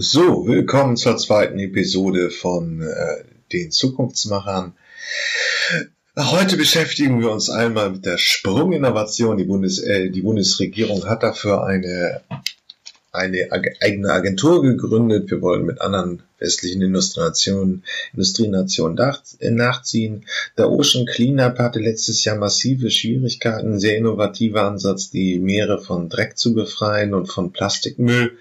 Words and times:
So, 0.00 0.46
willkommen 0.46 0.96
zur 0.96 1.16
zweiten 1.16 1.58
Episode 1.58 2.30
von 2.30 2.82
äh, 2.82 3.24
den 3.52 3.72
Zukunftsmachern. 3.72 4.74
Heute 6.16 6.56
beschäftigen 6.56 7.20
wir 7.20 7.32
uns 7.32 7.50
einmal 7.50 7.90
mit 7.90 8.06
der 8.06 8.16
Sprunginnovation. 8.16 9.36
Die, 9.36 9.42
Bundes, 9.42 9.80
äh, 9.80 10.10
die 10.10 10.20
Bundesregierung 10.20 11.06
hat 11.06 11.24
dafür 11.24 11.64
eine, 11.64 12.20
eine 13.10 13.48
eigene 13.80 14.12
Agentur 14.12 14.62
gegründet. 14.62 15.32
Wir 15.32 15.42
wollen 15.42 15.66
mit 15.66 15.80
anderen 15.80 16.22
westlichen 16.38 16.82
Industrienationen, 16.82 17.82
Industrienationen 18.12 18.96
äh, 19.40 19.50
nachziehen. 19.50 20.26
Der 20.56 20.70
Ocean 20.70 21.06
Cleanup 21.06 21.58
hatte 21.58 21.80
letztes 21.80 22.24
Jahr 22.24 22.36
massive 22.36 22.92
Schwierigkeiten. 22.92 23.72
Ein 23.72 23.80
sehr 23.80 23.96
innovativer 23.96 24.62
Ansatz, 24.62 25.10
die 25.10 25.40
Meere 25.40 25.80
von 25.80 26.08
Dreck 26.08 26.38
zu 26.38 26.54
befreien 26.54 27.14
und 27.14 27.26
von 27.26 27.50
Plastikmüll. 27.52 28.38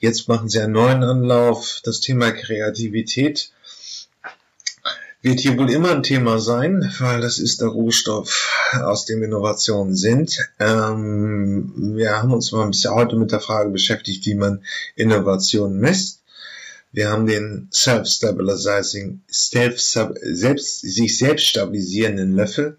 Jetzt 0.00 0.28
machen 0.28 0.48
sie 0.48 0.60
einen 0.60 0.72
neuen 0.72 1.02
Anlauf. 1.02 1.80
Das 1.84 2.00
Thema 2.00 2.32
Kreativität 2.32 3.50
wird 5.24 5.40
hier 5.40 5.56
wohl 5.56 5.70
immer 5.70 5.92
ein 5.92 6.02
Thema 6.02 6.38
sein, 6.38 6.92
weil 6.98 7.22
das 7.22 7.38
ist 7.38 7.62
der 7.62 7.68
Rohstoff, 7.68 8.52
aus 8.82 9.06
dem 9.06 9.22
Innovationen 9.22 9.96
sind. 9.96 10.38
Ähm, 10.60 11.94
wir 11.96 12.10
haben 12.10 12.34
uns 12.34 12.52
mal 12.52 12.64
ein 12.64 12.72
bisschen 12.72 12.94
heute 12.94 13.16
mit 13.16 13.32
der 13.32 13.40
Frage 13.40 13.70
beschäftigt, 13.70 14.26
wie 14.26 14.34
man 14.34 14.62
Innovationen 14.96 15.80
misst. 15.80 16.20
Wir 16.92 17.10
haben 17.10 17.26
den 17.26 17.68
Self-Stabilizing, 17.72 19.22
Self, 19.28 19.80
selbst, 19.80 20.80
sich 20.82 21.18
selbst 21.18 21.46
stabilisierenden 21.46 22.36
Löffel. 22.36 22.76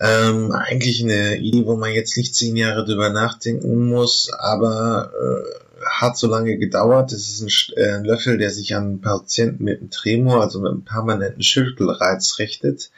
Ähm, 0.00 0.50
eigentlich 0.50 1.02
eine 1.02 1.36
Idee, 1.36 1.66
wo 1.66 1.76
man 1.76 1.92
jetzt 1.92 2.16
nicht 2.16 2.34
zehn 2.34 2.56
Jahre 2.56 2.84
drüber 2.86 3.10
nachdenken 3.10 3.88
muss, 3.88 4.32
aber 4.32 5.12
äh, 5.12 5.63
hat 6.00 6.16
so 6.16 6.26
lange 6.26 6.58
gedauert. 6.58 7.12
Es 7.12 7.28
ist 7.28 7.40
ein, 7.42 7.76
äh, 7.76 7.92
ein 7.92 8.04
Löffel, 8.04 8.38
der 8.38 8.50
sich 8.50 8.74
an 8.74 9.00
Patienten 9.00 9.64
mit 9.64 9.80
einem 9.80 9.90
Tremor, 9.90 10.42
also 10.42 10.60
mit 10.60 10.72
einem 10.72 10.84
permanenten 10.84 11.42
Schüttelreiz 11.42 12.38
richtet. 12.38 12.90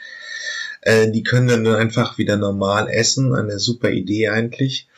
Äh, 0.81 1.11
die 1.11 1.23
können 1.23 1.49
dann 1.49 1.67
einfach 1.67 2.19
wieder 2.19 2.37
normal 2.37 2.89
essen. 2.89 3.35
Eine 3.35 3.59
super 3.59 3.91
Idee 3.91 4.29
eigentlich. 4.29 4.89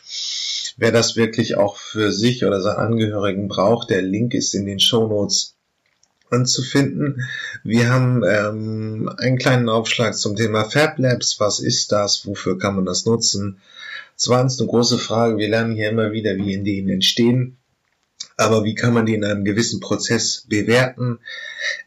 Wer 0.77 0.93
das 0.93 1.17
wirklich 1.17 1.57
auch 1.57 1.77
für 1.77 2.13
sich 2.13 2.45
oder 2.45 2.61
seine 2.61 2.79
Angehörigen 2.79 3.49
braucht, 3.49 3.91
der 3.91 4.03
Link 4.03 4.35
ist 4.35 4.55
in 4.55 4.65
den 4.65 4.79
Show 4.79 5.09
Notes 5.09 5.57
anzufinden. 6.31 7.29
Wir 7.65 7.91
haben 7.91 8.23
ähm, 8.25 9.11
einen 9.17 9.39
kleinen 9.39 9.69
Aufschlag 9.69 10.15
zum 10.17 10.37
Thema 10.37 10.65
Fab 10.65 10.99
Labs. 10.99 11.41
Was 11.41 11.59
ist 11.59 11.91
das? 11.91 12.27
Wofür 12.27 12.59
kann 12.59 12.77
man 12.77 12.85
das 12.85 13.07
nutzen? 13.07 13.59
Zweitens 14.15 14.61
eine 14.61 14.69
große 14.69 14.99
Frage. 14.99 15.39
Wir 15.39 15.49
lernen 15.49 15.75
hier 15.75 15.91
immer 15.91 16.13
wieder, 16.13 16.37
wie 16.37 16.55
Ideen 16.55 16.89
entstehen 16.89 17.58
aber 18.39 18.65
wie 18.65 18.75
kann 18.75 18.95
man 18.95 19.05
die 19.05 19.15
in 19.15 19.25
einem 19.25 19.45
gewissen 19.45 19.81
Prozess 19.81 20.47
bewerten? 20.49 21.19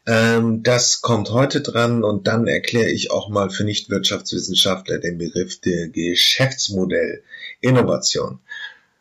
Ähm, 0.06 0.64
das 0.64 1.02
kommt 1.02 1.32
heute 1.32 1.62
dran 1.62 2.04
und 2.04 2.28
dann 2.28 2.46
erkläre 2.46 2.90
ich 2.90 3.10
auch 3.10 3.30
mal 3.30 3.50
für 3.50 3.64
Nichtwirtschaftswissenschaftler 3.64 5.00
den 5.00 5.18
Begriff 5.18 5.60
der 5.62 5.88
Geschäftsmodell 5.88 7.24
Innovation. 7.62 8.40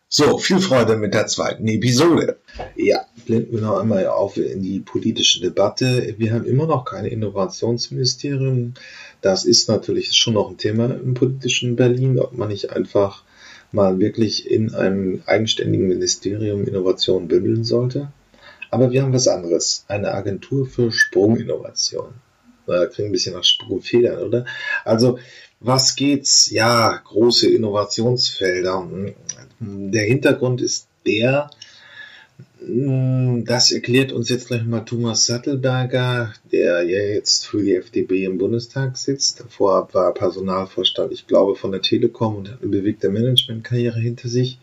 So, 0.08 0.38
viel 0.38 0.60
Freude 0.60 0.96
mit 0.96 1.12
der 1.12 1.26
zweiten 1.26 1.66
Episode. 1.66 2.38
Ja, 2.76 3.04
blenden 3.26 3.52
wir 3.52 3.60
noch 3.60 3.80
einmal 3.80 4.06
auf 4.06 4.36
in 4.36 4.62
die 4.62 4.80
politische 4.80 5.40
Debatte. 5.40 6.14
Wir 6.18 6.32
haben 6.32 6.44
immer 6.44 6.66
noch 6.66 6.84
kein 6.84 7.04
Innovationsministerium. 7.04 8.74
Das 9.20 9.44
ist 9.44 9.68
natürlich 9.68 10.12
schon 10.16 10.34
noch 10.34 10.50
ein 10.50 10.56
Thema 10.56 10.86
im 10.86 11.14
politischen 11.14 11.74
Berlin, 11.76 12.18
ob 12.18 12.32
man 12.32 12.48
nicht 12.48 12.70
einfach 12.70 13.24
mal 13.72 13.98
wirklich 13.98 14.50
in 14.50 14.74
einem 14.74 15.22
eigenständigen 15.26 15.88
Ministerium 15.88 16.66
Innovation 16.66 17.28
bündeln 17.28 17.64
sollte. 17.64 18.12
Aber 18.70 18.90
wir 18.92 19.02
haben 19.02 19.12
was 19.12 19.28
anderes. 19.28 19.84
Eine 19.88 20.12
Agentur 20.12 20.66
für 20.66 20.92
Sprunginnovation. 20.92 22.14
Da 22.66 22.86
kriegen 22.86 23.08
ein 23.08 23.12
bisschen 23.12 23.34
nach 23.34 23.44
Sprungfedern, 23.44 24.22
oder? 24.22 24.46
Also, 24.84 25.18
was 25.58 25.96
geht's? 25.96 26.50
Ja, 26.50 27.00
große 27.04 27.50
Innovationsfelder. 27.50 28.88
Der 29.58 30.04
Hintergrund 30.04 30.60
ist 30.60 30.88
der, 31.06 31.50
das 32.62 33.72
erklärt 33.72 34.12
uns 34.12 34.28
jetzt 34.28 34.48
gleich 34.48 34.64
mal 34.64 34.80
Thomas 34.80 35.24
Sattelberger, 35.24 36.34
der 36.52 36.82
ja 36.82 36.98
jetzt 36.98 37.46
für 37.46 37.62
die 37.62 37.74
FDP 37.74 38.24
im 38.24 38.36
Bundestag 38.36 38.98
sitzt. 38.98 39.40
Davor 39.40 39.88
war 39.92 40.08
er 40.08 40.14
Personalvorstand, 40.14 41.10
ich 41.12 41.26
glaube, 41.26 41.56
von 41.56 41.72
der 41.72 41.80
Telekom 41.80 42.36
und 42.36 42.50
hat 42.50 42.60
eine 42.60 42.70
bewegte 42.70 43.08
Managementkarriere 43.08 43.98
hinter 43.98 44.28
sich. 44.28 44.58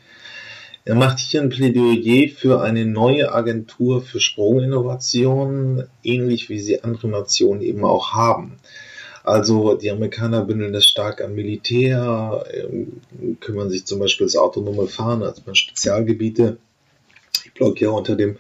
Er 0.85 0.93
macht 0.93 1.17
hier 1.19 1.41
ein 1.41 1.49
Plädoyer 1.49 2.29
für 2.29 2.61
eine 2.61 2.85
neue 2.85 3.33
Agentur 3.33 4.01
für 4.01 4.19
Sprunginnovation, 4.19 5.83
ähnlich 6.03 6.49
wie 6.49 6.59
sie 6.59 6.83
andere 6.83 7.07
Nationen 7.07 7.61
eben 7.61 7.83
auch 7.83 8.13
haben. 8.13 8.59
Also 9.23 9.75
die 9.75 9.91
Amerikaner 9.91 10.45
bündeln 10.45 10.71
das 10.71 10.85
stark 10.85 11.21
am 11.21 11.33
Militär, 11.33 12.45
ähm, 12.53 13.01
kümmern 13.41 13.69
sich 13.69 13.85
zum 13.85 13.99
Beispiel 13.99 14.27
das 14.27 14.37
autonome 14.37 14.87
Fahren 14.87 15.23
als 15.23 15.41
Spezialgebiete 15.51 16.57
Blog 17.57 17.81
ja 17.81 17.89
unter 17.89 18.15
dem 18.15 18.37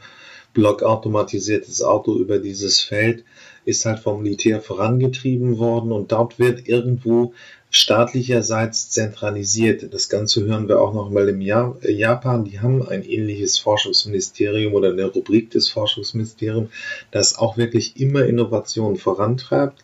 Blog 0.53 0.81
automatisiertes 0.81 1.83
Auto 1.83 2.17
über 2.17 2.39
dieses 2.39 2.81
Feld 2.81 3.23
ist 3.65 3.85
halt 3.85 3.99
vom 3.99 4.23
Militär 4.23 4.61
vorangetrieben 4.61 5.57
worden 5.57 5.91
und 5.91 6.11
dort 6.11 6.39
wird 6.39 6.67
irgendwo 6.67 7.33
staatlicherseits 7.69 8.89
zentralisiert. 8.89 9.93
Das 9.93 10.09
Ganze 10.09 10.45
hören 10.45 10.67
wir 10.67 10.81
auch 10.81 10.93
noch 10.93 11.09
mal 11.09 11.27
im 11.27 11.41
Japan. 11.41 12.45
Die 12.45 12.59
haben 12.59 12.87
ein 12.87 13.03
ähnliches 13.03 13.59
Forschungsministerium 13.59 14.73
oder 14.73 14.91
eine 14.91 15.05
Rubrik 15.05 15.51
des 15.51 15.69
Forschungsministeriums, 15.69 16.69
das 17.11 17.37
auch 17.37 17.57
wirklich 17.57 17.99
immer 17.99 18.25
Innovationen 18.25 18.97
vorantreibt. 18.97 19.83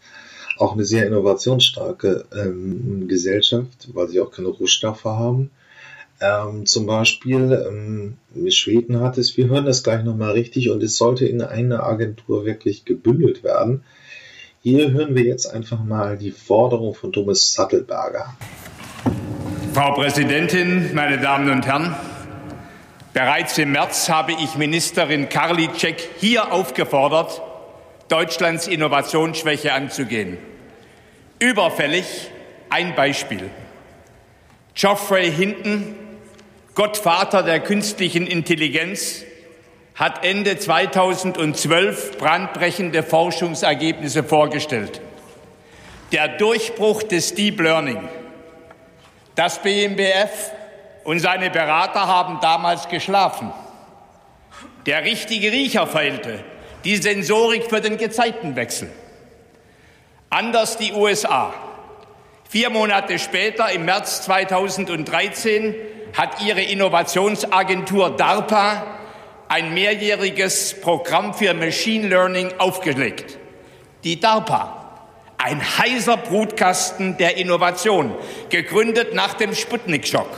Auch 0.57 0.73
eine 0.73 0.85
sehr 0.85 1.05
innovationsstarke 1.05 2.25
ähm, 2.33 3.07
Gesellschaft, 3.07 3.89
weil 3.93 4.07
sie 4.07 4.21
auch 4.21 4.31
keine 4.31 4.49
Rohstoffe 4.49 5.03
haben. 5.03 5.51
Ähm, 6.23 6.65
zum 6.65 6.85
Beispiel 6.85 7.67
ähm, 7.67 8.17
Schweden 8.49 9.01
hat 9.01 9.17
es, 9.17 9.35
wir 9.35 9.49
hören 9.49 9.65
das 9.65 9.83
gleich 9.83 10.05
nochmal 10.05 10.31
richtig 10.31 10.69
und 10.69 10.81
es 10.81 10.95
sollte 10.95 11.25
in 11.25 11.41
einer 11.41 11.83
Agentur 11.83 12.45
wirklich 12.45 12.85
gebündelt 12.85 13.43
werden. 13.43 13.83
Hier 14.61 14.91
hören 14.91 15.15
wir 15.15 15.23
jetzt 15.23 15.47
einfach 15.47 15.83
mal 15.83 16.17
die 16.17 16.31
Forderung 16.31 16.95
von 16.95 17.11
Thomas 17.11 17.51
Sattelberger. 17.51 18.33
Frau 19.73 19.93
Präsidentin, 19.95 20.95
meine 20.95 21.17
Damen 21.17 21.49
und 21.49 21.65
Herren, 21.65 21.93
bereits 23.13 23.57
im 23.57 23.73
März 23.73 24.07
habe 24.07 24.31
ich 24.31 24.55
Ministerin 24.55 25.27
Karliczek 25.27 25.97
hier 26.19 26.53
aufgefordert, 26.53 27.41
Deutschlands 28.07 28.67
Innovationsschwäche 28.67 29.73
anzugehen. 29.73 30.37
Überfällig 31.39 32.31
ein 32.69 32.95
Beispiel. 32.95 33.49
Geoffrey 34.73 35.29
Hinton 35.29 35.95
Gottvater 36.75 37.43
der 37.43 37.59
künstlichen 37.59 38.25
Intelligenz, 38.25 39.23
hat 39.93 40.25
Ende 40.25 40.57
2012 40.57 42.17
brandbrechende 42.17 43.03
Forschungsergebnisse 43.03 44.23
vorgestellt. 44.23 44.99
Der 46.11 46.29
Durchbruch 46.29 47.03
des 47.03 47.35
Deep 47.35 47.59
Learning. 47.59 48.09
Das 49.35 49.61
BMBF 49.61 50.51
und 51.03 51.19
seine 51.19 51.51
Berater 51.51 52.07
haben 52.07 52.39
damals 52.41 52.87
geschlafen. 52.89 53.51
Der 54.87 55.03
richtige 55.03 55.51
Riecher 55.51 55.85
fehlte, 55.85 56.43
die 56.83 56.97
Sensorik 56.97 57.69
für 57.69 57.81
den 57.81 57.97
Gezeitenwechsel. 57.97 58.91
Anders 60.31 60.77
die 60.77 60.91
USA. 60.93 61.53
Vier 62.49 62.71
Monate 62.71 63.19
später, 63.19 63.71
im 63.71 63.85
März 63.85 64.23
2013, 64.23 65.75
hat 66.13 66.41
ihre 66.41 66.61
Innovationsagentur 66.61 68.11
DARPA 68.11 68.85
ein 69.49 69.73
mehrjähriges 69.73 70.79
Programm 70.81 71.33
für 71.33 71.53
Machine 71.53 72.07
Learning 72.07 72.51
aufgelegt. 72.57 73.37
Die 74.03 74.19
DARPA, 74.19 75.01
ein 75.37 75.61
heißer 75.61 76.17
Brutkasten 76.17 77.17
der 77.17 77.37
Innovation, 77.37 78.15
gegründet 78.49 79.13
nach 79.13 79.33
dem 79.33 79.53
Sputnik-Schock. 79.53 80.29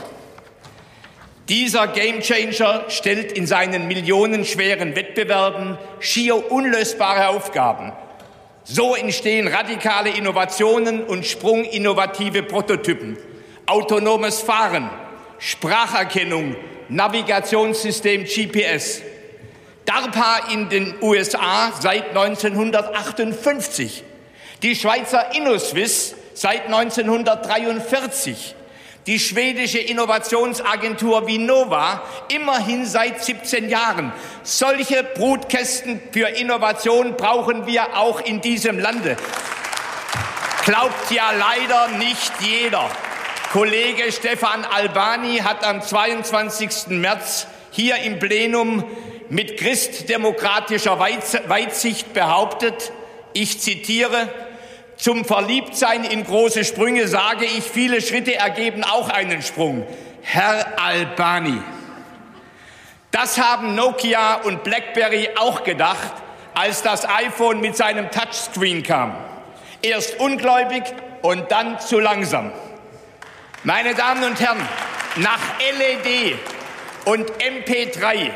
Dieser 1.48 1.86
Gamechanger 1.88 2.86
stellt 2.88 3.30
in 3.32 3.46
seinen 3.46 3.86
millionenschweren 3.86 4.96
Wettbewerben 4.96 5.78
schier 6.00 6.50
unlösbare 6.50 7.28
Aufgaben. 7.28 7.92
So 8.64 8.96
entstehen 8.96 9.46
radikale 9.46 10.10
Innovationen 10.10 11.04
und 11.04 11.24
sprunginnovative 11.24 12.42
Prototypen. 12.42 13.16
Autonomes 13.66 14.40
Fahren, 14.40 14.90
Spracherkennung, 15.38 16.56
Navigationssystem 16.88 18.24
GPS. 18.24 19.02
DARPA 19.84 20.52
in 20.52 20.68
den 20.68 20.94
USA 21.00 21.72
seit 21.80 22.08
1958. 22.08 24.02
Die 24.62 24.74
Schweizer 24.74 25.34
InnoSwiss 25.34 26.14
seit 26.34 26.66
1943. 26.66 28.56
die 29.06 29.20
schwedische 29.20 29.78
Innovationsagentur 29.78 31.26
Vinnova, 31.26 32.02
immerhin 32.28 32.84
seit 32.86 33.22
17 33.22 33.68
Jahren. 33.68 34.12
Solche 34.42 35.04
Brutkästen 35.04 36.00
für 36.10 36.28
Innovation 36.28 37.16
brauchen 37.16 37.66
wir 37.66 37.96
auch 37.96 38.20
in 38.20 38.40
diesem 38.40 38.80
Lande. 38.80 39.16
Glaubt 40.64 41.10
ja 41.12 41.30
leider 41.30 41.88
nicht 41.98 42.32
jeder. 42.40 42.90
Kollege 43.52 44.10
Stefan 44.10 44.64
Albani 44.64 45.38
hat 45.38 45.64
am 45.64 45.80
22. 45.80 46.88
März 46.88 47.46
hier 47.70 47.96
im 47.98 48.18
Plenum 48.18 48.84
mit 49.28 49.56
christdemokratischer 49.56 50.98
Weitsicht 50.98 52.12
behauptet, 52.12 52.92
ich 53.32 53.60
zitiere, 53.60 54.28
zum 54.96 55.24
Verliebtsein 55.24 56.04
in 56.04 56.24
große 56.24 56.64
Sprünge 56.64 57.06
sage 57.06 57.44
ich, 57.44 57.62
viele 57.62 58.00
Schritte 58.00 58.34
ergeben 58.34 58.82
auch 58.82 59.10
einen 59.10 59.42
Sprung. 59.42 59.86
Herr 60.22 60.80
Albani. 60.80 61.60
Das 63.12 63.38
haben 63.38 63.74
Nokia 63.74 64.40
und 64.42 64.64
BlackBerry 64.64 65.30
auch 65.38 65.62
gedacht, 65.62 66.12
als 66.54 66.82
das 66.82 67.08
iPhone 67.08 67.60
mit 67.60 67.76
seinem 67.76 68.10
Touchscreen 68.10 68.82
kam. 68.82 69.14
Erst 69.82 70.18
ungläubig 70.18 70.82
und 71.22 71.50
dann 71.52 71.78
zu 71.78 72.00
langsam. 72.00 72.52
Meine 73.66 73.96
Damen 73.96 74.22
und 74.22 74.38
Herren, 74.38 74.60
nach 75.16 75.40
LED 75.58 76.38
und 77.04 77.28
MP3 77.32 78.30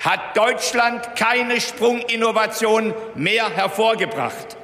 hat 0.00 0.34
Deutschland 0.38 1.16
keine 1.16 1.60
Sprunginnovation 1.60 2.94
mehr 3.14 3.54
hervorgebracht. 3.54 4.56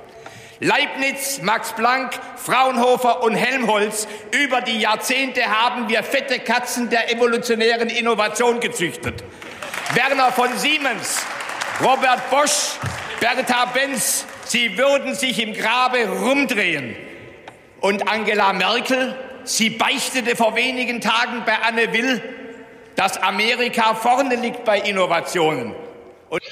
Leibniz, 0.58 1.42
Max 1.42 1.74
Planck, 1.74 2.18
Fraunhofer 2.36 3.22
und 3.22 3.34
Helmholtz, 3.34 4.08
über 4.30 4.62
die 4.62 4.80
Jahrzehnte 4.80 5.44
haben 5.44 5.90
wir 5.90 6.02
fette 6.02 6.38
Katzen 6.38 6.88
der 6.88 7.12
evolutionären 7.14 7.90
Innovation 7.90 8.58
gezüchtet. 8.58 9.22
Werner 9.92 10.32
von 10.32 10.48
Siemens, 10.56 11.20
Robert 11.82 12.30
Bosch, 12.30 12.78
Bertha 13.20 13.66
Benz, 13.66 14.24
sie 14.46 14.78
würden 14.78 15.14
sich 15.14 15.38
im 15.42 15.52
Grabe 15.52 16.08
rumdrehen. 16.08 16.96
Und 17.82 18.08
Angela 18.08 18.54
Merkel, 18.54 19.14
sie 19.56 19.70
beichtete 19.70 20.36
vor 20.36 20.56
wenigen 20.56 21.00
Tagen 21.00 21.42
bei 21.44 21.58
Anne 21.58 21.92
Will, 21.92 22.22
dass 22.96 23.16
Amerika 23.16 23.94
vorne 23.94 24.36
liegt 24.36 24.64
bei 24.64 24.80
Innovationen. 24.80 25.74
Und 26.28 26.42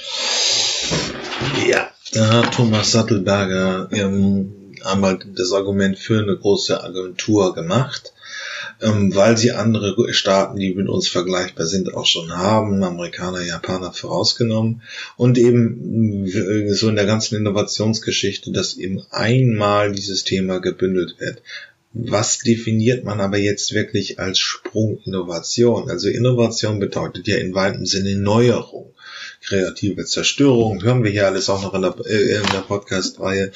ja, 1.67 1.89
da 2.13 2.33
hat 2.33 2.53
Thomas 2.53 2.91
Sattelberger 2.91 3.89
ähm, 3.91 4.73
einmal 4.83 5.19
das 5.35 5.51
Argument 5.53 5.97
für 5.97 6.19
eine 6.19 6.37
große 6.37 6.83
Agentur 6.83 7.53
gemacht, 7.53 8.13
ähm, 8.81 9.13
weil 9.15 9.37
sie 9.37 9.51
andere 9.51 9.95
Staaten, 10.13 10.57
die 10.57 10.73
mit 10.73 10.89
uns 10.89 11.07
vergleichbar 11.07 11.65
sind, 11.65 11.93
auch 11.93 12.05
schon 12.05 12.31
haben, 12.31 12.83
Amerikaner, 12.83 13.41
Japaner 13.41 13.93
vorausgenommen 13.93 14.81
und 15.17 15.37
eben 15.37 16.25
äh, 16.25 16.73
so 16.73 16.89
in 16.89 16.95
der 16.95 17.05
ganzen 17.05 17.35
Innovationsgeschichte, 17.35 18.51
dass 18.51 18.75
eben 18.75 19.03
einmal 19.11 19.91
dieses 19.91 20.23
Thema 20.23 20.59
gebündelt 20.59 21.19
wird. 21.19 21.41
Was 21.91 22.39
definiert 22.39 23.03
man 23.03 23.19
aber 23.19 23.37
jetzt 23.37 23.73
wirklich 23.73 24.19
als 24.19 24.37
Sprunginnovation? 24.37 25.89
Also 25.89 26.07
Innovation 26.07 26.79
bedeutet 26.79 27.27
ja 27.27 27.37
in 27.37 27.55
weitem 27.55 27.85
Sinne 27.85 28.15
Neuerung 28.15 28.93
kreative 29.41 30.05
Zerstörung, 30.05 30.83
hören 30.83 31.03
wir 31.03 31.11
hier 31.11 31.25
alles 31.25 31.49
auch 31.49 31.61
noch 31.61 31.73
in 31.73 31.81
der, 31.81 31.95
äh, 32.05 32.41
der 32.51 32.61
Podcast-Reihe, 32.67 33.51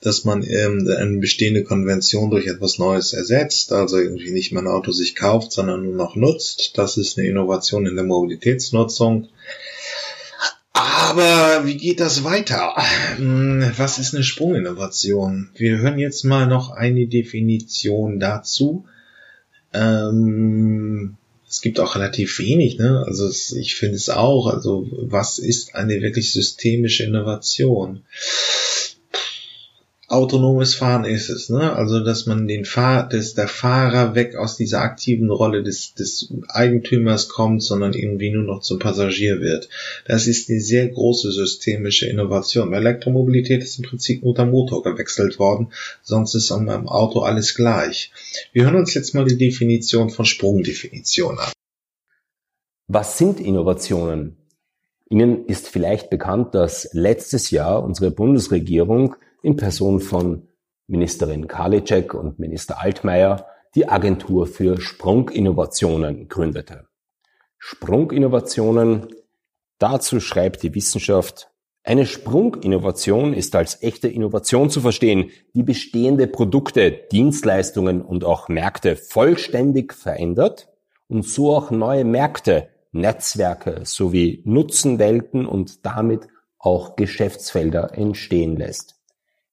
dass 0.00 0.24
man 0.24 0.42
ähm, 0.42 0.88
eine 0.88 1.18
bestehende 1.18 1.62
Konvention 1.62 2.30
durch 2.30 2.46
etwas 2.46 2.78
Neues 2.78 3.12
ersetzt, 3.12 3.72
also 3.72 3.98
irgendwie 3.98 4.30
nicht 4.30 4.52
mehr 4.52 4.62
ein 4.62 4.68
Auto 4.68 4.92
sich 4.92 5.14
kauft, 5.14 5.52
sondern 5.52 5.84
nur 5.84 5.94
noch 5.94 6.16
nutzt. 6.16 6.72
Das 6.76 6.96
ist 6.96 7.18
eine 7.18 7.28
Innovation 7.28 7.86
in 7.86 7.96
der 7.96 8.04
Mobilitätsnutzung. 8.04 9.28
Aber 10.74 11.62
wie 11.64 11.76
geht 11.76 12.00
das 12.00 12.24
weiter? 12.24 12.74
Hm, 13.16 13.72
was 13.76 13.98
ist 13.98 14.12
eine 14.12 14.24
Sprunginnovation? 14.24 15.48
Wir 15.54 15.78
hören 15.78 16.00
jetzt 16.00 16.24
mal 16.24 16.46
noch 16.46 16.70
eine 16.70 17.06
Definition 17.06 18.18
dazu. 18.18 18.84
Ähm, 19.72 21.16
es 21.48 21.60
gibt 21.60 21.78
auch 21.78 21.94
relativ 21.94 22.40
wenig, 22.40 22.78
ne? 22.78 23.04
Also 23.06 23.28
es, 23.28 23.52
ich 23.52 23.76
finde 23.76 23.94
es 23.94 24.10
auch. 24.10 24.48
Also 24.48 24.88
was 24.90 25.38
ist 25.38 25.76
eine 25.76 26.02
wirklich 26.02 26.32
systemische 26.32 27.04
Innovation? 27.04 28.02
Autonomes 30.08 30.74
Fahren 30.74 31.04
ist 31.04 31.30
es, 31.30 31.48
ne? 31.48 31.72
Also 31.72 32.04
dass 32.04 32.26
man 32.26 32.46
den 32.46 32.64
Fahr 32.64 33.08
dass 33.08 33.34
der 33.34 33.48
Fahrer 33.48 34.14
weg 34.14 34.36
aus 34.36 34.56
dieser 34.56 34.80
aktiven 34.80 35.30
Rolle 35.30 35.62
des, 35.62 35.94
des 35.94 36.32
Eigentümers 36.48 37.28
kommt, 37.28 37.62
sondern 37.62 37.94
irgendwie 37.94 38.30
nur 38.30 38.44
noch 38.44 38.60
zum 38.60 38.78
Passagier 38.78 39.40
wird. 39.40 39.68
Das 40.06 40.26
ist 40.26 40.50
eine 40.50 40.60
sehr 40.60 40.88
große 40.88 41.32
systemische 41.32 42.06
Innovation. 42.06 42.72
Elektromobilität 42.72 43.62
ist 43.62 43.78
im 43.78 43.84
Prinzip 43.84 44.22
nur 44.24 44.34
der 44.34 44.46
Motor 44.46 44.82
gewechselt 44.82 45.38
worden, 45.38 45.72
sonst 46.02 46.34
ist 46.34 46.52
am 46.52 46.68
Auto 46.88 47.20
alles 47.20 47.54
gleich. 47.54 48.12
Wir 48.52 48.64
hören 48.64 48.76
uns 48.76 48.94
jetzt 48.94 49.14
mal 49.14 49.24
die 49.24 49.38
Definition 49.38 50.10
von 50.10 50.24
Sprungdefinition 50.24 51.38
an. 51.38 51.52
Was 52.86 53.16
sind 53.16 53.40
Innovationen? 53.40 54.36
Ihnen 55.08 55.46
ist 55.46 55.68
vielleicht 55.68 56.10
bekannt, 56.10 56.54
dass 56.54 56.88
letztes 56.92 57.50
Jahr 57.50 57.82
unsere 57.82 58.10
Bundesregierung 58.10 59.16
in 59.44 59.56
Person 59.56 60.00
von 60.00 60.48
Ministerin 60.86 61.46
Karliczek 61.46 62.14
und 62.14 62.38
Minister 62.38 62.80
Altmaier 62.80 63.46
die 63.74 63.86
Agentur 63.86 64.46
für 64.46 64.80
Sprunginnovationen 64.80 66.28
gründete. 66.28 66.86
Sprunginnovationen, 67.58 69.08
dazu 69.78 70.20
schreibt 70.20 70.62
die 70.62 70.74
Wissenschaft, 70.74 71.50
eine 71.82 72.06
Sprunginnovation 72.06 73.34
ist 73.34 73.54
als 73.54 73.82
echte 73.82 74.08
Innovation 74.08 74.70
zu 74.70 74.80
verstehen, 74.80 75.30
die 75.52 75.62
bestehende 75.62 76.26
Produkte, 76.26 76.92
Dienstleistungen 77.12 78.00
und 78.00 78.24
auch 78.24 78.48
Märkte 78.48 78.96
vollständig 78.96 79.92
verändert 79.92 80.70
und 81.06 81.26
so 81.26 81.54
auch 81.54 81.70
neue 81.70 82.06
Märkte, 82.06 82.68
Netzwerke 82.92 83.82
sowie 83.84 84.40
Nutzenwelten 84.46 85.44
und 85.44 85.84
damit 85.84 86.28
auch 86.58 86.96
Geschäftsfelder 86.96 87.92
entstehen 87.98 88.56
lässt 88.56 88.94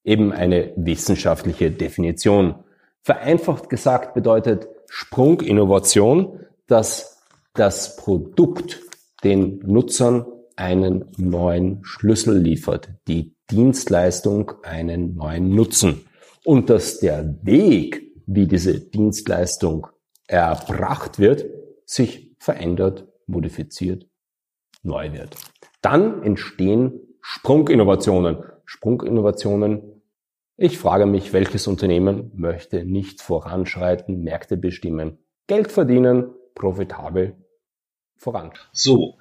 eben 0.03 0.31
eine 0.31 0.73
wissenschaftliche 0.75 1.71
Definition. 1.71 2.55
Vereinfacht 3.03 3.69
gesagt 3.69 4.13
bedeutet 4.13 4.67
Sprunginnovation, 4.89 6.39
dass 6.67 7.23
das 7.53 7.95
Produkt 7.95 8.81
den 9.23 9.59
Nutzern 9.59 10.25
einen 10.55 11.05
neuen 11.17 11.83
Schlüssel 11.83 12.37
liefert, 12.37 12.89
die 13.07 13.35
Dienstleistung 13.49 14.53
einen 14.63 15.15
neuen 15.15 15.53
Nutzen 15.55 16.05
und 16.45 16.69
dass 16.69 16.99
der 16.99 17.35
Weg, 17.43 18.11
wie 18.25 18.47
diese 18.47 18.79
Dienstleistung 18.79 19.87
erbracht 20.27 21.19
wird, 21.19 21.45
sich 21.85 22.35
verändert, 22.39 23.07
modifiziert, 23.27 24.07
neu 24.83 25.13
wird. 25.13 25.35
Dann 25.81 26.23
entstehen 26.23 26.99
Sprunginnovationen. 27.21 28.37
Sprunginnovationen 28.65 30.00
ich 30.63 30.77
frage 30.77 31.07
mich, 31.07 31.33
welches 31.33 31.65
Unternehmen 31.65 32.31
möchte 32.35 32.85
nicht 32.85 33.19
voranschreiten, 33.19 34.21
Märkte 34.21 34.57
bestimmen, 34.57 35.17
Geld 35.47 35.71
verdienen, 35.71 36.35
profitabel 36.53 37.35
voran. 38.15 38.51
So, 38.71 39.17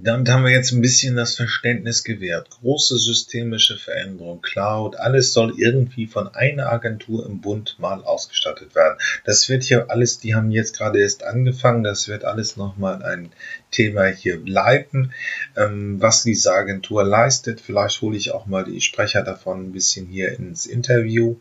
damit 0.00 0.28
haben 0.28 0.44
wir 0.44 0.52
jetzt 0.52 0.70
ein 0.70 0.80
bisschen 0.80 1.16
das 1.16 1.34
Verständnis 1.34 2.04
gewährt. 2.04 2.50
Große 2.50 2.98
systemische 2.98 3.76
Veränderung, 3.76 4.40
Cloud, 4.42 4.94
alles 4.94 5.32
soll 5.32 5.54
irgendwie 5.58 6.06
von 6.06 6.28
einer 6.28 6.70
Agentur 6.70 7.26
im 7.26 7.40
Bund 7.40 7.76
mal 7.80 8.04
ausgestattet 8.04 8.76
werden. 8.76 8.98
Das 9.24 9.48
wird 9.48 9.64
hier 9.64 9.90
alles, 9.90 10.20
die 10.20 10.36
haben 10.36 10.52
jetzt 10.52 10.76
gerade 10.76 11.00
erst 11.00 11.24
angefangen, 11.24 11.82
das 11.82 12.06
wird 12.06 12.24
alles 12.24 12.56
nochmal 12.56 13.02
ein 13.02 13.32
Thema 13.72 14.06
hier 14.06 14.38
bleiben. 14.40 15.12
Ähm, 15.56 16.00
was 16.00 16.22
diese 16.22 16.52
Agentur 16.52 17.02
leistet, 17.02 17.60
vielleicht 17.60 18.00
hole 18.00 18.16
ich 18.16 18.30
auch 18.30 18.46
mal 18.46 18.64
die 18.64 18.80
Sprecher 18.80 19.24
davon 19.24 19.64
ein 19.64 19.72
bisschen 19.72 20.06
hier 20.06 20.30
ins 20.38 20.66
Interview. 20.66 21.36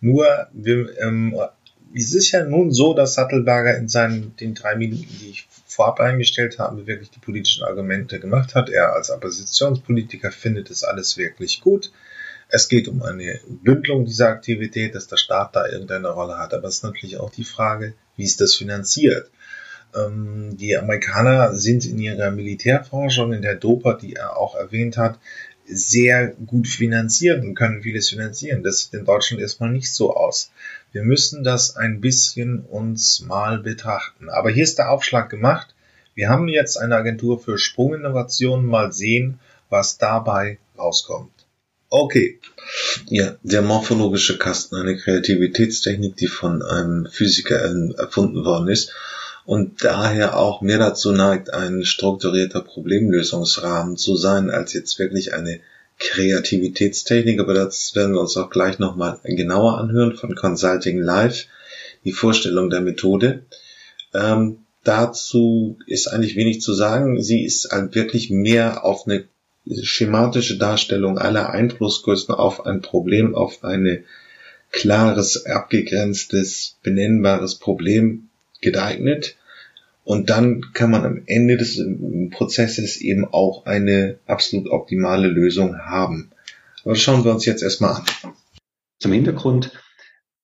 Nur, 0.00 0.46
wir, 0.52 0.96
ähm, 1.00 1.36
es 1.94 2.14
ist 2.14 2.30
ja 2.30 2.44
nun 2.44 2.70
so, 2.70 2.94
dass 2.94 3.14
Sattelberger 3.14 3.76
in 3.76 3.88
seinen 3.88 4.36
den 4.36 4.54
drei 4.54 4.76
Minuten, 4.76 5.08
die 5.20 5.30
ich 5.30 5.48
vorab 5.68 6.00
eingestellt 6.00 6.58
habe, 6.58 6.86
wirklich 6.86 7.10
die 7.10 7.20
politischen 7.20 7.62
Argumente 7.62 8.18
gemacht 8.18 8.54
hat. 8.54 8.70
Er 8.70 8.94
als 8.94 9.10
Oppositionspolitiker 9.10 10.32
findet 10.32 10.70
es 10.70 10.82
alles 10.82 11.16
wirklich 11.18 11.60
gut. 11.60 11.92
Es 12.48 12.68
geht 12.68 12.88
um 12.88 13.02
eine 13.02 13.38
Bündelung 13.46 14.06
dieser 14.06 14.28
Aktivität, 14.28 14.94
dass 14.94 15.06
der 15.06 15.18
Staat 15.18 15.54
da 15.54 15.68
irgendeine 15.68 16.08
Rolle 16.08 16.38
hat. 16.38 16.54
Aber 16.54 16.66
es 16.66 16.76
ist 16.76 16.84
natürlich 16.84 17.18
auch 17.18 17.30
die 17.30 17.44
Frage, 17.44 17.92
wie 18.16 18.24
ist 18.24 18.40
das 18.40 18.54
finanziert? 18.54 19.30
Ähm, 19.94 20.56
die 20.56 20.76
Amerikaner 20.76 21.54
sind 21.54 21.84
in 21.84 21.98
ihrer 21.98 22.30
Militärforschung, 22.30 23.34
in 23.34 23.42
der 23.42 23.54
DOPA, 23.54 23.94
die 23.94 24.14
er 24.14 24.38
auch 24.38 24.54
erwähnt 24.54 24.96
hat, 24.96 25.18
sehr 25.68 26.28
gut 26.46 26.66
finanzieren 26.66 27.46
und 27.46 27.54
können 27.54 27.82
vieles 27.82 28.08
finanzieren. 28.10 28.62
Das 28.62 28.78
sieht 28.78 28.94
in 28.94 29.04
Deutschland 29.04 29.40
erstmal 29.40 29.70
nicht 29.70 29.92
so 29.92 30.14
aus. 30.14 30.50
Wir 30.92 31.02
müssen 31.02 31.44
das 31.44 31.76
ein 31.76 32.00
bisschen 32.00 32.60
uns 32.60 33.20
mal 33.20 33.58
betrachten. 33.58 34.30
Aber 34.30 34.50
hier 34.50 34.64
ist 34.64 34.78
der 34.78 34.90
Aufschlag 34.90 35.28
gemacht. 35.30 35.74
Wir 36.14 36.28
haben 36.28 36.48
jetzt 36.48 36.76
eine 36.76 36.96
Agentur 36.96 37.38
für 37.38 37.58
Sprunginnovationen. 37.58 38.66
Mal 38.66 38.92
sehen, 38.92 39.38
was 39.68 39.98
dabei 39.98 40.58
rauskommt. 40.78 41.32
Okay. 41.90 42.38
Ja, 43.06 43.36
der 43.42 43.62
morphologische 43.62 44.38
Kasten, 44.38 44.76
eine 44.76 44.96
Kreativitätstechnik, 44.96 46.16
die 46.16 46.26
von 46.26 46.62
einem 46.62 47.06
Physiker 47.06 47.58
erfunden 47.96 48.44
worden 48.44 48.68
ist 48.68 48.92
und 49.48 49.82
daher 49.82 50.36
auch 50.36 50.60
mehr 50.60 50.76
dazu 50.76 51.10
neigt, 51.10 51.54
ein 51.54 51.82
strukturierter 51.82 52.60
Problemlösungsrahmen 52.60 53.96
zu 53.96 54.14
sein, 54.14 54.50
als 54.50 54.74
jetzt 54.74 54.98
wirklich 54.98 55.32
eine 55.32 55.60
Kreativitätstechnik, 55.98 57.40
aber 57.40 57.54
das 57.54 57.94
werden 57.94 58.12
wir 58.12 58.20
uns 58.20 58.36
auch 58.36 58.50
gleich 58.50 58.78
nochmal 58.78 59.18
genauer 59.24 59.78
anhören 59.78 60.14
von 60.16 60.34
Consulting 60.34 60.98
Live, 60.98 61.46
die 62.04 62.12
Vorstellung 62.12 62.68
der 62.68 62.82
Methode. 62.82 63.44
Ähm, 64.12 64.58
dazu 64.84 65.78
ist 65.86 66.08
eigentlich 66.08 66.36
wenig 66.36 66.60
zu 66.60 66.74
sagen. 66.74 67.22
Sie 67.22 67.42
ist 67.42 67.70
wirklich 67.92 68.28
mehr 68.28 68.84
auf 68.84 69.06
eine 69.06 69.24
schematische 69.82 70.58
Darstellung 70.58 71.16
aller 71.16 71.48
Einflussgrößen 71.48 72.34
auf 72.34 72.66
ein 72.66 72.82
Problem, 72.82 73.34
auf 73.34 73.64
ein 73.64 74.04
klares, 74.72 75.46
abgegrenztes, 75.46 76.76
benennbares 76.82 77.54
Problem 77.54 78.28
geeignet. 78.60 79.36
Und 80.08 80.30
dann 80.30 80.62
kann 80.72 80.90
man 80.90 81.04
am 81.04 81.22
Ende 81.26 81.58
des 81.58 81.78
Prozesses 82.30 82.96
eben 82.96 83.26
auch 83.30 83.66
eine 83.66 84.18
absolut 84.24 84.70
optimale 84.70 85.28
Lösung 85.28 85.80
haben. 85.80 86.30
Aber 86.82 86.94
das 86.94 87.02
schauen 87.02 87.26
wir 87.26 87.30
uns 87.30 87.44
jetzt 87.44 87.62
erstmal 87.62 87.96
an. 87.96 88.04
Zum 89.00 89.12
Hintergrund, 89.12 89.70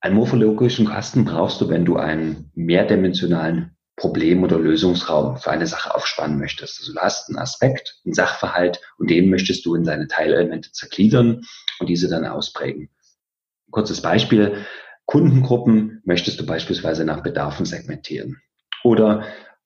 einen 0.02 0.16
morphologischen 0.16 0.86
Kasten 0.86 1.24
brauchst 1.24 1.62
du, 1.62 1.70
wenn 1.70 1.86
du 1.86 1.96
einen 1.96 2.50
mehrdimensionalen 2.54 3.74
Problem- 3.96 4.42
oder 4.42 4.58
Lösungsraum 4.58 5.38
für 5.38 5.50
eine 5.50 5.66
Sache 5.66 5.94
aufspannen 5.94 6.38
möchtest. 6.38 6.80
Also 6.80 6.92
du 6.92 7.00
hast 7.00 7.30
einen 7.30 7.38
Aspekt, 7.38 8.02
einen 8.04 8.12
Sachverhalt 8.12 8.82
und 8.98 9.08
den 9.08 9.30
möchtest 9.30 9.64
du 9.64 9.74
in 9.76 9.86
seine 9.86 10.08
Teilelemente 10.08 10.72
zergliedern 10.72 11.40
und 11.78 11.88
diese 11.88 12.10
dann 12.10 12.26
ausprägen. 12.26 12.90
Kurzes 13.70 14.02
Beispiel. 14.02 14.66
Kundengruppen 15.06 16.02
möchtest 16.04 16.38
du 16.38 16.44
beispielsweise 16.44 17.06
nach 17.06 17.22
Bedarfen 17.22 17.64
segmentieren. 17.64 18.42
Oder 18.82 19.24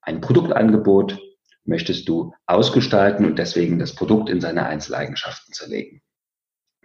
ein 0.09 0.23
Produktangebot 0.23 1.19
möchtest 1.65 2.09
du 2.09 2.33
ausgestalten 2.47 3.27
und 3.27 3.39
deswegen 3.39 3.79
das 3.79 3.95
Produkt 3.95 4.31
in 4.31 4.41
seine 4.41 4.65
Einzeleigenschaften 4.65 5.53
zerlegen. 5.53 6.01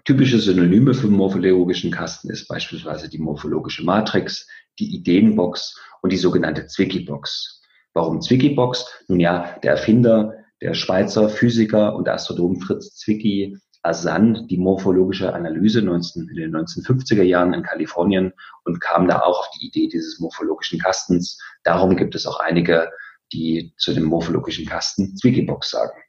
Typische 0.04 0.40
Synonyme 0.40 0.94
für 0.94 1.08
morphologischen 1.08 1.90
Kasten 1.90 2.30
ist 2.30 2.50
beispielsweise 2.50 3.08
die 3.08 3.20
morphologische 3.20 3.86
Matrix, 3.86 4.46
die 4.78 4.94
Ideenbox 4.94 5.80
und 6.02 6.12
die 6.12 6.18
sogenannte 6.18 6.68
Zwicky-Box. 6.68 7.62
Warum 7.94 8.20
Zwicky-Box? 8.20 9.06
Nun 9.08 9.22
ja, 9.22 9.58
der 9.64 9.72
Erfinder, 9.72 10.34
der 10.62 10.74
Schweizer 10.74 11.30
Physiker 11.30 11.96
und 11.96 12.10
Astronom 12.10 12.60
Fritz 12.60 12.98
Zwicky 12.98 13.58
ersann 13.84 14.48
die 14.50 14.58
morphologische 14.58 15.34
Analyse 15.34 15.82
19, 15.82 16.28
in 16.28 16.36
den 16.36 16.56
1950er 16.56 17.24
Jahren 17.24 17.54
in 17.54 17.64
Kalifornien 17.64 18.34
und 18.66 18.82
kam 18.82 19.08
da 19.08 19.22
auch 19.22 19.40
auf 19.40 19.50
die 19.52 19.68
Idee 19.68 19.88
dieses 19.88 20.20
morphologischen 20.20 20.80
Kastens. 20.80 21.38
Darum 21.64 21.96
gibt 21.96 22.16
es 22.16 22.26
auch 22.26 22.42
einige 22.42 22.90
die 23.34 23.74
zu 23.78 23.94
dem 23.94 24.04
morphologischen 24.04 24.66
Kasten 24.66 25.18
Zwicky-Box 25.18 25.72
sagen. 25.72 26.00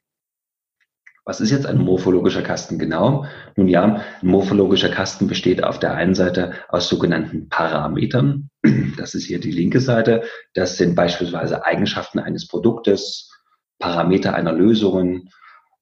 Was 1.26 1.40
ist 1.40 1.50
jetzt 1.50 1.64
ein 1.64 1.78
morphologischer 1.78 2.42
Kasten 2.42 2.78
genau? 2.78 3.24
Nun 3.56 3.68
ja, 3.68 3.82
ein 3.84 4.28
morphologischer 4.28 4.90
Kasten 4.90 5.26
besteht 5.26 5.64
auf 5.64 5.78
der 5.78 5.94
einen 5.94 6.14
Seite 6.14 6.52
aus 6.68 6.88
sogenannten 6.88 7.48
Parametern. 7.48 8.50
Das 8.98 9.14
ist 9.14 9.24
hier 9.24 9.40
die 9.40 9.50
linke 9.50 9.80
Seite. 9.80 10.24
Das 10.52 10.76
sind 10.76 10.94
beispielsweise 10.94 11.64
Eigenschaften 11.64 12.18
eines 12.18 12.46
Produktes, 12.46 13.30
Parameter 13.78 14.34
einer 14.34 14.52
Lösung, 14.52 15.28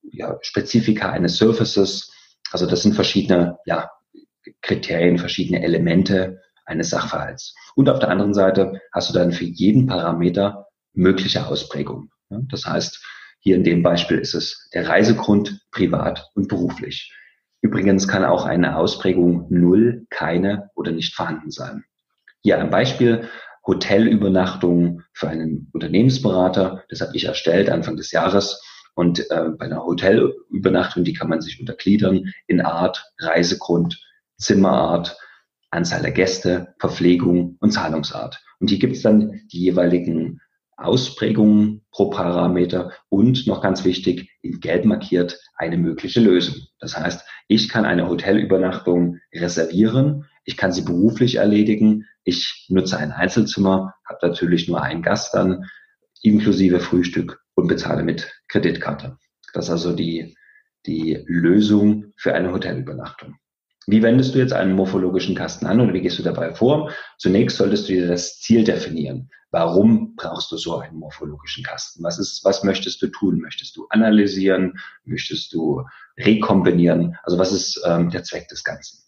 ja, 0.03 0.39
Spezifika 0.43 1.11
eines 1.11 1.37
Surfaces. 1.37 2.13
Also 2.53 2.67
das 2.67 2.83
sind 2.83 2.95
verschiedene 2.95 3.59
ja, 3.67 3.91
Kriterien, 4.63 5.19
verschiedene 5.19 5.63
Elemente 5.63 6.41
eines 6.67 6.91
Sachverhalts. 6.91 7.55
Und 7.75 7.89
auf 7.89 7.99
der 7.99 8.11
anderen 8.11 8.35
Seite 8.35 8.81
hast 8.93 9.11
du 9.11 9.15
dann 9.15 9.33
für 9.33 9.45
jeden 9.45 9.87
Parameter 9.87 10.67
mögliche 10.93 11.47
Ausprägung. 11.47 12.11
Das 12.29 12.67
heißt, 12.67 13.05
hier 13.41 13.57
in 13.57 13.65
dem 13.65 13.83
Beispiel 13.83 14.19
ist 14.19 14.35
es 14.35 14.69
der 14.73 14.89
Reisegrund 14.89 15.61
privat 15.71 16.31
und 16.35 16.49
beruflich. 16.49 17.13
Übrigens 17.61 18.09
kann 18.09 18.25
auch 18.25 18.45
eine 18.45 18.77
Ausprägung 18.77 19.47
null, 19.51 20.07
keine 20.11 20.71
oder 20.75 20.93
nicht 20.93 21.15
vorhanden 21.15 21.51
sein. 21.51 21.85
Hier 22.43 22.59
ein 22.59 22.71
Beispiel. 22.71 23.29
Hotelübernachtung 23.65 25.03
für 25.13 25.29
einen 25.29 25.71
Unternehmensberater. 25.73 26.85
Das 26.89 27.01
habe 27.01 27.15
ich 27.15 27.25
erstellt 27.25 27.71
Anfang 27.71 27.97
des 27.97 28.11
Jahres. 28.11 28.61
Und 28.95 29.21
äh, 29.31 29.51
bei 29.57 29.67
einer 29.67 29.85
Hotelübernachtung, 29.85 31.05
die 31.05 31.13
kann 31.13 31.29
man 31.29 31.41
sich 31.41 31.61
untergliedern 31.61 32.33
in 32.49 32.61
Art, 32.61 33.13
Reisegrund, 33.19 34.03
Zimmerart, 34.37 35.17
Anzahl 35.71 36.03
der 36.03 36.11
Gäste, 36.11 36.75
Verpflegung 36.79 37.57
und 37.61 37.71
Zahlungsart. 37.71 38.43
Und 38.59 38.69
hier 38.69 38.79
gibt 38.79 38.97
es 38.97 39.03
dann 39.03 39.41
die 39.53 39.61
jeweiligen 39.61 40.41
Ausprägungen 40.85 41.83
pro 41.91 42.11
Parameter 42.11 42.93
und 43.09 43.47
noch 43.47 43.62
ganz 43.62 43.85
wichtig, 43.85 44.31
in 44.43 44.61
gelb 44.61 44.85
markiert 44.85 45.41
eine 45.57 45.77
mögliche 45.77 46.21
Lösung. 46.21 46.57
Das 46.81 46.97
heißt, 46.97 47.27
ich 47.49 47.69
kann 47.69 47.85
eine 47.85 48.09
Hotelübernachtung 48.09 49.19
reservieren, 49.35 50.27
ich 50.45 50.57
kann 50.57 50.73
sie 50.73 50.83
beruflich 50.83 51.37
erledigen, 51.37 52.07
ich 52.25 52.67
nutze 52.69 52.99
ein 52.99 53.12
Einzelzimmer, 53.12 53.95
habe 54.07 54.27
natürlich 54.27 54.69
nur 54.69 54.83
einen 54.83 55.03
Gast 55.03 55.35
dann, 55.35 55.65
inklusive 56.23 56.81
Frühstück 56.81 57.41
und 57.55 57.69
bezahle 57.69 58.03
mit 58.03 58.33
Kreditkarte. 58.49 59.19
Das 59.53 59.67
ist 59.67 59.71
also 59.71 59.93
die, 59.95 60.37
die 60.87 61.23
Lösung 61.27 62.12
für 62.17 62.35
eine 62.35 62.53
Hotelübernachtung. 62.53 63.37
Wie 63.87 64.03
wendest 64.03 64.35
du 64.35 64.39
jetzt 64.39 64.53
einen 64.53 64.75
morphologischen 64.75 65.35
Kasten 65.35 65.67
an 65.67 65.81
oder 65.81 65.93
wie 65.93 66.01
gehst 66.01 66.19
du 66.19 66.23
dabei 66.23 66.55
vor? 66.55 66.93
Zunächst 67.19 67.57
solltest 67.57 67.89
du 67.89 67.95
dir 67.95 68.07
das 68.07 68.39
Ziel 68.39 68.65
definieren. 68.65 69.31
Warum 69.51 70.15
brauchst 70.17 70.51
du 70.53 70.57
so 70.57 70.79
einen 70.79 70.97
morphologischen 70.97 71.65
Kasten? 71.65 72.03
Was 72.03 72.19
ist, 72.19 72.45
was 72.45 72.62
möchtest 72.65 73.03
du 73.03 73.09
tun? 73.09 73.39
Möchtest 73.41 73.77
du 73.77 73.87
analysieren? 73.91 74.79
Möchtest 75.05 75.53
du 75.53 75.83
rekombinieren? 76.17 77.17
Also 77.23 77.39
was 77.39 77.53
ist 77.53 77.83
ähm, 77.85 78.11
der 78.11 78.23
Zweck 78.23 78.49
des 78.49 78.65
Ganzen? 78.65 79.03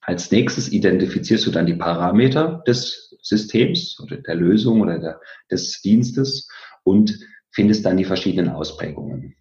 Als 0.00 0.30
nächstes 0.30 0.70
identifizierst 0.70 1.46
du 1.46 1.50
dann 1.50 1.66
die 1.66 1.74
Parameter 1.74 2.62
des 2.66 3.16
Systems 3.20 3.98
oder 4.00 4.18
der 4.18 4.36
Lösung 4.36 4.80
oder 4.80 4.98
der, 4.98 5.20
des 5.50 5.82
Dienstes 5.82 6.48
und 6.84 7.18
findest 7.50 7.84
dann 7.84 7.96
die 7.96 8.04
verschiedenen 8.04 8.50
Ausprägungen 8.50 9.37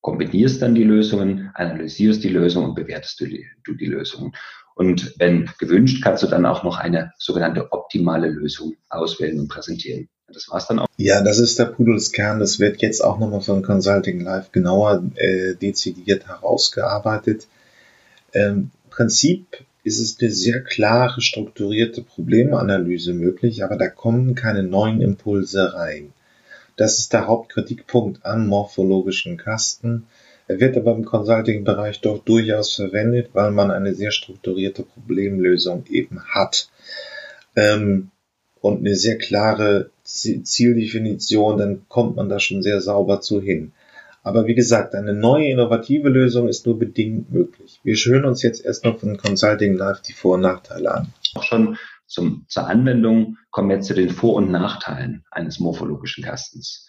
kombinierst 0.00 0.62
dann 0.62 0.74
die 0.74 0.84
Lösungen, 0.84 1.50
analysierst 1.54 2.22
die 2.22 2.28
Lösung 2.28 2.64
und 2.64 2.74
bewertest 2.74 3.20
du 3.20 3.26
die, 3.26 3.46
du 3.64 3.74
die 3.74 3.86
Lösung. 3.86 4.34
Und 4.74 5.14
wenn 5.18 5.50
gewünscht, 5.58 6.02
kannst 6.02 6.22
du 6.22 6.26
dann 6.26 6.46
auch 6.46 6.62
noch 6.62 6.78
eine 6.78 7.12
sogenannte 7.18 7.72
optimale 7.72 8.28
Lösung 8.28 8.76
auswählen 8.90 9.40
und 9.40 9.48
präsentieren. 9.48 10.08
Das 10.28 10.48
war's 10.50 10.66
dann 10.66 10.80
auch. 10.80 10.86
Ja, 10.96 11.22
das 11.22 11.38
ist 11.38 11.58
der 11.58 11.66
Pudelskern. 11.66 12.40
Das 12.40 12.58
wird 12.58 12.82
jetzt 12.82 13.02
auch 13.02 13.18
nochmal 13.18 13.40
von 13.40 13.62
Consulting 13.62 14.20
Live 14.20 14.52
genauer 14.52 15.04
äh, 15.14 15.54
dezidiert 15.54 16.26
herausgearbeitet. 16.26 17.46
Ähm, 18.34 18.70
Prinzip 18.90 19.64
ist 19.84 20.00
es 20.00 20.18
eine 20.20 20.32
sehr 20.32 20.62
klare, 20.62 21.20
strukturierte 21.20 22.02
Problemanalyse 22.02 23.12
möglich, 23.12 23.62
aber 23.62 23.76
da 23.76 23.88
kommen 23.88 24.34
keine 24.34 24.62
neuen 24.62 25.00
Impulse 25.00 25.74
rein. 25.74 26.12
Das 26.76 26.98
ist 26.98 27.12
der 27.12 27.26
Hauptkritikpunkt 27.26 28.24
am 28.24 28.46
morphologischen 28.46 29.36
Kasten. 29.36 30.06
Er 30.48 30.60
wird 30.60 30.76
aber 30.76 30.94
im 30.94 31.04
Consulting-Bereich 31.04 32.00
doch 32.02 32.22
durchaus 32.22 32.74
verwendet, 32.74 33.30
weil 33.32 33.50
man 33.50 33.70
eine 33.70 33.94
sehr 33.94 34.12
strukturierte 34.12 34.84
Problemlösung 34.84 35.84
eben 35.90 36.22
hat. 36.24 36.68
Ähm, 37.56 38.10
und 38.60 38.80
eine 38.80 38.94
sehr 38.94 39.18
klare 39.18 39.90
Zieldefinition, 40.04 41.58
dann 41.58 41.82
kommt 41.88 42.16
man 42.16 42.28
da 42.28 42.38
schon 42.38 42.62
sehr 42.62 42.80
sauber 42.80 43.20
zu 43.20 43.40
hin. 43.40 43.72
Aber 44.22 44.46
wie 44.46 44.56
gesagt, 44.56 44.94
eine 44.94 45.14
neue 45.14 45.48
innovative 45.48 46.08
Lösung 46.08 46.48
ist 46.48 46.66
nur 46.66 46.78
bedingt 46.78 47.32
möglich. 47.32 47.80
Wir 47.84 47.94
hören 47.94 48.24
uns 48.24 48.42
jetzt 48.42 48.64
erstmal 48.64 48.98
von 48.98 49.16
Consulting 49.16 49.74
Live 49.74 50.00
die 50.02 50.12
Vor- 50.12 50.34
und 50.34 50.40
Nachteile 50.40 50.92
an. 50.92 51.12
Auch 51.34 51.44
schon 51.44 51.78
zum, 52.06 52.46
zur 52.48 52.66
Anwendung 52.68 53.36
kommen 53.50 53.68
wir 53.68 53.76
jetzt 53.76 53.88
zu 53.88 53.94
den 53.94 54.10
Vor- 54.10 54.34
und 54.34 54.50
Nachteilen 54.50 55.24
eines 55.30 55.60
morphologischen 55.60 56.24
Kastens. 56.24 56.86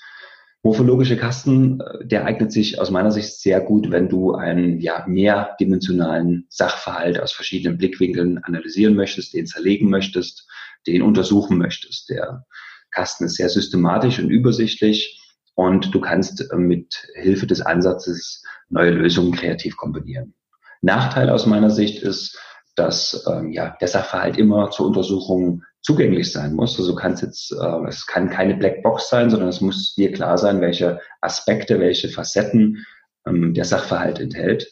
Morphologische 0.64 1.18
Kasten, 1.18 1.80
äh, 1.80 2.06
der 2.06 2.26
eignet 2.26 2.52
sich 2.52 2.80
aus 2.80 2.92
meiner 2.92 3.12
Sicht 3.12 3.40
sehr 3.40 3.62
gut, 3.62 3.92
wenn 3.92 4.10
du 4.10 4.34
einen 4.34 4.80
ja, 4.80 5.06
mehrdimensionalen 5.08 6.46
Sachverhalt 6.50 7.20
aus 7.20 7.32
verschiedenen 7.32 7.78
Blickwinkeln 7.78 8.40
analysieren 8.40 8.96
möchtest, 8.96 9.34
den 9.34 9.46
zerlegen 9.46 9.90
möchtest, 9.90 10.48
den 10.86 11.02
untersuchen 11.02 11.58
möchtest. 11.58 12.10
Der 12.10 12.46
Kasten 12.92 13.26
ist 13.26 13.36
sehr 13.36 13.50
systematisch 13.50 14.20
und 14.20 14.30
übersichtlich 14.30 15.22
und 15.56 15.94
du 15.94 16.02
kannst 16.02 16.52
äh, 16.52 16.56
mit 16.58 17.08
Hilfe 17.16 17.48
des 17.48 17.62
Ansatzes 17.62 18.44
neue 18.70 18.92
Lösungen 18.92 19.32
kreativ 19.32 19.78
kombinieren. 19.78 20.34
Nachteil 20.82 21.30
aus 21.30 21.46
meiner 21.46 21.70
Sicht 21.70 22.04
ist, 22.04 22.40
dass 22.78 23.26
ähm, 23.28 23.52
ja, 23.52 23.76
der 23.82 23.88
Sachverhalt 23.88 24.38
immer 24.38 24.70
zur 24.70 24.88
Untersuchung 24.88 25.64
zugänglich 25.82 26.32
sein 26.32 26.54
muss. 26.54 26.78
Also 26.78 26.96
kann 26.96 27.14
es 27.14 27.22
jetzt, 27.22 27.52
äh, 27.52 27.88
es 27.88 28.06
kann 28.06 28.30
keine 28.30 28.56
Blackbox 28.56 29.10
sein, 29.10 29.30
sondern 29.30 29.50
es 29.50 29.62
muss 29.62 29.96
dir 29.96 30.12
klar 30.12 30.38
sein, 30.38 30.62
welche 30.62 31.00
Aspekte, 31.22 31.80
welche 31.80 32.10
Facetten 32.10 32.86
ähm, 33.26 33.54
der 33.54 33.66
Sachverhalt 33.66 34.20
enthält. 34.20 34.72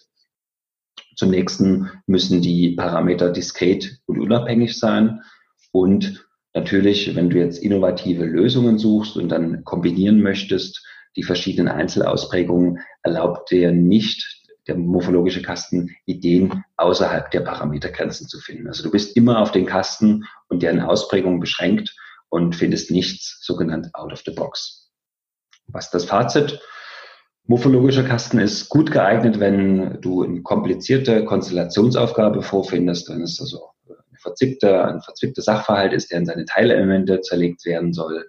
Zum 1.15 1.31
nächsten 1.31 1.89
müssen 2.05 2.41
die 2.41 2.71
Parameter 2.71 3.31
diskret 3.31 3.99
und 4.05 4.19
unabhängig 4.19 4.77
sein. 4.77 5.21
Und 5.71 6.27
natürlich, 6.53 7.15
wenn 7.15 7.29
du 7.29 7.37
jetzt 7.37 7.57
innovative 7.63 8.25
Lösungen 8.25 8.77
suchst 8.77 9.17
und 9.17 9.29
dann 9.29 9.63
kombinieren 9.63 10.21
möchtest, 10.21 10.85
die 11.15 11.23
verschiedenen 11.23 11.69
Einzelausprägungen 11.69 12.79
erlaubt 13.03 13.49
dir 13.49 13.71
nicht 13.71 14.44
der 14.67 14.75
morphologische 14.75 15.41
Kasten 15.41 15.95
Ideen 16.05 16.63
außerhalb 16.77 17.29
der 17.31 17.41
Parametergrenzen 17.41 18.27
zu 18.27 18.39
finden. 18.39 18.67
Also 18.67 18.83
du 18.83 18.91
bist 18.91 19.15
immer 19.15 19.39
auf 19.39 19.51
den 19.51 19.65
Kasten 19.65 20.25
und 20.47 20.63
deren 20.63 20.81
Ausprägung 20.81 21.39
beschränkt 21.39 21.95
und 22.29 22.55
findest 22.55 22.91
nichts 22.91 23.39
sogenannt 23.41 23.93
out 23.93 24.11
of 24.11 24.23
the 24.25 24.31
box. 24.31 24.91
Was 25.67 25.89
das 25.91 26.05
Fazit? 26.05 26.59
Morphologischer 27.47 28.03
Kasten 28.03 28.39
ist 28.39 28.69
gut 28.69 28.91
geeignet, 28.91 29.39
wenn 29.39 30.01
du 30.01 30.23
eine 30.23 30.41
komplizierte 30.41 31.25
Konstellationsaufgabe 31.25 32.41
vorfindest, 32.41 33.09
wenn 33.09 33.21
es 33.21 33.39
also 33.39 33.69
ein 33.87 34.17
verzwickter, 34.17 34.87
ein 34.87 35.01
verzwickter 35.01 35.43
Sachverhalt 35.43 35.93
ist, 35.93 36.11
der 36.11 36.19
in 36.19 36.25
seine 36.25 36.45
Teilelemente 36.45 37.21
zerlegt 37.21 37.63
werden 37.65 37.93
soll 37.93 38.25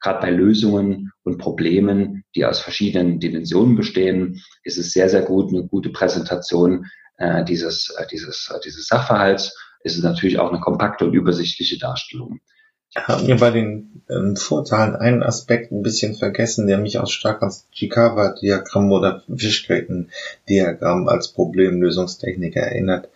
gerade 0.00 0.20
bei 0.20 0.30
Lösungen 0.30 1.10
und 1.24 1.38
Problemen, 1.38 2.24
die 2.34 2.44
aus 2.44 2.60
verschiedenen 2.60 3.18
Dimensionen 3.20 3.76
bestehen, 3.76 4.40
ist 4.62 4.78
es 4.78 4.92
sehr, 4.92 5.08
sehr 5.08 5.22
gut, 5.22 5.52
eine 5.52 5.66
gute 5.66 5.90
Präsentation 5.90 6.86
äh, 7.18 7.44
dieses, 7.44 7.94
äh, 7.98 8.06
dieses, 8.10 8.50
äh, 8.54 8.60
dieses 8.64 8.86
Sachverhalts. 8.86 9.56
Ist 9.80 9.96
es 9.96 10.02
natürlich 10.02 10.38
auch 10.38 10.50
eine 10.50 10.60
kompakte 10.60 11.04
und 11.04 11.14
übersichtliche 11.14 11.78
Darstellung 11.78 12.40
haben 13.04 13.26
wir 13.26 13.36
bei 13.36 13.50
den 13.50 14.02
ähm, 14.08 14.36
Vorteilen 14.36 14.94
einen 14.94 15.22
Aspekt 15.22 15.72
ein 15.72 15.82
bisschen 15.82 16.14
vergessen, 16.14 16.66
der 16.66 16.78
mich 16.78 16.98
auch 16.98 17.08
stark 17.08 17.42
ans 17.42 17.66
Chikawa-Diagramm 17.72 18.92
oder 18.92 19.22
Fischgräten-Diagramm 19.34 21.08
als 21.08 21.28
Problemlösungstechnik 21.28 22.56
erinnert. 22.56 23.08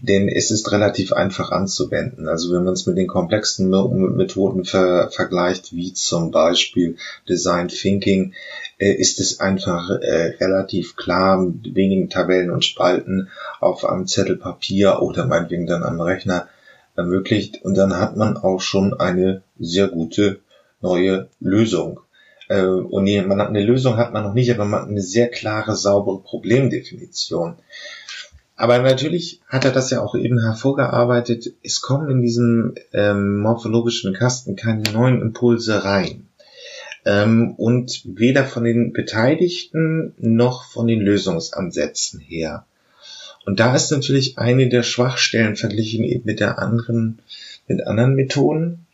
Denn 0.00 0.28
es 0.28 0.50
ist 0.50 0.70
relativ 0.70 1.12
einfach 1.12 1.50
anzuwenden. 1.50 2.28
Also 2.28 2.52
wenn 2.52 2.64
man 2.64 2.74
es 2.74 2.86
mit 2.86 2.96
den 2.96 3.08
komplexen 3.08 3.68
Methoden 4.16 4.64
ver 4.64 5.10
vergleicht, 5.10 5.74
wie 5.74 5.92
zum 5.92 6.30
Beispiel 6.30 6.96
Design 7.28 7.68
Thinking, 7.68 8.34
äh, 8.78 8.92
ist 8.92 9.18
es 9.18 9.40
einfach 9.40 9.90
äh, 9.90 10.36
relativ 10.40 10.96
klar 10.96 11.40
mit 11.40 11.74
wenigen 11.74 12.10
Tabellen 12.10 12.50
und 12.50 12.64
Spalten 12.64 13.28
auf 13.60 13.84
einem 13.84 14.06
Zettel 14.06 14.36
Papier 14.36 15.02
oder 15.02 15.26
meinetwegen 15.26 15.66
dann 15.66 15.82
am 15.82 16.00
Rechner 16.00 16.48
ermöglicht 16.98 17.62
und 17.62 17.76
dann 17.76 17.96
hat 17.96 18.16
man 18.16 18.36
auch 18.36 18.60
schon 18.60 18.92
eine 18.92 19.42
sehr 19.58 19.88
gute 19.88 20.40
neue 20.80 21.28
Lösung. 21.40 22.00
Äh, 22.48 22.64
und 22.64 23.04
man 23.26 23.40
hat 23.40 23.48
eine 23.48 23.64
Lösung 23.64 23.96
hat 23.96 24.12
man 24.12 24.24
noch 24.24 24.34
nicht, 24.34 24.50
aber 24.50 24.64
man 24.64 24.82
hat 24.82 24.88
eine 24.88 25.02
sehr 25.02 25.28
klare, 25.28 25.76
saubere 25.76 26.20
Problemdefinition. 26.20 27.56
Aber 28.56 28.78
natürlich 28.80 29.40
hat 29.46 29.64
er 29.64 29.70
das 29.70 29.90
ja 29.90 30.02
auch 30.02 30.16
eben 30.16 30.42
hervorgearbeitet. 30.42 31.54
Es 31.62 31.80
kommen 31.80 32.10
in 32.10 32.22
diesem 32.22 32.74
ähm, 32.92 33.38
morphologischen 33.38 34.14
Kasten 34.14 34.56
keine 34.56 34.82
neuen 34.92 35.22
Impulse 35.22 35.84
rein. 35.84 36.26
Ähm, 37.04 37.54
und 37.56 38.02
weder 38.04 38.44
von 38.44 38.64
den 38.64 38.92
Beteiligten 38.92 40.14
noch 40.18 40.64
von 40.64 40.88
den 40.88 41.00
Lösungsansätzen 41.00 42.18
her. 42.18 42.66
Und 43.44 43.60
da 43.60 43.74
ist 43.74 43.90
natürlich 43.90 44.38
eine 44.38 44.68
der 44.68 44.82
Schwachstellen 44.82 45.56
verglichen 45.56 46.04
eben 46.04 46.24
mit 46.24 46.40
der 46.40 46.58
anderen, 46.58 47.20
mit 47.66 47.86
anderen 47.86 48.14
Methoden. 48.14 48.86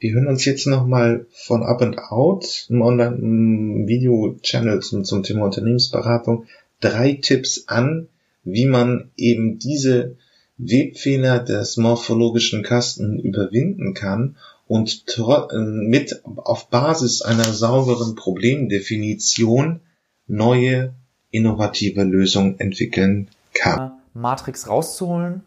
Wir 0.00 0.12
hören 0.12 0.28
uns 0.28 0.44
jetzt 0.44 0.66
nochmal 0.66 1.26
von 1.32 1.64
Up 1.64 1.82
and 1.82 1.98
Out, 1.98 2.66
einem 2.70 2.82
Online-Video-Channel 2.82 4.80
zum, 4.80 5.04
zum 5.04 5.24
Thema 5.24 5.46
Unternehmensberatung, 5.46 6.46
drei 6.80 7.14
Tipps 7.14 7.64
an, 7.66 8.08
wie 8.44 8.66
man 8.66 9.10
eben 9.16 9.58
diese 9.58 10.16
Webfehler 10.58 11.40
des 11.40 11.76
morphologischen 11.76 12.62
Kasten 12.62 13.18
überwinden 13.18 13.94
kann 13.94 14.36
und 14.68 15.06
mit 15.52 16.20
auf 16.24 16.68
Basis 16.68 17.22
einer 17.22 17.44
sauberen 17.44 18.14
Problemdefinition 18.14 19.80
neue 20.26 20.94
innovative 21.30 22.04
Lösungen 22.04 22.60
entwickeln 22.60 23.28
kann. 23.54 23.92
Matrix 24.14 24.68
rauszuholen. 24.68 25.42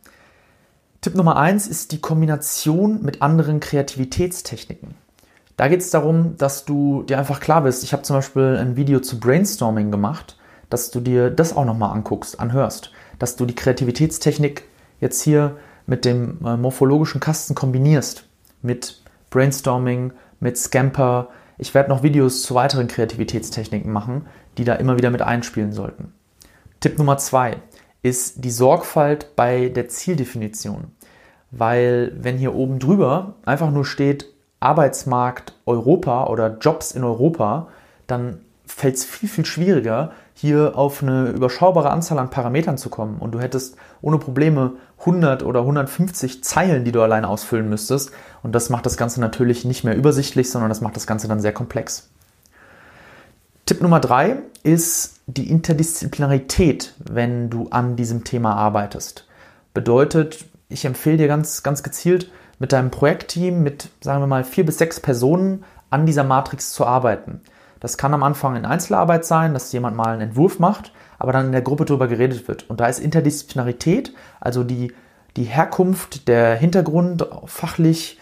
Tipp 1.02 1.16
Nummer 1.16 1.38
eins 1.38 1.68
ist 1.68 1.92
die 1.92 2.00
Kombination 2.00 3.02
mit 3.02 3.22
anderen 3.22 3.60
Kreativitätstechniken. 3.60 4.94
Da 5.58 5.68
geht 5.68 5.82
es 5.82 5.90
darum, 5.90 6.38
dass 6.38 6.66
du 6.66 7.04
dir 7.04 7.18
einfach 7.18 7.40
klar 7.40 7.64
bist. 7.64 7.84
Ich 7.84 7.94
habe 7.94 8.04
zum 8.04 8.16
Beispiel 8.16 8.58
ein 8.60 8.76
Video 8.76 9.00
zu 9.00 9.20
Brainstorming 9.20 9.92
gemacht, 9.92 10.38
dass 10.70 10.92
du 10.92 11.00
dir 11.00 11.30
das 11.30 11.56
auch 11.56 11.66
nochmal 11.66 11.92
anguckst, 11.92 12.40
anhörst. 12.40 12.92
Dass 13.20 13.36
du 13.36 13.46
die 13.46 13.56
Kreativitätstechnik 13.56 14.64
jetzt 15.00 15.22
hier 15.22 15.58
mit 15.86 16.06
dem 16.06 16.38
äh, 16.46 16.58
morphologischen 16.58 17.20
Kasten 17.20 17.56
kombinierst. 17.56 18.26
Mit 18.62 19.02
Brainstorming, 19.30 20.14
mit 20.40 20.58
Scamper. 20.58 21.30
Ich 21.58 21.74
werde 21.74 21.90
noch 21.90 22.04
Videos 22.04 22.44
zu 22.44 22.56
weiteren 22.56 22.88
Kreativitätstechniken 22.88 23.92
machen, 23.92 24.28
die 24.58 24.64
da 24.64 24.76
immer 24.76 24.98
wieder 24.98 25.10
mit 25.10 25.22
einspielen 25.22 25.74
sollten. 25.74 26.14
Tipp 26.80 26.98
Nummer 26.98 27.18
zwei 27.18 27.58
ist 28.04 28.44
die 28.44 28.52
Sorgfalt 28.52 29.36
bei 29.36 29.70
der 29.70 29.88
Zieldefinition. 29.88 30.92
Weil 31.52 32.14
wenn 32.16 32.38
hier 32.38 32.56
oben 32.56 32.80
drüber 32.80 33.36
einfach 33.46 33.72
nur 33.72 33.86
steht 33.86 34.26
Arbeitsmarkt 34.60 35.54
Europa 35.66 36.28
oder 36.28 36.58
Jobs 36.60 36.92
in 36.92 37.04
Europa, 37.04 37.68
dann 38.08 38.40
fällt 38.66 38.96
es 38.96 39.06
viel, 39.06 39.28
viel 39.28 39.46
schwieriger, 39.46 40.12
hier 40.34 40.78
auf 40.78 41.04
eine 41.04 41.30
überschaubare 41.30 41.92
Anzahl 41.92 42.18
an 42.18 42.30
Parametern 42.30 42.78
zu 42.78 42.90
kommen. 42.90 43.18
Und 43.20 43.34
du 43.34 43.40
hättest 43.40 43.76
ohne 44.02 44.18
Probleme 44.18 44.74
100 45.00 45.44
oder 45.44 45.62
150 45.62 46.44
Zeilen, 46.44 46.86
die 46.86 46.92
du 46.92 47.02
alleine 47.02 47.28
ausfüllen 47.28 47.70
müsstest. 47.70 48.12
Und 48.44 48.54
das 48.54 48.70
macht 48.70 48.86
das 48.86 48.98
Ganze 48.98 49.20
natürlich 49.20 49.66
nicht 49.66 49.84
mehr 49.84 49.96
übersichtlich, 49.96 50.50
sondern 50.50 50.70
das 50.70 50.82
macht 50.82 50.96
das 50.96 51.06
Ganze 51.06 51.28
dann 51.28 51.42
sehr 51.42 51.54
komplex. 51.54 52.10
Tipp 53.66 53.82
Nummer 53.82 54.00
drei 54.00 54.38
ist 54.64 55.21
die 55.34 55.50
Interdisziplinarität, 55.50 56.94
wenn 57.00 57.50
du 57.50 57.68
an 57.70 57.96
diesem 57.96 58.24
Thema 58.24 58.56
arbeitest. 58.56 59.28
Bedeutet, 59.74 60.46
ich 60.70 60.86
empfehle 60.86 61.18
dir 61.18 61.28
ganz, 61.28 61.64
ganz 61.64 61.84
gezielt, 61.84 62.32
mit 62.60 62.74
deinem 62.74 62.92
Projektteam, 62.92 63.64
mit, 63.64 63.90
sagen 64.02 64.22
wir 64.22 64.28
mal, 64.28 64.44
vier 64.44 64.66
bis 64.66 64.78
sechs 64.78 65.00
Personen 65.00 65.64
an 65.90 66.06
dieser 66.06 66.24
Matrix 66.24 66.74
zu 66.74 66.86
arbeiten. 66.86 67.42
Das 67.80 67.98
kann 67.98 68.14
am 68.14 68.24
Anfang 68.24 68.56
in 68.56 68.66
Einzelarbeit 68.66 69.26
sein, 69.26 69.54
dass 69.54 69.72
jemand 69.72 69.98
mal 69.98 70.14
einen 70.14 70.22
Entwurf 70.22 70.60
macht, 70.60 70.94
aber 71.18 71.34
dann 71.34 71.48
in 71.48 71.52
der 71.52 71.64
Gruppe 71.64 71.86
darüber 71.86 72.08
geredet 72.08 72.48
wird. 72.48 72.70
Und 72.70 72.80
da 72.80 72.86
ist 72.86 73.00
Interdisziplinarität, 73.00 74.14
also 74.40 74.64
die, 74.64 74.94
die 75.38 75.46
Herkunft, 75.46 76.28
der 76.28 76.56
Hintergrund 76.56 77.28
fachlich 77.46 78.20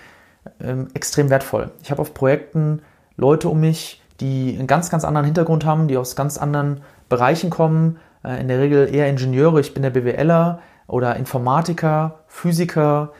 ähm, 0.61 0.87
extrem 0.93 1.29
wertvoll. 1.29 1.71
Ich 1.83 1.91
habe 1.91 2.01
auf 2.01 2.13
Projekten 2.13 2.81
Leute 3.17 3.49
um 3.49 3.59
mich, 3.59 4.01
die 4.21 4.55
einen 4.57 4.67
ganz, 4.67 4.89
ganz 4.89 5.03
anderen 5.03 5.25
Hintergrund 5.25 5.65
haben, 5.65 5.87
die 5.87 5.97
aus 5.97 6.15
ganz 6.15 6.37
anderen 6.37 6.81
Bereichen 7.09 7.49
kommen. 7.49 7.97
Äh, 8.23 8.41
in 8.41 8.47
der 8.47 8.59
Regel 8.59 8.93
eher 8.93 9.09
Ingenieure, 9.09 9.59
ich 9.59 9.73
bin 9.73 9.83
der 9.83 9.89
BWLer 9.89 10.61
oder 10.87 11.15
Informatiker, 11.15 12.23
Physiker, 12.27 13.11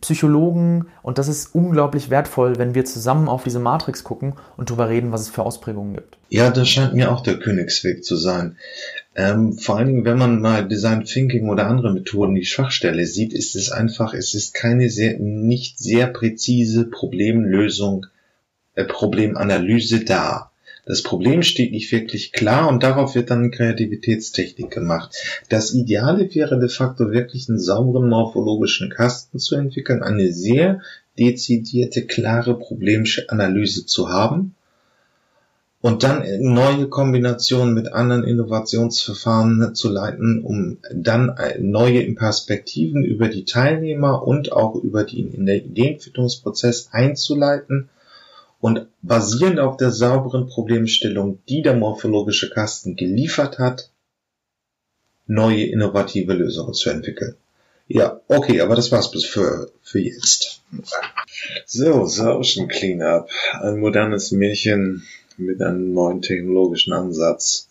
Psychologen 0.00 0.86
und 1.02 1.18
das 1.18 1.28
ist 1.28 1.54
unglaublich 1.54 2.08
wertvoll, 2.08 2.56
wenn 2.56 2.74
wir 2.74 2.84
zusammen 2.84 3.28
auf 3.28 3.44
diese 3.44 3.58
Matrix 3.58 4.02
gucken 4.02 4.34
und 4.56 4.70
darüber 4.70 4.88
reden, 4.88 5.12
was 5.12 5.22
es 5.22 5.30
für 5.30 5.42
Ausprägungen 5.42 5.94
gibt. 5.94 6.16
Ja, 6.30 6.50
das 6.50 6.68
scheint 6.68 6.94
mir 6.94 7.12
auch 7.12 7.22
der 7.22 7.38
Königsweg 7.38 8.02
zu 8.04 8.16
sein. 8.16 8.56
Ähm, 9.14 9.58
vor 9.58 9.76
allen 9.76 9.88
Dingen, 9.88 10.04
wenn 10.04 10.18
man 10.18 10.40
mal 10.40 10.66
Design 10.66 11.04
Thinking 11.04 11.48
oder 11.48 11.66
andere 11.66 11.92
Methoden 11.92 12.34
die 12.34 12.46
Schwachstelle 12.46 13.06
sieht, 13.06 13.32
ist 13.32 13.56
es 13.56 13.70
einfach, 13.70 14.14
es 14.14 14.34
ist 14.34 14.54
keine 14.54 14.88
sehr, 14.88 15.18
nicht 15.18 15.78
sehr 15.78 16.06
präzise 16.06 16.84
Problemlösung 16.84 18.06
äh, 18.74 18.84
Problemanalyse 18.84 20.04
dar. 20.04 20.50
Das 20.86 21.02
Problem 21.02 21.42
steht 21.42 21.72
nicht 21.72 21.90
wirklich 21.92 22.32
klar 22.32 22.68
und 22.68 22.82
darauf 22.82 23.14
wird 23.14 23.30
dann 23.30 23.50
Kreativitätstechnik 23.50 24.70
gemacht. 24.70 25.16
Das 25.48 25.72
Ideale 25.72 26.34
wäre 26.34 26.58
de 26.58 26.68
facto 26.68 27.10
wirklich 27.10 27.48
einen 27.48 27.58
sauberen 27.58 28.08
morphologischen 28.08 28.90
Kasten 28.90 29.38
zu 29.38 29.54
entwickeln, 29.56 30.02
eine 30.02 30.32
sehr 30.32 30.80
dezidierte, 31.18 32.04
klare 32.06 32.58
Problemanalyse 32.58 33.86
zu 33.86 34.10
haben 34.10 34.54
und 35.80 36.02
dann 36.02 36.24
neue 36.40 36.88
Kombinationen 36.88 37.74
mit 37.74 37.92
anderen 37.92 38.24
Innovationsverfahren 38.24 39.74
zu 39.74 39.90
leiten, 39.90 40.42
um 40.42 40.78
dann 40.92 41.36
neue 41.60 42.10
Perspektiven 42.14 43.04
über 43.04 43.28
die 43.28 43.44
Teilnehmer 43.44 44.26
und 44.26 44.52
auch 44.52 44.76
über 44.76 45.04
den 45.04 45.46
Ideenfindungsprozess 45.46 46.88
einzuleiten 46.92 47.90
und 48.64 48.86
basierend 49.02 49.60
auf 49.60 49.76
der 49.76 49.90
sauberen 49.90 50.46
Problemstellung, 50.46 51.38
die 51.50 51.60
der 51.60 51.74
morphologische 51.74 52.48
Kasten 52.48 52.96
geliefert 52.96 53.58
hat, 53.58 53.90
neue 55.26 55.66
innovative 55.66 56.32
Lösungen 56.32 56.72
zu 56.72 56.88
entwickeln. 56.88 57.36
Ja, 57.88 58.22
okay, 58.26 58.62
aber 58.62 58.74
das 58.74 58.90
war's 58.90 59.10
bis 59.10 59.26
für, 59.26 59.70
für 59.82 60.00
jetzt. 60.00 60.62
So, 61.66 61.92
Ocean 61.92 62.68
Cleanup. 62.68 63.28
Ein 63.60 63.80
modernes 63.80 64.32
Märchen 64.32 65.06
mit 65.36 65.60
einem 65.60 65.92
neuen 65.92 66.22
technologischen 66.22 66.94
Ansatz. 66.94 67.68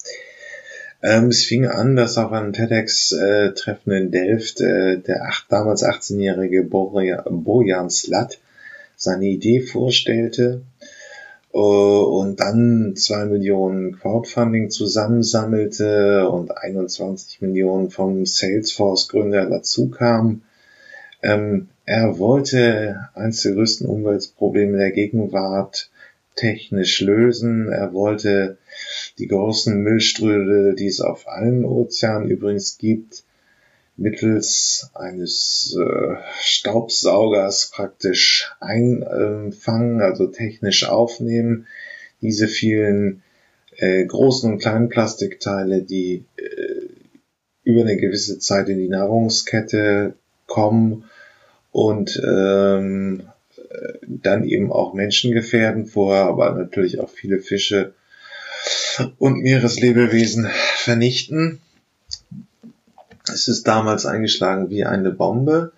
Ähm, 1.01 1.29
es 1.29 1.43
fing 1.43 1.65
an, 1.65 1.95
dass 1.95 2.19
auf 2.19 2.31
einem 2.31 2.53
TEDx-Treffen 2.53 3.93
in 3.93 4.11
Delft 4.11 4.61
äh, 4.61 4.99
der 4.99 5.23
acht, 5.23 5.45
damals 5.49 5.83
18-jährige 5.83 6.61
Bojan 6.61 7.89
Slat 7.89 8.37
seine 8.95 9.25
Idee 9.25 9.61
vorstellte 9.61 10.61
äh, 10.61 10.72
und 11.59 12.39
dann 12.39 12.95
zwei 12.95 13.25
Millionen 13.25 13.99
Crowdfunding 13.99 14.71
zusammensammelte 14.71 16.27
und 16.27 16.57
21 16.57 17.41
Millionen 17.41 17.91
vom 17.91 18.25
Salesforce-Gründer 18.25 19.47
dazu 19.47 19.89
kam. 19.89 20.41
Ähm, 21.21 21.69
er 21.85 22.17
wollte 22.17 23.07
eines 23.13 23.43
der 23.43 23.53
größten 23.53 23.87
Umweltprobleme 23.87 24.77
der 24.77 24.91
Gegenwart 24.91 25.91
technisch 26.35 27.01
lösen. 27.01 27.69
Er 27.69 27.93
wollte 27.93 28.57
die 29.19 29.27
großen 29.27 29.77
Müllströde, 29.77 30.73
die 30.73 30.87
es 30.87 31.01
auf 31.01 31.27
allen 31.27 31.65
Ozeanen 31.65 32.29
übrigens 32.29 32.79
gibt, 32.79 33.23
mittels 33.95 34.89
eines 34.93 35.75
äh, 35.79 36.15
Staubsaugers 36.41 37.71
praktisch 37.71 38.51
einfangen, 38.59 40.01
also 40.01 40.27
technisch 40.27 40.87
aufnehmen. 40.87 41.67
Diese 42.21 42.47
vielen 42.47 43.21
äh, 43.77 44.05
großen 44.05 44.51
und 44.51 44.59
kleinen 44.59 44.89
Plastikteile, 44.89 45.83
die 45.83 46.25
äh, 46.37 46.87
über 47.63 47.81
eine 47.81 47.97
gewisse 47.97 48.39
Zeit 48.39 48.69
in 48.69 48.79
die 48.79 48.89
Nahrungskette 48.89 50.15
kommen 50.47 51.05
und 51.71 52.21
ähm, 52.25 53.23
dann 54.07 54.43
eben 54.43 54.71
auch 54.71 54.93
Menschen 54.93 55.31
gefährden, 55.31 55.85
vorher 55.85 56.25
aber 56.25 56.51
natürlich 56.51 56.99
auch 56.99 57.09
viele 57.09 57.39
Fische 57.39 57.93
und 59.17 59.41
Meereslebewesen 59.41 60.47
vernichten. 60.51 61.59
Es 63.33 63.47
ist 63.47 63.67
damals 63.67 64.05
eingeschlagen 64.05 64.69
wie 64.69 64.85
eine 64.85 65.11
Bombe. 65.11 65.73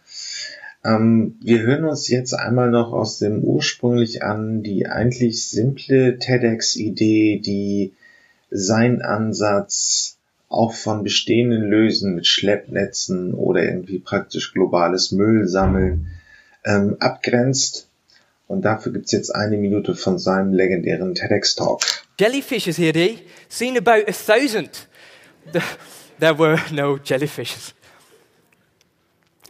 Ähm, 0.84 1.38
wir 1.42 1.62
hören 1.62 1.86
uns 1.86 2.08
jetzt 2.08 2.34
einmal 2.34 2.70
noch 2.70 2.94
aus 2.94 3.18
dem 3.18 3.44
ursprünglich 3.44 4.24
an 4.24 4.62
die 4.62 4.86
eigentlich 4.88 5.48
simple 5.48 6.20
TEDx-Idee, 6.20 7.40
die 7.40 7.94
sein 8.52 9.02
Ansatz 9.02 10.18
auch 10.48 10.74
von 10.74 11.04
bestehenden 11.04 11.64
Lösen 11.64 12.16
mit 12.16 12.28
Schleppnetzen 12.28 13.34
oder 13.34 13.64
irgendwie 13.64 14.00
praktisch 14.00 14.54
globales 14.54 15.12
Müll 15.12 15.48
sammeln 15.48 16.08
ähm, 16.64 16.98
abgrenzt. 17.00 17.88
Und 18.48 18.64
dafür 18.64 18.94
gibt's 18.94 19.12
jetzt 19.12 19.34
eine 19.34 19.58
Minute 19.58 19.96
von 19.96 20.20
seinem 20.20 20.54
legendären 20.54 21.16
TEDx-Talk. 21.16 21.82
Jellyfishes 22.20 22.78
here, 22.78 22.94
they 22.94 23.18
seen 23.50 23.76
about 23.76 24.08
a 24.08 24.14
thousand. 24.14 24.88
there 26.20 26.34
were 26.34 26.60
no 26.72 26.98
jellyfishes. 26.98 27.74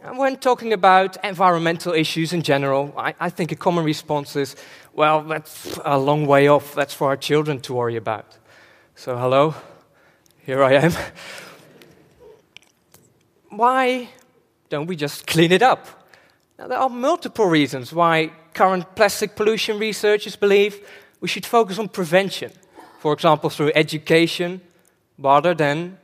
And 0.02 0.18
when 0.18 0.36
talking 0.36 0.72
about 0.72 1.16
environmental 1.24 1.92
issues 1.92 2.32
in 2.32 2.42
general, 2.42 2.94
I, 2.96 3.14
I 3.18 3.30
think 3.30 3.50
a 3.50 3.56
common 3.56 3.84
response 3.84 4.36
is, 4.36 4.54
well, 4.92 5.22
that's 5.22 5.78
a 5.84 5.98
long 5.98 6.26
way 6.26 6.46
off. 6.46 6.74
That's 6.74 6.94
for 6.94 7.08
our 7.08 7.16
children 7.16 7.60
to 7.62 7.74
worry 7.74 7.96
about. 7.96 8.38
So, 8.94 9.16
hello, 9.16 9.54
here 10.44 10.62
I 10.62 10.74
am. 10.74 10.92
Why 13.50 14.08
don't 14.68 14.86
we 14.86 14.96
just 14.96 15.26
clean 15.26 15.50
it 15.50 15.62
up? 15.62 15.86
Now, 16.58 16.68
there 16.68 16.78
are 16.78 16.88
multiple 16.88 17.46
reasons 17.46 17.92
why 17.92 18.30
current 18.54 18.94
plastic 18.94 19.34
pollution 19.34 19.78
researchers 19.78 20.36
believe 20.36 20.86
we 21.20 21.28
should 21.28 21.44
focus 21.44 21.78
on 21.78 21.88
prevention, 21.88 22.52
for 23.00 23.12
example, 23.12 23.50
through 23.50 23.72
education, 23.74 24.60
rather 25.18 25.54
than 25.54 25.98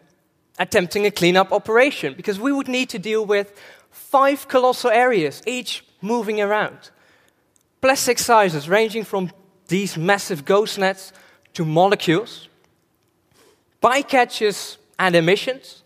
attempting 0.59 1.07
a 1.07 1.11
cleanup 1.11 1.53
operation, 1.53 2.15
because 2.15 2.39
we 2.39 2.53
would 2.53 2.69
need 2.69 2.89
to 2.91 2.99
deal 2.99 3.25
with 3.25 3.53
five 3.91 4.49
colossal 4.49 4.91
areas, 4.91 5.43
each 5.47 5.85
moving 6.01 6.41
around. 6.41 6.91
Plastic 7.81 8.19
sizes 8.19 8.69
ranging 8.69 9.05
from 9.05 9.31
these 9.69 9.97
massive 9.97 10.45
ghost 10.45 10.79
nets 10.79 11.13
to 11.55 11.65
molecules, 11.65 12.49
bycatches 13.83 14.77
and 14.99 15.17
emissions. 15.17 15.83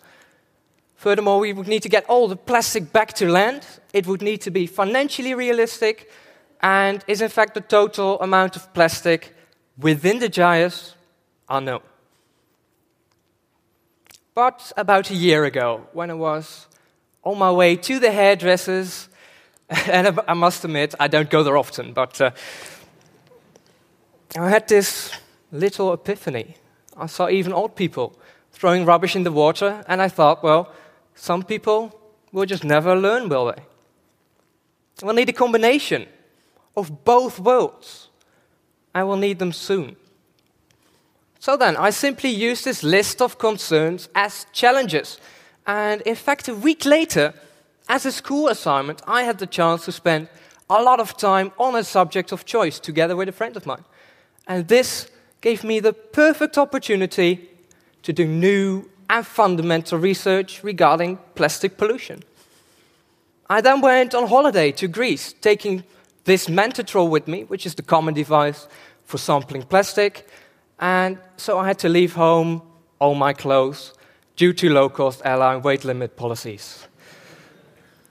Furthermore, 0.97 1.39
we 1.39 1.53
would 1.53 1.69
need 1.69 1.83
to 1.83 1.89
get 1.89 2.05
all 2.09 2.29
the 2.29 2.37
plastic 2.37 2.93
back 2.93 3.13
to 3.15 3.29
land. 3.29 3.65
It 3.93 4.07
would 4.07 4.23
need 4.23 4.41
to 4.43 4.51
be 4.51 4.67
financially 4.67 5.35
realistic 5.35 6.11
and 6.61 7.05
is 7.07 7.21
in 7.21 7.29
fact 7.29 7.55
the 7.55 7.61
total 7.61 8.21
amount 8.21 8.57
of 8.57 8.73
plastic 8.75 9.35
within 9.79 10.19
the 10.19 10.29
gyres 10.29 10.95
unknown. 11.49 11.83
But 14.37 14.71
about 14.77 15.09
a 15.11 15.15
year 15.15 15.47
ago, 15.47 15.87
when 15.95 16.11
I 16.11 16.15
was 16.15 16.67
on 17.23 17.39
my 17.39 17.51
way 17.51 17.75
to 17.75 17.99
the 17.99 18.13
hairdressers, 18.13 19.09
and 19.71 20.21
I 20.29 20.35
must 20.35 20.63
admit, 20.63 20.95
I 21.01 21.09
don't 21.09 21.31
go 21.31 21.43
there 21.43 21.57
often, 21.57 21.95
but 21.95 22.21
uh, 22.21 22.33
I 24.39 24.51
had 24.51 24.69
this 24.69 25.11
little 25.51 25.91
epiphany. 25.95 26.57
I 26.99 27.07
saw 27.07 27.31
even 27.31 27.55
old 27.55 27.77
people 27.77 28.13
throwing 28.53 28.85
rubbish 28.85 29.17
in 29.17 29.23
the 29.23 29.33
water, 29.33 29.83
and 29.89 30.03
I 30.03 30.09
thought, 30.09 30.43
well, 30.43 30.71
some 31.15 31.43
people 31.43 31.99
will 32.31 32.45
just 32.45 32.63
never 32.63 32.95
learn, 32.95 33.31
will 33.31 33.47
they? 33.47 33.63
We'll 35.03 35.15
need 35.15 35.31
a 35.31 35.33
combination 35.33 36.09
of 36.77 37.07
both 37.07 37.41
worlds. 37.41 38.11
I 38.95 39.03
will 39.05 39.17
need 39.17 39.39
them 39.39 39.55
soon. 39.55 39.97
So 41.39 41.57
then, 41.57 41.77
I 41.77 41.91
simply 41.91 42.31
used 42.31 42.65
this 42.65 42.83
list 42.83 43.23
of 43.23 43.39
concerns 43.39 44.09
as 44.15 44.47
challenges. 44.53 45.21
And 45.67 46.01
in 46.03 46.15
fact, 46.15 46.49
a 46.49 46.55
week 46.55 46.85
later, 46.85 47.35
as 47.89 48.07
a 48.07 48.13
school 48.13 48.49
assignment, 48.49 49.03
I 49.07 49.23
had 49.23 49.39
the 49.39 49.47
chance 49.47 49.85
to 49.85 49.93
spend 49.93 50.29
a 50.69 50.83
lot 50.83 51.01
of 51.01 51.17
time 51.17 51.53
on 51.59 51.77
a 51.77 51.85
subject 51.85 52.33
of 52.33 52.45
choice 52.45 52.81
together 52.81 53.15
with 53.17 53.29
a 53.29 53.33
friend 53.33 53.57
of 53.57 53.67
mine. 53.67 53.85
And 54.47 54.67
this 54.69 55.09
gave 55.41 55.63
me 55.63 55.81
the 55.81 55.93
perfect 55.93 56.59
opportunity 56.59 57.49
to 58.03 58.13
do 58.13 58.27
new 58.27 58.89
and 59.09 59.27
fundamental 59.27 59.99
research 59.99 60.63
regarding 60.65 61.19
plastic 61.35 61.77
pollution. 61.77 62.23
I 63.49 63.61
then 63.61 63.81
went 63.81 64.15
on 64.15 64.27
holiday 64.27 64.73
to 64.73 64.89
Greece, 64.89 65.33
taking 65.41 65.85
this 66.25 66.49
Mantitrol 66.49 67.09
with 67.09 67.29
me, 67.29 67.45
which 67.45 67.67
is 67.67 67.77
the 67.77 67.83
common 67.83 68.15
device 68.15 68.67
for 69.05 69.19
sampling 69.19 69.63
plastic, 69.63 70.27
and 70.79 71.19
so 71.37 71.59
I 71.59 71.67
had 71.67 71.79
to 71.81 71.89
leave 71.89 72.15
home 72.15 72.63
all 72.99 73.15
my 73.15 73.33
clothes 73.33 73.95
due 74.37 74.53
to 74.53 74.69
low 74.69 74.89
cost 74.89 75.23
airline 75.25 75.63
weight 75.63 75.85
limit 75.85 76.17
policies. 76.17 76.87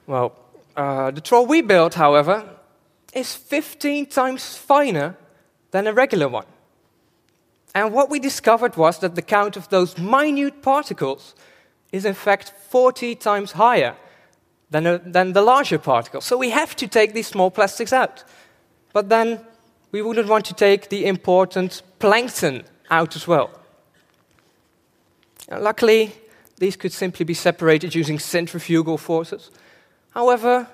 Well, 0.08 0.32
uh, 0.76 1.12
the 1.12 1.22
troll 1.22 1.46
we 1.46 1.62
built, 1.62 1.94
however, 1.94 2.44
is 3.14 3.36
15 3.36 4.08
times 4.08 4.58
finer 4.58 5.16
than 5.72 5.88
a 5.88 5.94
regular 5.94 6.28
one. 6.28 6.46
And 7.74 7.94
what 7.94 8.10
we 8.10 8.20
discovered 8.20 8.76
was 8.78 9.00
that 9.00 9.16
the 9.16 9.22
count 9.22 9.58
of 9.58 9.70
those 9.70 9.98
minute 9.98 10.62
particles 10.62 11.36
is 11.92 12.06
in 12.06 12.14
fact 12.14 12.54
40 12.70 13.16
times 13.16 13.54
higher 13.54 13.96
than, 14.70 14.88
a, 14.88 14.98
than 14.98 15.34
the 15.34 15.42
larger 15.42 15.78
particles. 15.78 16.26
So 16.26 16.38
we 16.38 16.50
have 16.50 16.76
to 16.78 16.88
take 16.88 17.14
these 17.14 17.28
small 17.28 17.52
plastics 17.52 17.94
out. 17.94 18.24
But 18.94 19.10
then 19.10 19.40
we 19.92 20.02
wouldn't 20.02 20.28
want 20.28 20.46
to 20.46 20.54
take 20.54 20.90
the 20.90 21.06
important 21.06 21.82
plankton 22.06 22.64
out 22.92 23.16
as 23.16 23.28
well. 23.28 23.50
luckily, 25.50 26.12
these 26.60 26.76
could 26.78 26.94
simply 26.94 27.26
be 27.26 27.34
separated 27.34 27.96
using 27.96 28.20
centrifugal 28.20 28.98
forces. 29.00 29.50
However, 30.12 30.68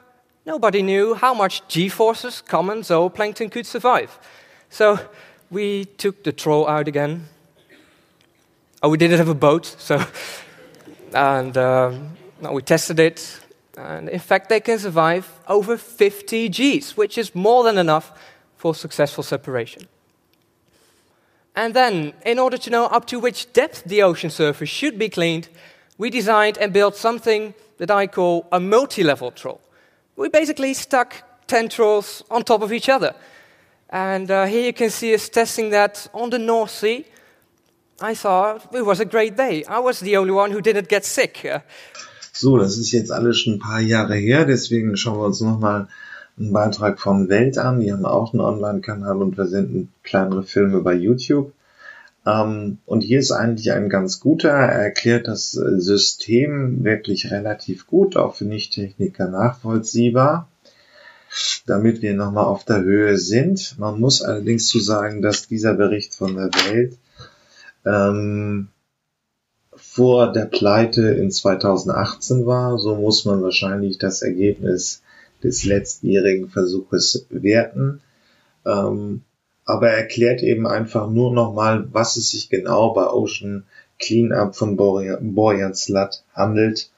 nobody 0.46 0.82
knew 0.82 1.14
how 1.14 1.34
much 1.34 1.66
g 1.70 1.88
forces 1.90 2.42
common 2.42 2.82
zooplankton 2.82 3.50
could 3.50 3.66
survive. 3.66 4.20
So 4.70 5.00
we 5.50 5.86
took 5.86 6.24
the 6.24 6.34
troll 6.34 6.68
out 6.68 6.90
again. 6.90 7.28
Oh, 8.84 8.90
we 8.90 8.98
didn't 8.98 9.18
have 9.18 9.30
a 9.30 9.42
boat, 9.48 9.66
so. 9.66 10.04
And 11.14 11.58
um, 11.58 12.18
we 12.52 12.62
tested 12.62 13.00
it. 13.00 13.40
And 13.78 14.10
in 14.10 14.20
fact, 14.20 14.50
they 14.50 14.60
can 14.60 14.80
survive 14.80 15.26
over 15.48 15.78
50 15.78 16.50
Gs, 16.50 16.98
which 16.98 17.18
is 17.18 17.34
more 17.34 17.64
than 17.64 17.78
enough 17.78 18.12
for 18.58 18.76
successful 18.76 19.24
separation. 19.24 19.88
And 21.56 21.74
then, 21.74 22.14
in 22.26 22.40
order 22.40 22.58
to 22.58 22.70
know 22.70 22.86
up 22.86 23.06
to 23.08 23.20
which 23.20 23.52
depth 23.54 23.84
the 23.86 24.04
ocean 24.04 24.30
surface 24.30 24.70
should 24.70 24.98
be 24.98 25.10
cleaned, 25.10 25.50
we 25.98 26.10
designed 26.10 26.58
and 26.58 26.72
built 26.72 26.96
something 26.96 27.54
that 27.78 27.92
I 27.92 28.08
call 28.08 28.48
a 28.52 28.60
multi 28.60 29.04
level 29.04 29.32
troll. 29.32 29.60
We 30.16 30.30
basically 30.30 30.74
stuck 30.74 31.24
10 31.48 31.70
trolls 31.70 32.24
on 32.30 32.44
top 32.44 32.62
of 32.62 32.72
each 32.72 32.90
other. 32.90 33.14
And 33.90 34.32
uh, 34.32 34.46
here 34.46 34.66
you 34.66 34.74
can 34.74 34.90
see 34.90 35.14
us 35.14 35.28
testing 35.28 35.72
that 35.72 36.08
on 36.14 36.30
the 36.30 36.40
North 36.40 36.72
Sea. 36.72 37.06
I 38.00 38.16
thought 38.16 38.74
it 38.74 38.86
was 38.86 39.00
a 39.00 39.06
great 39.06 39.36
day. 39.36 39.64
I 39.66 39.80
was 39.80 40.00
the 40.00 40.16
only 40.18 40.32
one 40.32 40.52
who 40.52 40.62
didn't 40.62 40.88
get 40.88 41.06
sick. 41.06 41.46
So, 42.34 42.58
das 42.58 42.78
ist 42.78 42.94
jetzt 42.94 43.12
alles 43.12 43.40
schon 43.40 43.56
ein 43.56 43.60
paar 43.60 43.82
Jahre 43.82 44.16
her, 44.16 44.46
deswegen 44.46 44.96
schauen 44.96 45.20
wir 45.20 45.26
uns 45.26 45.42
nochmal 45.42 45.88
einen 46.42 46.54
Beitrag 46.54 47.00
von 47.00 47.30
Welt 47.30 47.58
an. 47.58 47.80
Die 47.80 47.92
haben 47.92 48.06
auch 48.06 48.34
einen 48.34 48.42
Online-Kanal 48.42 49.18
und 49.18 49.36
versenden 49.36 49.90
kleinere 50.04 50.44
Filme 50.44 50.82
bei 50.82 50.94
YouTube. 50.94 51.54
Ähm, 52.26 52.80
und 52.86 53.02
hier 53.02 53.20
ist 53.20 53.32
eigentlich 53.32 53.72
ein 53.72 53.90
ganz 53.90 54.20
guter. 54.20 54.50
Er 54.50 54.84
erklärt 54.84 55.28
das 55.28 55.52
System 55.52 56.84
wirklich 56.84 57.32
relativ 57.32 57.88
gut, 57.88 58.18
auch 58.18 58.36
für 58.36 58.46
Nicht-Techniker 58.46 59.28
nachvollziehbar, 59.28 60.48
damit 61.66 62.02
wir 62.02 62.14
nochmal 62.14 62.46
auf 62.46 62.66
der 62.66 62.82
Höhe 62.82 63.18
sind. 63.18 63.76
Man 63.78 64.00
muss 64.00 64.22
allerdings 64.22 64.68
zu 64.68 64.80
sagen, 64.80 65.22
dass 65.22 65.48
dieser 65.48 65.74
Bericht 65.74 66.14
von 66.14 66.36
der 66.36 66.50
Welt 66.70 66.98
ähm, 67.86 68.68
vor 69.76 70.32
der 70.32 70.46
Pleite 70.46 71.02
in 71.02 71.32
2018 71.32 72.46
war. 72.46 72.78
So 72.78 72.96
muss 72.96 73.26
man 73.26 73.42
wahrscheinlich 73.42 73.98
das 73.98 74.22
Ergebnis 74.22 75.02
des 75.44 75.64
letztjährigen 75.66 76.50
Versuches 76.50 77.26
werten. 77.30 78.02
Ähm, 78.66 79.22
aber 79.66 79.90
er 79.90 79.98
erklärt 79.98 80.42
eben 80.42 80.68
einfach 80.68 81.10
nur 81.10 81.34
nochmal, 81.34 81.88
was 81.92 82.18
es 82.18 82.32
sich 82.32 82.50
genau 82.50 82.94
bei 82.94 83.08
Ocean 83.08 83.64
Cleanup 84.00 84.56
von 84.56 84.76
Borjan 84.76 85.76
Slat 85.76 86.24
handelt. 86.34 86.90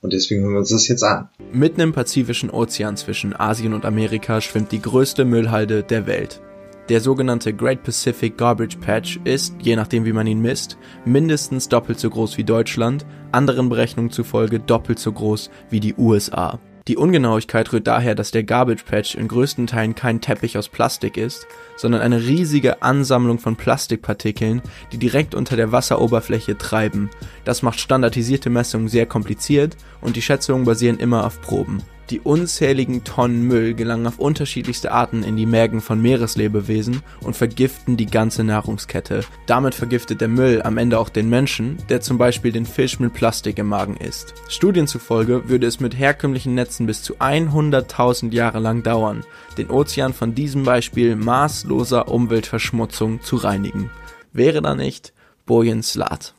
Und 0.00 0.12
deswegen 0.12 0.42
hören 0.42 0.52
wir 0.52 0.58
uns 0.60 0.70
das 0.70 0.88
jetzt 0.88 1.02
an. 1.02 1.28
Mitten 1.52 1.80
im 1.80 1.92
Pazifischen 1.92 2.50
Ozean 2.50 2.96
zwischen 2.96 3.34
Asien 3.34 3.74
und 3.74 3.84
Amerika 3.84 4.40
schwimmt 4.40 4.70
die 4.70 4.80
größte 4.80 5.24
Müllhalde 5.24 5.82
der 5.82 6.06
Welt. 6.06 6.40
Der 6.88 7.00
sogenannte 7.00 7.52
Great 7.52 7.82
Pacific 7.82 8.38
Garbage 8.38 8.76
Patch 8.76 9.18
ist, 9.24 9.56
je 9.60 9.74
nachdem 9.74 10.04
wie 10.04 10.12
man 10.12 10.28
ihn 10.28 10.40
misst, 10.40 10.78
mindestens 11.04 11.68
doppelt 11.68 11.98
so 11.98 12.08
groß 12.08 12.38
wie 12.38 12.44
Deutschland, 12.44 13.04
anderen 13.32 13.68
Berechnungen 13.68 14.12
zufolge 14.12 14.60
doppelt 14.60 15.00
so 15.00 15.10
groß 15.10 15.50
wie 15.68 15.80
die 15.80 15.96
USA. 15.96 16.60
Die 16.88 16.96
Ungenauigkeit 16.96 17.72
rührt 17.72 17.88
daher, 17.88 18.14
dass 18.14 18.30
der 18.30 18.44
Garbage 18.44 18.84
Patch 18.84 19.16
in 19.16 19.26
größten 19.26 19.66
Teilen 19.66 19.96
kein 19.96 20.20
Teppich 20.20 20.56
aus 20.56 20.68
Plastik 20.68 21.16
ist, 21.16 21.48
sondern 21.76 22.00
eine 22.00 22.22
riesige 22.22 22.80
Ansammlung 22.82 23.40
von 23.40 23.56
Plastikpartikeln, 23.56 24.62
die 24.92 24.98
direkt 24.98 25.34
unter 25.34 25.56
der 25.56 25.72
Wasseroberfläche 25.72 26.56
treiben. 26.56 27.10
Das 27.44 27.62
macht 27.62 27.80
standardisierte 27.80 28.50
Messungen 28.50 28.86
sehr 28.86 29.06
kompliziert 29.06 29.76
und 30.00 30.14
die 30.14 30.22
Schätzungen 30.22 30.64
basieren 30.64 30.98
immer 30.98 31.26
auf 31.26 31.40
Proben. 31.40 31.82
Die 32.10 32.20
unzähligen 32.20 33.02
Tonnen 33.02 33.42
Müll 33.42 33.74
gelangen 33.74 34.06
auf 34.06 34.20
unterschiedlichste 34.20 34.92
Arten 34.92 35.24
in 35.24 35.36
die 35.36 35.44
Mägen 35.44 35.80
von 35.80 36.00
Meereslebewesen 36.00 37.02
und 37.20 37.34
vergiften 37.34 37.96
die 37.96 38.06
ganze 38.06 38.44
Nahrungskette. 38.44 39.24
Damit 39.46 39.74
vergiftet 39.74 40.20
der 40.20 40.28
Müll 40.28 40.62
am 40.62 40.78
Ende 40.78 41.00
auch 41.00 41.08
den 41.08 41.28
Menschen, 41.28 41.78
der 41.88 42.00
zum 42.00 42.16
Beispiel 42.16 42.52
den 42.52 42.64
Fisch 42.64 43.00
mit 43.00 43.12
Plastik 43.12 43.58
im 43.58 43.66
Magen 43.66 43.96
isst. 43.96 44.34
Studien 44.48 44.86
zufolge 44.86 45.48
würde 45.48 45.66
es 45.66 45.80
mit 45.80 45.98
herkömmlichen 45.98 46.54
Netzen 46.54 46.86
bis 46.86 47.02
zu 47.02 47.16
100.000 47.16 48.32
Jahre 48.32 48.60
lang 48.60 48.84
dauern, 48.84 49.24
den 49.58 49.68
Ozean 49.68 50.12
von 50.12 50.34
diesem 50.34 50.62
Beispiel 50.62 51.16
maßloser 51.16 52.06
Umweltverschmutzung 52.06 53.20
zu 53.22 53.34
reinigen. 53.36 53.90
Wäre 54.32 54.62
da 54.62 54.76
nicht 54.76 55.12
Bojen 55.44 55.82
Slat. 55.82 56.34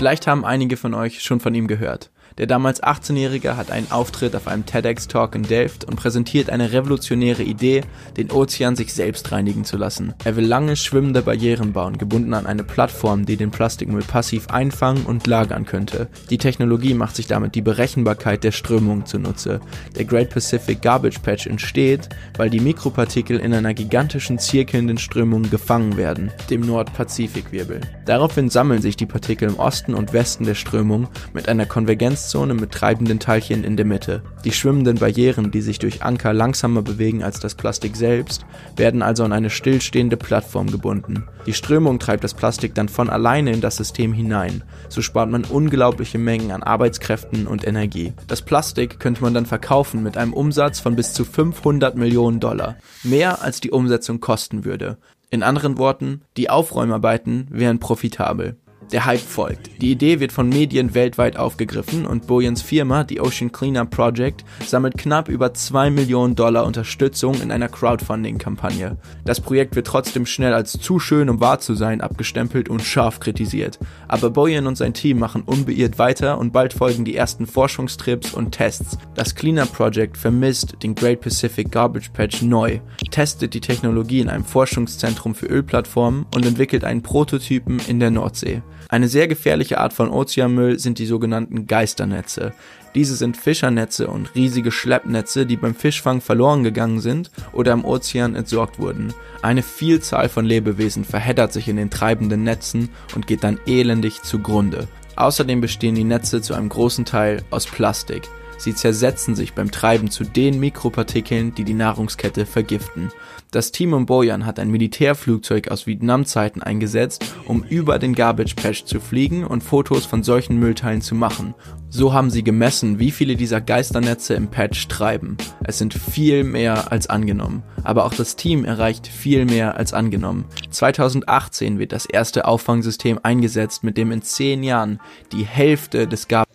Vielleicht 0.00 0.26
haben 0.26 0.46
einige 0.46 0.78
von 0.78 0.94
euch 0.94 1.22
schon 1.22 1.40
von 1.40 1.54
ihm 1.54 1.68
gehört. 1.68 2.08
Der 2.38 2.46
damals 2.46 2.82
18-Jährige 2.82 3.56
hat 3.56 3.70
einen 3.70 3.90
Auftritt 3.90 4.34
auf 4.36 4.46
einem 4.46 4.66
TEDx-Talk 4.66 5.34
in 5.34 5.42
Delft 5.42 5.84
und 5.84 5.96
präsentiert 5.96 6.50
eine 6.50 6.72
revolutionäre 6.72 7.42
Idee, 7.42 7.82
den 8.16 8.30
Ozean 8.30 8.76
sich 8.76 8.94
selbst 8.94 9.30
reinigen 9.32 9.64
zu 9.64 9.76
lassen. 9.76 10.14
Er 10.24 10.36
will 10.36 10.46
lange 10.46 10.76
schwimmende 10.76 11.22
Barrieren 11.22 11.72
bauen, 11.72 11.98
gebunden 11.98 12.34
an 12.34 12.46
eine 12.46 12.64
Plattform, 12.64 13.26
die 13.26 13.36
den 13.36 13.50
Plastikmüll 13.50 14.02
passiv 14.02 14.48
einfangen 14.48 15.04
und 15.04 15.26
lagern 15.26 15.64
könnte. 15.64 16.08
Die 16.30 16.38
Technologie 16.38 16.94
macht 16.94 17.16
sich 17.16 17.26
damit 17.26 17.54
die 17.54 17.62
Berechenbarkeit 17.62 18.44
der 18.44 18.52
Strömungen 18.52 19.06
zunutze. 19.06 19.60
Der 19.96 20.04
Great 20.04 20.30
Pacific 20.30 20.80
Garbage 20.82 21.18
Patch 21.20 21.46
entsteht, 21.46 22.08
weil 22.36 22.50
die 22.50 22.60
Mikropartikel 22.60 23.38
in 23.38 23.54
einer 23.54 23.74
gigantischen 23.74 24.38
zirkelnden 24.38 24.98
Strömung 24.98 25.50
gefangen 25.50 25.96
werden, 25.96 26.30
dem 26.48 26.62
Nordpazifikwirbel. 26.62 27.80
Daraufhin 28.06 28.50
sammeln 28.50 28.82
sich 28.82 28.96
die 28.96 29.06
Partikel 29.06 29.48
im 29.48 29.58
Osten 29.58 29.94
und 29.94 30.12
Westen 30.12 30.44
der 30.44 30.54
Strömung 30.54 31.08
mit 31.32 31.48
einer 31.48 31.66
Konvergenz 31.66 32.19
Grenzzone 32.20 32.52
mit 32.52 32.70
treibenden 32.70 33.18
Teilchen 33.18 33.64
in 33.64 33.78
der 33.78 33.86
Mitte. 33.86 34.22
Die 34.44 34.52
schwimmenden 34.52 34.98
Barrieren, 34.98 35.50
die 35.50 35.62
sich 35.62 35.78
durch 35.78 36.02
Anker 36.02 36.34
langsamer 36.34 36.82
bewegen 36.82 37.22
als 37.22 37.40
das 37.40 37.54
Plastik 37.54 37.96
selbst, 37.96 38.44
werden 38.76 39.00
also 39.00 39.24
an 39.24 39.32
eine 39.32 39.48
stillstehende 39.48 40.18
Plattform 40.18 40.70
gebunden. 40.70 41.24
Die 41.46 41.54
Strömung 41.54 41.98
treibt 41.98 42.22
das 42.22 42.34
Plastik 42.34 42.74
dann 42.74 42.90
von 42.90 43.08
alleine 43.08 43.52
in 43.52 43.62
das 43.62 43.78
System 43.78 44.12
hinein. 44.12 44.62
So 44.90 45.00
spart 45.00 45.30
man 45.30 45.44
unglaubliche 45.44 46.18
Mengen 46.18 46.50
an 46.50 46.62
Arbeitskräften 46.62 47.46
und 47.46 47.66
Energie. 47.66 48.12
Das 48.26 48.42
Plastik 48.42 49.00
könnte 49.00 49.22
man 49.22 49.32
dann 49.32 49.46
verkaufen 49.46 50.02
mit 50.02 50.18
einem 50.18 50.34
Umsatz 50.34 50.78
von 50.78 50.96
bis 50.96 51.14
zu 51.14 51.24
500 51.24 51.96
Millionen 51.96 52.38
Dollar. 52.38 52.76
Mehr 53.02 53.42
als 53.42 53.60
die 53.60 53.70
Umsetzung 53.70 54.20
kosten 54.20 54.66
würde. 54.66 54.98
In 55.30 55.42
anderen 55.42 55.78
Worten, 55.78 56.20
die 56.36 56.50
Aufräumarbeiten 56.50 57.46
wären 57.50 57.78
profitabel. 57.78 58.56
Der 58.92 59.04
Hype 59.04 59.20
folgt. 59.20 59.70
Die 59.80 59.92
Idee 59.92 60.18
wird 60.18 60.32
von 60.32 60.48
Medien 60.48 60.94
weltweit 60.94 61.36
aufgegriffen 61.36 62.06
und 62.06 62.26
Bojans 62.26 62.60
Firma, 62.60 63.04
die 63.04 63.20
Ocean 63.20 63.52
Cleanup 63.52 63.90
Project, 63.90 64.44
sammelt 64.66 64.98
knapp 64.98 65.28
über 65.28 65.54
2 65.54 65.90
Millionen 65.90 66.34
Dollar 66.34 66.66
Unterstützung 66.66 67.40
in 67.40 67.52
einer 67.52 67.68
Crowdfunding-Kampagne. 67.68 68.96
Das 69.24 69.40
Projekt 69.40 69.76
wird 69.76 69.86
trotzdem 69.86 70.26
schnell 70.26 70.52
als 70.52 70.72
zu 70.72 70.98
schön, 70.98 71.30
um 71.30 71.40
wahr 71.40 71.60
zu 71.60 71.74
sein, 71.74 72.00
abgestempelt 72.00 72.68
und 72.68 72.82
scharf 72.82 73.20
kritisiert. 73.20 73.78
Aber 74.08 74.30
Bojan 74.30 74.66
und 74.66 74.76
sein 74.76 74.92
Team 74.92 75.20
machen 75.20 75.42
unbeirrt 75.42 76.00
weiter 76.00 76.38
und 76.38 76.52
bald 76.52 76.72
folgen 76.72 77.04
die 77.04 77.14
ersten 77.14 77.46
Forschungstrips 77.46 78.34
und 78.34 78.50
Tests. 78.50 78.98
Das 79.14 79.36
Cleanup 79.36 79.72
Project 79.72 80.16
vermisst 80.16 80.82
den 80.82 80.96
Great 80.96 81.20
Pacific 81.20 81.70
Garbage 81.70 82.10
Patch 82.10 82.42
neu, 82.42 82.80
testet 83.12 83.54
die 83.54 83.60
Technologie 83.60 84.18
in 84.18 84.28
einem 84.28 84.44
Forschungszentrum 84.44 85.36
für 85.36 85.46
Ölplattformen 85.46 86.26
und 86.34 86.44
entwickelt 86.44 86.82
einen 86.82 87.02
Prototypen 87.02 87.80
in 87.86 88.00
der 88.00 88.10
Nordsee. 88.10 88.62
Eine 88.90 89.06
sehr 89.06 89.28
gefährliche 89.28 89.78
Art 89.78 89.92
von 89.92 90.10
Ozeanmüll 90.10 90.80
sind 90.80 90.98
die 90.98 91.06
sogenannten 91.06 91.68
Geisternetze. 91.68 92.52
Diese 92.96 93.14
sind 93.14 93.36
Fischernetze 93.36 94.08
und 94.08 94.34
riesige 94.34 94.72
Schleppnetze, 94.72 95.46
die 95.46 95.56
beim 95.56 95.76
Fischfang 95.76 96.20
verloren 96.20 96.64
gegangen 96.64 96.98
sind 96.98 97.30
oder 97.52 97.72
im 97.72 97.84
Ozean 97.84 98.34
entsorgt 98.34 98.80
wurden. 98.80 99.14
Eine 99.42 99.62
Vielzahl 99.62 100.28
von 100.28 100.44
Lebewesen 100.44 101.04
verheddert 101.04 101.52
sich 101.52 101.68
in 101.68 101.76
den 101.76 101.90
treibenden 101.90 102.42
Netzen 102.42 102.88
und 103.14 103.28
geht 103.28 103.44
dann 103.44 103.60
elendig 103.64 104.22
zugrunde. 104.22 104.88
Außerdem 105.14 105.60
bestehen 105.60 105.94
die 105.94 106.02
Netze 106.02 106.42
zu 106.42 106.54
einem 106.54 106.68
großen 106.68 107.04
Teil 107.04 107.44
aus 107.50 107.66
Plastik. 107.66 108.28
Sie 108.58 108.74
zersetzen 108.74 109.36
sich 109.36 109.54
beim 109.54 109.70
Treiben 109.70 110.10
zu 110.10 110.24
den 110.24 110.58
Mikropartikeln, 110.58 111.54
die 111.54 111.64
die 111.64 111.74
Nahrungskette 111.74 112.44
vergiften. 112.44 113.10
Das 113.52 113.72
Team 113.72 113.94
um 113.94 114.06
Boyan 114.06 114.46
hat 114.46 114.60
ein 114.60 114.70
Militärflugzeug 114.70 115.72
aus 115.72 115.88
Vietnamzeiten 115.88 116.62
eingesetzt, 116.62 117.34
um 117.46 117.64
über 117.64 117.98
den 117.98 118.14
Garbage 118.14 118.54
Patch 118.54 118.84
zu 118.84 119.00
fliegen 119.00 119.44
und 119.44 119.64
Fotos 119.64 120.06
von 120.06 120.22
solchen 120.22 120.56
Müllteilen 120.56 121.00
zu 121.00 121.16
machen. 121.16 121.54
So 121.88 122.12
haben 122.12 122.30
sie 122.30 122.44
gemessen, 122.44 123.00
wie 123.00 123.10
viele 123.10 123.34
dieser 123.34 123.60
Geisternetze 123.60 124.34
im 124.34 124.48
Patch 124.48 124.86
treiben. 124.86 125.36
Es 125.64 125.78
sind 125.78 125.94
viel 125.94 126.44
mehr 126.44 126.92
als 126.92 127.08
angenommen. 127.08 127.64
Aber 127.82 128.04
auch 128.04 128.14
das 128.14 128.36
Team 128.36 128.64
erreicht 128.64 129.08
viel 129.08 129.46
mehr 129.46 129.76
als 129.76 129.92
angenommen. 129.94 130.44
2018 130.70 131.80
wird 131.80 131.90
das 131.90 132.06
erste 132.06 132.44
Auffangsystem 132.44 133.18
eingesetzt, 133.20 133.82
mit 133.82 133.96
dem 133.96 134.12
in 134.12 134.22
zehn 134.22 134.62
Jahren 134.62 135.00
die 135.32 135.44
Hälfte 135.44 136.06
des 136.06 136.28
Garbage 136.28 136.50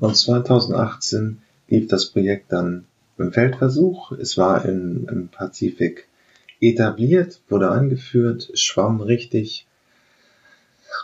und 0.00 0.16
2018 0.16 1.38
lief 1.68 1.86
das 1.86 2.06
Projekt 2.06 2.52
dann 2.52 2.86
im 3.18 3.32
Feldversuch. 3.32 4.12
Es 4.12 4.36
war 4.36 4.64
in, 4.64 5.06
im 5.08 5.28
Pazifik 5.28 6.08
etabliert, 6.60 7.40
wurde 7.48 7.70
angeführt, 7.70 8.50
schwamm 8.54 9.00
richtig 9.00 9.66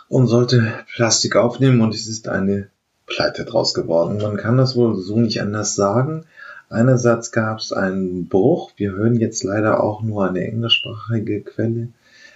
und 0.09 0.27
sollte 0.27 0.73
Plastik 0.95 1.35
aufnehmen 1.35 1.81
und 1.81 1.93
es 1.93 2.07
ist 2.07 2.27
eine 2.27 2.69
Pleite 3.05 3.45
draus 3.45 3.73
geworden. 3.73 4.17
Man 4.21 4.37
kann 4.37 4.57
das 4.57 4.75
wohl 4.75 4.95
so 4.95 5.17
nicht 5.19 5.41
anders 5.41 5.75
sagen. 5.75 6.25
Einerseits 6.69 7.31
gab 7.31 7.59
es 7.59 7.71
einen 7.71 8.27
Bruch. 8.27 8.71
Wir 8.75 8.91
hören 8.91 9.15
jetzt 9.15 9.43
leider 9.43 9.83
auch 9.83 10.01
nur 10.03 10.27
eine 10.27 10.41
englischsprachige 10.41 11.41
Quelle. 11.41 11.89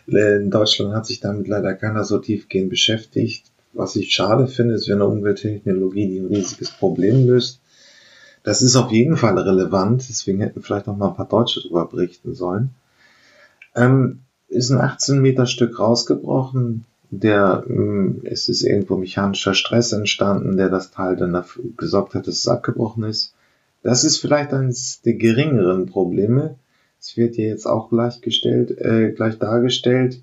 In 0.08 0.50
Deutschland 0.50 0.96
hat 0.96 1.06
sich 1.06 1.20
damit 1.20 1.48
leider 1.48 1.74
keiner 1.74 2.04
so 2.06 2.18
tiefgehend 2.18 2.70
beschäftigt. 2.70 3.46
Was 3.74 3.96
ich 3.96 4.14
schade 4.14 4.48
finde, 4.48 4.74
ist, 4.74 4.88
wenn 4.88 4.96
eine 4.96 5.06
Umwelttechnologie, 5.06 6.20
ein 6.20 6.28
riesiges 6.28 6.72
Problem 6.72 7.28
löst, 7.28 7.60
das 8.44 8.62
ist 8.62 8.76
auf 8.76 8.92
jeden 8.92 9.18
Fall 9.18 9.38
relevant, 9.38 10.10
deswegen 10.10 10.42
hätten 10.42 10.64
vielleicht 10.64 10.88
noch 10.88 10.98
mal 10.98 11.10
ein 11.10 11.16
paar 11.16 11.28
Deutsche 11.28 11.62
darüber 11.62 11.88
berichten 11.88 12.34
sollen. 12.34 12.72
Ähm, 13.76 14.22
ist 14.48 14.70
ein 14.70 14.82
18 14.82 15.22
Meter 15.22 15.46
Stück 15.46 15.80
rausgebrochen, 15.80 16.86
der, 17.10 17.64
hm, 17.68 18.22
es 18.24 18.50
ist 18.50 18.64
irgendwo 18.64 18.98
mechanischer 18.98 19.54
Stress 19.54 19.92
entstanden, 19.92 20.58
der 20.58 20.70
das 20.70 20.92
Teil 20.92 21.16
dann 21.16 21.34
dafür 21.34 21.66
gesorgt 21.78 22.16
hat, 22.16 22.28
dass 22.28 22.36
es 22.36 22.48
abgebrochen 22.48 23.04
ist. 23.04 23.34
Das 23.84 24.04
ist 24.04 24.18
vielleicht 24.18 24.54
eines 24.54 25.02
der 25.02 25.14
geringeren 25.14 25.88
Probleme. 25.88 26.56
Es 27.00 27.18
wird 27.18 27.36
hier 27.36 27.48
jetzt 27.48 27.66
auch 27.66 27.90
gleichgestellt, 27.90 28.72
äh, 28.80 29.12
gleich 29.12 29.40
dargestellt. 29.40 30.22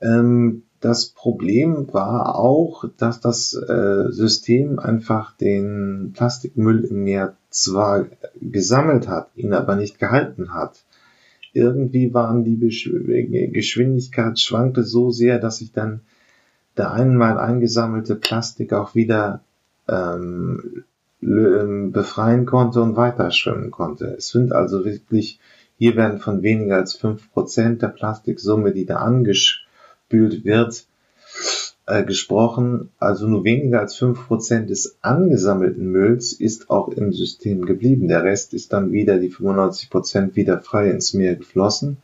Ähm, 0.00 0.62
das 0.80 1.06
Problem 1.06 1.92
war 1.92 2.36
auch, 2.36 2.84
dass 2.96 3.20
das 3.20 3.54
äh, 3.54 4.10
System 4.10 4.78
einfach 4.78 5.36
den 5.36 6.12
Plastikmüll 6.14 6.84
im 6.84 7.04
Meer 7.04 7.36
zwar 7.50 8.06
gesammelt 8.40 9.08
hat, 9.08 9.30
ihn 9.36 9.52
aber 9.52 9.76
nicht 9.76 9.98
gehalten 9.98 10.54
hat. 10.54 10.82
Irgendwie 11.52 12.14
waren 12.14 12.44
die 12.44 12.58
Geschwindigkeit 12.58 14.38
schwankte 14.40 14.84
so 14.84 15.10
sehr, 15.10 15.38
dass 15.38 15.58
sich 15.58 15.72
dann 15.72 16.00
der 16.76 16.92
einmal 16.92 17.38
eingesammelte 17.38 18.16
Plastik 18.16 18.72
auch 18.72 18.94
wieder 18.94 19.42
ähm, 19.88 20.84
ähm, 21.22 21.92
befreien 21.92 22.46
konnte 22.46 22.80
und 22.80 22.96
weiter 22.96 23.30
schwimmen 23.30 23.70
konnte. 23.70 24.06
Es 24.16 24.28
sind 24.28 24.52
also 24.52 24.84
wirklich, 24.84 25.38
hier 25.78 25.96
werden 25.96 26.18
von 26.18 26.42
weniger 26.42 26.76
als 26.76 26.94
fünf 26.94 27.30
Prozent 27.32 27.82
der 27.82 27.88
Plastiksumme, 27.88 28.72
die 28.72 28.86
da 28.86 28.96
angespült 28.96 30.44
wird, 30.44 30.86
äh, 31.86 32.04
gesprochen. 32.04 32.90
Also 32.98 33.26
nur 33.26 33.44
weniger 33.44 33.80
als 33.80 33.96
fünf 33.96 34.26
Prozent 34.26 34.70
des 34.70 34.96
angesammelten 35.02 35.86
Mülls 35.86 36.32
ist 36.32 36.70
auch 36.70 36.88
im 36.88 37.12
System 37.12 37.66
geblieben. 37.66 38.08
Der 38.08 38.24
Rest 38.24 38.54
ist 38.54 38.72
dann 38.72 38.92
wieder, 38.92 39.18
die 39.18 39.30
95 39.30 39.90
Prozent 39.90 40.36
wieder 40.36 40.60
frei 40.60 40.90
ins 40.90 41.14
Meer 41.14 41.36
geflossen. 41.36 41.98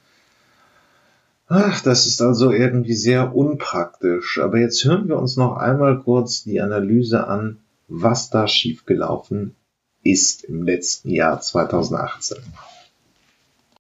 Ach, 1.47 1.81
das 1.81 2.07
ist 2.07 2.21
also 2.21 2.53
irgendwie 2.53 2.95
sehr 2.95 3.35
unpraktisch. 3.35 4.38
Aber 4.38 4.59
jetzt 4.59 4.85
hören 4.85 5.09
wir 5.09 5.19
uns 5.19 5.37
noch 5.37 5.57
einmal 5.57 6.01
kurz 6.01 6.45
die 6.45 6.61
Analyse 6.61 7.27
an, 7.27 7.59
was 7.88 8.29
da 8.29 8.47
schiefgelaufen 8.47 9.55
ist 10.03 10.45
im 10.45 10.62
letzten 10.62 11.11
Jahr 11.11 11.41
2018. 11.41 12.38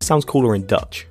Sounds 0.02 0.26
cooler 0.26 0.54
in 0.54 0.66
Dutch. 0.66 1.06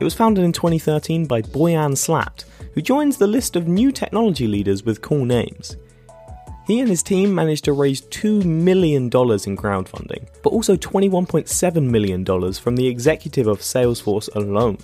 It 0.00 0.04
was 0.04 0.14
founded 0.14 0.44
in 0.44 0.52
2013 0.52 1.28
by 1.28 1.42
Boyan 1.42 1.94
Slat, 1.94 2.44
who 2.74 2.82
joins 2.82 3.16
the 3.16 3.26
list 3.26 3.56
of 3.56 3.68
new 3.68 3.92
technology 3.92 4.46
leaders 4.46 4.84
with 4.84 5.02
cool 5.02 5.24
names. 5.24 5.76
He 6.66 6.78
and 6.80 6.88
his 6.88 7.02
team 7.02 7.34
managed 7.34 7.64
to 7.64 7.72
raise 7.72 8.02
$2 8.02 8.44
million 8.44 9.04
in 9.04 9.10
crowdfunding, 9.10 10.28
but 10.42 10.50
also 10.50 10.76
$21.7 10.76 11.82
million 11.82 12.52
from 12.54 12.76
the 12.76 12.86
executive 12.86 13.48
of 13.48 13.60
Salesforce 13.60 14.32
alone. 14.36 14.78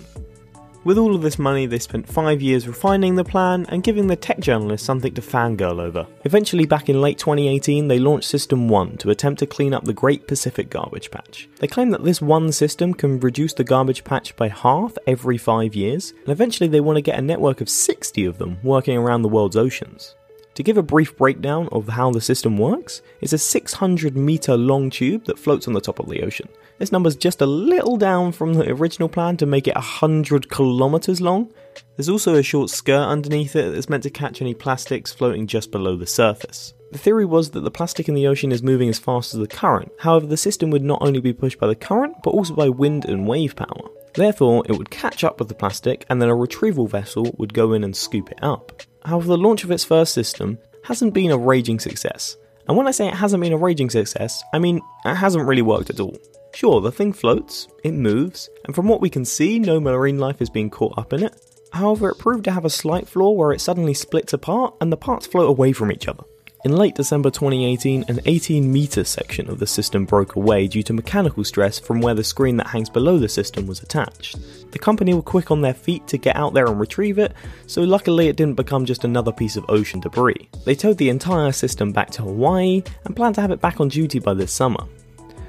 With 0.85 0.97
all 0.97 1.13
of 1.13 1.21
this 1.21 1.37
money, 1.37 1.65
they 1.65 1.77
spent 1.77 2.07
five 2.07 2.41
years 2.41 2.65
refining 2.65 3.15
the 3.15 3.23
plan 3.25 3.65
and 3.67 3.83
giving 3.83 4.07
the 4.07 4.15
tech 4.15 4.39
journalists 4.39 4.87
something 4.87 5.13
to 5.13 5.21
fangirl 5.21 5.81
over. 5.81 6.07
Eventually, 6.23 6.65
back 6.65 6.87
in 6.87 7.01
late 7.01 7.17
2018, 7.17 7.89
they 7.89 7.99
launched 7.99 8.29
System 8.29 8.69
1 8.69 8.97
to 8.97 9.09
attempt 9.09 9.39
to 9.39 9.45
clean 9.45 9.73
up 9.73 9.83
the 9.83 9.93
Great 9.93 10.25
Pacific 10.25 10.69
Garbage 10.69 11.11
Patch. 11.11 11.49
They 11.57 11.67
claim 11.67 11.89
that 11.89 12.05
this 12.05 12.21
one 12.21 12.53
system 12.53 12.93
can 12.93 13.19
reduce 13.19 13.53
the 13.53 13.65
garbage 13.65 14.05
patch 14.05 14.33
by 14.37 14.47
half 14.47 14.97
every 15.05 15.37
five 15.37 15.75
years, 15.75 16.11
and 16.11 16.29
eventually 16.29 16.69
they 16.69 16.79
want 16.79 16.95
to 16.95 17.01
get 17.01 17.19
a 17.19 17.21
network 17.21 17.59
of 17.59 17.69
60 17.69 18.23
of 18.23 18.37
them 18.37 18.57
working 18.63 18.97
around 18.97 19.23
the 19.23 19.29
world's 19.29 19.57
oceans. 19.57 20.15
To 20.59 20.63
give 20.63 20.75
a 20.75 20.83
brief 20.83 21.15
breakdown 21.15 21.69
of 21.71 21.87
how 21.87 22.11
the 22.11 22.19
system 22.19 22.57
works, 22.57 23.01
it's 23.21 23.31
a 23.31 23.37
600 23.37 24.17
meter 24.17 24.57
long 24.57 24.89
tube 24.89 25.23
that 25.23 25.39
floats 25.39 25.69
on 25.69 25.73
the 25.73 25.79
top 25.79 25.99
of 25.99 26.09
the 26.09 26.21
ocean. 26.21 26.49
This 26.79 26.91
number's 26.91 27.15
just 27.15 27.39
a 27.39 27.45
little 27.45 27.95
down 27.95 28.33
from 28.33 28.55
the 28.55 28.69
original 28.69 29.07
plan 29.07 29.37
to 29.37 29.45
make 29.45 29.69
it 29.69 29.75
100 29.75 30.49
kilometers 30.49 31.21
long. 31.21 31.49
There's 31.95 32.09
also 32.09 32.35
a 32.35 32.43
short 32.43 32.69
skirt 32.69 33.07
underneath 33.07 33.55
it 33.55 33.73
that's 33.73 33.87
meant 33.87 34.03
to 34.03 34.09
catch 34.09 34.41
any 34.41 34.53
plastics 34.53 35.13
floating 35.13 35.47
just 35.47 35.71
below 35.71 35.95
the 35.95 36.05
surface. 36.05 36.73
The 36.91 36.97
theory 36.97 37.25
was 37.25 37.51
that 37.51 37.61
the 37.61 37.71
plastic 37.71 38.09
in 38.09 38.13
the 38.13 38.27
ocean 38.27 38.51
is 38.51 38.61
moving 38.61 38.89
as 38.89 38.99
fast 38.99 39.33
as 39.33 39.39
the 39.39 39.47
current, 39.47 39.93
however, 39.99 40.25
the 40.25 40.35
system 40.35 40.71
would 40.71 40.83
not 40.83 41.01
only 41.01 41.21
be 41.21 41.31
pushed 41.31 41.57
by 41.57 41.67
the 41.67 41.75
current, 41.75 42.15
but 42.21 42.31
also 42.31 42.53
by 42.53 42.67
wind 42.67 43.05
and 43.05 43.25
wave 43.25 43.55
power. 43.55 43.89
Therefore, 44.13 44.63
it 44.67 44.77
would 44.77 44.89
catch 44.89 45.23
up 45.23 45.39
with 45.39 45.47
the 45.47 45.55
plastic 45.55 46.05
and 46.09 46.21
then 46.21 46.29
a 46.29 46.35
retrieval 46.35 46.87
vessel 46.87 47.33
would 47.37 47.53
go 47.53 47.73
in 47.73 47.83
and 47.83 47.95
scoop 47.95 48.31
it 48.31 48.39
up. 48.41 48.81
However, 49.05 49.27
the 49.27 49.37
launch 49.37 49.63
of 49.63 49.71
its 49.71 49.83
first 49.83 50.13
system 50.13 50.57
hasn't 50.83 51.13
been 51.13 51.31
a 51.31 51.37
raging 51.37 51.79
success. 51.79 52.35
And 52.67 52.77
when 52.77 52.87
I 52.87 52.91
say 52.91 53.07
it 53.07 53.15
hasn't 53.15 53.41
been 53.41 53.53
a 53.53 53.57
raging 53.57 53.89
success, 53.89 54.43
I 54.53 54.59
mean 54.59 54.81
it 55.05 55.15
hasn't 55.15 55.47
really 55.47 55.61
worked 55.61 55.89
at 55.89 55.99
all. 55.99 56.17
Sure, 56.53 56.81
the 56.81 56.91
thing 56.91 57.13
floats, 57.13 57.67
it 57.83 57.93
moves, 57.93 58.49
and 58.65 58.75
from 58.75 58.87
what 58.87 59.01
we 59.01 59.09
can 59.09 59.23
see, 59.23 59.59
no 59.59 59.79
marine 59.79 60.17
life 60.17 60.41
is 60.41 60.49
being 60.49 60.69
caught 60.69 60.97
up 60.97 61.13
in 61.13 61.23
it. 61.23 61.35
However, 61.71 62.09
it 62.09 62.17
proved 62.17 62.43
to 62.45 62.51
have 62.51 62.65
a 62.65 62.69
slight 62.69 63.07
flaw 63.07 63.31
where 63.31 63.51
it 63.51 63.61
suddenly 63.61 63.93
splits 63.93 64.33
apart 64.33 64.75
and 64.81 64.91
the 64.91 64.97
parts 64.97 65.27
float 65.27 65.49
away 65.49 65.71
from 65.71 65.91
each 65.91 66.07
other. 66.07 66.23
In 66.65 66.75
late 66.75 66.93
December 66.93 67.29
2018, 67.29 68.03
an 68.09 68.19
18 68.25 68.69
metre 68.69 69.05
section 69.05 69.49
of 69.49 69.59
the 69.59 69.65
system 69.65 70.03
broke 70.03 70.35
away 70.35 70.67
due 70.67 70.83
to 70.83 70.91
mechanical 70.91 71.45
stress 71.45 71.79
from 71.79 72.01
where 72.01 72.13
the 72.13 72.23
screen 72.23 72.57
that 72.57 72.67
hangs 72.67 72.89
below 72.89 73.17
the 73.17 73.29
system 73.29 73.65
was 73.65 73.81
attached. 73.81 74.37
The 74.73 74.79
company 74.79 75.13
were 75.13 75.21
quick 75.21 75.51
on 75.51 75.61
their 75.61 75.73
feet 75.73 76.05
to 76.07 76.17
get 76.17 76.35
out 76.35 76.53
there 76.53 76.65
and 76.65 76.77
retrieve 76.77 77.17
it, 77.17 77.31
so 77.65 77.81
luckily 77.83 78.27
it 78.27 78.35
didn't 78.35 78.57
become 78.57 78.83
just 78.83 79.05
another 79.05 79.31
piece 79.31 79.55
of 79.55 79.63
ocean 79.69 80.01
debris. 80.01 80.49
They 80.65 80.75
towed 80.75 80.97
the 80.97 81.07
entire 81.07 81.53
system 81.53 81.93
back 81.93 82.09
to 82.11 82.23
Hawaii 82.23 82.83
and 83.05 83.15
plan 83.15 83.31
to 83.33 83.41
have 83.41 83.51
it 83.51 83.61
back 83.61 83.79
on 83.79 83.87
duty 83.87 84.19
by 84.19 84.33
this 84.33 84.51
summer. 84.51 84.83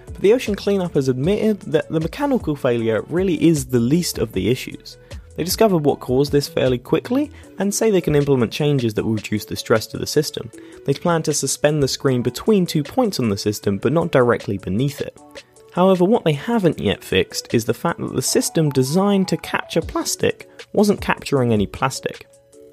But 0.07 0.21
the 0.21 0.33
ocean 0.33 0.55
cleanup 0.55 0.95
has 0.95 1.09
admitted 1.09 1.59
that 1.73 1.89
the 1.89 1.99
mechanical 1.99 2.55
failure 2.55 3.03
really 3.09 3.43
is 3.45 3.67
the 3.67 3.81
least 3.81 4.19
of 4.19 4.31
the 4.31 4.49
issues. 4.49 4.97
They 5.41 5.45
discovered 5.45 5.87
what 5.87 6.01
caused 6.01 6.33
this 6.33 6.49
fairly 6.49 6.77
quickly 6.77 7.31
and 7.59 7.75
say 7.75 7.91
they 7.91 8.03
can 8.03 8.15
implement 8.15 8.53
changes 8.53 8.93
that 8.93 9.07
will 9.07 9.15
reduce 9.15 9.47
the 9.47 9.57
stress 9.57 9.87
to 9.87 9.97
the 9.97 10.07
system. 10.07 10.51
They 10.85 10.93
plan 10.93 11.23
to 11.23 11.33
suspend 11.33 11.83
the 11.83 11.89
screen 11.89 12.21
between 12.21 12.67
two 12.67 12.83
points 12.83 13.19
on 13.19 13.31
the 13.31 13.39
system 13.39 13.79
but 13.79 13.95
not 13.95 14.11
directly 14.11 14.59
beneath 14.59 15.01
it. 15.01 15.19
However, 15.73 16.05
what 16.05 16.25
they 16.25 16.35
haven't 16.35 16.79
yet 16.79 17.03
fixed 17.03 17.55
is 17.55 17.65
the 17.65 17.73
fact 17.73 18.01
that 18.01 18.15
the 18.15 18.21
system 18.21 18.69
designed 18.69 19.29
to 19.29 19.39
capture 19.39 19.81
plastic 19.81 20.47
wasn't 20.75 21.01
capturing 21.01 21.55
any 21.55 21.67
plastic. 21.67 22.27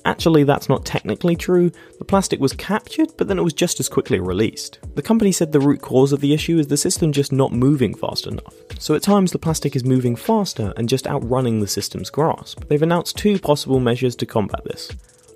Actually, 0.07 0.45
that's 0.45 0.69
not 0.69 0.85
technically 0.85 1.35
true. 1.35 1.69
The 1.99 2.05
plastic 2.05 2.39
was 2.39 2.53
captured, 2.53 3.09
but 3.17 3.27
then 3.27 3.37
it 3.37 3.43
was 3.43 3.51
just 3.51 3.81
as 3.81 3.89
quickly 3.89 4.21
released. 4.21 4.79
The 4.95 5.01
company 5.01 5.33
said 5.33 5.51
the 5.51 5.59
root 5.59 5.81
cause 5.81 6.13
of 6.13 6.21
the 6.21 6.33
issue 6.33 6.57
is 6.57 6.67
the 6.67 6.77
system 6.77 7.11
just 7.11 7.33
not 7.33 7.51
moving 7.51 7.93
fast 7.93 8.25
enough. 8.25 8.55
So 8.79 8.95
at 8.95 9.01
times 9.01 9.33
the 9.33 9.37
plastic 9.37 9.75
is 9.75 9.83
moving 9.83 10.15
faster 10.15 10.73
and 10.77 10.87
just 10.87 11.07
outrunning 11.07 11.59
the 11.59 11.67
system's 11.67 12.09
grasp. 12.09 12.63
They've 12.69 12.81
announced 12.81 13.17
two 13.17 13.37
possible 13.37 13.81
measures 13.81 14.15
to 14.15 14.25
combat 14.25 14.63
this. 14.63 14.89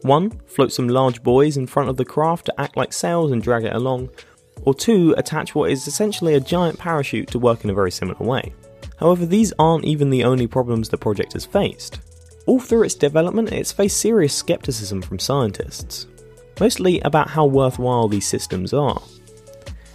One, 0.03 0.39
float 0.47 0.71
some 0.71 0.87
large 0.87 1.21
buoys 1.21 1.57
in 1.57 1.67
front 1.67 1.89
of 1.89 1.97
the 1.97 2.05
craft 2.05 2.45
to 2.45 2.61
act 2.61 2.77
like 2.77 2.93
sails 2.93 3.33
and 3.33 3.43
drag 3.43 3.65
it 3.65 3.75
along. 3.75 4.09
Or 4.61 4.73
two, 4.73 5.13
attach 5.17 5.53
what 5.53 5.69
is 5.69 5.85
essentially 5.85 6.35
a 6.35 6.39
giant 6.39 6.79
parachute 6.79 7.27
to 7.31 7.39
work 7.39 7.65
in 7.65 7.69
a 7.69 7.73
very 7.73 7.91
similar 7.91 8.25
way. 8.25 8.53
However, 9.01 9.25
these 9.25 9.51
aren't 9.59 9.83
even 9.83 10.11
the 10.11 10.23
only 10.23 10.47
problems 10.47 10.87
the 10.87 10.97
project 10.97 11.33
has 11.33 11.45
faced. 11.45 11.99
All 12.47 12.59
through 12.59 12.83
its 12.83 12.95
development, 12.95 13.51
it's 13.51 13.71
faced 13.71 13.97
serious 13.97 14.33
skepticism 14.33 15.01
from 15.01 15.19
scientists, 15.19 16.07
mostly 16.59 16.99
about 17.01 17.29
how 17.29 17.45
worthwhile 17.45 18.07
these 18.07 18.27
systems 18.27 18.73
are. 18.73 19.01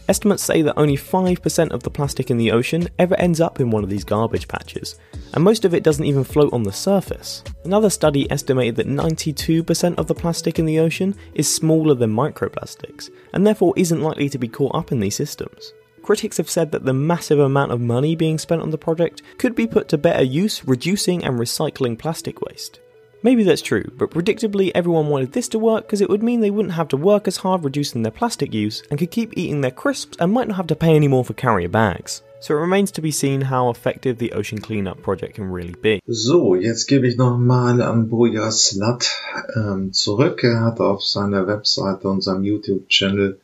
Estimates 0.08 0.44
say 0.44 0.62
that 0.62 0.78
only 0.78 0.96
5% 0.96 1.70
of 1.70 1.82
the 1.82 1.90
plastic 1.90 2.30
in 2.30 2.38
the 2.38 2.52
ocean 2.52 2.88
ever 3.00 3.16
ends 3.16 3.40
up 3.40 3.58
in 3.58 3.70
one 3.70 3.82
of 3.82 3.90
these 3.90 4.04
garbage 4.04 4.46
patches, 4.46 4.96
and 5.34 5.42
most 5.42 5.64
of 5.64 5.74
it 5.74 5.82
doesn't 5.82 6.04
even 6.04 6.22
float 6.22 6.52
on 6.52 6.62
the 6.62 6.72
surface. 6.72 7.42
Another 7.64 7.90
study 7.90 8.30
estimated 8.30 8.76
that 8.76 8.86
92% 8.86 9.98
of 9.98 10.06
the 10.06 10.14
plastic 10.14 10.60
in 10.60 10.64
the 10.64 10.78
ocean 10.78 11.16
is 11.34 11.52
smaller 11.52 11.94
than 11.94 12.14
microplastics, 12.14 13.10
and 13.32 13.44
therefore 13.44 13.74
isn't 13.76 14.00
likely 14.00 14.28
to 14.28 14.38
be 14.38 14.46
caught 14.46 14.76
up 14.76 14.92
in 14.92 15.00
these 15.00 15.16
systems. 15.16 15.72
Critics 16.06 16.36
have 16.36 16.48
said 16.48 16.70
that 16.70 16.84
the 16.84 16.92
massive 16.92 17.40
amount 17.40 17.72
of 17.72 17.80
money 17.80 18.14
being 18.14 18.38
spent 18.38 18.62
on 18.62 18.70
the 18.70 18.78
project 18.78 19.22
could 19.38 19.56
be 19.56 19.66
put 19.66 19.88
to 19.88 19.98
better 19.98 20.22
use 20.22 20.64
reducing 20.64 21.24
and 21.24 21.36
recycling 21.36 21.98
plastic 21.98 22.40
waste. 22.42 22.78
Maybe 23.24 23.42
that's 23.42 23.60
true, 23.60 23.90
but 23.98 24.12
predictably 24.12 24.70
everyone 24.72 25.08
wanted 25.08 25.32
this 25.32 25.48
to 25.48 25.58
work 25.58 25.84
because 25.84 26.00
it 26.00 26.08
would 26.08 26.22
mean 26.22 26.38
they 26.38 26.52
wouldn't 26.52 26.74
have 26.74 26.86
to 26.90 26.96
work 26.96 27.26
as 27.26 27.38
hard 27.38 27.64
reducing 27.64 28.04
their 28.04 28.12
plastic 28.12 28.54
use 28.54 28.84
and 28.88 29.00
could 29.00 29.10
keep 29.10 29.36
eating 29.36 29.62
their 29.62 29.72
crisps 29.72 30.16
and 30.20 30.32
might 30.32 30.46
not 30.46 30.58
have 30.58 30.68
to 30.68 30.76
pay 30.76 30.94
any 30.94 31.08
more 31.08 31.24
for 31.24 31.34
carrier 31.34 31.68
bags. 31.68 32.22
So 32.38 32.54
it 32.54 32.60
remains 32.60 32.92
to 32.92 33.02
be 33.02 33.10
seen 33.10 33.40
how 33.40 33.70
effective 33.70 34.18
the 34.18 34.30
ocean 34.30 34.60
cleanup 34.60 35.02
project 35.02 35.34
can 35.34 35.50
really 35.50 35.74
be. 35.74 36.00
So, 36.06 36.54
jetzt 36.54 36.86
gebe 36.86 37.08
ich 37.08 37.16
nochmal 37.16 37.82
an 37.82 38.08
Boja 38.08 38.52
Slat 38.52 39.10
ähm, 39.56 39.92
zurück. 39.92 40.44
Er 40.44 40.60
hat 40.60 40.78
auf 40.78 41.02
seiner 41.02 41.48
Webseite 41.48 42.08
und 42.08 42.22
seinem 42.22 42.44
YouTube-Channel 42.44 43.40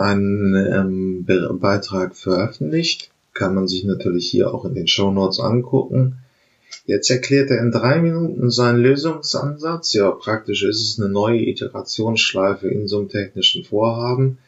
einen 0.00 0.54
ähm, 0.54 1.58
Beitrag 1.60 2.16
veröffentlicht. 2.16 3.10
Kann 3.34 3.54
man 3.54 3.68
sich 3.68 3.84
natürlich 3.84 4.28
hier 4.30 4.52
auch 4.52 4.64
in 4.64 4.74
den 4.74 4.88
Show 4.88 5.10
Notes 5.10 5.40
angucken. 5.40 6.18
Jetzt 6.86 7.10
erklärt 7.10 7.50
er 7.50 7.60
in 7.60 7.70
drei 7.70 8.00
Minuten 8.00 8.50
seinen 8.50 8.80
Lösungsansatz. 8.80 9.92
Ja, 9.92 10.10
praktisch 10.10 10.62
ist 10.64 10.80
es 10.80 10.98
eine 10.98 11.12
neue 11.12 11.40
Iterationsschleife 11.40 12.68
in 12.68 12.88
so 12.88 12.98
einem 12.98 13.08
technischen 13.08 13.64
Vorhaben. 13.64 14.38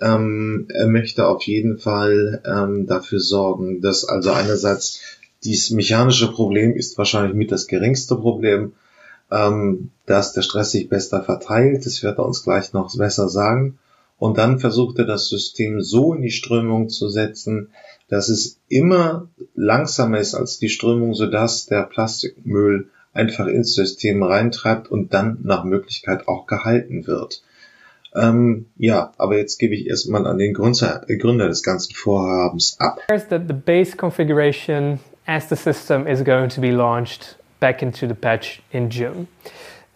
Ähm, 0.00 0.66
er 0.68 0.86
möchte 0.86 1.26
auf 1.26 1.42
jeden 1.42 1.78
Fall 1.78 2.42
ähm, 2.46 2.86
dafür 2.86 3.20
sorgen, 3.20 3.80
dass 3.80 4.04
also 4.04 4.30
einerseits 4.30 5.00
dieses 5.42 5.70
mechanische 5.70 6.30
Problem 6.30 6.74
ist 6.74 6.96
wahrscheinlich 6.96 7.34
mit 7.34 7.50
das 7.50 7.66
geringste 7.66 8.16
Problem, 8.16 8.74
ähm, 9.30 9.90
dass 10.06 10.32
der 10.32 10.42
Stress 10.42 10.70
sich 10.70 10.88
besser 10.88 11.22
verteilt. 11.22 11.86
Das 11.86 12.02
wird 12.02 12.18
er 12.18 12.26
uns 12.26 12.44
gleich 12.44 12.72
noch 12.72 12.96
besser 12.96 13.28
sagen. 13.28 13.78
Und 14.18 14.38
dann 14.38 14.58
versucht 14.58 14.98
er 14.98 15.04
das 15.04 15.28
System 15.28 15.80
so 15.82 16.14
in 16.14 16.22
die 16.22 16.30
Strömung 16.30 16.88
zu 16.88 17.08
setzen, 17.08 17.68
dass 18.08 18.28
es 18.28 18.60
immer 18.68 19.28
langsamer 19.54 20.18
ist 20.18 20.34
als 20.34 20.58
die 20.58 20.68
Strömung, 20.68 21.14
sodass 21.14 21.66
der 21.66 21.82
Plastikmüll 21.82 22.88
einfach 23.12 23.46
ins 23.46 23.74
System 23.74 24.22
reintreibt 24.22 24.90
und 24.90 25.12
dann 25.12 25.38
nach 25.42 25.64
Möglichkeit 25.64 26.28
auch 26.28 26.46
gehalten 26.46 27.06
wird. 27.06 27.42
Ähm, 28.14 28.66
ja, 28.76 29.12
aber 29.18 29.36
jetzt 29.36 29.58
gebe 29.58 29.74
ich 29.74 29.86
erstmal 29.86 30.26
an 30.26 30.38
den 30.38 30.54
Gründer, 30.54 31.04
Gründer 31.06 31.48
des 31.48 31.62
ganzen 31.62 31.94
Vorhabens 31.94 32.76
ab. 32.78 33.00
That 33.08 33.28
the 33.30 33.52
base 33.52 33.96
configuration 33.96 35.00
as 35.26 35.48
the 35.48 35.56
system 35.56 36.06
is 36.06 36.24
going 36.24 36.48
to 36.48 36.60
be 36.60 36.70
launched 36.70 37.36
back 37.60 37.82
into 37.82 38.06
the 38.06 38.14
patch 38.14 38.62
in 38.70 38.88
June. 38.88 39.26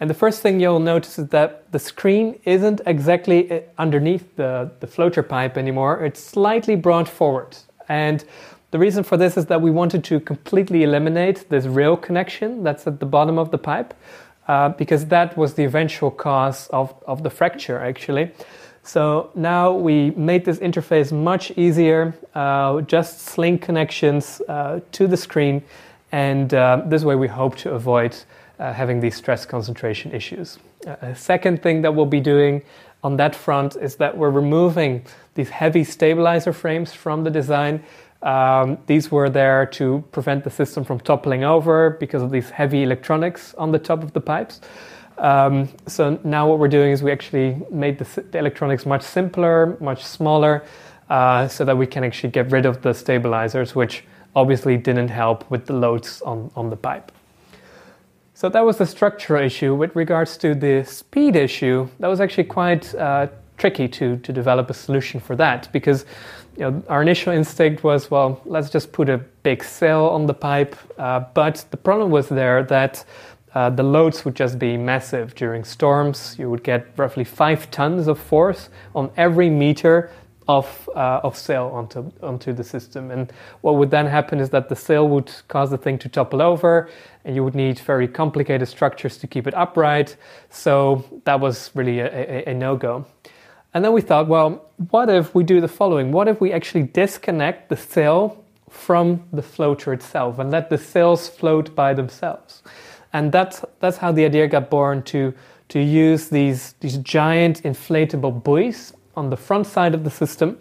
And 0.00 0.08
the 0.08 0.14
first 0.14 0.40
thing 0.40 0.60
you'll 0.60 0.80
notice 0.80 1.18
is 1.18 1.28
that 1.28 1.70
the 1.72 1.78
screen 1.78 2.40
isn't 2.44 2.80
exactly 2.86 3.52
uh, 3.52 3.60
underneath 3.76 4.34
the, 4.36 4.70
the 4.80 4.86
floater 4.86 5.22
pipe 5.22 5.58
anymore. 5.58 6.02
It's 6.02 6.20
slightly 6.20 6.74
brought 6.74 7.06
forward. 7.06 7.56
And 7.86 8.24
the 8.70 8.78
reason 8.78 9.04
for 9.04 9.18
this 9.18 9.36
is 9.36 9.46
that 9.46 9.60
we 9.60 9.70
wanted 9.70 10.02
to 10.04 10.20
completely 10.20 10.84
eliminate 10.84 11.50
this 11.50 11.66
rail 11.66 11.96
connection 11.96 12.62
that's 12.62 12.86
at 12.86 12.98
the 12.98 13.06
bottom 13.06 13.38
of 13.38 13.50
the 13.50 13.58
pipe, 13.58 13.92
uh, 14.48 14.70
because 14.70 15.06
that 15.06 15.36
was 15.36 15.54
the 15.54 15.64
eventual 15.64 16.10
cause 16.10 16.68
of, 16.68 16.94
of 17.06 17.22
the 17.22 17.30
fracture, 17.30 17.78
actually. 17.78 18.30
So 18.82 19.30
now 19.34 19.72
we 19.72 20.12
made 20.12 20.46
this 20.46 20.58
interface 20.60 21.12
much 21.12 21.50
easier, 21.58 22.14
uh, 22.34 22.80
just 22.82 23.20
sling 23.20 23.58
connections 23.58 24.40
uh, 24.48 24.80
to 24.92 25.06
the 25.06 25.16
screen, 25.16 25.62
and 26.12 26.54
uh, 26.54 26.82
this 26.86 27.04
way 27.04 27.16
we 27.16 27.28
hope 27.28 27.56
to 27.56 27.72
avoid 27.72 28.16
uh, 28.60 28.72
having 28.72 29.00
these 29.00 29.16
stress 29.16 29.44
concentration 29.44 30.12
issues. 30.12 30.58
Uh, 30.86 30.94
a 31.02 31.14
second 31.16 31.62
thing 31.62 31.82
that 31.82 31.92
we'll 31.92 32.06
be 32.06 32.20
doing 32.20 32.62
on 33.02 33.16
that 33.16 33.34
front 33.34 33.74
is 33.76 33.96
that 33.96 34.16
we're 34.16 34.30
removing 34.30 35.04
these 35.34 35.48
heavy 35.48 35.82
stabilizer 35.82 36.52
frames 36.52 36.92
from 36.92 37.24
the 37.24 37.30
design 37.30 37.82
um, 38.22 38.78
these 38.86 39.10
were 39.10 39.30
there 39.30 39.66
to 39.66 40.04
prevent 40.12 40.44
the 40.44 40.50
system 40.50 40.84
from 40.84 41.00
toppling 41.00 41.44
over 41.44 41.90
because 41.90 42.22
of 42.22 42.30
these 42.30 42.50
heavy 42.50 42.82
electronics 42.82 43.54
on 43.54 43.72
the 43.72 43.78
top 43.78 44.02
of 44.02 44.12
the 44.12 44.20
pipes. 44.20 44.60
Um, 45.16 45.68
so 45.86 46.18
now 46.24 46.48
what 46.48 46.58
we're 46.58 46.68
doing 46.68 46.92
is 46.92 47.02
we 47.02 47.12
actually 47.12 47.60
made 47.70 47.98
the, 47.98 48.22
the 48.30 48.38
electronics 48.38 48.86
much 48.86 49.02
simpler, 49.02 49.76
much 49.80 50.04
smaller, 50.04 50.64
uh, 51.08 51.48
so 51.48 51.64
that 51.64 51.76
we 51.76 51.86
can 51.86 52.04
actually 52.04 52.30
get 52.30 52.50
rid 52.50 52.66
of 52.66 52.82
the 52.82 52.92
stabilizers, 52.92 53.74
which 53.74 54.04
obviously 54.36 54.76
didn't 54.76 55.08
help 55.08 55.50
with 55.50 55.66
the 55.66 55.72
loads 55.72 56.22
on, 56.22 56.50
on 56.54 56.70
the 56.70 56.76
pipe. 56.76 57.10
So 58.40 58.48
that 58.48 58.64
was 58.64 58.78
the 58.78 58.86
structural 58.86 59.44
issue. 59.44 59.74
With 59.74 59.94
regards 59.94 60.38
to 60.38 60.54
the 60.54 60.82
speed 60.84 61.36
issue, 61.36 61.86
that 61.98 62.08
was 62.08 62.22
actually 62.22 62.44
quite 62.44 62.94
uh, 62.94 63.26
tricky 63.58 63.86
to, 63.88 64.16
to 64.16 64.32
develop 64.32 64.70
a 64.70 64.72
solution 64.72 65.20
for 65.20 65.36
that 65.36 65.70
because 65.74 66.06
you 66.56 66.62
know, 66.62 66.82
our 66.88 67.02
initial 67.02 67.34
instinct 67.34 67.84
was, 67.84 68.10
well, 68.10 68.40
let's 68.46 68.70
just 68.70 68.92
put 68.92 69.10
a 69.10 69.18
big 69.42 69.62
sail 69.62 70.06
on 70.06 70.24
the 70.24 70.32
pipe. 70.32 70.74
Uh, 70.96 71.20
but 71.34 71.66
the 71.70 71.76
problem 71.76 72.10
was 72.10 72.30
there 72.30 72.62
that 72.62 73.04
uh, 73.54 73.68
the 73.68 73.82
loads 73.82 74.24
would 74.24 74.36
just 74.36 74.58
be 74.58 74.74
massive 74.74 75.34
during 75.34 75.62
storms. 75.62 76.34
You 76.38 76.48
would 76.48 76.62
get 76.64 76.86
roughly 76.96 77.24
five 77.24 77.70
tons 77.70 78.08
of 78.08 78.18
force 78.18 78.70
on 78.94 79.10
every 79.18 79.50
meter 79.50 80.10
of, 80.58 80.90
uh, 80.96 81.20
of 81.22 81.36
sail 81.36 81.70
onto, 81.72 82.10
onto 82.22 82.52
the 82.52 82.64
system. 82.64 83.10
And 83.10 83.32
what 83.60 83.76
would 83.76 83.90
then 83.90 84.06
happen 84.06 84.40
is 84.40 84.50
that 84.50 84.68
the 84.68 84.76
sail 84.76 85.08
would 85.08 85.30
cause 85.48 85.70
the 85.70 85.78
thing 85.78 85.98
to 85.98 86.08
topple 86.08 86.42
over, 86.42 86.88
and 87.24 87.36
you 87.36 87.44
would 87.44 87.54
need 87.54 87.78
very 87.78 88.08
complicated 88.08 88.66
structures 88.68 89.16
to 89.18 89.26
keep 89.26 89.46
it 89.46 89.54
upright. 89.54 90.16
So 90.50 91.04
that 91.24 91.38
was 91.40 91.70
really 91.74 92.00
a, 92.00 92.08
a, 92.08 92.50
a 92.50 92.54
no 92.54 92.76
go. 92.76 93.04
And 93.72 93.84
then 93.84 93.92
we 93.92 94.00
thought, 94.00 94.26
well, 94.26 94.48
what 94.90 95.08
if 95.08 95.34
we 95.34 95.44
do 95.44 95.60
the 95.60 95.68
following? 95.68 96.10
What 96.10 96.26
if 96.26 96.40
we 96.40 96.52
actually 96.52 96.84
disconnect 96.84 97.68
the 97.68 97.76
sail 97.76 98.44
from 98.68 99.22
the 99.32 99.42
floater 99.42 99.92
itself 99.92 100.38
and 100.40 100.50
let 100.50 100.70
the 100.70 100.78
sails 100.78 101.28
float 101.28 101.76
by 101.76 101.94
themselves? 101.94 102.62
And 103.12 103.30
that's, 103.30 103.64
that's 103.78 103.98
how 103.98 104.10
the 104.12 104.24
idea 104.24 104.48
got 104.48 104.70
born 104.70 105.02
to, 105.04 105.32
to 105.68 105.78
use 105.78 106.28
these, 106.28 106.74
these 106.80 106.96
giant 106.98 107.62
inflatable 107.62 108.42
buoys 108.42 108.92
on 109.16 109.30
the 109.30 109.36
front 109.36 109.66
side 109.66 109.94
of 109.94 110.04
the 110.04 110.10
system, 110.10 110.58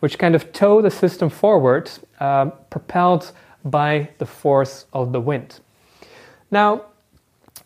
which 0.00 0.18
kind 0.18 0.34
of 0.34 0.52
tow 0.52 0.80
the 0.80 0.90
system 0.90 1.28
forward, 1.28 1.90
uh, 2.20 2.46
propelled 2.70 3.32
by 3.64 4.08
the 4.18 4.26
force 4.26 4.86
of 4.92 5.12
the 5.12 5.20
wind. 5.20 5.60
Now, 6.50 6.82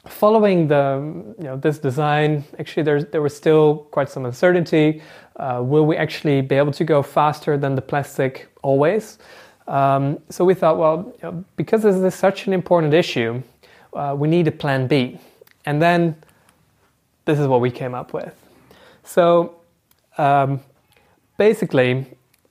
following 0.06 0.68
the 0.68 1.24
you 1.38 1.44
know 1.44 1.56
this 1.56 1.78
design, 1.78 2.44
actually 2.58 2.82
there 2.82 3.02
there 3.02 3.22
was 3.22 3.36
still 3.36 3.86
quite 3.90 4.10
some 4.10 4.26
uncertainty. 4.26 5.02
Uh, 5.36 5.60
will 5.62 5.86
we 5.86 5.96
actually 5.96 6.40
be 6.42 6.54
able 6.56 6.72
to 6.72 6.84
go 6.84 7.02
faster 7.02 7.56
than 7.56 7.74
the 7.74 7.82
plastic 7.82 8.48
always? 8.62 9.18
Um, 9.66 10.18
so 10.28 10.44
we 10.44 10.54
thought, 10.54 10.76
well, 10.78 11.12
you 11.22 11.22
know, 11.22 11.44
because 11.56 11.82
this 11.82 11.96
is 11.96 12.14
such 12.14 12.46
an 12.46 12.52
important 12.52 12.92
issue, 12.92 13.42
uh, 13.94 14.14
we 14.16 14.28
need 14.28 14.46
a 14.46 14.52
plan 14.52 14.86
B. 14.86 15.18
And 15.64 15.80
then 15.80 16.16
this 17.24 17.38
is 17.38 17.46
what 17.46 17.60
we 17.60 17.70
came 17.70 17.94
up 17.94 18.12
with. 18.12 18.34
So 19.04 19.56
um, 20.18 20.60
basically, 21.36 21.90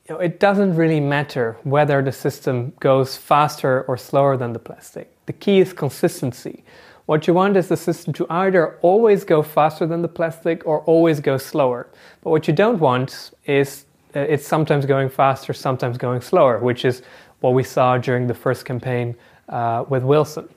you 0.10 0.16
know, 0.16 0.20
it 0.20 0.40
doesn't 0.40 0.76
really 0.76 1.00
matter 1.00 1.58
whether 1.64 2.02
the 2.02 2.12
system 2.12 2.74
goes 2.80 3.16
faster 3.16 3.84
or 3.84 3.98
slower 3.98 4.36
than 4.38 4.54
the 4.54 4.60
plastic. 4.60 5.10
The 5.26 5.34
key 5.34 5.60
is 5.60 5.72
consistency. 5.74 6.64
What 7.06 7.28
you 7.28 7.34
want 7.34 7.58
is 7.58 7.68
the 7.68 7.78
system 7.78 8.14
to 8.14 8.26
either 8.30 8.78
always 8.82 9.24
go 9.24 9.42
faster 9.42 9.86
than 9.86 10.02
the 10.02 10.08
plastic 10.08 10.66
or 10.66 10.82
always 10.82 11.20
go 11.20 11.38
slower. 11.38 11.88
But 12.22 12.30
what 12.30 12.48
you 12.48 12.54
don't 12.54 12.80
want 12.80 13.32
is 13.46 13.86
uh, 14.16 14.20
it's 14.20 14.48
sometimes 14.48 14.86
going 14.86 15.10
faster, 15.10 15.54
sometimes 15.54 15.98
going 15.98 16.22
slower, 16.22 16.60
which 16.60 16.86
is 16.86 17.02
what 17.42 17.54
we 17.54 17.64
saw 17.64 17.98
during 17.98 18.28
the 18.28 18.34
first 18.34 18.66
campaign 18.66 19.16
uh, 19.50 19.84
with 19.90 20.04
Wilson. 20.04 20.48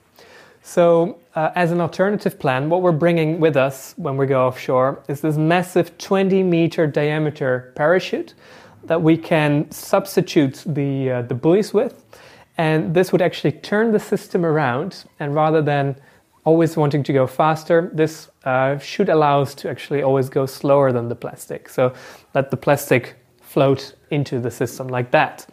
So, 0.67 1.17
uh, 1.33 1.51
as 1.55 1.71
an 1.71 1.79
alternative 1.79 2.37
plan, 2.37 2.69
what 2.69 2.81
we're 2.81 2.91
bringing 2.91 3.39
with 3.39 3.55
us 3.55 3.93
when 3.95 4.17
we 4.17 4.25
go 4.25 4.45
offshore 4.45 5.01
is 5.07 5.21
this 5.21 5.37
massive 5.37 5.97
20 5.97 6.43
meter 6.43 6.85
diameter 6.85 7.71
parachute 7.77 8.33
that 8.83 9.01
we 9.01 9.15
can 9.15 9.71
substitute 9.71 10.65
the, 10.65 11.09
uh, 11.09 11.21
the 11.21 11.35
buoys 11.35 11.73
with. 11.73 12.03
And 12.57 12.93
this 12.93 13.13
would 13.13 13.21
actually 13.21 13.53
turn 13.53 13.93
the 13.93 13.99
system 13.99 14.45
around, 14.45 15.05
and 15.21 15.33
rather 15.33 15.61
than 15.61 15.95
always 16.43 16.75
wanting 16.75 17.01
to 17.03 17.13
go 17.13 17.27
faster, 17.27 17.89
this 17.93 18.27
uh, 18.43 18.77
should 18.77 19.07
allow 19.07 19.41
us 19.43 19.55
to 19.55 19.69
actually 19.69 20.03
always 20.03 20.27
go 20.27 20.45
slower 20.45 20.91
than 20.91 21.07
the 21.07 21.15
plastic. 21.15 21.69
So 21.69 21.93
let 22.35 22.51
the 22.51 22.57
plastic 22.57 23.15
float 23.39 23.95
into 24.11 24.41
the 24.41 24.51
system 24.51 24.89
like 24.89 25.11
that. 25.11 25.47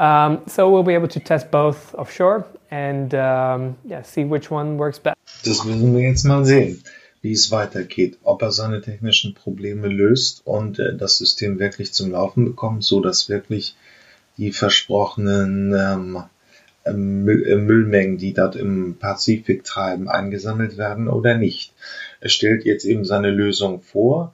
Um, 0.00 0.42
so 0.48 0.68
we'll 0.68 0.82
be 0.82 0.94
able 0.94 1.08
to 1.08 1.20
test 1.20 1.52
both 1.52 1.94
offshore 1.94 2.48
and 2.70 3.12
um, 3.14 3.76
yeah, 3.88 4.02
see 4.02 4.24
which 4.24 4.50
one 4.50 4.78
works 4.78 4.98
best. 4.98 5.16
Das 5.44 5.64
müssen 5.64 5.94
wir 5.94 6.02
jetzt 6.02 6.24
mal 6.24 6.44
sehen, 6.44 6.82
wie 7.22 7.32
es 7.32 7.50
weitergeht, 7.50 8.18
ob 8.22 8.42
er 8.42 8.52
seine 8.52 8.80
technischen 8.80 9.34
Probleme 9.34 9.88
löst 9.88 10.42
und 10.46 10.78
äh, 10.78 10.96
das 10.96 11.18
System 11.18 11.58
wirklich 11.58 11.92
zum 11.92 12.10
Laufen 12.12 12.44
bekommt, 12.44 12.84
so 12.84 13.00
dass 13.00 13.28
wirklich 13.28 13.76
die 14.36 14.52
versprochenen 14.52 15.74
ähm, 15.74 16.22
Ähm, 16.86 17.28
äh, 17.28 17.56
Müllmengen, 17.56 18.16
die 18.16 18.32
dort 18.32 18.56
im 18.56 18.96
Pazifik 18.98 19.64
treiben, 19.64 20.08
eingesammelt 20.08 20.78
werden 20.78 21.08
oder 21.08 21.36
nicht. 21.36 21.74
Er 22.20 22.30
stellt 22.30 22.64
jetzt 22.64 22.86
eben 22.86 23.04
seine 23.04 23.30
Lösung 23.30 23.82
vor. 23.82 24.32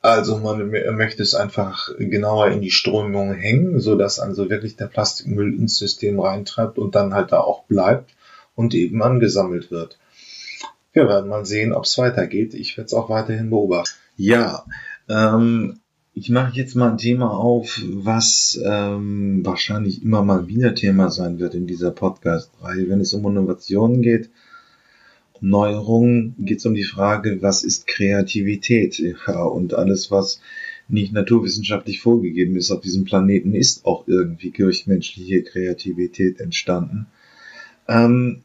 Also 0.00 0.38
man 0.38 0.70
möchte 0.70 1.22
es 1.22 1.34
einfach 1.34 1.90
genauer 1.98 2.48
in 2.48 2.60
die 2.60 2.70
Strömung 2.70 3.34
hängen, 3.34 3.80
so 3.80 3.96
dass 3.96 4.20
also 4.20 4.48
wirklich 4.48 4.76
der 4.76 4.86
Plastikmüll 4.86 5.54
ins 5.54 5.76
System 5.76 6.20
reintreibt 6.20 6.78
und 6.78 6.94
dann 6.94 7.14
halt 7.14 7.32
da 7.32 7.40
auch 7.40 7.64
bleibt 7.64 8.14
und 8.54 8.74
eben 8.74 9.02
angesammelt 9.02 9.70
wird. 9.70 9.98
Wir 10.92 11.08
werden 11.08 11.28
mal 11.28 11.44
sehen, 11.44 11.72
ob 11.72 11.84
es 11.84 11.98
weitergeht. 11.98 12.54
Ich 12.54 12.76
werde 12.76 12.86
es 12.86 12.94
auch 12.94 13.10
weiterhin 13.10 13.50
beobachten. 13.50 13.90
Ja, 14.16 14.64
ähm, 15.08 15.80
ich 16.14 16.30
mache 16.30 16.56
jetzt 16.56 16.74
mal 16.74 16.90
ein 16.90 16.98
Thema 16.98 17.30
auf, 17.30 17.80
was 17.84 18.58
ähm, 18.64 19.44
wahrscheinlich 19.44 20.02
immer 20.02 20.22
mal 20.22 20.48
wieder 20.48 20.74
Thema 20.74 21.10
sein 21.10 21.38
wird 21.38 21.54
in 21.54 21.66
dieser 21.66 21.92
Podcast-Reihe. 21.92 22.88
Wenn 22.88 23.00
es 23.00 23.14
um 23.14 23.24
Innovationen 23.26 24.02
geht, 24.02 24.30
Neuerungen, 25.40 26.34
geht 26.38 26.58
es 26.58 26.66
um 26.66 26.74
die 26.74 26.84
Frage, 26.84 27.42
was 27.42 27.64
ist 27.64 27.86
Kreativität? 27.86 28.98
Ja, 28.98 29.42
und 29.42 29.74
alles, 29.74 30.10
was 30.10 30.40
nicht 30.88 31.12
naturwissenschaftlich 31.12 32.00
vorgegeben 32.00 32.56
ist 32.56 32.70
auf 32.70 32.80
diesem 32.80 33.04
Planeten, 33.04 33.54
ist 33.54 33.84
auch 33.84 34.08
irgendwie 34.08 34.50
durch 34.50 34.86
menschliche 34.86 35.42
Kreativität 35.42 36.40
entstanden. 36.40 37.06
Ähm, 37.88 38.42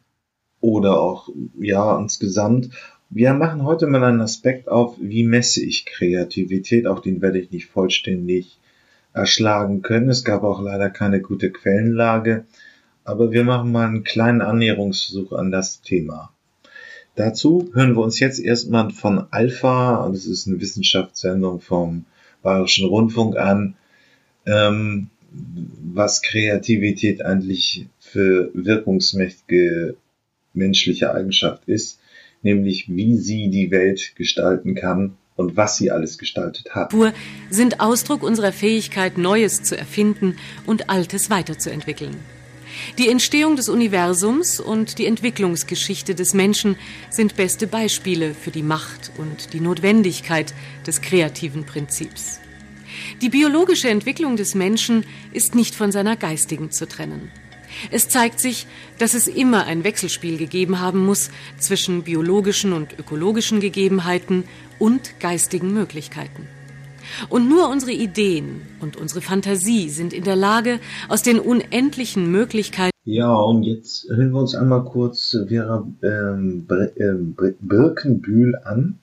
oder 0.59 0.99
auch, 0.99 1.29
ja, 1.59 1.97
insgesamt. 1.99 2.69
Wir 3.09 3.33
machen 3.33 3.63
heute 3.63 3.85
mal 3.85 4.03
einen 4.03 4.21
Aspekt 4.21 4.69
auf, 4.69 4.95
wie 4.99 5.23
messe 5.23 5.63
ich 5.63 5.85
Kreativität. 5.85 6.87
Auch 6.87 6.99
den 6.99 7.21
werde 7.21 7.39
ich 7.39 7.51
nicht 7.51 7.67
vollständig 7.67 8.59
erschlagen 9.13 9.81
können. 9.81 10.09
Es 10.09 10.23
gab 10.23 10.43
auch 10.43 10.61
leider 10.61 10.89
keine 10.89 11.21
gute 11.21 11.51
Quellenlage. 11.51 12.45
Aber 13.03 13.31
wir 13.31 13.43
machen 13.43 13.71
mal 13.71 13.87
einen 13.87 14.03
kleinen 14.03 14.41
Annäherungsversuch 14.41 15.33
an 15.33 15.51
das 15.51 15.81
Thema. 15.81 16.32
Dazu 17.15 17.69
hören 17.73 17.95
wir 17.95 18.01
uns 18.01 18.19
jetzt 18.19 18.39
erstmal 18.39 18.89
von 18.89 19.27
Alpha, 19.29 20.09
das 20.11 20.25
ist 20.25 20.47
eine 20.47 20.59
Wissenschaftssendung 20.59 21.61
vom 21.61 22.05
Bayerischen 22.41 22.87
Rundfunk 22.87 23.37
an, 23.37 23.75
ähm, 24.45 25.09
was 25.31 26.21
Kreativität 26.21 27.23
eigentlich 27.23 27.87
für 27.99 28.51
wirkungsmächtige 28.53 29.95
menschliche 30.53 31.13
Eigenschaft 31.13 31.63
ist, 31.67 31.99
nämlich 32.41 32.89
wie 32.89 33.17
sie 33.17 33.49
die 33.49 33.71
Welt 33.71 34.13
gestalten 34.15 34.75
kann 34.75 35.17
und 35.35 35.55
was 35.55 35.77
sie 35.77 35.91
alles 35.91 36.17
gestaltet 36.17 36.75
hat. 36.75 36.93
sind 37.49 37.79
Ausdruck 37.79 38.23
unserer 38.23 38.51
Fähigkeit, 38.51 39.17
Neues 39.17 39.63
zu 39.63 39.77
erfinden 39.77 40.35
und 40.65 40.89
Altes 40.89 41.29
weiterzuentwickeln. 41.29 42.15
Die 42.97 43.09
Entstehung 43.09 43.55
des 43.55 43.69
Universums 43.69 44.59
und 44.59 44.97
die 44.97 45.05
Entwicklungsgeschichte 45.05 46.15
des 46.15 46.33
Menschen 46.33 46.77
sind 47.09 47.35
beste 47.35 47.67
Beispiele 47.67 48.33
für 48.33 48.51
die 48.51 48.63
Macht 48.63 49.11
und 49.17 49.53
die 49.53 49.59
Notwendigkeit 49.59 50.53
des 50.85 51.01
kreativen 51.01 51.65
Prinzips. 51.65 52.39
Die 53.21 53.29
biologische 53.29 53.89
Entwicklung 53.89 54.35
des 54.35 54.55
Menschen 54.55 55.05
ist 55.31 55.55
nicht 55.55 55.75
von 55.75 55.91
seiner 55.91 56.15
geistigen 56.15 56.71
zu 56.71 56.87
trennen. 56.87 57.31
Es 57.89 58.07
zeigt 58.07 58.39
sich, 58.39 58.67
dass 58.99 59.15
es 59.15 59.27
immer 59.27 59.65
ein 59.65 59.83
Wechselspiel 59.83 60.37
gegeben 60.37 60.79
haben 60.79 61.03
muss 61.05 61.31
zwischen 61.57 62.03
biologischen 62.03 62.73
und 62.73 62.97
ökologischen 62.99 63.59
Gegebenheiten 63.59 64.43
und 64.77 65.19
geistigen 65.19 65.73
Möglichkeiten. 65.73 66.47
Und 67.29 67.49
nur 67.49 67.69
unsere 67.69 67.91
Ideen 67.91 68.61
und 68.81 68.97
unsere 68.97 69.21
Fantasie 69.21 69.89
sind 69.89 70.13
in 70.13 70.23
der 70.23 70.35
Lage, 70.35 70.79
aus 71.09 71.23
den 71.23 71.39
unendlichen 71.39 72.31
Möglichkeiten. 72.31 72.93
Ja, 73.05 73.33
und 73.33 73.63
jetzt 73.63 74.07
hören 74.09 74.31
wir 74.31 74.39
uns 74.39 74.55
einmal 74.55 74.85
kurz 74.85 75.37
Vera 75.47 75.85
ähm, 76.03 76.67
ähm 76.97 77.35
Birkenbühl 77.59 78.55
an. 78.63 78.99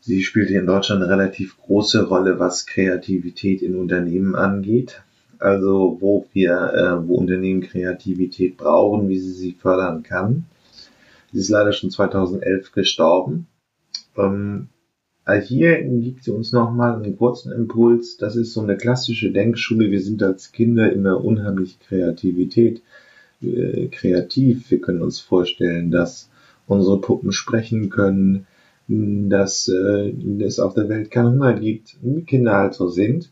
Sie 0.00 0.22
spielt 0.22 0.48
hier 0.48 0.60
in 0.60 0.66
Deutschland 0.66 1.02
eine 1.02 1.10
relativ 1.10 1.58
große 1.58 2.06
Rolle, 2.06 2.38
was 2.38 2.66
Kreativität 2.66 3.60
in 3.60 3.76
Unternehmen 3.76 4.34
angeht. 4.34 5.02
Also 5.38 5.96
wo 6.00 6.26
wir, 6.32 6.52
äh, 6.52 7.08
wo 7.08 7.16
Unternehmen 7.16 7.62
Kreativität 7.62 8.56
brauchen, 8.56 9.08
wie 9.08 9.18
sie 9.18 9.32
sie 9.32 9.52
fördern 9.52 10.02
kann. 10.02 10.46
Sie 11.32 11.38
ist 11.38 11.48
leider 11.48 11.72
schon 11.72 11.90
2011 11.90 12.72
gestorben. 12.72 13.46
Ähm, 14.16 14.68
hier 15.38 15.82
gibt 15.82 16.24
sie 16.24 16.32
uns 16.32 16.52
nochmal 16.52 16.94
einen 16.94 17.16
kurzen 17.16 17.52
Impuls. 17.52 18.16
Das 18.16 18.36
ist 18.36 18.52
so 18.52 18.62
eine 18.62 18.76
klassische 18.76 19.30
Denkschule. 19.30 19.90
Wir 19.90 20.00
sind 20.00 20.22
als 20.22 20.52
Kinder 20.52 20.92
immer 20.92 21.22
unheimlich 21.22 21.78
Kreativität, 21.80 22.82
äh, 23.42 23.88
kreativ. 23.88 24.70
Wir 24.70 24.80
können 24.80 25.02
uns 25.02 25.20
vorstellen, 25.20 25.90
dass 25.90 26.30
unsere 26.66 27.00
Puppen 27.00 27.32
sprechen 27.32 27.90
können, 27.90 28.46
dass 28.88 29.68
äh, 29.68 30.12
es 30.42 30.58
auf 30.58 30.74
der 30.74 30.88
Welt 30.88 31.10
keinen 31.10 31.32
Hunger 31.32 31.54
gibt, 31.54 31.96
wie 32.02 32.22
Kinder 32.22 32.54
halt 32.54 32.74
so 32.74 32.88
sind 32.88 33.30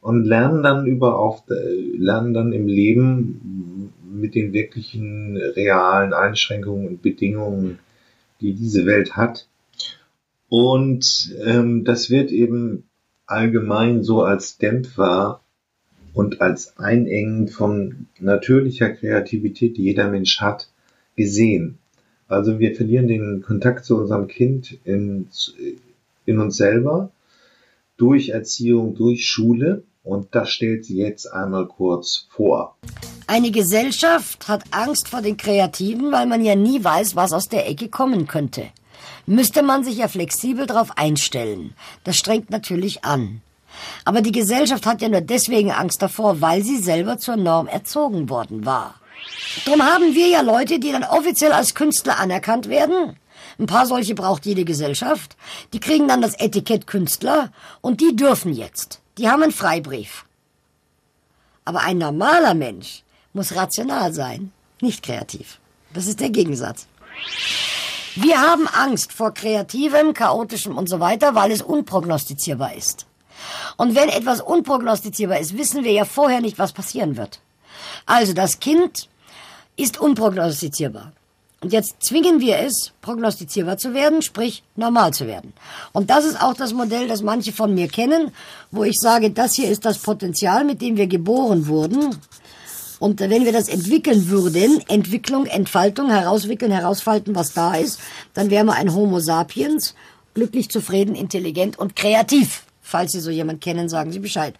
und 0.00 0.24
lernen 0.24 0.62
dann 0.62 0.86
über 0.86 1.18
auf, 1.18 1.42
äh, 1.50 1.96
lernen 1.96 2.34
dann 2.34 2.52
im 2.52 2.68
Leben 2.68 3.92
mit 4.08 4.34
den 4.34 4.52
wirklichen 4.52 5.36
realen 5.36 6.12
Einschränkungen 6.12 6.86
und 6.86 7.02
Bedingungen, 7.02 7.80
die 8.40 8.52
diese 8.52 8.86
Welt 8.86 9.16
hat, 9.16 9.48
und 10.48 11.34
ähm, 11.44 11.84
das 11.84 12.10
wird 12.10 12.30
eben 12.30 12.84
allgemein 13.26 14.02
so 14.02 14.22
als 14.22 14.58
Dämpfer 14.58 15.40
und 16.14 16.40
als 16.40 16.78
Einengen 16.78 17.48
von 17.48 18.06
natürlicher 18.20 18.90
Kreativität, 18.90 19.76
die 19.76 19.84
jeder 19.84 20.08
Mensch 20.08 20.40
hat, 20.40 20.68
gesehen. 21.16 21.78
Also 22.28 22.58
wir 22.58 22.74
verlieren 22.74 23.08
den 23.08 23.42
Kontakt 23.42 23.84
zu 23.84 23.96
unserem 23.96 24.26
Kind 24.28 24.78
in, 24.84 25.28
in 26.24 26.38
uns 26.38 26.56
selber 26.56 27.10
durch 27.96 28.30
Erziehung, 28.30 28.94
durch 28.94 29.26
Schule. 29.26 29.82
Und 30.02 30.34
das 30.34 30.50
stellt 30.50 30.84
sie 30.84 30.98
jetzt 30.98 31.26
einmal 31.32 31.66
kurz 31.66 32.28
vor. 32.30 32.76
Eine 33.26 33.50
Gesellschaft 33.50 34.46
hat 34.46 34.62
Angst 34.70 35.08
vor 35.08 35.20
den 35.20 35.36
Kreativen, 35.36 36.12
weil 36.12 36.26
man 36.26 36.44
ja 36.44 36.54
nie 36.54 36.82
weiß, 36.82 37.16
was 37.16 37.32
aus 37.32 37.48
der 37.48 37.68
Ecke 37.68 37.88
kommen 37.88 38.28
könnte 38.28 38.62
müsste 39.26 39.62
man 39.62 39.84
sich 39.84 39.98
ja 39.98 40.08
flexibel 40.08 40.66
darauf 40.66 40.96
einstellen. 40.96 41.74
Das 42.04 42.16
strengt 42.16 42.50
natürlich 42.50 43.04
an. 43.04 43.42
Aber 44.04 44.22
die 44.22 44.32
Gesellschaft 44.32 44.86
hat 44.86 45.02
ja 45.02 45.08
nur 45.08 45.20
deswegen 45.20 45.70
Angst 45.70 46.00
davor, 46.02 46.40
weil 46.40 46.62
sie 46.62 46.78
selber 46.78 47.18
zur 47.18 47.36
Norm 47.36 47.66
erzogen 47.66 48.28
worden 48.28 48.64
war. 48.64 48.94
Drum 49.64 49.82
haben 49.82 50.14
wir 50.14 50.28
ja 50.28 50.40
Leute, 50.40 50.78
die 50.78 50.92
dann 50.92 51.04
offiziell 51.04 51.52
als 51.52 51.74
Künstler 51.74 52.18
anerkannt 52.18 52.68
werden. 52.68 53.16
Ein 53.58 53.66
paar 53.66 53.86
solche 53.86 54.14
braucht 54.14 54.44
jede 54.46 54.64
Gesellschaft. 54.64 55.36
Die 55.72 55.80
kriegen 55.80 56.08
dann 56.08 56.20
das 56.20 56.38
Etikett 56.38 56.86
Künstler 56.86 57.52
und 57.80 58.00
die 58.00 58.14
dürfen 58.14 58.52
jetzt. 58.52 59.00
Die 59.18 59.28
haben 59.28 59.42
einen 59.42 59.52
Freibrief. 59.52 60.24
Aber 61.64 61.80
ein 61.80 61.98
normaler 61.98 62.54
Mensch 62.54 63.02
muss 63.32 63.56
rational 63.56 64.12
sein, 64.12 64.52
nicht 64.80 65.02
kreativ. 65.02 65.58
Das 65.94 66.06
ist 66.06 66.20
der 66.20 66.30
Gegensatz. 66.30 66.86
Wir 68.18 68.40
haben 68.40 68.66
Angst 68.66 69.12
vor 69.12 69.34
kreativem, 69.34 70.14
chaotischem 70.14 70.78
und 70.78 70.88
so 70.88 71.00
weiter, 71.00 71.34
weil 71.34 71.50
es 71.50 71.60
unprognostizierbar 71.60 72.74
ist. 72.74 73.04
Und 73.76 73.94
wenn 73.94 74.08
etwas 74.08 74.40
unprognostizierbar 74.40 75.38
ist, 75.38 75.58
wissen 75.58 75.84
wir 75.84 75.92
ja 75.92 76.06
vorher 76.06 76.40
nicht, 76.40 76.58
was 76.58 76.72
passieren 76.72 77.18
wird. 77.18 77.40
Also 78.06 78.32
das 78.32 78.58
Kind 78.58 79.10
ist 79.76 80.00
unprognostizierbar. 80.00 81.12
Und 81.60 81.74
jetzt 81.74 82.02
zwingen 82.02 82.40
wir 82.40 82.58
es, 82.60 82.92
prognostizierbar 83.02 83.76
zu 83.76 83.92
werden, 83.92 84.22
sprich 84.22 84.62
normal 84.76 85.12
zu 85.12 85.26
werden. 85.26 85.52
Und 85.92 86.08
das 86.08 86.24
ist 86.24 86.40
auch 86.42 86.54
das 86.54 86.72
Modell, 86.72 87.08
das 87.08 87.20
manche 87.20 87.52
von 87.52 87.74
mir 87.74 87.88
kennen, 87.88 88.32
wo 88.70 88.84
ich 88.84 88.98
sage, 88.98 89.30
das 89.30 89.54
hier 89.54 89.70
ist 89.70 89.84
das 89.84 89.98
Potenzial, 89.98 90.64
mit 90.64 90.80
dem 90.80 90.96
wir 90.96 91.06
geboren 91.06 91.66
wurden. 91.66 92.16
Und 92.98 93.20
wenn 93.20 93.44
wir 93.44 93.52
das 93.52 93.68
entwickeln 93.68 94.28
würden, 94.28 94.82
Entwicklung, 94.88 95.46
Entfaltung, 95.46 96.08
herauswickeln, 96.10 96.72
herausfalten, 96.72 97.34
was 97.34 97.52
da 97.52 97.74
ist, 97.74 98.00
dann 98.34 98.50
wären 98.50 98.66
wir 98.66 98.74
ein 98.74 98.94
Homo 98.94 99.20
sapiens, 99.20 99.94
glücklich, 100.34 100.70
zufrieden, 100.70 101.14
intelligent 101.14 101.78
und 101.78 101.94
kreativ. 101.94 102.62
Falls 102.80 103.12
Sie 103.12 103.20
so 103.20 103.30
jemand 103.30 103.60
kennen, 103.60 103.88
sagen 103.88 104.12
Sie 104.12 104.20
Bescheid. 104.20 104.54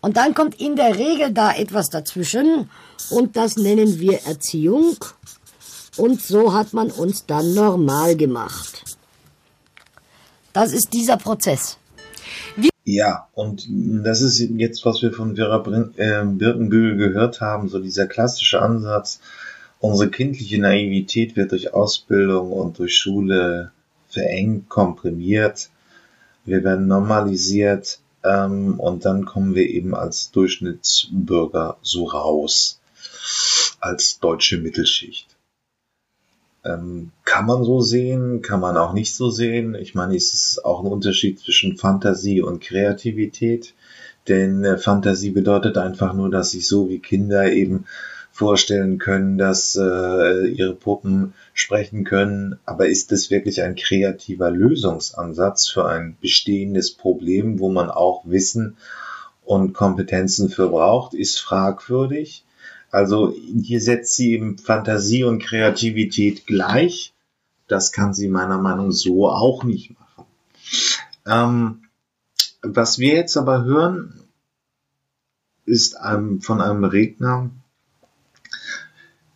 Und 0.00 0.16
dann 0.16 0.34
kommt 0.34 0.60
in 0.60 0.76
der 0.76 0.98
Regel 0.98 1.32
da 1.32 1.52
etwas 1.52 1.90
dazwischen 1.90 2.68
und 3.10 3.36
das 3.36 3.56
nennen 3.56 3.98
wir 3.98 4.22
Erziehung. 4.26 4.96
Und 5.96 6.22
so 6.22 6.52
hat 6.52 6.72
man 6.72 6.90
uns 6.90 7.26
dann 7.26 7.54
normal 7.54 8.16
gemacht. 8.16 8.96
Das 10.52 10.72
ist 10.72 10.92
dieser 10.92 11.16
Prozess. 11.16 11.78
Ja, 12.84 13.28
und 13.34 13.66
das 13.70 14.22
ist 14.22 14.40
jetzt, 14.40 14.84
was 14.84 15.02
wir 15.02 15.12
von 15.12 15.36
Vera 15.36 15.62
äh, 15.96 16.24
Birkenbühl 16.24 16.96
gehört 16.96 17.40
haben, 17.40 17.68
so 17.68 17.78
dieser 17.78 18.06
klassische 18.06 18.60
Ansatz, 18.60 19.20
unsere 19.78 20.10
kindliche 20.10 20.60
Naivität 20.60 21.36
wird 21.36 21.52
durch 21.52 21.74
Ausbildung 21.74 22.52
und 22.52 22.78
durch 22.78 22.96
Schule 22.98 23.70
verengt, 24.08 24.68
komprimiert, 24.68 25.70
wir 26.44 26.64
werden 26.64 26.88
normalisiert 26.88 28.00
ähm, 28.24 28.80
und 28.80 29.04
dann 29.04 29.26
kommen 29.26 29.54
wir 29.54 29.68
eben 29.68 29.94
als 29.94 30.32
Durchschnittsbürger 30.32 31.76
so 31.82 32.04
raus, 32.04 32.80
als 33.80 34.18
deutsche 34.18 34.58
Mittelschicht. 34.58 35.31
Ähm, 36.64 37.10
kann 37.24 37.46
man 37.46 37.64
so 37.64 37.80
sehen, 37.80 38.40
kann 38.42 38.60
man 38.60 38.76
auch 38.76 38.92
nicht 38.92 39.14
so 39.14 39.30
sehen. 39.30 39.74
Ich 39.74 39.94
meine, 39.94 40.14
es 40.16 40.32
ist 40.32 40.64
auch 40.64 40.80
ein 40.80 40.90
Unterschied 40.90 41.40
zwischen 41.40 41.76
Fantasie 41.76 42.40
und 42.40 42.62
Kreativität. 42.62 43.74
Denn 44.28 44.64
äh, 44.64 44.78
Fantasie 44.78 45.30
bedeutet 45.30 45.76
einfach 45.76 46.14
nur, 46.14 46.30
dass 46.30 46.52
sich 46.52 46.68
so 46.68 46.88
wie 46.88 47.00
Kinder 47.00 47.50
eben 47.50 47.86
vorstellen 48.30 48.98
können, 48.98 49.36
dass 49.36 49.76
äh, 49.76 50.46
ihre 50.46 50.74
Puppen 50.74 51.34
sprechen 51.52 52.04
können. 52.04 52.58
Aber 52.64 52.86
ist 52.86 53.12
es 53.12 53.30
wirklich 53.30 53.62
ein 53.62 53.74
kreativer 53.74 54.50
Lösungsansatz 54.50 55.68
für 55.68 55.86
ein 55.86 56.16
bestehendes 56.20 56.92
Problem, 56.92 57.58
wo 57.58 57.70
man 57.70 57.90
auch 57.90 58.22
Wissen 58.24 58.76
und 59.44 59.74
Kompetenzen 59.74 60.48
für 60.48 60.68
braucht, 60.68 61.14
ist 61.14 61.38
fragwürdig. 61.38 62.44
Also 62.92 63.34
hier 63.62 63.80
setzt 63.80 64.14
sie 64.14 64.34
eben 64.34 64.58
Fantasie 64.58 65.24
und 65.24 65.42
Kreativität 65.42 66.46
gleich. 66.46 67.14
Das 67.66 67.90
kann 67.90 68.12
sie 68.12 68.28
meiner 68.28 68.58
Meinung 68.58 68.88
nach 68.88 68.94
so 68.94 69.28
auch 69.30 69.64
nicht 69.64 69.98
machen. 69.98 70.26
Ähm, 71.26 71.82
was 72.60 72.98
wir 72.98 73.14
jetzt 73.14 73.36
aber 73.38 73.64
hören, 73.64 74.20
ist 75.64 75.96
einem, 75.96 76.42
von 76.42 76.60
einem 76.60 76.84
Redner 76.84 77.50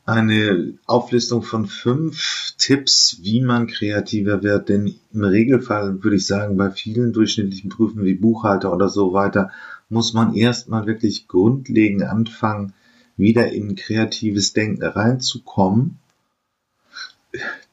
eine 0.04 0.74
Auflistung 0.84 1.42
von 1.42 1.66
fünf 1.66 2.52
Tipps, 2.58 3.18
wie 3.22 3.40
man 3.40 3.66
kreativer 3.66 4.42
wird. 4.42 4.68
Denn 4.68 4.94
im 5.14 5.24
Regelfall 5.24 6.04
würde 6.04 6.16
ich 6.16 6.26
sagen, 6.26 6.58
bei 6.58 6.70
vielen 6.70 7.14
durchschnittlichen 7.14 7.70
Prüfen 7.70 8.04
wie 8.04 8.14
Buchhalter 8.14 8.72
oder 8.72 8.90
so 8.90 9.14
weiter, 9.14 9.50
muss 9.88 10.12
man 10.12 10.34
erstmal 10.34 10.86
wirklich 10.86 11.26
grundlegend 11.26 12.02
anfangen, 12.02 12.74
wieder 13.16 13.50
in 13.52 13.76
kreatives 13.76 14.52
Denken 14.52 14.82
reinzukommen. 14.82 15.98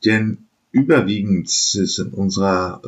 denn 0.05 0.45
überwiegend 0.71 1.47
ist 1.47 1.99
in 1.99 2.09
unserer 2.09 2.81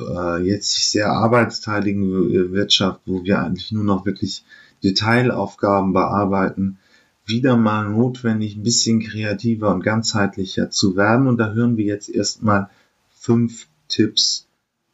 äh, 0.00 0.42
jetzt 0.42 0.90
sehr 0.90 1.10
arbeitsteiligen 1.10 2.52
Wirtschaft, 2.52 3.00
wo 3.06 3.22
wir 3.24 3.40
eigentlich 3.40 3.72
nur 3.72 3.84
noch 3.84 4.06
wirklich 4.06 4.44
Detailaufgaben 4.82 5.92
bearbeiten, 5.92 6.78
wieder 7.26 7.56
mal 7.56 7.88
notwendig, 7.88 8.56
ein 8.56 8.62
bisschen 8.62 9.00
kreativer 9.00 9.74
und 9.74 9.82
ganzheitlicher 9.82 10.70
zu 10.70 10.96
werden. 10.96 11.26
Und 11.26 11.38
da 11.38 11.52
hören 11.52 11.76
wir 11.76 11.84
jetzt 11.84 12.08
erstmal 12.08 12.70
fünf 13.18 13.66
Tipps 13.88 14.46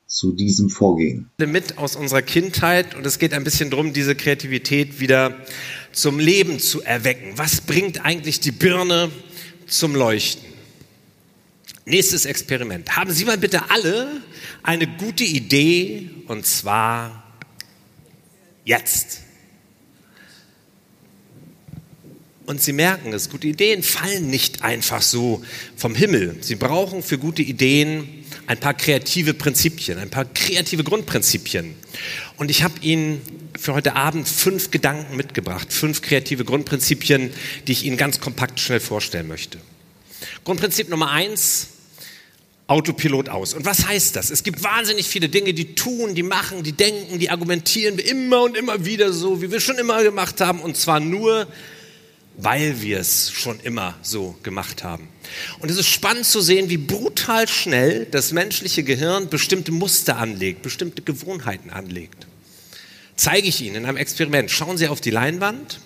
zu 0.06 0.32
diesem 0.32 0.68
Vorgehen. 0.68 1.30
Mit 1.38 1.78
aus 1.78 1.96
unserer 1.96 2.22
Kindheit 2.22 2.94
und 2.94 3.06
es 3.06 3.18
geht 3.18 3.32
ein 3.32 3.44
bisschen 3.44 3.70
darum, 3.70 3.92
diese 3.92 4.14
Kreativität 4.14 5.00
wieder 5.00 5.34
zum 5.92 6.18
Leben 6.18 6.58
zu 6.58 6.82
erwecken. 6.82 7.32
Was 7.36 7.60
bringt 7.60 8.04
eigentlich 8.04 8.40
die 8.40 8.52
Birne 8.52 9.10
zum 9.66 9.94
Leuchten? 9.94 10.52
Nächstes 11.84 12.26
Experiment. 12.26 12.96
Haben 12.96 13.12
Sie 13.12 13.24
mal 13.24 13.38
bitte 13.38 13.70
alle 13.70 14.22
eine 14.62 14.86
gute 14.86 15.24
Idee 15.24 16.10
und 16.28 16.46
zwar 16.46 17.24
jetzt. 18.64 19.20
Und 22.46 22.60
Sie 22.60 22.72
merken 22.72 23.12
es, 23.12 23.30
gute 23.30 23.48
Ideen 23.48 23.82
fallen 23.82 24.28
nicht 24.28 24.62
einfach 24.62 25.02
so 25.02 25.44
vom 25.76 25.94
Himmel. 25.94 26.36
Sie 26.40 26.56
brauchen 26.56 27.02
für 27.02 27.18
gute 27.18 27.42
Ideen 27.42 28.21
ein 28.46 28.58
paar 28.58 28.74
kreative 28.74 29.34
Prinzipien, 29.34 29.98
ein 29.98 30.10
paar 30.10 30.24
kreative 30.24 30.84
Grundprinzipien. 30.84 31.74
Und 32.36 32.50
ich 32.50 32.62
habe 32.62 32.74
Ihnen 32.80 33.20
für 33.58 33.74
heute 33.74 33.96
Abend 33.96 34.28
fünf 34.28 34.70
Gedanken 34.70 35.16
mitgebracht, 35.16 35.72
fünf 35.72 36.02
kreative 36.02 36.44
Grundprinzipien, 36.44 37.32
die 37.66 37.72
ich 37.72 37.84
Ihnen 37.84 37.96
ganz 37.96 38.20
kompakt 38.20 38.60
schnell 38.60 38.80
vorstellen 38.80 39.28
möchte. 39.28 39.58
Grundprinzip 40.44 40.88
Nummer 40.88 41.10
eins, 41.10 41.68
Autopilot 42.66 43.28
aus. 43.28 43.54
Und 43.54 43.64
was 43.64 43.86
heißt 43.86 44.16
das? 44.16 44.30
Es 44.30 44.42
gibt 44.42 44.62
wahnsinnig 44.62 45.06
viele 45.06 45.28
Dinge, 45.28 45.52
die 45.52 45.74
tun, 45.74 46.14
die 46.14 46.22
machen, 46.22 46.62
die 46.62 46.72
denken, 46.72 47.18
die 47.18 47.28
argumentieren 47.30 47.98
wir 47.98 48.06
immer 48.06 48.42
und 48.42 48.56
immer 48.56 48.84
wieder 48.84 49.12
so, 49.12 49.42
wie 49.42 49.50
wir 49.50 49.60
schon 49.60 49.78
immer 49.78 50.02
gemacht 50.02 50.40
haben, 50.40 50.60
und 50.60 50.76
zwar 50.76 51.00
nur, 51.00 51.46
weil 52.36 52.80
wir 52.80 52.98
es 52.98 53.30
schon 53.30 53.60
immer 53.60 53.94
so 54.02 54.36
gemacht 54.42 54.84
haben. 54.84 55.08
Und 55.60 55.70
es 55.70 55.78
ist 55.78 55.88
spannend 55.88 56.26
zu 56.26 56.40
sehen, 56.40 56.68
wie 56.68 56.78
brutal 56.78 57.46
schnell 57.48 58.06
das 58.10 58.32
menschliche 58.32 58.82
Gehirn 58.82 59.28
bestimmte 59.28 59.72
Muster 59.72 60.16
anlegt, 60.16 60.62
bestimmte 60.62 61.02
Gewohnheiten 61.02 61.70
anlegt. 61.70 62.26
Zeige 63.16 63.48
ich 63.48 63.60
Ihnen 63.60 63.76
in 63.76 63.86
einem 63.86 63.98
Experiment. 63.98 64.50
Schauen 64.50 64.78
Sie 64.78 64.88
auf 64.88 65.00
die 65.00 65.10
Leinwand, 65.10 65.80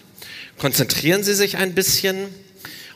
konzentrieren 0.58 1.24
Sie 1.24 1.34
sich 1.34 1.56
ein 1.56 1.74
bisschen 1.74 2.28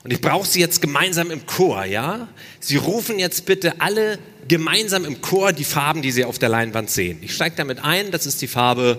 und 0.03 0.13
ich 0.13 0.21
brauche 0.21 0.47
Sie 0.47 0.61
jetzt 0.61 0.81
gemeinsam 0.81 1.31
im 1.31 1.45
Chor, 1.45 1.85
ja? 1.85 2.29
Sie 2.59 2.77
rufen 2.77 3.19
jetzt 3.19 3.45
bitte 3.45 3.81
alle 3.81 4.19
gemeinsam 4.49 5.05
im 5.05 5.21
Chor 5.21 5.53
die 5.53 5.65
Farben, 5.65 6.01
die 6.01 6.11
Sie 6.11 6.25
auf 6.25 6.39
der 6.39 6.49
Leinwand 6.49 6.91
sehen. 6.91 7.19
Ich 7.21 7.35
steige 7.35 7.57
damit 7.57 7.85
ein, 7.85 8.11
das 8.11 8.25
ist 8.25 8.41
die 8.41 8.49
Farbe 8.49 8.99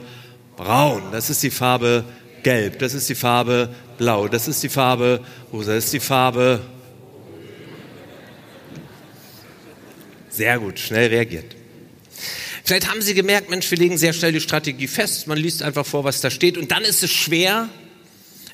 braun, 0.57 1.01
das 1.11 1.29
ist 1.29 1.41
die 1.41 1.49
Farbe 1.49 2.05
gelb, 2.43 2.79
das 2.79 2.93
ist 2.93 3.09
die 3.09 3.15
Farbe 3.15 3.69
blau, 3.97 4.27
das 4.27 4.47
ist 4.47 4.63
die 4.63 4.69
Farbe 4.69 5.23
rosa, 5.51 5.75
das 5.75 5.85
ist 5.85 5.93
die 5.93 5.99
Farbe. 5.99 6.61
Sehr 10.29 10.59
gut, 10.59 10.79
schnell 10.79 11.09
reagiert. 11.09 11.55
Vielleicht 12.63 12.89
haben 12.89 13.01
Sie 13.01 13.13
gemerkt, 13.13 13.49
Mensch, 13.49 13.69
wir 13.69 13.77
legen 13.77 13.97
sehr 13.97 14.13
schnell 14.13 14.31
die 14.31 14.39
Strategie 14.39 14.87
fest, 14.87 15.27
man 15.27 15.37
liest 15.37 15.61
einfach 15.61 15.85
vor, 15.85 16.03
was 16.03 16.21
da 16.21 16.29
steht 16.29 16.57
und 16.57 16.71
dann 16.71 16.83
ist 16.83 17.03
es 17.03 17.11
schwer, 17.11 17.69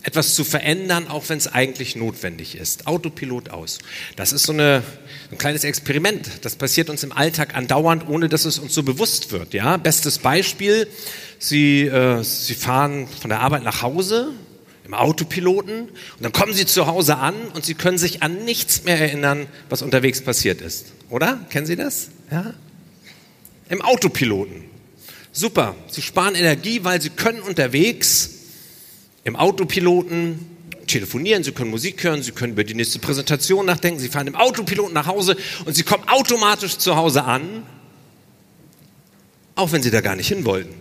etwas 0.07 0.35
zu 0.35 0.45
verändern, 0.45 1.09
auch 1.09 1.27
wenn 1.27 1.37
es 1.37 1.47
eigentlich 1.47 1.97
notwendig 1.97 2.55
ist. 2.55 2.87
Autopilot 2.87 3.49
aus. 3.49 3.79
Das 4.15 4.31
ist 4.31 4.43
so 4.43 4.53
eine, 4.53 4.81
ein 5.31 5.37
kleines 5.37 5.65
Experiment. 5.65 6.29
Das 6.43 6.55
passiert 6.55 6.89
uns 6.89 7.03
im 7.03 7.11
Alltag 7.11 7.55
andauernd, 7.55 8.07
ohne 8.07 8.29
dass 8.29 8.45
es 8.45 8.57
uns 8.57 8.73
so 8.73 8.83
bewusst 8.83 9.33
wird. 9.33 9.53
Ja? 9.53 9.75
Bestes 9.75 10.19
Beispiel, 10.19 10.87
Sie, 11.39 11.81
äh, 11.81 12.23
Sie 12.23 12.53
fahren 12.55 13.05
von 13.19 13.29
der 13.29 13.41
Arbeit 13.41 13.63
nach 13.63 13.81
Hause 13.81 14.29
im 14.85 14.93
Autopiloten 14.93 15.89
und 15.89 16.21
dann 16.21 16.31
kommen 16.31 16.53
Sie 16.53 16.65
zu 16.65 16.87
Hause 16.87 17.17
an 17.17 17.35
und 17.53 17.65
Sie 17.65 17.73
können 17.73 17.97
sich 17.97 18.23
an 18.23 18.45
nichts 18.45 18.85
mehr 18.85 18.97
erinnern, 18.97 19.45
was 19.67 19.81
unterwegs 19.81 20.21
passiert 20.21 20.61
ist. 20.61 20.85
Oder? 21.09 21.45
Kennen 21.49 21.65
Sie 21.65 21.75
das? 21.75 22.11
Ja? 22.31 22.53
Im 23.67 23.81
Autopiloten. 23.81 24.63
Super. 25.33 25.75
Sie 25.89 26.01
sparen 26.01 26.35
Energie, 26.35 26.85
weil 26.85 27.01
Sie 27.01 27.09
können 27.09 27.41
unterwegs 27.41 28.36
im 29.27 29.35
Autopiloten 29.35 30.39
telefonieren, 30.87 31.43
Sie 31.43 31.51
können 31.51 31.69
Musik 31.69 32.01
hören, 32.01 32.23
Sie 32.23 32.31
können 32.31 32.53
über 32.53 32.63
die 32.63 32.73
nächste 32.73 32.99
Präsentation 32.99 33.65
nachdenken, 33.65 33.99
Sie 33.99 34.07
fahren 34.07 34.25
im 34.27 34.35
Autopiloten 34.35 34.93
nach 34.93 35.05
Hause 35.05 35.35
und 35.65 35.75
Sie 35.75 35.83
kommen 35.83 36.07
automatisch 36.07 36.77
zu 36.77 36.95
Hause 36.95 37.25
an, 37.25 37.63
auch 39.55 39.73
wenn 39.73 39.83
Sie 39.83 39.91
da 39.91 39.99
gar 39.99 40.15
nicht 40.15 40.29
hin 40.29 40.45
wollten. 40.45 40.73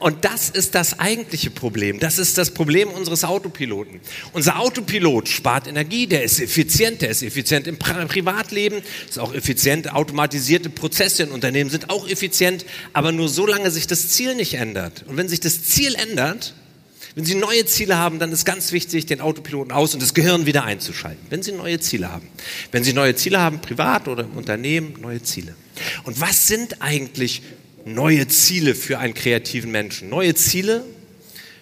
Und 0.00 0.24
das 0.24 0.48
ist 0.48 0.74
das 0.74 0.98
eigentliche 0.98 1.50
Problem. 1.50 2.00
Das 2.00 2.18
ist 2.18 2.38
das 2.38 2.50
Problem 2.52 2.88
unseres 2.88 3.22
Autopiloten. 3.22 4.00
Unser 4.32 4.58
Autopilot 4.58 5.28
spart 5.28 5.66
Energie, 5.68 6.06
der 6.06 6.24
ist 6.24 6.40
effizient, 6.40 7.02
der 7.02 7.10
ist 7.10 7.22
effizient 7.22 7.66
im 7.66 7.78
Privatleben, 7.78 8.78
ist 9.08 9.18
auch 9.18 9.34
effizient. 9.34 9.92
Automatisierte 9.92 10.70
Prozesse 10.70 11.24
in 11.24 11.30
Unternehmen 11.30 11.68
sind 11.68 11.90
auch 11.90 12.08
effizient, 12.08 12.64
aber 12.94 13.12
nur 13.12 13.28
solange 13.28 13.70
sich 13.70 13.86
das 13.86 14.08
Ziel 14.08 14.34
nicht 14.34 14.54
ändert. 14.54 15.04
Und 15.06 15.18
wenn 15.18 15.28
sich 15.28 15.40
das 15.40 15.64
Ziel 15.64 15.94
ändert, 15.94 16.54
wenn 17.14 17.24
Sie 17.24 17.34
neue 17.34 17.66
Ziele 17.66 17.98
haben, 17.98 18.18
dann 18.18 18.32
ist 18.32 18.44
ganz 18.44 18.72
wichtig, 18.72 19.04
den 19.04 19.20
Autopiloten 19.20 19.72
aus 19.72 19.94
und 19.94 20.02
das 20.02 20.14
Gehirn 20.14 20.46
wieder 20.46 20.64
einzuschalten. 20.64 21.26
Wenn 21.28 21.42
Sie 21.42 21.52
neue 21.52 21.80
Ziele 21.80 22.10
haben. 22.10 22.28
Wenn 22.70 22.84
Sie 22.84 22.92
neue 22.92 23.16
Ziele 23.16 23.40
haben, 23.40 23.60
privat 23.60 24.08
oder 24.08 24.24
im 24.24 24.36
Unternehmen, 24.36 24.94
neue 25.00 25.22
Ziele. 25.22 25.54
Und 26.04 26.20
was 26.20 26.46
sind 26.46 26.80
eigentlich 26.80 27.42
neue 27.84 28.28
Ziele 28.28 28.74
für 28.74 28.98
einen 28.98 29.14
kreativen 29.14 29.70
Menschen. 29.70 30.08
Neue 30.08 30.34
Ziele 30.34 30.84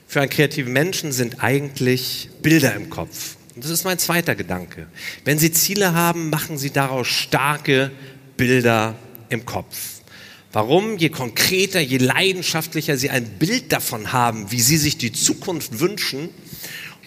für 0.07 0.21
einen 0.21 0.31
kreativen 0.31 0.73
Menschen 0.73 1.13
sind 1.13 1.43
eigentlich 1.43 2.31
Bilder 2.43 2.75
im 2.75 2.91
Kopf. 2.91 3.37
Und 3.55 3.65
das 3.65 3.71
ist 3.71 3.85
mein 3.85 3.99
zweiter 3.99 4.35
Gedanke. 4.35 4.87
Wenn 5.25 5.39
Sie 5.39 5.53
Ziele 5.53 5.93
haben, 5.93 6.31
machen 6.31 6.59
Sie 6.59 6.71
daraus 6.71 7.09
starke 7.09 7.91
Bilder 8.37 8.95
im 9.29 9.45
Kopf. 9.45 10.01
Warum? 10.53 10.97
Je 10.97 11.11
konkreter, 11.11 11.81
je 11.81 11.99
leidenschaftlicher 11.99 12.97
Sie 12.97 13.11
ein 13.11 13.39
Bild 13.39 13.73
davon 13.73 14.13
haben, 14.13 14.51
wie 14.51 14.61
Sie 14.61 14.79
sich 14.79 14.97
die 14.97 15.13
Zukunft 15.13 15.81
wünschen, 15.81 16.31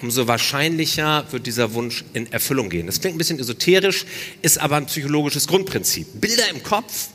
umso 0.02 0.28
wahrscheinlicher 0.28 1.26
wird 1.32 1.48
dieser 1.48 1.74
Wunsch 1.74 2.04
in 2.14 2.32
Erfüllung 2.32 2.70
gehen. 2.70 2.86
Das 2.86 3.02
klingt 3.02 3.16
ein 3.16 3.18
bisschen 3.18 3.40
esoterisch, 3.40 4.06
ist 4.42 4.60
aber 4.60 4.76
ein 4.76 4.86
psychologisches 4.86 5.48
Grundprinzip. 5.48 6.08
Bilder 6.20 6.50
im 6.50 6.62
Kopf 6.62 7.10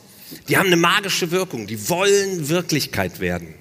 die 0.47 0.57
haben 0.57 0.67
eine 0.67 0.77
magische 0.77 1.31
Wirkung, 1.31 1.67
die 1.67 1.89
wollen 1.89 2.49
Wirklichkeit 2.49 3.19
werden. 3.19 3.53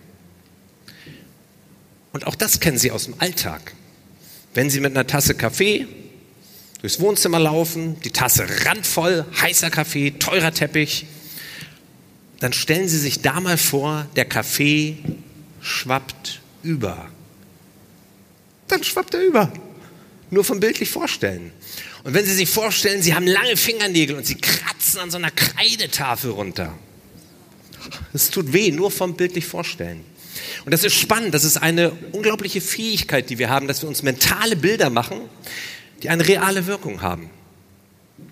Und 2.13 2.27
auch 2.27 2.35
das 2.35 2.61
kennen 2.61 2.79
Sie 2.79 2.91
aus 2.91 3.05
dem 3.05 3.15
Alltag. 3.19 3.75
Wenn 4.55 4.71
Sie 4.71 4.81
mit 4.81 4.93
einer 4.93 5.07
Tasse 5.07 5.35
Kaffee 5.35 5.87
durchs 6.81 6.99
Wohnzimmer 6.99 7.39
laufen, 7.39 8.01
die 8.01 8.11
Tasse 8.11 8.47
randvoll, 8.65 9.27
heißer 9.41 9.71
Kaffee, 9.71 10.13
teurer 10.13 10.53
Teppich, 10.53 11.07
dann 12.41 12.53
stellen 12.53 12.89
Sie 12.89 12.99
sich 12.99 13.23
da 13.23 13.41
mal 13.41 13.59
vor, 13.59 14.07
der 14.17 14.25
Kaffee 14.25 14.99
schwappt 15.61 16.41
über. 16.63 17.11
Dann 18.69 18.83
schwappt 18.83 19.15
er 19.15 19.23
über. 19.23 19.53
Nur 20.31 20.45
vom 20.45 20.61
bildlich 20.61 20.91
vorstellen. 20.91 21.53
Und 22.07 22.15
wenn 22.15 22.25
Sie 22.25 22.35
sich 22.35 22.49
vorstellen, 22.49 23.03
Sie 23.03 23.17
haben 23.17 23.27
lange 23.27 23.57
Fingernägel 23.57 24.15
und 24.15 24.25
Sie 24.25 24.37
kratzen 24.37 25.01
an 25.01 25.11
so 25.11 25.17
einer 25.17 25.33
Kreidetafel 25.33 26.31
runter. 26.31 26.73
Es 28.13 28.31
tut 28.31 28.53
weh, 28.53 28.71
nur 28.71 28.93
vom 28.93 29.17
bildlich 29.17 29.45
vorstellen. 29.45 30.05
Und 30.65 30.71
das 30.71 30.85
ist 30.85 30.95
spannend, 30.95 31.35
das 31.35 31.43
ist 31.43 31.57
eine 31.57 31.91
unglaubliche 32.13 32.61
Fähigkeit, 32.61 33.29
die 33.29 33.39
wir 33.39 33.51
haben, 33.51 33.67
dass 33.67 33.83
wir 33.83 33.89
uns 33.89 34.05
mentale 34.05 34.55
Bilder 34.55 34.89
machen, 34.89 35.19
die 36.05 36.09
eine 36.09 36.29
reale 36.29 36.69
Wirkung 36.69 37.03
haben. 37.03 37.29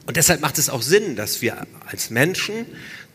Und 0.06 0.16
deshalb 0.16 0.40
macht 0.40 0.58
es 0.58 0.70
auch 0.70 0.82
Sinn, 0.82 1.16
dass 1.16 1.42
wir 1.42 1.66
als 1.84 2.10
Menschen 2.10 2.66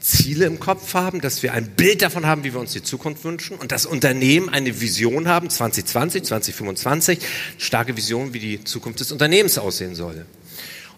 Ziele 0.01 0.43
im 0.45 0.59
Kopf 0.59 0.93
haben, 0.93 1.21
dass 1.21 1.41
wir 1.41 1.53
ein 1.53 1.69
Bild 1.71 2.01
davon 2.01 2.25
haben, 2.25 2.43
wie 2.43 2.53
wir 2.53 2.59
uns 2.59 2.73
die 2.73 2.83
Zukunft 2.83 3.23
wünschen 3.23 3.57
und 3.57 3.71
dass 3.71 3.85
Unternehmen 3.85 4.49
eine 4.49 4.81
Vision 4.81 5.29
haben, 5.29 5.49
2020, 5.49 6.23
2025, 6.23 7.19
starke 7.57 7.95
Vision, 7.95 8.33
wie 8.33 8.39
die 8.39 8.63
Zukunft 8.65 8.99
des 8.99 9.13
Unternehmens 9.13 9.57
aussehen 9.57 9.95
soll. 9.95 10.25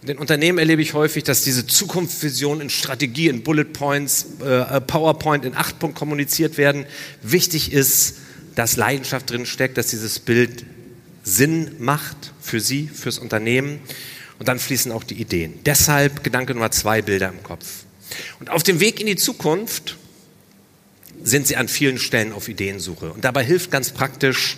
In 0.03 0.17
Unternehmen 0.17 0.57
erlebe 0.57 0.81
ich 0.81 0.95
häufig, 0.95 1.23
dass 1.23 1.43
diese 1.43 1.67
Zukunftsvision 1.67 2.59
in 2.59 2.71
Strategie, 2.71 3.27
in 3.27 3.43
Bullet 3.43 3.65
Points, 3.65 4.25
äh, 4.43 4.81
PowerPoint 4.81 5.45
in 5.45 5.55
acht 5.55 5.77
Punkten 5.77 5.97
kommuniziert 5.97 6.57
werden. 6.57 6.87
Wichtig 7.21 7.71
ist, 7.71 8.15
dass 8.55 8.77
Leidenschaft 8.77 9.29
drin 9.29 9.45
steckt, 9.45 9.77
dass 9.77 9.87
dieses 9.87 10.17
Bild 10.17 10.65
Sinn 11.23 11.75
macht 11.77 12.33
für 12.41 12.59
Sie, 12.59 12.87
fürs 12.87 13.19
Unternehmen. 13.19 13.79
Und 14.39 14.47
dann 14.47 14.57
fließen 14.57 14.91
auch 14.91 15.03
die 15.03 15.21
Ideen. 15.21 15.59
Deshalb 15.67 16.23
Gedanke 16.23 16.55
Nummer 16.55 16.71
zwei, 16.71 17.03
Bilder 17.03 17.29
im 17.29 17.43
Kopf. 17.43 17.83
Und 18.39 18.49
auf 18.49 18.63
dem 18.63 18.79
Weg 18.79 18.99
in 18.99 19.05
die 19.05 19.15
Zukunft 19.15 19.97
sind 21.23 21.45
Sie 21.45 21.57
an 21.57 21.67
vielen 21.67 21.99
Stellen 21.99 22.33
auf 22.33 22.47
Ideensuche. 22.47 23.13
Und 23.13 23.23
dabei 23.23 23.43
hilft 23.43 23.69
ganz 23.69 23.91
praktisch, 23.91 24.57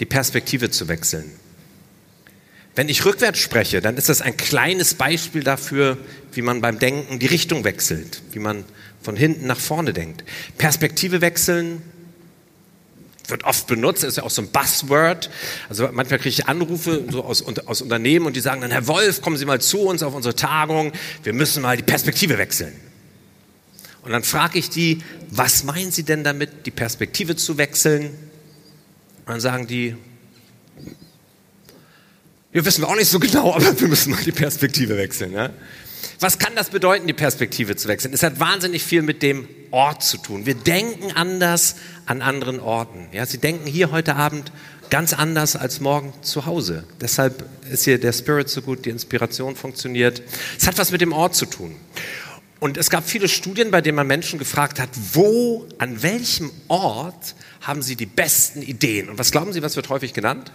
die 0.00 0.04
Perspektive 0.04 0.68
zu 0.70 0.88
wechseln. 0.88 1.30
Wenn 2.74 2.88
ich 2.88 3.04
rückwärts 3.04 3.38
spreche, 3.38 3.80
dann 3.80 3.96
ist 3.96 4.08
das 4.08 4.20
ein 4.20 4.36
kleines 4.36 4.94
Beispiel 4.94 5.44
dafür, 5.44 5.96
wie 6.32 6.42
man 6.42 6.60
beim 6.60 6.78
Denken 6.78 7.18
die 7.18 7.26
Richtung 7.26 7.64
wechselt, 7.64 8.22
wie 8.32 8.40
man 8.40 8.64
von 9.00 9.16
hinten 9.16 9.46
nach 9.46 9.60
vorne 9.60 9.92
denkt. 9.92 10.24
Perspektive 10.58 11.20
wechseln 11.20 11.82
wird 13.28 13.44
oft 13.44 13.66
benutzt, 13.66 14.04
ist 14.04 14.16
ja 14.16 14.22
auch 14.22 14.30
so 14.30 14.42
ein 14.42 14.48
Buzzword. 14.48 15.30
Also 15.68 15.88
manchmal 15.92 16.18
kriege 16.18 16.30
ich 16.30 16.46
Anrufe 16.46 17.04
so 17.10 17.24
aus, 17.24 17.42
aus 17.66 17.80
Unternehmen 17.80 18.26
und 18.26 18.36
die 18.36 18.40
sagen 18.40 18.60
dann, 18.60 18.70
Herr 18.70 18.86
Wolf, 18.86 19.22
kommen 19.22 19.36
Sie 19.36 19.44
mal 19.44 19.60
zu 19.60 19.80
uns 19.80 20.02
auf 20.02 20.14
unsere 20.14 20.34
Tagung, 20.34 20.92
wir 21.22 21.32
müssen 21.32 21.62
mal 21.62 21.76
die 21.76 21.82
Perspektive 21.82 22.38
wechseln. 22.38 22.74
Und 24.02 24.10
dann 24.10 24.22
frage 24.22 24.58
ich 24.58 24.68
die, 24.68 25.02
was 25.30 25.64
meinen 25.64 25.90
Sie 25.90 26.02
denn 26.02 26.24
damit, 26.24 26.66
die 26.66 26.70
Perspektive 26.70 27.36
zu 27.36 27.56
wechseln? 27.56 28.06
Und 28.06 29.28
dann 29.28 29.40
sagen 29.40 29.66
die, 29.66 29.96
wir 32.54 32.64
wissen 32.64 32.84
auch 32.84 32.94
nicht 32.94 33.08
so 33.08 33.18
genau, 33.18 33.52
aber 33.52 33.78
wir 33.80 33.88
müssen 33.88 34.12
mal 34.12 34.22
die 34.22 34.30
Perspektive 34.30 34.96
wechseln. 34.96 35.32
Ja? 35.32 35.50
Was 36.20 36.38
kann 36.38 36.54
das 36.54 36.70
bedeuten, 36.70 37.08
die 37.08 37.12
Perspektive 37.12 37.74
zu 37.74 37.88
wechseln? 37.88 38.14
Es 38.14 38.22
hat 38.22 38.38
wahnsinnig 38.38 38.84
viel 38.84 39.02
mit 39.02 39.22
dem 39.22 39.48
Ort 39.72 40.04
zu 40.04 40.18
tun. 40.18 40.46
Wir 40.46 40.54
denken 40.54 41.10
anders 41.16 41.74
an 42.06 42.22
anderen 42.22 42.60
Orten. 42.60 43.08
Ja, 43.10 43.26
Sie 43.26 43.38
denken 43.38 43.66
hier 43.66 43.90
heute 43.90 44.14
Abend 44.14 44.52
ganz 44.88 45.12
anders 45.12 45.56
als 45.56 45.80
morgen 45.80 46.12
zu 46.22 46.46
Hause. 46.46 46.84
Deshalb 47.00 47.44
ist 47.68 47.86
hier 47.86 47.98
der 47.98 48.12
Spirit 48.12 48.48
so 48.48 48.62
gut, 48.62 48.84
die 48.84 48.90
Inspiration 48.90 49.56
funktioniert. 49.56 50.22
Es 50.56 50.68
hat 50.68 50.78
was 50.78 50.92
mit 50.92 51.00
dem 51.00 51.12
Ort 51.12 51.34
zu 51.34 51.46
tun. 51.46 51.74
Und 52.60 52.76
es 52.76 52.88
gab 52.88 53.04
viele 53.04 53.26
Studien, 53.26 53.72
bei 53.72 53.80
denen 53.80 53.96
man 53.96 54.06
Menschen 54.06 54.38
gefragt 54.38 54.78
hat, 54.78 54.90
wo, 55.12 55.66
an 55.78 56.04
welchem 56.04 56.52
Ort 56.68 57.34
haben 57.62 57.82
sie 57.82 57.96
die 57.96 58.06
besten 58.06 58.62
Ideen? 58.62 59.08
Und 59.08 59.18
was 59.18 59.32
glauben 59.32 59.52
Sie, 59.52 59.60
was 59.60 59.74
wird 59.74 59.88
häufig 59.88 60.14
genannt? 60.14 60.52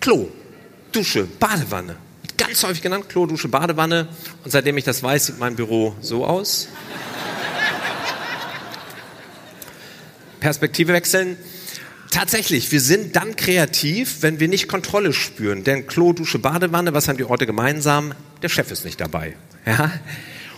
Klo, 0.00 0.30
Dusche, 0.92 1.24
Badewanne. 1.24 1.96
Ganz 2.38 2.62
häufig 2.62 2.80
genannt, 2.80 3.10
Klo, 3.10 3.26
Dusche, 3.26 3.48
Badewanne. 3.48 4.08
Und 4.42 4.50
seitdem 4.50 4.78
ich 4.78 4.84
das 4.84 5.02
weiß, 5.02 5.26
sieht 5.26 5.38
mein 5.38 5.56
Büro 5.56 5.94
so 6.00 6.24
aus. 6.24 6.68
Perspektive 10.40 10.94
wechseln. 10.94 11.36
Tatsächlich, 12.10 12.72
wir 12.72 12.80
sind 12.80 13.14
dann 13.14 13.36
kreativ, 13.36 14.22
wenn 14.22 14.40
wir 14.40 14.48
nicht 14.48 14.68
Kontrolle 14.68 15.12
spüren. 15.12 15.64
Denn 15.64 15.86
Klo, 15.86 16.14
Dusche, 16.14 16.38
Badewanne, 16.38 16.94
was 16.94 17.06
haben 17.06 17.18
die 17.18 17.24
Orte 17.24 17.44
gemeinsam? 17.44 18.14
Der 18.40 18.48
Chef 18.48 18.70
ist 18.70 18.86
nicht 18.86 19.00
dabei. 19.02 19.36
Ja? 19.66 19.92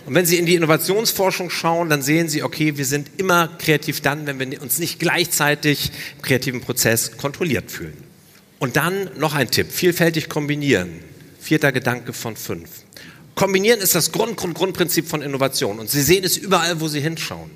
Und 0.05 0.15
wenn 0.15 0.25
Sie 0.25 0.37
in 0.37 0.45
die 0.45 0.55
Innovationsforschung 0.55 1.49
schauen, 1.49 1.89
dann 1.89 2.01
sehen 2.01 2.29
Sie, 2.29 2.43
okay, 2.43 2.77
wir 2.77 2.85
sind 2.85 3.09
immer 3.17 3.49
kreativ 3.59 3.99
dann, 3.99 4.25
wenn 4.25 4.39
wir 4.39 4.61
uns 4.61 4.79
nicht 4.79 4.99
gleichzeitig 4.99 5.91
im 6.15 6.21
kreativen 6.21 6.61
Prozess 6.61 7.17
kontrolliert 7.17 7.69
fühlen. 7.69 8.12
Und 8.63 8.77
dann 8.77 9.09
noch 9.17 9.33
ein 9.33 9.51
Tipp, 9.51 9.73
vielfältig 9.73 10.29
kombinieren. 10.29 11.01
Vierter 11.37 11.73
Gedanke 11.73 12.13
von 12.13 12.37
fünf. 12.37 12.69
Kombinieren 13.35 13.81
ist 13.81 13.93
das 13.93 14.13
Grund, 14.13 14.37
Grund, 14.37 14.55
Grundprinzip 14.55 15.05
von 15.05 15.21
Innovation. 15.21 15.79
Und 15.79 15.89
Sie 15.89 16.01
sehen 16.01 16.23
es 16.23 16.37
überall, 16.37 16.79
wo 16.79 16.87
Sie 16.87 17.01
hinschauen. 17.01 17.51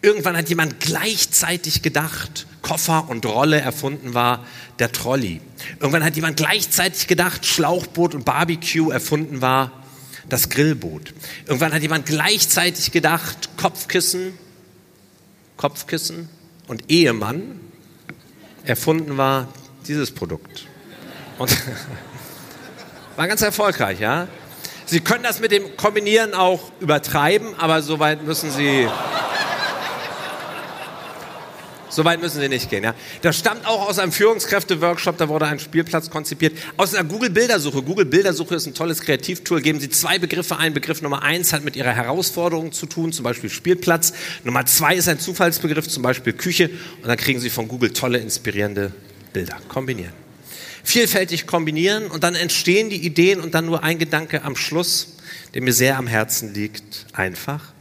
Irgendwann 0.00 0.34
hat 0.34 0.48
jemand 0.48 0.80
gleichzeitig 0.80 1.82
gedacht, 1.82 2.46
Koffer 2.62 3.10
und 3.10 3.26
Rolle 3.26 3.60
erfunden 3.60 4.14
war 4.14 4.46
der 4.78 4.90
Trolley. 4.92 5.42
Irgendwann 5.78 6.02
hat 6.02 6.16
jemand 6.16 6.38
gleichzeitig 6.38 7.06
gedacht, 7.06 7.44
Schlauchboot 7.44 8.14
und 8.14 8.24
Barbecue 8.24 8.90
erfunden 8.90 9.42
war 9.42 9.84
das 10.30 10.48
Grillboot. 10.48 11.12
Irgendwann 11.44 11.74
hat 11.74 11.82
jemand 11.82 12.06
gleichzeitig 12.06 12.92
gedacht, 12.92 13.50
Kopfkissen, 13.58 14.32
Kopfkissen 15.58 16.30
und 16.66 16.90
Ehemann 16.90 17.60
erfunden 18.64 19.18
war 19.18 19.48
dieses 19.88 20.10
Produkt. 20.10 20.66
Und 21.38 21.50
war 23.16 23.28
ganz 23.28 23.42
erfolgreich, 23.42 24.00
ja. 24.00 24.28
Sie 24.86 25.00
können 25.00 25.24
das 25.24 25.40
mit 25.40 25.50
dem 25.50 25.76
Kombinieren 25.76 26.32
auch 26.34 26.70
übertreiben, 26.80 27.54
aber 27.58 27.82
soweit 27.82 28.22
müssen 28.22 28.50
Sie 28.50 28.88
so 31.96 32.04
weit 32.04 32.20
müssen 32.20 32.40
Sie 32.40 32.48
nicht 32.48 32.68
gehen. 32.68 32.84
Ja. 32.84 32.94
Das 33.22 33.38
stammt 33.38 33.66
auch 33.66 33.88
aus 33.88 33.98
einem 33.98 34.12
Führungskräfte-Workshop, 34.12 35.16
da 35.16 35.30
wurde 35.30 35.46
ein 35.46 35.58
Spielplatz 35.58 36.10
konzipiert. 36.10 36.56
Aus 36.76 36.94
einer 36.94 37.08
Google-Bildersuche. 37.08 37.82
Google-Bildersuche 37.82 38.54
ist 38.54 38.66
ein 38.66 38.74
tolles 38.74 39.00
Kreativtool. 39.00 39.62
Geben 39.62 39.80
Sie 39.80 39.88
zwei 39.88 40.18
Begriffe 40.18 40.58
ein. 40.58 40.74
Begriff 40.74 41.00
Nummer 41.00 41.22
eins 41.22 41.54
hat 41.54 41.64
mit 41.64 41.74
Ihrer 41.74 41.92
Herausforderung 41.92 42.72
zu 42.72 42.84
tun, 42.84 43.12
zum 43.12 43.24
Beispiel 43.24 43.48
Spielplatz. 43.48 44.12
Nummer 44.44 44.66
zwei 44.66 44.94
ist 44.94 45.08
ein 45.08 45.18
Zufallsbegriff, 45.18 45.88
zum 45.88 46.02
Beispiel 46.02 46.34
Küche. 46.34 46.68
Und 47.00 47.08
dann 47.08 47.16
kriegen 47.16 47.40
Sie 47.40 47.48
von 47.48 47.66
Google 47.66 47.94
tolle, 47.94 48.18
inspirierende 48.18 48.92
Bilder. 49.36 49.58
Kombinieren. 49.68 50.14
Vielfältig 50.82 51.46
kombinieren 51.46 52.06
und 52.06 52.24
dann 52.24 52.34
entstehen 52.34 52.88
die 52.88 53.04
Ideen 53.04 53.38
und 53.38 53.54
dann 53.54 53.66
nur 53.66 53.82
ein 53.84 53.98
Gedanke 53.98 54.42
am 54.44 54.56
Schluss, 54.56 55.16
der 55.52 55.60
mir 55.60 55.74
sehr 55.74 55.98
am 55.98 56.06
Herzen 56.06 56.54
liegt. 56.54 57.04
Einfach 57.12 57.74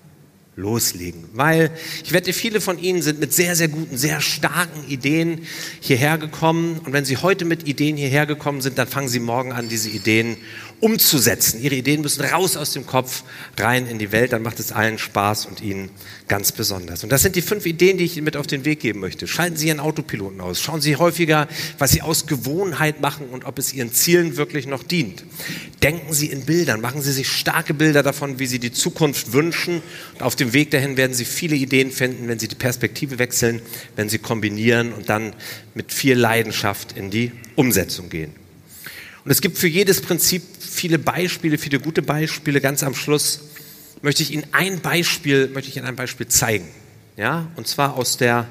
loslegen. 0.55 1.25
Weil 1.33 1.71
ich 2.03 2.13
wette, 2.13 2.31
viele 2.31 2.61
von 2.61 2.79
Ihnen 2.79 3.01
sind 3.01 3.19
mit 3.19 3.33
sehr, 3.33 3.55
sehr 3.55 3.67
guten, 3.67 3.97
sehr 3.97 4.21
starken 4.21 4.87
Ideen 4.87 5.41
hierher 5.81 6.17
gekommen. 6.17 6.79
Und 6.85 6.93
wenn 6.93 7.05
Sie 7.05 7.17
heute 7.17 7.45
mit 7.45 7.67
Ideen 7.67 7.97
hierher 7.97 8.25
gekommen 8.25 8.61
sind, 8.61 8.77
dann 8.77 8.87
fangen 8.87 9.09
Sie 9.09 9.19
morgen 9.19 9.51
an, 9.51 9.67
diese 9.69 9.89
Ideen 9.89 10.37
umzusetzen. 10.79 11.61
Ihre 11.61 11.75
Ideen 11.75 12.01
müssen 12.01 12.23
raus 12.23 12.57
aus 12.57 12.71
dem 12.71 12.85
Kopf, 12.85 13.23
rein 13.57 13.87
in 13.87 13.97
die 13.97 14.11
Welt. 14.11 14.33
Dann 14.33 14.43
macht 14.43 14.59
es 14.59 14.71
allen 14.71 14.97
Spaß 14.97 15.45
und 15.45 15.61
Ihnen 15.61 15.89
ganz 16.27 16.51
besonders. 16.51 17.03
Und 17.03 17.11
das 17.11 17.21
sind 17.21 17.35
die 17.35 17.41
fünf 17.41 17.65
Ideen, 17.65 17.97
die 17.97 18.03
ich 18.03 18.17
Ihnen 18.17 18.25
mit 18.25 18.37
auf 18.37 18.47
den 18.47 18.65
Weg 18.65 18.81
geben 18.81 18.99
möchte. 18.99 19.27
Schalten 19.27 19.57
Sie 19.57 19.67
Ihren 19.67 19.79
Autopiloten 19.79 20.41
aus. 20.41 20.61
Schauen 20.61 20.81
Sie 20.81 20.95
häufiger, 20.95 21.47
was 21.79 21.91
Sie 21.91 22.01
aus 22.01 22.27
Gewohnheit 22.27 23.01
machen 23.01 23.27
und 23.29 23.45
ob 23.45 23.57
es 23.57 23.73
Ihren 23.73 23.93
Zielen 23.93 24.37
wirklich 24.37 24.67
noch 24.67 24.83
dient. 24.83 25.23
Denken 25.81 26.13
Sie 26.13 26.27
in 26.27 26.45
Bildern. 26.45 26.81
Machen 26.81 27.01
Sie 27.01 27.11
sich 27.11 27.29
starke 27.29 27.73
Bilder 27.73 28.03
davon, 28.03 28.39
wie 28.39 28.47
Sie 28.47 28.59
die 28.59 28.71
Zukunft 28.71 29.33
wünschen. 29.33 29.81
Und 30.13 30.21
auf 30.23 30.35
dem 30.35 30.44
Weg 30.53 30.71
dahin 30.71 30.97
werden 30.97 31.13
Sie 31.13 31.25
viele 31.25 31.55
Ideen 31.55 31.91
finden, 31.91 32.27
wenn 32.27 32.39
Sie 32.39 32.47
die 32.47 32.55
Perspektive 32.55 33.19
wechseln, 33.19 33.61
wenn 33.95 34.09
Sie 34.09 34.19
kombinieren 34.19 34.93
und 34.93 35.09
dann 35.09 35.33
mit 35.73 35.93
viel 35.93 36.17
Leidenschaft 36.17 36.97
in 36.97 37.09
die 37.09 37.31
Umsetzung 37.55 38.09
gehen. 38.09 38.33
Und 39.23 39.31
es 39.31 39.41
gibt 39.41 39.57
für 39.57 39.67
jedes 39.67 40.01
Prinzip 40.01 40.43
viele 40.59 40.99
Beispiele, 40.99 41.57
viele 41.57 41.79
gute 41.79 42.01
Beispiele. 42.01 42.61
Ganz 42.61 42.83
am 42.83 42.93
Schluss 42.93 43.41
möchte 44.01 44.23
ich 44.23 44.31
Ihnen 44.31 44.45
ein 44.51 44.81
Beispiel, 44.81 45.47
möchte 45.47 45.69
ich 45.69 45.77
Ihnen 45.77 45.85
ein 45.85 45.95
Beispiel 45.95 46.27
zeigen. 46.27 46.67
Ja, 47.17 47.49
und 47.55 47.67
zwar 47.67 47.95
aus 47.95 48.17
der 48.17 48.47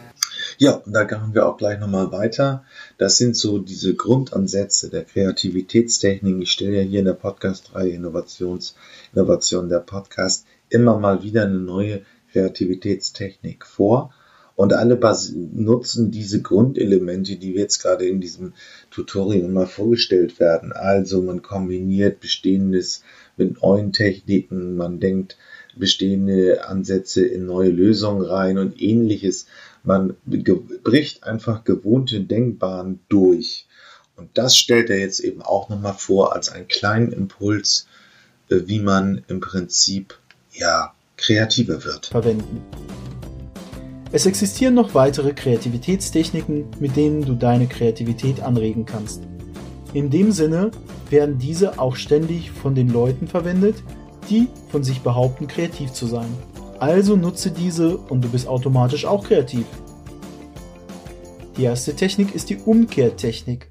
ja, 0.59 0.75
und 0.75 0.93
da 0.93 1.05
gehen 1.05 1.35
wir 1.35 1.47
auch 1.47 1.57
gleich 1.57 1.81
nochmal 1.81 2.13
weiter. 2.13 2.65
Das 2.97 3.17
sind 3.17 3.37
so 3.37 3.59
diese 3.59 3.95
Grundansätze 3.95 4.89
der 4.89 5.05
Kreativitätstechnik. 5.05 6.43
Ich 6.43 6.53
stelle 6.53 6.77
ja 6.77 6.83
hier 6.83 7.01
in 7.01 7.07
der 7.07 7.15
Podcast-Reihe 7.15 7.91
Innovations, 7.91 8.77
Innovation 9.13 9.69
der 9.69 9.81
Podcast 9.81 10.47
immer 10.75 10.99
mal 10.99 11.23
wieder 11.23 11.45
eine 11.45 11.59
neue 11.59 12.03
Kreativitätstechnik 12.33 13.65
vor. 13.65 14.13
Und 14.57 14.73
alle 14.73 15.01
nutzen 15.53 16.13
diese 16.13 16.41
Grundelemente, 16.41 17.37
die 17.37 17.55
jetzt 17.55 17.81
gerade 17.81 18.07
in 18.07 18.21
diesem 18.21 18.53
Tutorial 18.91 19.49
mal 19.49 19.67
vorgestellt 19.67 20.39
werden. 20.39 20.73
Also 20.73 21.23
man 21.23 21.43
kombiniert 21.43 22.21
Bestehendes 22.21 23.03
mit 23.37 23.61
neuen 23.63 23.93
Techniken, 23.93 24.77
man 24.77 25.01
denkt 25.01 25.37
bestehende 25.75 26.69
Ansätze 26.69 27.27
in 27.27 27.47
neue 27.47 27.71
Lösungen 27.71 28.23
rein 28.23 28.59
und 28.59 28.81
ähnliches. 28.81 29.47
Man 29.83 30.15
bricht 30.25 31.25
einfach 31.25 31.65
gewohnte 31.65 32.21
Denkbahnen 32.21 33.01
durch. 33.09 33.67
Und 34.17 34.39
das 34.39 34.57
stellt 34.57 34.89
er 34.89 34.99
jetzt 34.99 35.19
eben 35.19 35.43
auch 35.43 35.69
nochmal 35.69 35.95
vor 35.95 36.33
als 36.33 36.49
einen 36.49 36.69
kleinen 36.69 37.11
Impuls, 37.11 37.89
äh, 38.49 38.61
wie 38.67 38.79
man 38.79 39.25
im 39.27 39.41
Prinzip 39.41 40.17
ja 40.55 40.93
kreativer 41.17 41.85
wird. 41.85 42.07
Verwenden. 42.07 42.63
Es 44.13 44.27
existieren 44.27 44.75
noch 44.75 44.95
weitere 44.95 45.33
Kreativitätstechniken, 45.33 46.67
mit 46.79 46.97
denen 46.97 47.25
du 47.25 47.35
deine 47.35 47.67
Kreativität 47.67 48.41
anregen 48.41 48.87
kannst. 48.87 49.23
In 49.93 50.11
dem 50.11 50.33
Sinne 50.33 50.71
werden 51.11 51.39
diese 51.39 51.79
auch 51.79 51.97
ständig 51.97 52.51
von 52.51 52.75
den 52.75 52.89
Leuten 52.89 53.27
verwendet, 53.27 53.83
die 54.31 54.49
von 54.71 54.85
sich 54.85 55.01
behaupten, 55.01 55.49
kreativ 55.49 55.93
zu 55.93 56.07
sein. 56.07 56.29
Also 56.79 57.17
nutze 57.17 57.51
diese 57.51 57.97
und 57.97 58.23
du 58.23 58.29
bist 58.29 58.47
automatisch 58.47 59.05
auch 59.05 59.25
kreativ. 59.25 59.67
Die 61.57 61.65
erste 61.65 61.95
Technik 61.95 62.35
ist 62.35 62.51
die 62.51 62.57
Umkehrtechnik. 62.57 63.71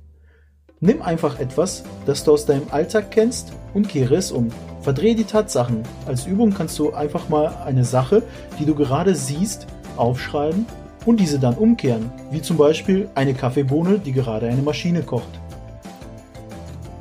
Nimm 0.79 1.01
einfach 1.01 1.39
etwas, 1.39 1.83
das 2.05 2.23
du 2.23 2.33
aus 2.33 2.45
deinem 2.45 2.67
Alltag 2.71 3.11
kennst 3.11 3.53
und 3.73 3.87
kehre 3.87 4.15
es 4.15 4.31
um. 4.31 4.49
Verdrehe 4.83 5.15
die 5.15 5.23
Tatsachen. 5.23 5.83
Als 6.05 6.25
Übung 6.25 6.53
kannst 6.53 6.77
du 6.77 6.93
einfach 6.93 7.29
mal 7.29 7.55
eine 7.65 7.85
Sache, 7.85 8.21
die 8.59 8.65
du 8.65 8.75
gerade 8.75 9.15
siehst, 9.15 9.65
aufschreiben 9.95 10.65
und 11.05 11.21
diese 11.21 11.39
dann 11.39 11.55
umkehren, 11.55 12.11
wie 12.31 12.41
zum 12.41 12.57
Beispiel 12.57 13.09
eine 13.15 13.33
Kaffeebohne, 13.33 13.99
die 13.99 14.11
gerade 14.11 14.47
eine 14.47 14.61
Maschine 14.61 15.01
kocht. 15.01 15.39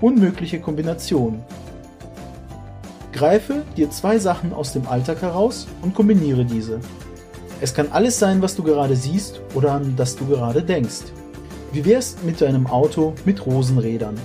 Unmögliche 0.00 0.60
Kombination. 0.60 1.42
Greife 3.12 3.64
dir 3.76 3.90
zwei 3.90 4.18
Sachen 4.18 4.52
aus 4.52 4.72
dem 4.72 4.86
Alltag 4.86 5.20
heraus 5.22 5.66
und 5.82 5.92
kombiniere 5.92 6.44
diese. 6.44 6.78
Es 7.60 7.74
kann 7.74 7.88
alles 7.90 8.16
sein, 8.16 8.42
was 8.42 8.54
du 8.54 8.62
gerade 8.62 8.94
siehst 8.94 9.40
oder 9.54 9.72
an 9.72 9.94
das 9.96 10.14
du 10.14 10.26
gerade 10.26 10.62
denkst. 10.62 11.02
Wie 11.72 11.84
wär's 11.84 12.16
mit 12.24 12.40
deinem 12.40 12.68
Auto 12.68 13.14
mit 13.24 13.44
Rosenrädern? 13.44 14.16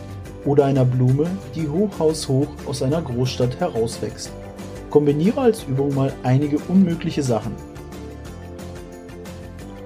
Oder 0.48 0.66
einer 0.66 0.86
Blume, 0.86 1.28
die 1.54 1.68
hochhaushoch 1.68 2.48
aus 2.66 2.82
einer 2.82 3.02
Großstadt 3.02 3.60
herauswächst. 3.60 4.32
Kombiniere 4.90 5.42
als 5.42 5.64
Übung 5.64 5.94
mal 5.94 6.14
einige 6.24 6.58
unmögliche 6.70 7.22
Sachen. 7.22 7.52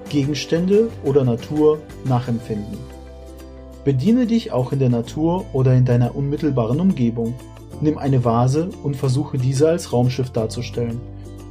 Gegenstände 0.07 0.89
oder 1.03 1.23
Natur 1.23 1.79
nachempfinden. 2.05 2.77
Bediene 3.83 4.27
dich 4.27 4.51
auch 4.51 4.71
in 4.71 4.79
der 4.79 4.89
Natur 4.89 5.45
oder 5.53 5.73
in 5.73 5.85
deiner 5.85 6.15
unmittelbaren 6.15 6.79
Umgebung. 6.79 7.33
Nimm 7.81 7.97
eine 7.97 8.23
Vase 8.23 8.69
und 8.83 8.95
versuche 8.95 9.39
diese 9.39 9.67
als 9.67 9.91
Raumschiff 9.91 10.29
darzustellen. 10.29 11.01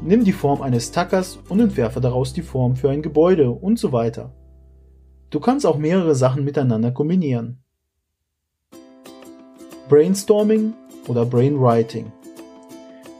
Nimm 0.03 0.25
die 0.25 0.33
Form 0.33 0.63
eines 0.63 0.93
Tackers 0.93 1.41
und 1.49 1.59
entwerfe 1.59 2.01
daraus 2.01 2.33
die 2.33 2.43
Form 2.43 2.77
für 2.77 2.91
ein 2.91 3.03
Gebäude 3.03 3.51
und 3.51 3.79
so 3.81 3.91
weiter. 3.91 4.33
Du 5.31 5.41
kannst 5.41 5.67
auch 5.67 5.79
mehrere 5.79 6.15
Sachen 6.15 6.45
miteinander 6.45 6.93
kombinieren. 6.93 7.65
Brainstorming 9.91 10.73
oder 11.09 11.27
Brainwriting. 11.27 12.13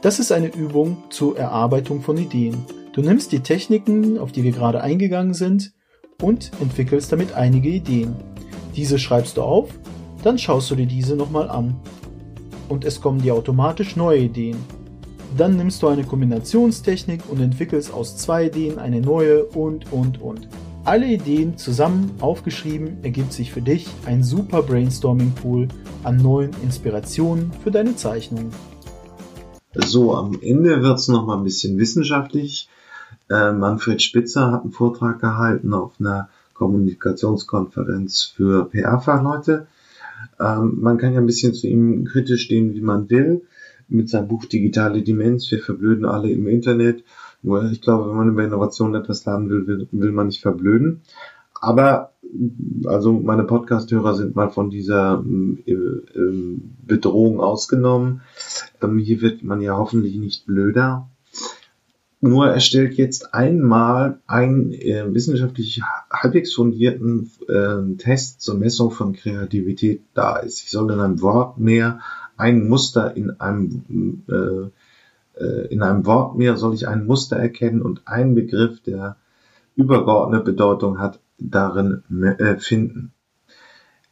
Das 0.01 0.19
ist 0.19 0.31
eine 0.31 0.47
Übung 0.47 1.03
zur 1.09 1.37
Erarbeitung 1.37 2.01
von 2.01 2.15
Ideen. 2.17 2.65
Du 2.93 3.01
nimmst 3.01 3.33
die 3.33 3.41
Techniken, 3.41 4.17
auf 4.17 4.31
die 4.31 4.43
wir 4.43 4.53
gerade 4.53 4.81
eingegangen 4.81 5.33
sind, 5.33 5.73
und 6.21 6.51
entwickelst 6.61 7.11
damit 7.11 7.33
einige 7.33 7.67
Ideen. 7.67 8.15
Diese 8.73 8.99
schreibst 8.99 9.35
du 9.35 9.41
auf, 9.41 9.67
dann 10.23 10.37
schaust 10.37 10.71
du 10.71 10.75
dir 10.75 10.85
diese 10.85 11.17
nochmal 11.17 11.49
an. 11.49 11.75
Und 12.69 12.85
es 12.85 13.01
kommen 13.01 13.21
dir 13.21 13.35
automatisch 13.35 13.97
neue 13.97 14.19
Ideen. 14.19 14.55
Dann 15.35 15.57
nimmst 15.57 15.83
du 15.83 15.89
eine 15.89 16.05
Kombinationstechnik 16.05 17.23
und 17.29 17.41
entwickelst 17.41 17.93
aus 17.93 18.15
zwei 18.15 18.45
Ideen 18.45 18.79
eine 18.79 19.01
neue 19.01 19.43
und 19.43 19.91
und 19.91 20.21
und. 20.21 20.47
Alle 20.83 21.05
Ideen 21.05 21.57
zusammen 21.57 22.09
aufgeschrieben 22.21 23.03
ergibt 23.03 23.33
sich 23.33 23.51
für 23.51 23.61
dich 23.61 23.87
ein 24.07 24.23
super 24.23 24.63
Brainstorming-Pool 24.63 25.67
an 26.03 26.17
neuen 26.17 26.49
Inspirationen 26.63 27.51
für 27.63 27.69
deine 27.69 27.95
Zeichnungen. 27.95 28.49
So, 29.75 30.15
am 30.15 30.39
Ende 30.41 30.81
wird 30.81 30.97
es 30.97 31.07
nochmal 31.07 31.37
ein 31.37 31.43
bisschen 31.43 31.77
wissenschaftlich. 31.77 32.67
Äh, 33.29 33.51
Manfred 33.51 34.01
Spitzer 34.01 34.51
hat 34.51 34.63
einen 34.63 34.71
Vortrag 34.71 35.21
gehalten 35.21 35.75
auf 35.75 35.93
einer 35.99 36.29
Kommunikationskonferenz 36.55 38.33
für 38.35 38.65
PR-Fachleute. 38.65 39.67
Ähm, 40.39 40.79
man 40.81 40.97
kann 40.97 41.13
ja 41.13 41.19
ein 41.19 41.27
bisschen 41.27 41.53
zu 41.53 41.67
ihm 41.67 42.05
kritisch 42.05 42.45
stehen, 42.45 42.73
wie 42.73 42.81
man 42.81 43.07
will. 43.11 43.43
Mit 43.87 44.09
seinem 44.09 44.27
Buch 44.27 44.45
Digitale 44.45 45.03
Demenz, 45.03 45.51
wir 45.51 45.59
verblöden 45.59 46.05
alle 46.05 46.31
im 46.31 46.47
Internet. 46.47 47.03
Nur 47.43 47.71
ich 47.71 47.81
glaube, 47.81 48.09
wenn 48.09 48.17
man 48.17 48.29
über 48.29 48.43
Innovation 48.43 48.95
etwas 48.95 49.25
lernen 49.25 49.49
will, 49.49 49.67
will, 49.67 49.87
will 49.91 50.11
man 50.11 50.27
nicht 50.27 50.41
verblöden. 50.41 51.01
Aber 51.59 52.11
also 52.85 53.13
meine 53.13 53.43
Podcast-Hörer 53.43 54.15
sind 54.15 54.35
mal 54.35 54.49
von 54.49 54.69
dieser 54.69 55.23
äh, 55.65 55.71
äh, 55.71 56.57
Bedrohung 56.85 57.39
ausgenommen. 57.39 58.21
Ähm, 58.81 58.97
hier 58.99 59.21
wird 59.21 59.43
man 59.43 59.61
ja 59.61 59.77
hoffentlich 59.77 60.15
nicht 60.15 60.45
blöder. 60.45 61.09
Nur 62.23 62.47
er 62.47 62.59
stellt 62.59 62.93
jetzt 62.93 63.33
einmal 63.33 64.19
einen 64.27 64.71
äh, 64.73 65.11
wissenschaftlich 65.11 65.81
halbwegs 66.11 66.53
fundierten 66.53 67.31
äh, 67.47 67.95
Test 67.97 68.41
zur 68.41 68.55
Messung 68.55 68.91
von 68.91 69.13
Kreativität 69.13 70.03
dar. 70.13 70.43
Ich 70.45 70.69
soll 70.69 70.91
in 70.91 70.99
einem 70.99 71.21
Wort 71.21 71.57
mehr 71.57 71.99
ein 72.37 72.69
Muster 72.69 73.17
in 73.17 73.31
einem 73.39 74.23
äh, 74.27 74.69
in 75.69 75.81
einem 75.81 76.05
Wort 76.05 76.37
mehr 76.37 76.57
soll 76.57 76.73
ich 76.73 76.87
ein 76.87 77.05
Muster 77.05 77.37
erkennen 77.37 77.81
und 77.81 78.07
einen 78.07 78.35
Begriff, 78.35 78.81
der 78.81 79.15
übergeordnete 79.75 80.43
Bedeutung 80.43 80.99
hat, 80.99 81.19
darin 81.37 82.03
äh, 82.37 82.57
finden. 82.57 83.13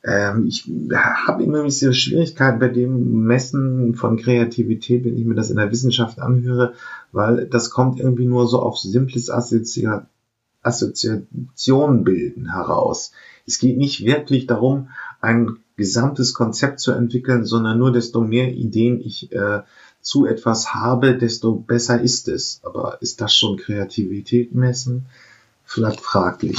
Ähm, 0.03 0.45
ich 0.47 0.70
habe 0.93 1.43
immer 1.43 1.59
ein 1.59 1.65
bisschen 1.65 1.93
Schwierigkeiten 1.93 2.59
bei 2.59 2.70
dem 2.70 3.24
Messen 3.24 3.95
von 3.95 4.17
Kreativität, 4.17 5.03
wenn 5.03 5.17
ich 5.17 5.26
mir 5.26 5.36
das 5.36 5.49
in 5.49 5.57
der 5.57 5.72
Wissenschaft 5.72 6.20
anhöre, 6.20 6.74
weil 7.11 7.47
das 7.47 7.70
kommt 7.70 7.99
irgendwie 7.99 8.26
nur 8.26 8.47
so 8.47 8.61
auf 8.61 8.78
simples 8.78 9.30
Assozi 9.30 9.88
Assoziation 10.61 12.03
bilden 12.03 12.51
heraus. 12.51 13.11
Es 13.47 13.59
geht 13.59 13.78
nicht 13.78 14.03
wirklich 14.03 14.45
darum, 14.45 14.89
ein 15.22 15.57
gesamtes 15.78 16.34
Konzept 16.34 16.82
zu 16.82 16.91
entwickeln, 16.91 17.45
sondern 17.45 17.78
nur 17.78 17.93
desto 17.93 18.22
mehr 18.22 18.51
Ideen 18.51 18.99
ich 18.99 19.32
äh, 19.32 19.61
zu 20.02 20.26
etwas 20.26 20.74
habe, 20.74 21.18
desto 21.18 21.54
besser 21.54 22.02
ist 22.02 22.28
es. 22.28 22.62
Aber 22.64 23.02
ist 23.02 23.22
das 23.22 23.36
schon 23.36 23.58
Kreativität 23.58 24.54
messen? 24.56 25.06
Vielleicht 25.66 26.02
fraglich. 26.02 26.58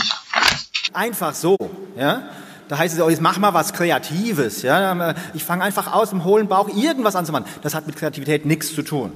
Einfach 0.93 1.35
so, 1.35 1.57
ja. 1.97 2.23
Da 2.69 2.79
heißt 2.79 2.95
es 2.95 3.01
auch, 3.01 3.11
jetzt 3.11 3.21
mach 3.21 3.39
mal 3.39 3.53
was 3.53 3.73
Kreatives. 3.73 4.63
Ja? 4.63 5.15
Ich 5.35 5.43
fange 5.43 5.65
einfach 5.65 5.93
aus 5.93 6.11
dem 6.11 6.23
hohlen 6.23 6.47
Bauch 6.47 6.69
irgendwas 6.69 7.17
anzumachen. 7.17 7.47
Das 7.63 7.75
hat 7.75 7.87
mit 7.89 7.97
Kreativität 7.97 8.47
nichts 8.47 8.73
zu 8.73 8.83
tun. 8.83 9.13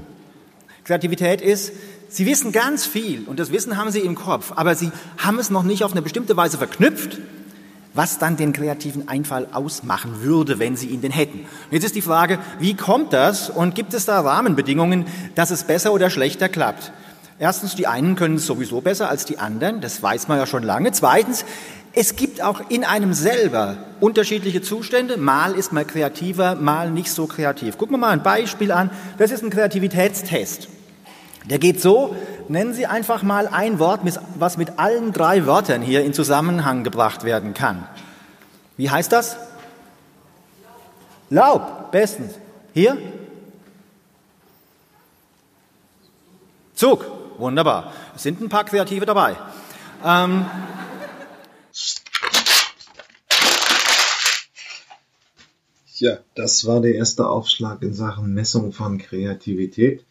Kreativität 0.83 1.41
ist, 1.41 1.73
Sie 2.09 2.27
wissen 2.27 2.53
ganz 2.53 2.85
viel 2.85 3.25
und 3.27 3.41
das 3.41 3.51
Wissen 3.51 3.77
haben 3.77 3.91
Sie 3.91 4.01
im 4.01 4.15
Kopf, 4.15 4.53
aber 4.55 4.75
Sie 4.75 4.93
haben 5.19 5.39
es 5.39 5.51
noch 5.51 5.63
nicht 5.65 5.83
auf 5.83 5.93
eine 5.93 6.03
bestimmte 6.03 6.37
Weise 6.37 6.59
verknüpft, 6.59 7.19
was 7.95 8.19
dann 8.19 8.37
den 8.37 8.53
kreativen 8.53 9.09
Einfall 9.09 9.47
ausmachen 9.53 10.23
würde, 10.23 10.59
wenn 10.59 10.77
Sie 10.77 10.89
ihn 10.89 11.01
denn 11.01 11.13
hätten. 11.13 11.47
Jetzt 11.71 11.85
ist 11.85 11.95
die 11.95 12.03
Frage, 12.03 12.39
wie 12.59 12.75
kommt 12.75 13.13
das 13.13 13.49
und 13.49 13.75
gibt 13.75 13.95
es 13.95 14.05
da 14.05 14.21
Rahmenbedingungen, 14.21 15.07
dass 15.35 15.51
es 15.51 15.65
besser 15.65 15.93
oder 15.93 16.11
schlechter 16.11 16.49
klappt? 16.49 16.93
Erstens, 17.39 17.75
die 17.75 17.87
einen 17.87 18.15
können 18.15 18.37
es 18.37 18.47
sowieso 18.47 18.81
besser 18.81 19.09
als 19.09 19.25
die 19.25 19.39
anderen, 19.39 19.81
das 19.81 20.03
weiß 20.03 20.29
man 20.29 20.39
ja 20.39 20.47
schon 20.47 20.63
lange. 20.63 20.93
Zweitens, 20.93 21.45
es 21.97 22.17
gibt 22.17 22.43
auch 22.43 22.71
in 22.71 22.85
einem 22.85 23.15
selber 23.15 23.77
unterschiedliche 24.01 24.63
Zustände. 24.63 25.17
Mal 25.17 25.55
ist 25.55 25.73
man 25.73 25.87
kreativer, 25.87 26.57
mal 26.57 26.91
nicht 26.91 27.11
so 27.11 27.27
kreativ. 27.27 27.79
Gucken 27.79 27.95
wir 27.95 27.99
mal 27.99 28.11
ein 28.11 28.23
Beispiel 28.23 28.73
an. 28.73 28.91
Das 29.17 29.31
ist 29.31 29.45
ein 29.45 29.51
Kreativitätstest. 29.51 30.69
Der 31.45 31.59
geht 31.59 31.81
so, 31.81 32.17
nennen 32.49 32.73
Sie 32.73 32.87
einfach 32.87 33.23
mal 33.23 33.47
ein 33.49 33.79
Wort, 33.79 34.01
was 34.39 34.57
mit 34.57 34.79
allen 34.79 35.13
drei 35.13 35.47
Wörtern 35.47 35.83
hier 35.83 36.05
in 36.05 36.15
Zusammenhang 36.15 36.85
gebracht 36.85 37.25
werden 37.25 37.53
kann. 37.55 37.87
Wie 38.77 38.91
heißt 38.91 39.13
das? 39.13 39.37
Laub, 41.31 41.91
bestens. 41.93 42.35
Hier? 42.73 42.97
Zug, 46.75 47.05
wunderbar. 47.39 47.93
Es 48.17 48.23
sind 48.23 48.41
ein 48.41 48.49
paar 48.49 48.65
Kreative 48.65 49.07
dabei. 49.07 49.37
Ähm, 50.05 50.47
Ja, 55.97 56.19
das 56.35 56.67
war 56.67 56.81
der 56.81 56.97
erste 56.97 57.29
Aufschlag 57.29 57.81
in 57.83 57.95
Sachen 57.95 58.35
Messung 58.35 58.73
von 58.73 58.99
Kreativität. 58.99 60.05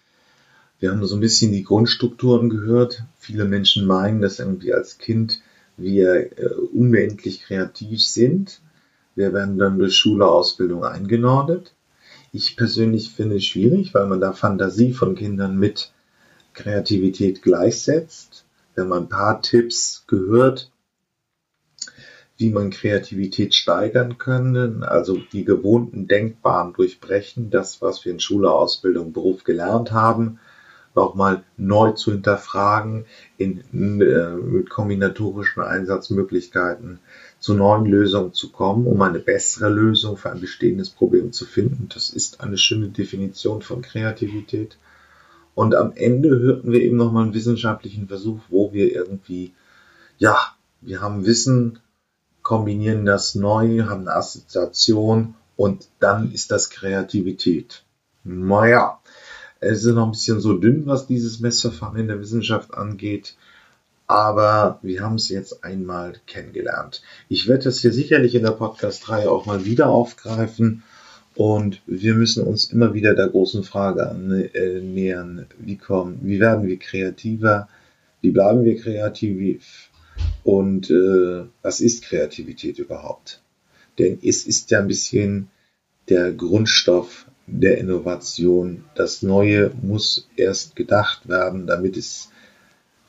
Wir 0.84 0.91
haben 0.91 1.05
so 1.05 1.15
ein 1.15 1.21
bisschen 1.21 1.53
die 1.53 1.63
Grundstrukturen 1.63 2.49
gehört. 2.49 3.03
Viele 3.17 3.45
Menschen 3.45 3.88
meinen, 3.88 4.21
dass 4.21 4.39
irgendwie 4.39 4.73
als 4.73 4.97
Kind 4.97 5.39
wir 5.77 6.38
äh, 6.38 6.55
unendlich 6.73 7.41
kreativ 7.43 8.03
sind. 8.03 8.59
Wir 9.15 9.31
werden 9.31 9.57
dann 9.57 9.79
durch 9.79 9.95
Schule, 9.95 10.27
Ausbildung 10.27 10.84
eingenordet. 10.84 11.73
Ich 12.34 12.57
persönlich 12.57 13.11
finde 13.11 13.38
es 13.38 13.45
schwierig, 13.45 13.93
weil 13.93 14.07
man 14.07 14.19
da 14.19 14.34
Fantasie 14.34 14.91
von 14.91 15.15
Kindern 15.15 15.57
mit 15.57 15.93
Kreativität 16.51 17.41
gleichsetzt. 17.41 18.43
Wenn 18.75 18.89
man 18.89 19.03
ein 19.03 19.09
paar 19.09 19.41
Tipps 19.41 20.03
gehört, 20.07 20.69
wie 22.36 22.49
man 22.49 22.71
Kreativität 22.71 23.55
steigern 23.55 24.17
können, 24.17 24.84
also 24.84 25.17
die 25.31 25.45
gewohnten 25.45 26.09
Denkbahnen 26.09 26.73
durchbrechen, 26.73 27.51
das, 27.51 27.81
was 27.81 28.03
wir 28.03 28.11
in 28.11 28.19
Schule, 28.19 28.51
Ausbildung, 28.51 29.13
Beruf 29.13 29.45
gelernt 29.45 29.93
haben, 29.93 30.39
nochmal 30.95 31.43
neu 31.57 31.91
zu 31.91 32.11
hinterfragen, 32.11 33.05
in, 33.37 33.61
äh, 33.71 34.29
mit 34.35 34.69
kombinatorischen 34.69 35.63
Einsatzmöglichkeiten 35.63 36.99
zu 37.39 37.53
neuen 37.53 37.85
Lösungen 37.85 38.33
zu 38.33 38.51
kommen, 38.51 38.87
um 38.87 39.01
eine 39.01 39.19
bessere 39.19 39.69
Lösung 39.69 40.17
für 40.17 40.31
ein 40.31 40.39
bestehendes 40.39 40.89
Problem 40.89 41.31
zu 41.33 41.45
finden. 41.45 41.89
Das 41.93 42.09
ist 42.09 42.41
eine 42.41 42.57
schöne 42.57 42.89
Definition 42.89 43.61
von 43.61 43.81
Kreativität. 43.81 44.77
Und 45.55 45.75
am 45.75 45.93
Ende 45.95 46.29
hörten 46.29 46.71
wir 46.71 46.81
eben 46.81 46.97
nochmal 46.97 47.23
einen 47.23 47.33
wissenschaftlichen 47.33 48.07
Versuch, 48.07 48.39
wo 48.49 48.73
wir 48.73 48.91
irgendwie, 48.93 49.53
ja, 50.17 50.37
wir 50.81 51.01
haben 51.01 51.25
Wissen 51.25 51.79
kombinieren 52.41 53.05
das 53.05 53.35
neu, 53.35 53.83
haben 53.83 54.01
eine 54.01 54.15
Assoziation 54.15 55.35
und 55.55 55.87
dann 55.99 56.31
ist 56.31 56.51
das 56.51 56.69
Kreativität. 56.69 57.83
Naja, 58.23 58.99
es 59.64 59.84
ist 59.84 59.93
noch 59.93 60.05
ein 60.05 60.11
bisschen 60.11 60.39
so 60.39 60.53
dünn, 60.57 60.86
was 60.86 61.07
dieses 61.07 61.39
Messverfahren 61.39 61.99
in 61.99 62.07
der 62.07 62.20
Wissenschaft 62.20 62.74
angeht, 62.74 63.36
aber 64.07 64.80
wir 64.82 65.01
haben 65.01 65.16
es 65.16 65.30
jetzt 65.30 65.64
einmal 65.64 66.16
kennengelernt. 66.28 67.01
Ich 67.30 67.47
werde 67.47 67.66
das 67.66 67.80
hier 67.80 67.93
sicherlich 67.93 68.36
in 68.36 68.43
der 68.43 68.51
Podcast-Reihe 68.51 69.30
auch 69.30 69.45
mal 69.45 69.66
wieder 69.66 69.88
aufgreifen. 69.88 70.84
Und 71.36 71.82
wir 71.88 72.14
müssen 72.14 72.43
uns 72.43 72.66
immer 72.66 72.93
wieder 72.93 73.16
der 73.16 73.28
großen 73.28 73.64
Frage 73.64 74.07
annähern, 74.07 75.47
wie 75.57 75.78
kommen, 75.78 76.20
wie 76.22 76.39
werden 76.39 76.68
wir 76.68 76.78
kreativer, 76.78 77.70
wie 78.22 78.30
bleiben 78.30 78.64
wir 78.66 78.80
kreativ, 78.80 79.89
und 80.43 80.89
äh, 80.89 81.45
was 81.61 81.80
ist 81.82 82.03
Kreativität 82.03 82.80
überhaupt? 82.80 83.41
Denn 83.99 84.20
es 84.24 84.45
ist 84.45 84.72
ja 84.72 84.80
ein 84.80 84.88
bisschen 84.88 85.49
der 86.09 86.32
Grundstoff 86.34 87.26
der 87.47 87.77
Innovation. 87.77 88.85
Das 88.95 89.21
Neue 89.21 89.71
muss 89.81 90.27
erst 90.35 90.75
gedacht 90.75 91.27
werden, 91.27 91.67
damit 91.67 91.97
es 91.97 92.29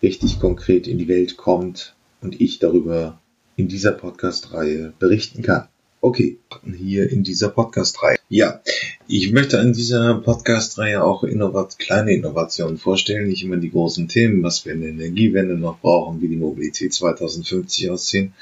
richtig 0.03 0.41
konkret 0.41 0.87
in 0.87 0.99
die 0.99 1.09
Welt 1.09 1.37
kommt 1.37 1.95
und 2.21 2.41
ich 2.41 2.59
darüber 2.59 3.21
in 3.57 3.69
dieser 3.69 3.93
Podcast-Reihe 3.93 4.93
berichten 4.99 5.43
kann. 5.43 5.69
Okay, 6.01 6.39
hier 6.77 7.11
in 7.11 7.23
dieser 7.23 7.49
Podcast-Reihe. 7.49 8.19
Ja, 8.29 8.61
ich 9.09 9.33
möchte 9.33 9.59
an 9.59 9.73
dieser 9.73 10.17
Podcast-Reihe 10.17 11.03
auch 11.03 11.25
innovat 11.25 11.79
kleine 11.79 12.13
Innovationen 12.13 12.77
vorstellen, 12.77 13.29
nicht 13.29 13.43
immer 13.43 13.57
die 13.57 13.71
großen 13.71 14.09
Themen, 14.09 14.43
was 14.43 14.67
wir 14.67 14.75
in 14.75 14.83
der 14.83 14.91
Energiewende 14.91 15.55
noch 15.55 15.79
brauchen, 15.81 16.21
wie 16.21 16.29
die 16.29 16.37
Mobilität 16.37 16.93
2050 16.93 17.91
aussehen. 17.91 18.35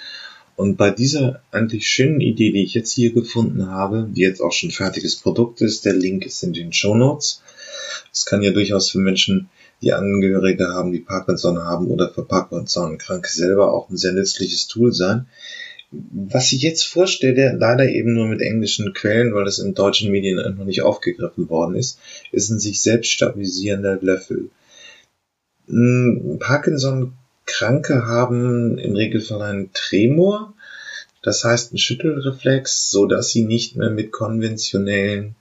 Und 0.57 0.77
bei 0.77 0.91
dieser 0.91 1.43
eigentlich 1.51 1.89
schönen 1.89 2.21
Idee, 2.21 2.53
die 2.53 2.63
ich 2.63 2.75
jetzt 2.75 2.93
hier 2.93 3.13
gefunden 3.13 3.69
habe, 3.69 4.09
die 4.11 4.21
jetzt 4.21 4.41
auch 4.41 4.53
schon 4.53 4.71
fertiges 4.71 5.17
Produkt 5.17 5.61
ist, 5.61 5.85
der 5.85 5.95
Link 5.95 6.27
ist 6.27 6.43
in 6.43 6.53
den 6.53 6.73
Show 6.73 6.95
Notes. 6.95 7.43
Es 8.13 8.27
kann 8.27 8.43
ja 8.43 8.53
durchaus 8.53 8.91
für 8.91 8.99
Menschen, 8.99 9.49
die 9.81 9.93
Angehörige 9.93 10.69
haben, 10.69 10.93
die 10.93 11.01
Parkinson 11.01 11.59
haben 11.59 11.89
oder 11.89 12.09
für 12.09 12.25
Parkinson-Kranke 12.25 13.29
selber 13.29 13.73
auch 13.73 13.91
ein 13.91 13.97
sehr 13.97 14.13
nützliches 14.13 14.69
Tool 14.69 14.93
sein 14.93 15.27
was 15.93 16.53
ich 16.53 16.63
jetzt 16.63 16.85
vorstelle, 16.85 17.55
leider 17.59 17.87
eben 17.89 18.15
nur 18.15 18.27
mit 18.27 18.41
englischen 18.41 18.93
Quellen, 18.95 19.35
weil 19.35 19.47
es 19.47 19.59
in 19.59 19.75
deutschen 19.75 20.11
Medien 20.11 20.37
noch 20.57 20.65
nicht 20.65 20.83
aufgegriffen 20.83 21.49
worden 21.51 21.75
ist, 21.77 21.99
ist 22.31 22.51
ein 22.51 22.59
sich 22.59 22.81
selbst 22.81 23.11
stabilisierender 23.11 23.99
Löffel. 24.01 24.51
Hm, 25.69 26.39
Parkinson-Kranke 27.47 28.07
haben 28.07 28.79
im 28.79 28.95
Regelfall 28.95 29.43
einen 29.43 29.73
Tremor, 29.73 30.55
das 31.23 31.45
heißt 31.45 31.71
einen 31.71 31.79
Schüttelreflex, 31.79 32.91
so 32.91 33.07
dass 33.07 33.31
sie 33.31 33.45
nicht 33.45 33.77
mehr 33.77 33.91
mit 33.91 34.13
konventionellen 34.13 35.35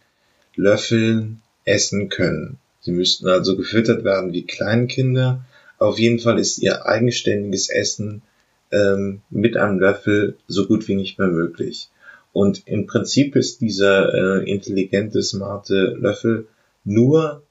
Löffeln 0.56 1.42
essen 1.66 2.10
können. 2.10 2.58
Sie 2.82 2.92
müssten 2.92 3.28
also 3.28 3.56
gefüttert 3.56 4.04
werden 4.04 4.34
wie 4.34 4.46
Kleinkinder. 4.46 5.46
Auf 5.78 6.00
jeden 6.00 6.20
Fall 6.20 6.40
ist 6.40 6.60
ihr 6.60 6.86
eigenständiges 6.86 7.70
Essen 7.70 8.22
ähm, 8.72 9.22
mit 9.30 9.58
einem 9.58 9.80
Löffel 9.80 10.38
so 10.48 10.68
gut 10.68 10.88
wie 10.88 10.96
nicht 10.96 11.20
mehr 11.20 11.28
möglich. 11.28 11.90
Und 12.34 12.64
im 12.68 12.88
Prinzip 12.88 13.36
ist 13.36 13.62
dieser 13.62 14.14
äh, 14.14 14.50
intelligente, 14.50 15.22
smarte 15.22 15.96
Löffel 16.00 16.48
nur 16.84 17.44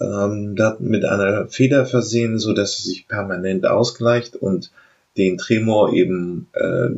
ähm, 0.00 0.56
mit 0.78 1.04
einer 1.04 1.48
Feder 1.48 1.86
versehen, 1.86 2.38
so 2.38 2.52
dass 2.52 2.78
er 2.78 2.84
sich 2.84 3.08
permanent 3.08 3.66
ausgleicht 3.66 4.36
und 4.36 4.70
den 5.16 5.38
Tremor 5.38 5.92
eben 5.92 6.48
äh, 6.52 6.90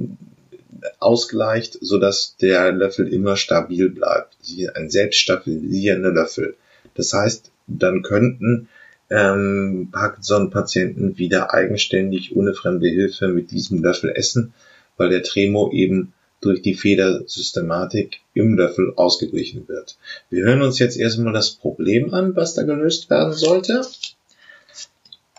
ausgleicht, 0.98 1.78
so 1.80 1.98
dass 1.98 2.36
der 2.36 2.72
Löffel 2.72 3.12
immer 3.12 3.36
stabil 3.36 3.90
bleibt. 3.90 4.36
Ein 4.74 4.90
selbststabilisierender 4.90 6.12
Löffel. 6.12 6.54
Das 6.94 7.12
heißt, 7.12 7.50
dann 7.66 8.02
könnten 8.02 8.68
ähm, 9.10 9.88
Parkinson-Patienten 9.92 11.18
wieder 11.18 11.52
eigenständig 11.52 12.34
ohne 12.36 12.54
fremde 12.54 12.88
Hilfe 12.88 13.28
mit 13.28 13.50
diesem 13.50 13.82
Löffel 13.82 14.10
essen, 14.10 14.54
weil 14.96 15.10
der 15.10 15.22
Tremor 15.22 15.72
eben 15.72 16.12
durch 16.42 16.60
die 16.60 16.74
Federsystematik 16.74 18.20
im 18.34 18.54
Löffel 18.54 18.92
ausgeglichen 18.96 19.66
wird. 19.68 19.96
Wir 20.28 20.44
hören 20.44 20.60
uns 20.60 20.78
jetzt 20.78 20.98
erstmal 20.98 21.32
das 21.32 21.52
Problem 21.52 22.12
an, 22.12 22.36
was 22.36 22.54
da 22.54 22.62
gelöst 22.62 23.08
werden 23.08 23.32
sollte 23.32 23.86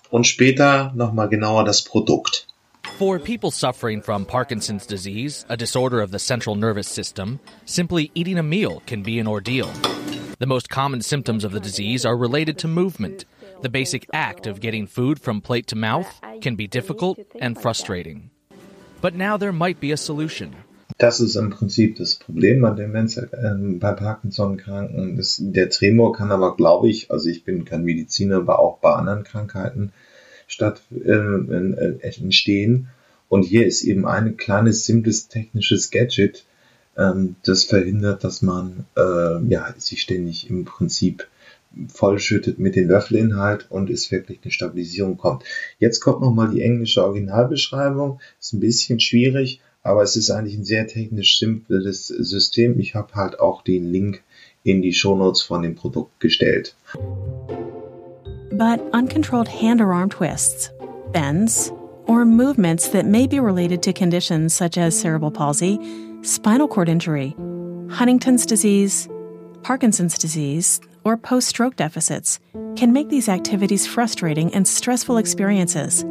und 0.09 0.25
später 0.25 0.91
nochmal 0.95 1.29
genauer 1.29 1.63
das 1.63 1.83
Produkt. 1.83 2.47
For 2.97 3.19
people 3.19 3.51
suffering 3.51 4.01
from 4.01 4.25
Parkinson's 4.25 4.87
disease, 4.87 5.45
a 5.49 5.55
disorder 5.55 6.01
of 6.01 6.11
the 6.11 6.19
central 6.19 6.55
nervous 6.55 6.87
system, 6.87 7.39
simply 7.65 8.11
eating 8.13 8.37
a 8.37 8.43
meal 8.43 8.81
can 8.87 9.03
be 9.03 9.19
an 9.19 9.27
ordeal. 9.27 9.67
The 10.39 10.45
most 10.45 10.69
common 10.69 11.01
symptoms 11.01 11.43
of 11.43 11.51
the 11.51 11.59
disease 11.59 12.05
are 12.05 12.17
related 12.17 12.57
to 12.59 12.67
movement, 12.67 13.25
The 13.63 13.69
basic 13.69 14.09
act 14.11 14.45
of 14.45 14.59
getting 14.59 14.87
food 14.87 15.21
from 15.21 15.39
plate 15.39 15.67
to 15.67 15.77
mouth 15.77 16.19
can 16.41 16.57
be 16.57 16.67
difficult 16.67 17.17
and 17.39 17.57
frustrating. 17.57 18.29
But 18.99 19.15
now 19.15 19.37
there 19.37 19.53
might 19.53 19.79
be 19.79 19.93
a 19.93 19.97
solution. 19.97 20.53
Das 20.97 21.19
ist 21.19 21.35
im 21.35 21.49
Prinzip 21.49 21.97
das 21.97 22.15
Problem 22.15 22.61
bei 22.61 22.71
Demenz, 22.71 23.17
äh, 23.17 23.27
bei 23.31 23.93
Parkinson-Kranken. 23.93 25.21
Der 25.39 25.69
Tremor 25.69 26.13
kann 26.13 26.31
aber, 26.31 26.55
glaube 26.55 26.89
ich, 26.89 27.11
also 27.11 27.29
ich 27.29 27.43
bin 27.43 27.65
kein 27.65 27.83
Mediziner, 27.83 28.37
aber 28.37 28.59
auch 28.59 28.77
bei 28.77 28.93
anderen 28.93 29.23
Krankheiten 29.23 29.91
statt 30.47 30.81
äh, 30.91 31.99
entstehen. 32.01 32.89
Und 33.29 33.43
hier 33.43 33.65
ist 33.65 33.83
eben 33.83 34.05
ein 34.05 34.37
kleines, 34.37 34.85
simples 34.85 35.27
technisches 35.27 35.89
Gadget, 35.89 36.45
ähm, 36.97 37.35
das 37.43 37.63
verhindert, 37.63 38.23
dass 38.23 38.41
man 38.41 38.85
äh, 38.95 39.43
ja, 39.47 39.73
sich 39.77 40.01
ständig 40.01 40.49
im 40.49 40.65
Prinzip 40.65 41.27
vollschüttet 41.87 42.59
mit 42.59 42.75
dem 42.75 42.87
Löffelinhalt 42.87 43.65
und 43.71 43.89
es 43.89 44.11
wirklich 44.11 44.39
eine 44.43 44.51
Stabilisierung 44.51 45.17
kommt. 45.17 45.43
Jetzt 45.79 46.01
kommt 46.01 46.21
nochmal 46.21 46.51
die 46.51 46.61
englische 46.61 47.03
Originalbeschreibung. 47.03 48.19
Ist 48.39 48.53
ein 48.53 48.59
bisschen 48.59 48.99
schwierig, 48.99 49.59
aber 49.83 50.01
es 50.01 50.15
ist 50.15 50.31
eigentlich 50.31 50.57
ein 50.57 50.63
sehr 50.63 50.87
technisch 50.87 51.37
simples 51.37 52.07
System. 52.07 52.79
Ich 52.79 52.95
habe 52.95 53.13
halt 53.15 53.39
auch 53.39 53.61
den 53.61 53.91
Link 53.91 54.23
in 54.63 54.81
die 54.81 54.93
Shownotes 54.93 55.41
von 55.41 55.61
dem 55.61 55.75
Produkt 55.75 56.19
gestellt. 56.19 56.75
But 58.51 58.79
uncontrolled 58.93 59.49
hand 59.49 59.81
or 59.81 59.93
arm 59.93 60.09
twists, 60.09 60.71
bends, 61.11 61.71
or 62.07 62.23
movements 62.25 62.89
that 62.89 63.05
may 63.05 63.27
be 63.27 63.39
related 63.39 63.81
to 63.83 63.93
conditions 63.93 64.53
such 64.53 64.77
as 64.77 64.99
cerebral 64.99 65.31
palsy, 65.31 65.79
spinal 66.21 66.67
cord 66.67 66.87
injury, 66.87 67.35
Huntington's 67.89 68.45
disease, 68.45 69.09
Parkinson's 69.63 70.17
disease, 70.17 70.79
or 71.03 71.17
post 71.17 71.47
stroke 71.49 71.75
deficits 71.75 72.39
can 72.75 72.93
make 72.93 73.09
these 73.09 73.27
activities 73.27 73.85
frustrating 73.85 74.53
and 74.53 74.67
stressful 74.67 75.17
experiences. 75.17 76.05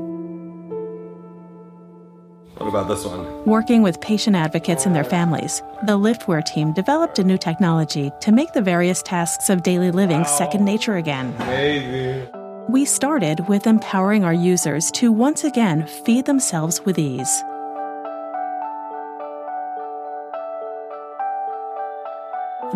What 2.58 2.68
about 2.68 2.86
this 2.86 3.04
one? 3.04 3.44
Working 3.46 3.82
with 3.82 4.00
patient 4.00 4.36
advocates 4.36 4.84
and 4.84 4.94
their 4.94 5.04
families, 5.04 5.62
the 5.86 5.98
Liftware 5.98 6.44
team 6.44 6.72
developed 6.72 7.18
a 7.18 7.24
new 7.24 7.38
technology 7.38 8.10
to 8.20 8.30
make 8.30 8.52
the 8.52 8.60
various 8.60 9.02
tasks 9.02 9.48
of 9.48 9.62
daily 9.62 9.90
living 9.90 10.18
wow. 10.18 10.26
second 10.26 10.64
nature 10.64 10.96
again. 10.96 11.34
We 12.68 12.84
started 12.84 13.48
with 13.48 13.66
empowering 13.66 14.24
our 14.24 14.34
users 14.34 14.90
to 14.92 15.10
once 15.10 15.44
again 15.44 15.86
feed 15.86 16.26
themselves 16.26 16.82
with 16.82 16.98
ease. 16.98 17.42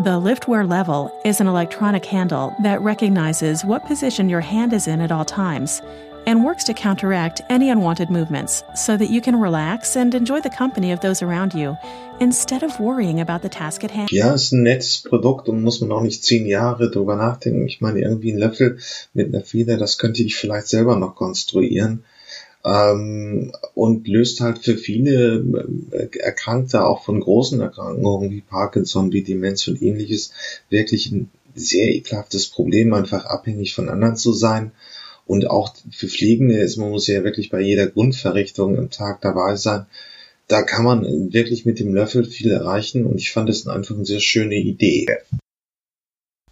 The 0.05 0.21
liftware 0.21 0.69
level 0.69 1.11
is 1.25 1.41
an 1.41 1.47
electronic 1.47 2.05
handle 2.05 2.55
that 2.63 2.83
recognizes 2.83 3.65
what 3.65 3.87
position 3.87 4.29
your 4.29 4.43
hand 4.43 4.73
is 4.73 4.87
in 4.87 5.01
at 5.01 5.13
all 5.13 5.25
times 5.25 5.81
and 6.27 6.45
works 6.45 6.65
to 6.65 6.75
counteract 6.75 7.41
any 7.49 7.71
unwanted 7.71 8.11
movements 8.11 8.63
so 8.75 8.97
that 8.97 9.11
you 9.11 9.21
can 9.21 9.41
relax 9.41 9.97
and 9.97 10.15
enjoy 10.15 10.41
the 10.41 10.51
company 10.51 10.93
of 10.93 11.01
those 11.01 11.23
around 11.23 11.55
you 11.55 11.77
instead 12.21 12.63
of 12.63 12.79
worrying 12.81 13.21
about 13.21 13.43
the 13.43 13.49
task 13.49 13.85
at 13.85 13.91
hand. 13.91 14.11
Ja, 14.11 14.35
ist 14.35 14.53
ein 14.53 14.63
nettes 14.63 15.03
Produkt 15.03 15.49
und 15.49 15.63
muss 15.63 15.81
man 15.81 15.93
auch 15.93 16.03
nicht 16.03 16.25
zehn 16.25 16.47
Jahre 16.47 16.91
drüber 16.91 17.17
nachdenken. 17.17 17.67
Ich 17.67 17.81
meine, 17.81 18.01
irgendwie 18.01 18.33
ein 18.33 18.39
Löffel 18.39 18.79
mit 19.15 19.33
einer 19.33 19.45
Feder, 19.45 19.77
das 19.77 19.99
könnte 19.99 20.23
ich 20.23 20.37
vielleicht 20.37 20.67
selber 20.67 20.97
noch 20.97 21.15
konstruieren 21.15 22.05
ähm, 22.67 23.53
und 23.75 24.09
löst 24.09 24.41
halt 24.41 24.59
für 24.59 24.77
viele 24.77 25.45
äh, 25.93 26.19
Erkrankte, 26.19 26.85
auch 26.85 27.05
von 27.05 27.21
großen 27.21 27.61
Erkrankungen 27.61 28.31
wie 28.31 28.41
Parkinson, 28.41 29.13
wie 29.13 29.23
Demenz 29.23 29.67
und 29.69 29.81
ähnliches, 29.81 30.33
wirklich 30.69 31.13
ein 31.13 31.31
sehr 31.55 31.95
ekelhaftes 31.95 32.49
Problem, 32.49 32.93
einfach 32.93 33.25
abhängig 33.25 33.75
von 33.75 33.89
anderen 33.89 34.17
zu 34.17 34.33
sein. 34.33 34.73
Und 35.27 35.51
auch 35.51 35.75
für 35.91 36.09
Pflegende 36.09 36.59
ist, 36.59 36.77
man 36.77 36.91
muss 36.91 37.09
ja 37.09 37.25
wirklich 37.25 37.51
bei 37.51 37.61
jeder 37.61 37.89
Grundverrichtung 37.89 38.77
im 38.77 38.91
Tag 38.91 39.21
dabei 39.21 39.57
sein. 39.57 39.87
Da 40.49 40.63
kann 40.63 40.85
man 40.85 41.33
wirklich 41.33 41.67
mit 41.67 41.81
dem 41.81 41.93
Löffel 41.93 42.25
viel 42.25 42.53
erreichen 42.53 43.05
und 43.05 43.17
ich 43.17 43.33
fand 43.33 43.51
es 43.51 43.67
einfach 43.67 43.97
eine 43.97 44.05
sehr 44.05 44.21
schöne 44.21 44.55
Idee. 44.55 45.07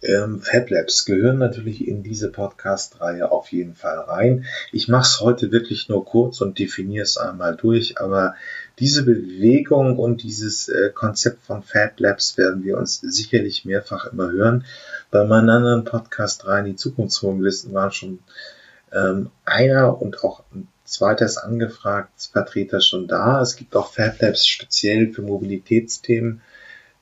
Ähm, 0.05 0.41
Fab 0.41 0.69
Labs 0.69 1.05
gehören 1.05 1.37
natürlich 1.37 1.87
in 1.87 2.03
diese 2.03 2.29
Podcast-Reihe 2.29 3.31
auf 3.31 3.51
jeden 3.51 3.75
Fall 3.75 3.97
rein. 3.97 4.45
Ich 4.71 4.87
mache 4.87 5.03
es 5.03 5.21
heute 5.21 5.51
wirklich 5.51 5.89
nur 5.89 6.05
kurz 6.05 6.41
und 6.41 6.59
definiere 6.59 7.03
es 7.03 7.17
einmal 7.17 7.55
durch, 7.55 7.99
aber 7.99 8.35
diese 8.77 9.03
Bewegung 9.03 9.97
und 9.97 10.21
dieses 10.21 10.67
äh, 10.67 10.91
Konzept 10.93 11.43
von 11.45 11.63
Fab 11.63 11.99
Labs 11.99 12.37
werden 12.37 12.63
wir 12.63 12.77
uns 12.77 12.99
sicherlich 12.99 13.65
mehrfach 13.65 14.11
immer 14.11 14.31
hören. 14.31 14.65
Bei 15.11 15.23
meinen 15.23 15.49
anderen 15.49 15.85
Podcast-Reihen, 15.85 16.65
die 16.65 16.75
Zukunftsmobilisten, 16.75 17.73
waren 17.73 17.91
schon 17.91 18.19
ähm, 18.93 19.31
einer 19.45 20.01
und 20.01 20.23
auch 20.23 20.43
ein 20.53 20.67
zweites 20.83 21.37
angefragt, 21.37 22.29
Vertreter 22.31 22.81
schon 22.81 23.07
da. 23.07 23.41
Es 23.41 23.55
gibt 23.55 23.75
auch 23.75 23.91
Fab 23.91 24.21
Labs 24.21 24.45
speziell 24.45 25.11
für 25.11 25.21
Mobilitätsthemen 25.21 26.41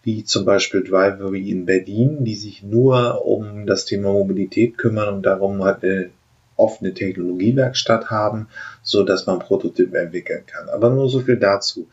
wie 0.04 0.26
zum 0.26 0.44
Beispiel 0.44 0.84
Drivery 0.84 1.50
in 1.50 1.66
Berlin, 1.66 2.26
die 2.26 2.36
sich 2.36 2.62
nur 2.62 3.26
um 3.26 3.66
das 3.66 3.86
Thema 3.86 4.12
Mobilität 4.12 4.78
kümmern 4.78 5.14
und 5.14 5.26
darum 5.26 5.64
halt 5.64 5.84
eine 5.84 6.10
offene 6.58 6.94
Technologiewerkstatt 6.94 8.10
haben, 8.10 8.48
so 8.82 9.04
dass 9.04 9.26
man 9.26 9.40
Prototypen 9.40 9.96
entwickeln 9.96 10.44
kann. 10.46 10.68
Aber 10.70 10.90
nur 10.90 11.10
so 11.10 11.22
viel 11.22 11.38
dazu. 11.38 11.88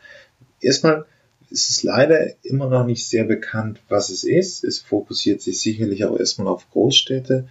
Erstmal 0.61 1.07
es 1.53 1.69
ist 1.69 1.83
leider 1.83 2.27
immer 2.45 2.69
noch 2.69 2.87
nicht 2.87 3.09
sehr 3.09 3.25
bekannt, 3.25 3.81
was 3.89 4.11
es 4.11 4.25
ist. 4.25 4.63
Es 4.63 4.79
fokussiert 4.79 5.43
sich 5.43 5.61
sicherlich 5.61 6.05
auch 6.05 6.19
erstmal 6.19 6.47
auf 6.49 6.71
Großstädte. 6.71 7.49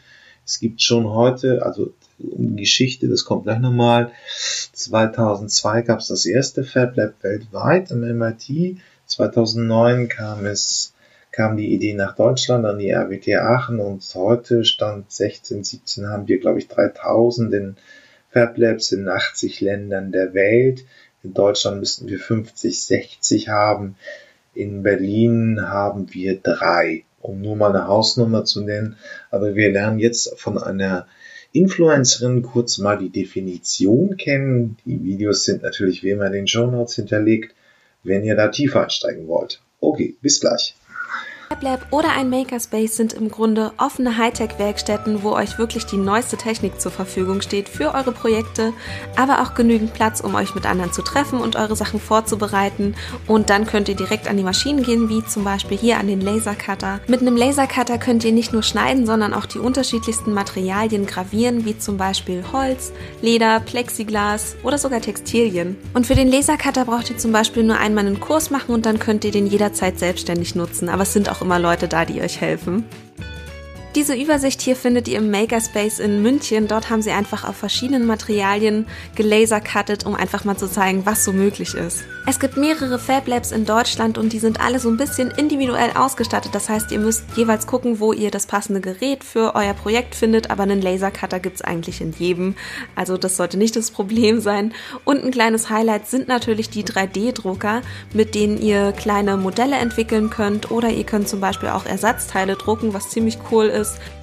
Es 0.49 0.59
gibt 0.59 0.81
schon 0.81 1.07
heute, 1.07 1.63
also 1.63 1.93
Geschichte, 2.17 3.07
das 3.07 3.23
kommt 3.23 3.43
gleich 3.43 3.59
nochmal. 3.59 4.11
2002 4.73 5.83
gab 5.83 5.99
es 5.99 6.07
das 6.07 6.25
erste 6.25 6.63
Fab 6.63 6.97
Lab 6.97 7.13
weltweit 7.21 7.91
im 7.91 7.99
MIT. 8.17 8.77
2009 9.05 10.09
kam 10.09 10.47
es, 10.47 10.95
kam 11.31 11.55
die 11.55 11.71
Idee 11.71 11.93
nach 11.93 12.15
Deutschland 12.15 12.65
an 12.65 12.79
die 12.79 12.89
RWT 12.89 13.35
Aachen 13.35 13.79
und 13.79 14.03
heute 14.15 14.65
stand 14.65 15.11
16, 15.11 15.63
17 15.63 16.07
haben 16.07 16.27
wir, 16.27 16.39
glaube 16.39 16.57
ich, 16.57 16.67
3000 16.67 17.53
in 17.53 17.75
Fab 18.31 18.57
Labs 18.57 18.91
in 18.91 19.07
80 19.07 19.61
Ländern 19.61 20.11
der 20.11 20.33
Welt. 20.33 20.83
In 21.21 21.35
Deutschland 21.35 21.79
müssten 21.79 22.07
wir 22.07 22.17
50, 22.17 22.81
60 22.81 23.49
haben. 23.49 23.97
In 24.55 24.81
Berlin 24.81 25.61
haben 25.61 26.11
wir 26.11 26.39
drei, 26.39 27.03
um 27.21 27.41
nur 27.41 27.55
mal 27.55 27.75
eine 27.75 27.87
Hausnummer 27.87 28.45
zu 28.45 28.61
nennen. 28.61 28.97
Aber 29.31 29.55
wir 29.55 29.71
lernen 29.71 29.99
jetzt 29.99 30.37
von 30.39 30.57
einer 30.57 31.07
Influencerin 31.51 32.43
kurz 32.43 32.77
mal 32.77 32.97
die 32.97 33.09
Definition 33.09 34.17
kennen. 34.17 34.77
Die 34.85 35.03
Videos 35.03 35.43
sind 35.45 35.63
natürlich 35.63 36.03
wie 36.03 36.11
immer 36.11 36.27
in 36.27 36.33
den 36.33 36.47
Show 36.47 36.67
Notes 36.67 36.95
hinterlegt, 36.95 37.55
wenn 38.03 38.23
ihr 38.23 38.35
da 38.35 38.49
tiefer 38.49 38.83
einsteigen 38.83 39.27
wollt. 39.27 39.61
Okay, 39.81 40.15
bis 40.21 40.39
gleich. 40.39 40.75
FabLab 41.49 41.87
oder 41.89 42.09
ein 42.11 42.29
Makerspace 42.29 42.95
sind 42.95 43.13
im 43.13 43.29
Grunde 43.29 43.71
offene 43.77 44.17
Hightech-Werkstätten, 44.17 45.23
wo 45.23 45.31
euch 45.31 45.57
wirklich 45.57 45.87
die 45.87 45.97
neueste 45.97 46.37
Technik 46.37 46.79
zur 46.79 46.91
Verfügung 46.91 47.41
steht 47.41 47.67
für 47.67 47.95
eure 47.95 48.11
Projekte, 48.11 48.71
aber 49.15 49.41
auch 49.41 49.55
genügend 49.55 49.93
Platz, 49.93 50.21
um 50.21 50.35
euch 50.35 50.53
mit 50.53 50.67
anderen 50.67 50.93
zu 50.93 51.01
treffen 51.01 51.41
und 51.41 51.55
eure 51.55 51.75
Sachen 51.75 51.99
vorzubereiten. 51.99 52.93
Und 53.25 53.49
dann 53.49 53.65
könnt 53.65 53.89
ihr 53.89 53.95
direkt 53.95 54.27
an 54.27 54.37
die 54.37 54.43
Maschinen 54.43 54.83
gehen, 54.83 55.09
wie 55.09 55.25
zum 55.25 55.43
Beispiel 55.43 55.75
hier 55.75 55.97
an 55.97 56.05
den 56.05 56.21
Lasercutter. 56.21 56.99
Mit 57.07 57.21
einem 57.21 57.35
Lasercutter 57.35 57.97
könnt 57.97 58.23
ihr 58.23 58.31
nicht 58.31 58.53
nur 58.53 58.61
schneiden, 58.61 59.07
sondern 59.07 59.33
auch 59.33 59.47
die 59.47 59.59
unterschiedlichsten 59.59 60.33
Materialien 60.33 61.07
gravieren, 61.07 61.65
wie 61.65 61.79
zum 61.79 61.97
Beispiel 61.97 62.43
Holz, 62.53 62.91
Leder, 63.23 63.59
Plexiglas 63.59 64.55
oder 64.61 64.77
sogar 64.77 65.01
Textilien. 65.01 65.77
Und 65.95 66.05
für 66.05 66.15
den 66.15 66.29
Lasercutter 66.29 66.85
braucht 66.85 67.09
ihr 67.09 67.17
zum 67.17 67.31
Beispiel 67.31 67.63
nur 67.63 67.79
einmal 67.79 68.05
einen 68.05 68.19
Kurs 68.19 68.51
machen 68.51 68.75
und 68.75 68.85
dann 68.85 68.99
könnt 68.99 69.25
ihr 69.25 69.31
den 69.31 69.47
jederzeit 69.47 69.97
selbstständig 69.97 70.53
nutzen. 70.53 70.89
Aber 70.89 71.01
es 71.01 71.13
sind 71.13 71.27
auch 71.27 71.38
auch 71.39 71.41
immer 71.41 71.59
Leute 71.59 71.87
da, 71.87 72.05
die 72.05 72.21
euch 72.21 72.41
helfen. 72.41 72.85
Diese 73.95 74.13
Übersicht 74.13 74.61
hier 74.61 74.75
findet 74.75 75.07
ihr 75.07 75.17
im 75.17 75.31
Makerspace 75.31 75.97
in 75.97 76.21
München. 76.21 76.67
Dort 76.67 76.91
haben 76.91 77.01
sie 77.01 77.09
einfach 77.09 77.43
auf 77.43 77.55
verschiedenen 77.55 78.05
Materialien 78.05 78.85
gelasercuttet, 79.15 80.05
um 80.05 80.13
einfach 80.13 80.45
mal 80.45 80.55
zu 80.57 80.67
zeigen, 80.67 81.07
was 81.07 81.25
so 81.25 81.33
möglich 81.33 81.73
ist. 81.73 82.03
Es 82.27 82.39
gibt 82.39 82.55
mehrere 82.55 82.99
Fab 82.99 83.27
Labs 83.27 83.51
in 83.51 83.65
Deutschland 83.65 84.19
und 84.19 84.31
die 84.31 84.37
sind 84.37 84.61
alle 84.61 84.79
so 84.79 84.89
ein 84.89 84.97
bisschen 84.97 85.31
individuell 85.31 85.89
ausgestattet. 85.95 86.53
Das 86.53 86.69
heißt, 86.69 86.91
ihr 86.91 86.99
müsst 86.99 87.23
jeweils 87.35 87.65
gucken, 87.65 87.99
wo 87.99 88.13
ihr 88.13 88.29
das 88.29 88.45
passende 88.45 88.79
Gerät 88.79 89.23
für 89.23 89.55
euer 89.55 89.73
Projekt 89.73 90.13
findet, 90.13 90.51
aber 90.51 90.63
einen 90.63 90.83
Lasercutter 90.83 91.39
gibt 91.39 91.55
es 91.55 91.61
eigentlich 91.63 91.99
in 91.99 92.11
jedem. 92.11 92.53
Also 92.95 93.17
das 93.17 93.37
sollte 93.37 93.57
nicht 93.57 93.75
das 93.75 93.89
Problem 93.89 94.39
sein. 94.39 94.71
Und 95.03 95.23
ein 95.23 95.31
kleines 95.31 95.71
Highlight 95.71 96.07
sind 96.07 96.27
natürlich 96.27 96.69
die 96.69 96.83
3D-Drucker, 96.83 97.81
mit 98.13 98.35
denen 98.35 98.61
ihr 98.61 98.91
kleine 98.91 99.35
Modelle 99.35 99.77
entwickeln 99.77 100.29
könnt 100.29 100.69
oder 100.69 100.89
ihr 100.89 101.05
könnt 101.05 101.27
zum 101.27 101.39
Beispiel 101.39 101.69
auch 101.69 101.87
Ersatzteile 101.87 102.55
drucken, 102.55 102.93
was 102.93 103.09
ziemlich 103.09 103.39
cool 103.49 103.65
ist 103.65 103.88
ist. 103.93 104.18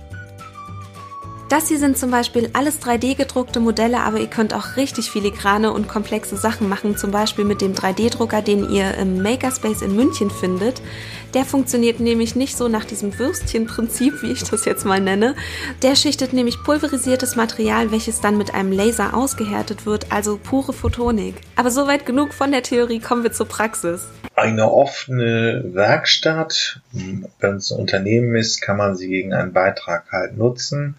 Das 1.49 1.69
hier 1.69 1.79
sind 1.79 1.97
zum 1.97 2.11
Beispiel 2.11 2.51
alles 2.55 2.83
3D 2.83 3.15
gedruckte 3.15 3.61
Modelle, 3.61 4.01
aber 4.01 4.19
ihr 4.19 4.27
könnt 4.27 4.53
auch 4.53 4.77
richtig 4.77 5.13
filigrane 5.13 5.73
und 5.73 5.87
komplexe 5.87 6.37
Sachen 6.37 6.69
machen, 6.69 6.97
zum 6.97 7.13
Beispiel 7.13 7.45
mit 7.45 7.61
dem 7.61 7.73
3D-Drucker, 7.73 8.43
den 8.43 8.69
ihr 8.69 8.95
im 8.95 9.23
Makerspace 9.23 9.83
in 9.83 9.95
München 9.95 10.29
findet. 10.29 10.83
Der 11.35 11.45
funktioniert 11.45 12.01
nämlich 12.01 12.35
nicht 12.35 12.57
so 12.57 12.67
nach 12.67 12.85
diesem 12.85 13.17
Würstchenprinzip, 13.17 14.25
wie 14.25 14.33
ich 14.33 14.43
das 14.43 14.65
jetzt 14.65 14.85
mal 14.85 15.01
nenne. 15.01 15.37
Der 15.83 15.95
schichtet 15.95 16.33
nämlich 16.33 16.65
pulverisiertes 16.65 17.37
Material, 17.37 17.93
welches 17.93 18.21
dann 18.21 18.39
mit 18.39 18.53
einem 18.53 18.73
Laser 18.73 19.15
ausgehärtet 19.15 19.87
wird, 19.87 20.11
also 20.11 20.41
pure 20.43 20.73
Photonik. 20.73 21.37
Aber 21.55 21.71
soweit 21.71 22.07
genug 22.07 22.35
von 22.35 22.51
der 22.51 22.65
Theorie, 22.65 22.99
kommen 22.99 23.23
wir 23.23 23.31
zur 23.31 23.47
Praxis. 23.47 24.09
Eine 24.35 24.73
offene 24.73 25.63
Werkstatt, 25.73 26.81
wenn 27.39 27.55
es 27.55 27.71
ein 27.71 27.79
Unternehmen 27.79 28.35
ist, 28.35 28.61
kann 28.61 28.79
man 28.79 28.97
sie 28.97 29.07
gegen 29.07 29.33
einen 29.33 29.53
Beitrag 29.53 30.11
halt 30.11 30.37
nutzen 30.37 30.97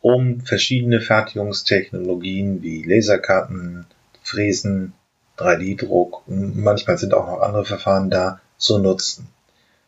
um 0.00 0.40
verschiedene 0.40 1.00
Fertigungstechnologien 1.00 2.62
wie 2.62 2.82
Laserkarten, 2.82 3.86
Fräsen, 4.22 4.92
3D-Druck 5.38 6.26
und 6.26 6.56
manchmal 6.56 6.98
sind 6.98 7.14
auch 7.14 7.26
noch 7.26 7.40
andere 7.40 7.64
Verfahren 7.64 8.10
da 8.10 8.40
zu 8.56 8.78
nutzen. 8.78 9.28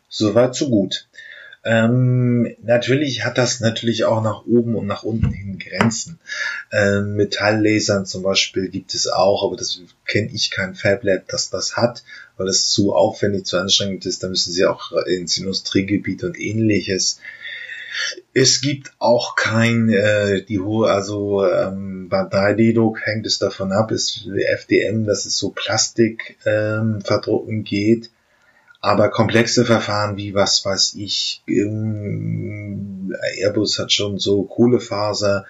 Soweit 0.09 0.55
so 0.55 0.69
gut. 0.69 1.07
Ähm, 1.63 2.55
natürlich 2.63 3.23
hat 3.23 3.37
das 3.37 3.59
natürlich 3.59 4.05
auch 4.05 4.23
nach 4.23 4.45
oben 4.47 4.75
und 4.75 4.87
nach 4.87 5.03
unten 5.03 5.31
hin 5.31 5.59
Grenzen. 5.59 6.19
Ähm, 6.71 7.15
Metalllasern 7.15 8.07
zum 8.07 8.23
Beispiel 8.23 8.69
gibt 8.69 8.95
es 8.95 9.07
auch, 9.07 9.45
aber 9.45 9.57
das 9.57 9.79
kenne 10.07 10.31
ich 10.33 10.49
kein 10.49 10.73
FabLab, 10.73 11.27
das 11.27 11.51
das 11.51 11.77
hat, 11.77 12.03
weil 12.37 12.47
es 12.47 12.69
zu 12.71 12.95
aufwendig, 12.95 13.45
zu 13.45 13.59
anstrengend 13.59 14.05
ist. 14.07 14.23
Da 14.23 14.27
müssen 14.27 14.51
sie 14.51 14.65
auch 14.65 14.91
ins 15.05 15.37
Industriegebiet 15.37 16.23
und 16.23 16.39
ähnliches. 16.39 17.19
Es 18.33 18.61
gibt 18.61 18.91
auch 18.99 19.35
kein, 19.35 19.89
äh, 19.89 20.43
die 20.43 20.59
hohe, 20.59 20.89
also 20.89 21.45
ähm, 21.45 22.07
bei 22.09 22.21
3D-Druck 22.21 23.05
hängt 23.05 23.25
es 23.25 23.39
davon 23.39 23.71
ab, 23.71 23.91
ist 23.91 24.27
FDM, 24.27 25.05
dass 25.05 25.25
es 25.25 25.37
so 25.37 25.49
Plastik 25.49 26.37
ähm, 26.45 27.01
verdrucken 27.01 27.63
geht. 27.63 28.09
Aber 28.79 29.09
komplexe 29.09 29.63
Verfahren 29.63 30.17
wie, 30.17 30.33
was 30.33 30.65
weiß 30.65 30.95
ich, 30.95 31.43
ähm, 31.47 33.15
Airbus 33.37 33.77
hat 33.77 33.91
schon 33.91 34.17
so 34.17 34.43
Kohlefaser, 34.43 35.45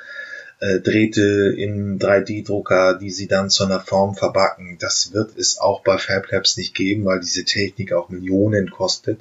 äh, 0.60 0.80
Drähte 0.80 1.56
im 1.58 1.98
3D-Drucker, 1.98 2.98
die 3.00 3.10
sie 3.10 3.28
dann 3.28 3.50
zu 3.50 3.66
einer 3.66 3.80
Form 3.80 4.16
verbacken. 4.16 4.78
Das 4.80 5.14
wird 5.14 5.38
es 5.38 5.58
auch 5.58 5.82
bei 5.82 5.98
Fab 5.98 6.30
Labs 6.32 6.58
nicht 6.58 6.76
geben, 6.76 7.06
weil 7.06 7.20
diese 7.20 7.46
Technik 7.46 7.94
auch 7.94 8.10
Millionen 8.10 8.70
kostet. 8.70 9.20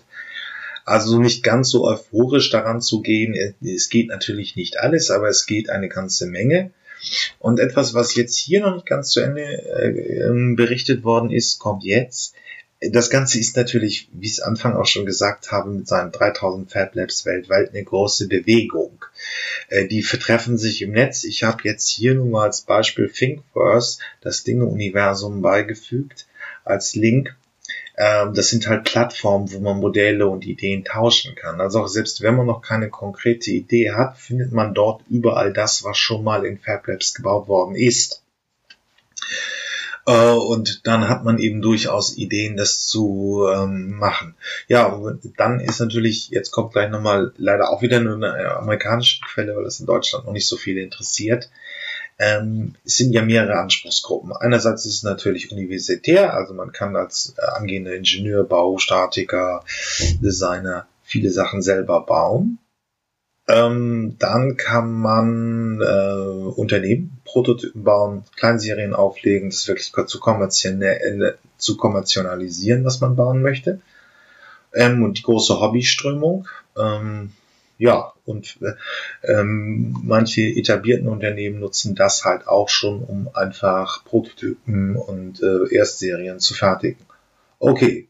Also 0.91 1.21
nicht 1.21 1.45
ganz 1.45 1.71
so 1.71 1.85
euphorisch 1.85 2.51
daran 2.51 2.81
zu 2.81 3.01
gehen. 3.01 3.55
Es 3.63 3.91
geht 3.91 4.09
natürlich 4.09 4.57
nicht 4.57 4.81
alles, 4.81 5.13
aber 5.13 5.29
es 5.29 5.47
geht 5.47 5.71
eine 5.71 5.89
ganze 5.89 6.27
Menge. 6.27 6.73
Und 7.39 7.61
etwas, 7.61 7.95
was 7.95 8.17
jetzt 8.17 8.37
hier 8.37 8.61
noch 8.61 8.75
nicht 8.75 8.87
ganz 8.87 9.11
zu 9.11 9.21
Ende 9.21 9.43
äh, 9.43 10.27
ähm, 10.27 10.57
berichtet 10.57 11.05
worden 11.05 11.31
ist, 11.31 11.61
kommt 11.61 11.85
jetzt. 11.85 12.35
Das 12.81 13.09
Ganze 13.09 13.39
ist 13.39 13.57
natürlich, 13.57 14.09
wie 14.13 14.27
ich 14.27 14.33
es 14.33 14.41
Anfang 14.41 14.75
auch 14.75 14.87
schon 14.87 15.07
gesagt 15.07 15.53
habe, 15.53 15.71
mit 15.71 15.87
seinen 15.87 16.11
3000 16.11 16.73
Fab 16.73 16.97
Labs 16.97 17.25
weltweit 17.25 17.71
eine 17.71 17.85
große 17.85 18.27
Bewegung. 18.27 19.05
Äh, 19.69 19.87
die 19.87 20.03
vertreffen 20.03 20.59
sich 20.59 20.83
im 20.83 20.91
Netz. 20.91 21.23
Ich 21.23 21.45
habe 21.45 21.63
jetzt 21.63 21.89
hier 21.89 22.15
nur 22.15 22.27
mal 22.27 22.47
als 22.47 22.63
Beispiel 22.63 23.09
Thinkverse, 23.09 24.01
das 24.23 24.43
Dinge-Universum 24.43 25.41
beigefügt, 25.41 26.27
als 26.65 26.97
Link 26.97 27.37
ähm, 28.01 28.33
das 28.33 28.49
sind 28.49 28.67
halt 28.67 28.85
Plattformen, 28.85 29.53
wo 29.53 29.59
man 29.59 29.77
Modelle 29.77 30.27
und 30.27 30.47
Ideen 30.47 30.85
tauschen 30.85 31.35
kann. 31.35 31.61
Also 31.61 31.83
auch 31.83 31.87
selbst 31.87 32.23
wenn 32.23 32.35
man 32.35 32.47
noch 32.47 32.63
keine 32.63 32.89
konkrete 32.89 33.51
Idee 33.51 33.91
hat, 33.93 34.17
findet 34.17 34.53
man 34.53 34.73
dort 34.73 35.03
überall 35.11 35.53
das, 35.53 35.85
was 35.85 35.99
schon 35.99 36.25
mal 36.25 36.47
in 36.47 36.59
Fab 36.59 36.87
Labs 36.87 37.13
gebaut 37.13 37.47
worden 37.47 37.75
ist. 37.75 38.23
Äh, 40.07 40.33
und 40.33 40.87
dann 40.87 41.11
hat 41.11 41.25
man 41.25 41.39
eben 41.39 41.61
durchaus 41.61 42.17
Ideen, 42.17 42.57
das 42.57 42.87
zu 42.87 43.47
ähm, 43.53 43.99
machen. 43.99 44.35
Ja, 44.67 44.99
dann 45.37 45.61
ist 45.61 45.79
natürlich, 45.81 46.31
jetzt 46.31 46.53
kommt 46.53 46.73
gleich 46.73 46.89
nochmal 46.89 47.35
leider 47.37 47.69
auch 47.69 47.83
wieder 47.83 47.99
eine 47.99 48.57
amerikanische 48.57 49.21
Quelle, 49.27 49.55
weil 49.55 49.65
das 49.65 49.79
in 49.79 49.85
Deutschland 49.85 50.25
noch 50.25 50.33
nicht 50.33 50.49
so 50.49 50.57
viele 50.57 50.81
interessiert 50.81 51.51
ähm, 52.21 52.75
es 52.85 52.99
sind 52.99 53.13
ja 53.13 53.23
mehrere 53.23 53.59
Anspruchsgruppen. 53.59 54.33
Einerseits 54.33 54.85
ist 54.85 54.97
es 54.97 55.03
natürlich 55.03 55.51
universitär, 55.51 56.35
also 56.35 56.53
man 56.53 56.71
kann 56.71 56.95
als 56.95 57.35
äh, 57.39 57.47
angehender 57.57 57.95
Ingenieur, 57.95 58.45
Baustatiker, 58.45 59.65
Designer 60.21 60.87
viele 61.03 61.31
Sachen 61.31 61.63
selber 61.63 62.05
bauen. 62.05 62.59
Ähm, 63.49 64.17
dann 64.19 64.59
kann 64.59 64.93
man 64.93 65.81
äh, 65.81 66.51
Unternehmen 66.61 67.23
Prototypen 67.25 67.85
bauen, 67.85 68.25
Kleinserien 68.37 68.93
auflegen, 68.93 69.49
das 69.49 69.67
wirklich 69.67 69.91
zu, 70.07 70.21
kommerziell, 70.21 71.39
zu 71.57 71.79
kommerzialisieren, 71.79 72.85
was 72.85 73.01
man 73.01 73.17
bauen 73.17 73.41
möchte. 73.41 73.81
Ähm, 74.75 75.03
und 75.03 75.17
die 75.17 75.23
große 75.23 75.59
Hobbyströmung. 75.59 76.47
Ähm, 76.77 77.33
ja, 77.81 78.13
und 78.27 78.59
ähm, 79.25 79.97
manche 80.03 80.43
etablierten 80.43 81.09
Unternehmen 81.09 81.61
nutzen 81.61 81.95
das 81.95 82.27
halt 82.27 82.47
auch 82.47 82.69
schon, 82.69 83.03
um 83.03 83.31
einfach 83.33 84.05
Prototypen 84.05 84.97
und 84.97 85.43
äh, 85.43 85.75
Erstserien 85.75 86.41
zu 86.41 86.53
fertigen. 86.53 87.07
Okay, 87.59 88.07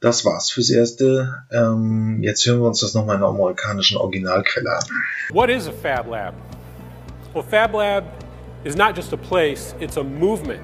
das 0.00 0.24
war's 0.24 0.50
fürs 0.50 0.70
Erste. 0.70 1.44
Ähm, 1.52 2.18
jetzt 2.22 2.44
hören 2.44 2.60
wir 2.60 2.66
uns 2.66 2.80
das 2.80 2.94
nochmal 2.94 3.14
in 3.14 3.20
der 3.20 3.30
amerikanischen 3.30 3.98
Originalquelle 3.98 4.68
an. 4.68 4.84
What 5.30 5.48
is 5.48 5.68
a 5.68 5.72
Fab 5.72 6.08
Lab? 6.08 6.34
Well, 7.32 7.44
Fab 7.44 7.74
Lab 7.74 8.02
is 8.64 8.74
not 8.74 8.96
just 8.96 9.12
a 9.12 9.16
place, 9.16 9.76
it's 9.78 9.96
a 9.96 10.02
movement. 10.02 10.60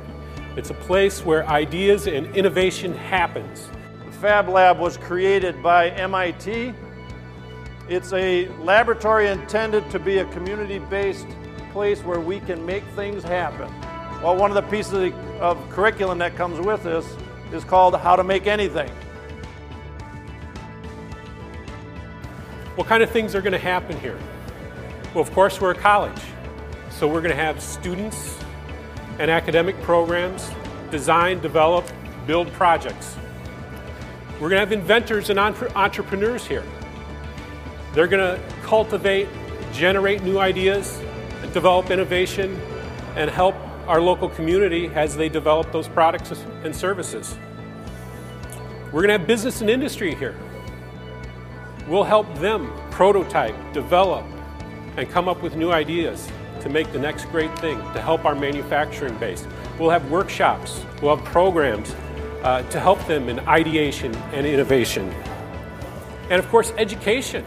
It's 0.57 0.71
a 0.71 0.75
place 0.89 1.25
where 1.25 1.49
ideas 1.49 2.09
and 2.09 2.27
innovation 2.35 2.97
happens. 2.97 3.71
Fab 4.21 4.49
Lab 4.49 4.81
was 4.81 4.97
created 4.97 5.63
by 5.63 5.91
MIT. 5.91 6.75
It's 7.87 8.15
a 8.15 8.49
laboratory 8.61 9.29
intended 9.29 9.91
to 9.91 9.99
be 9.99 10.19
a 10.19 10.25
community 10.27 10.79
based 10.79 11.27
place 11.71 12.01
where 12.03 12.19
we 12.19 12.41
can 12.41 12.65
make 12.65 12.83
things 12.97 13.23
happen. 13.23 13.71
Well, 14.23 14.37
one 14.37 14.51
of 14.51 14.55
the 14.55 14.71
pieces 14.71 15.13
of 15.39 15.59
curriculum 15.69 16.17
that 16.19 16.35
comes 16.35 16.59
with 16.59 16.83
this 16.83 17.07
is 17.53 17.63
called 17.63 17.95
How 17.97 18.17
to 18.17 18.25
Make 18.25 18.47
Anything. 18.47 18.89
What 22.77 22.87
kind 22.87 23.03
of 23.03 23.11
things 23.11 23.35
are 23.35 23.43
going 23.43 23.53
to 23.53 23.59
happen 23.59 24.01
here? 24.01 24.19
Well, 25.13 25.23
of 25.23 25.31
course, 25.33 25.61
we're 25.61 25.73
a 25.73 25.75
college. 25.75 26.23
So 26.91 27.07
we're 27.07 27.21
going 27.21 27.37
to 27.37 27.43
have 27.43 27.61
students 27.61 28.39
and 29.19 29.31
academic 29.31 29.79
programs 29.83 30.51
design, 30.91 31.41
develop, 31.41 31.85
build 32.27 32.51
projects. 32.55 33.17
We're 34.35 34.49
going 34.49 34.53
to 34.53 34.59
have 34.61 34.73
inventors 34.73 35.29
and 35.29 35.39
entre- 35.39 35.71
entrepreneurs 35.77 36.47
here. 36.47 36.65
They're 37.95 38.09
going 38.09 38.37
to 38.37 38.43
cultivate, 38.63 39.29
generate 39.73 40.23
new 40.23 40.39
ideas, 40.39 41.01
develop 41.53 41.91
innovation, 41.91 42.61
and 43.15 43.31
help 43.31 43.55
our 43.87 44.01
local 44.01 44.29
community 44.29 44.89
as 44.89 45.17
they 45.17 45.29
develop 45.29 45.71
those 45.71 45.87
products 45.87 46.33
and 46.65 46.75
services. 46.75 47.37
We're 48.87 49.03
going 49.03 49.09
to 49.09 49.19
have 49.19 49.27
business 49.27 49.61
and 49.61 49.71
industry 49.71 50.15
here. 50.15 50.35
We'll 51.87 52.05
help 52.05 52.33
them 52.39 52.73
prototype, 52.91 53.55
develop, 53.73 54.25
and 54.97 55.09
come 55.09 55.29
up 55.29 55.43
with 55.43 55.55
new 55.55 55.71
ideas 55.71 56.29
to 56.61 56.69
make 56.69 56.91
the 56.93 56.99
next 56.99 57.27
great 57.27 57.57
thing, 57.59 57.77
to 57.93 58.01
help 58.01 58.25
our 58.25 58.35
manufacturing 58.35 59.17
base. 59.19 59.47
We'll 59.79 59.91
have 59.91 60.11
workshops, 60.11 60.85
we'll 61.03 61.17
have 61.17 61.25
programs 61.27 61.95
uh, 62.43 62.63
to 62.71 62.81
help 62.81 63.05
them 63.07 63.29
in 63.29 63.41
ideation 63.41 64.15
and 64.33 64.47
innovation. 64.47 65.11
And 66.31 66.41
of 66.41 66.49
course, 66.49 66.73
education. 66.79 67.45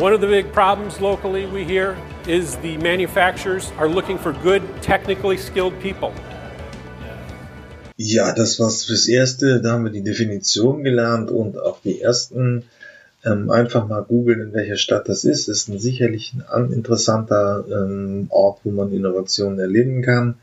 One 0.00 0.14
of 0.14 0.22
the 0.22 0.28
big 0.28 0.50
problems 0.54 0.98
locally 0.98 1.44
we 1.44 1.62
hear 1.62 1.94
is 2.26 2.56
the 2.62 2.78
manufacturers 2.78 3.70
are 3.76 3.86
looking 3.86 4.16
for 4.16 4.32
good, 4.32 4.62
technically 4.80 5.36
skilled 5.36 5.78
people. 5.80 6.14
Ja, 7.98 8.32
das 8.32 8.58
war's 8.58 8.84
fürs 8.84 9.08
Erste. 9.08 9.60
Da 9.60 9.72
haben 9.72 9.84
wir 9.84 9.92
die 9.92 10.02
Definition 10.02 10.84
gelernt 10.84 11.30
und 11.30 11.58
auch 11.58 11.82
die 11.82 12.00
ersten 12.00 12.64
ähm, 13.26 13.50
einfach 13.50 13.88
mal 13.88 14.00
googeln, 14.00 14.40
in 14.40 14.54
welcher 14.54 14.76
Stadt 14.78 15.06
das 15.06 15.24
ist. 15.24 15.48
Ist 15.48 15.68
ein 15.68 15.78
sicherlich 15.78 16.32
ein 16.50 16.72
interessanter 16.72 17.66
ähm, 17.70 18.28
Ort, 18.30 18.60
wo 18.64 18.70
man 18.70 18.94
Innovationen 18.94 19.58
erleben 19.58 20.00
kann. 20.00 20.36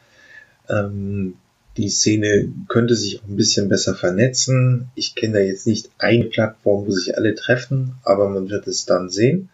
Ähm, 0.70 1.34
die 1.78 1.90
Szene 1.90 2.52
könnte 2.68 2.96
sich 2.96 3.20
auch 3.20 3.28
ein 3.28 3.38
bisschen 3.38 3.70
besser 3.70 3.94
vernetzen. 3.94 4.88
Ich 4.96 5.14
kenne 5.16 5.36
da 5.36 5.40
jetzt 5.40 5.68
nicht 5.68 5.92
eine 6.00 6.26
Plattform, 6.26 6.88
wo 6.88 6.92
sich 6.92 7.16
alle 7.16 7.36
treffen, 7.36 7.94
aber 8.04 8.28
man 8.30 8.50
wird 8.50 8.68
es 8.68 8.86
dann 8.86 9.10
sehen. 9.10 9.50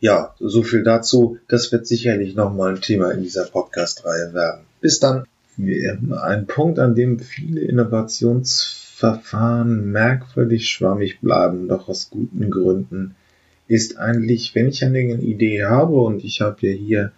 Ja, 0.00 0.34
so 0.38 0.62
viel 0.62 0.84
dazu. 0.84 1.38
Das 1.48 1.72
wird 1.72 1.84
sicherlich 1.86 2.36
nochmal 2.36 2.76
ein 2.76 2.80
Thema 2.80 3.10
in 3.10 3.24
dieser 3.24 3.44
Podcast-Reihe 3.44 4.32
werden. 4.32 4.60
Bis 4.80 5.00
dann. 5.00 5.24
Ein 5.58 6.46
Punkt, 6.46 6.78
an 6.78 6.94
dem 6.94 7.18
viele 7.18 7.62
Innovationsverfahren 7.62 9.90
merkwürdig 9.90 10.68
schwammig 10.68 11.18
bleiben, 11.20 11.66
doch 11.66 11.88
aus 11.88 12.10
guten 12.10 12.48
Gründen, 12.48 13.16
ist 13.66 13.98
eigentlich, 13.98 14.54
wenn 14.54 14.68
ich 14.68 14.84
eine 14.84 15.00
Idee 15.00 15.64
habe, 15.64 16.00
und 16.00 16.22
ich 16.22 16.40
habe 16.40 16.64
ja 16.64 16.72
hier 16.72 17.10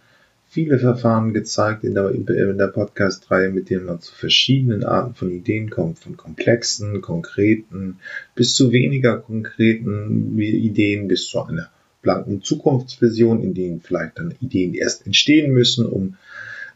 viele 0.50 0.80
Verfahren 0.80 1.32
gezeigt 1.32 1.84
in 1.84 1.94
der, 1.94 2.10
in 2.10 2.26
der 2.26 2.66
Podcast-Reihe, 2.66 3.50
mit 3.50 3.70
denen 3.70 3.86
man 3.86 4.00
zu 4.00 4.12
verschiedenen 4.12 4.82
Arten 4.82 5.14
von 5.14 5.30
Ideen 5.30 5.70
kommt, 5.70 6.00
von 6.00 6.16
komplexen, 6.16 7.00
konkreten 7.00 8.00
bis 8.34 8.56
zu 8.56 8.72
weniger 8.72 9.18
konkreten 9.18 10.36
Ideen 10.38 11.06
bis 11.06 11.28
zu 11.28 11.44
einer 11.44 11.70
blanken 12.02 12.42
Zukunftsvision, 12.42 13.44
in 13.44 13.54
denen 13.54 13.80
vielleicht 13.80 14.18
dann 14.18 14.34
Ideen 14.40 14.74
erst 14.74 15.06
entstehen 15.06 15.52
müssen, 15.52 15.86
um 15.86 16.16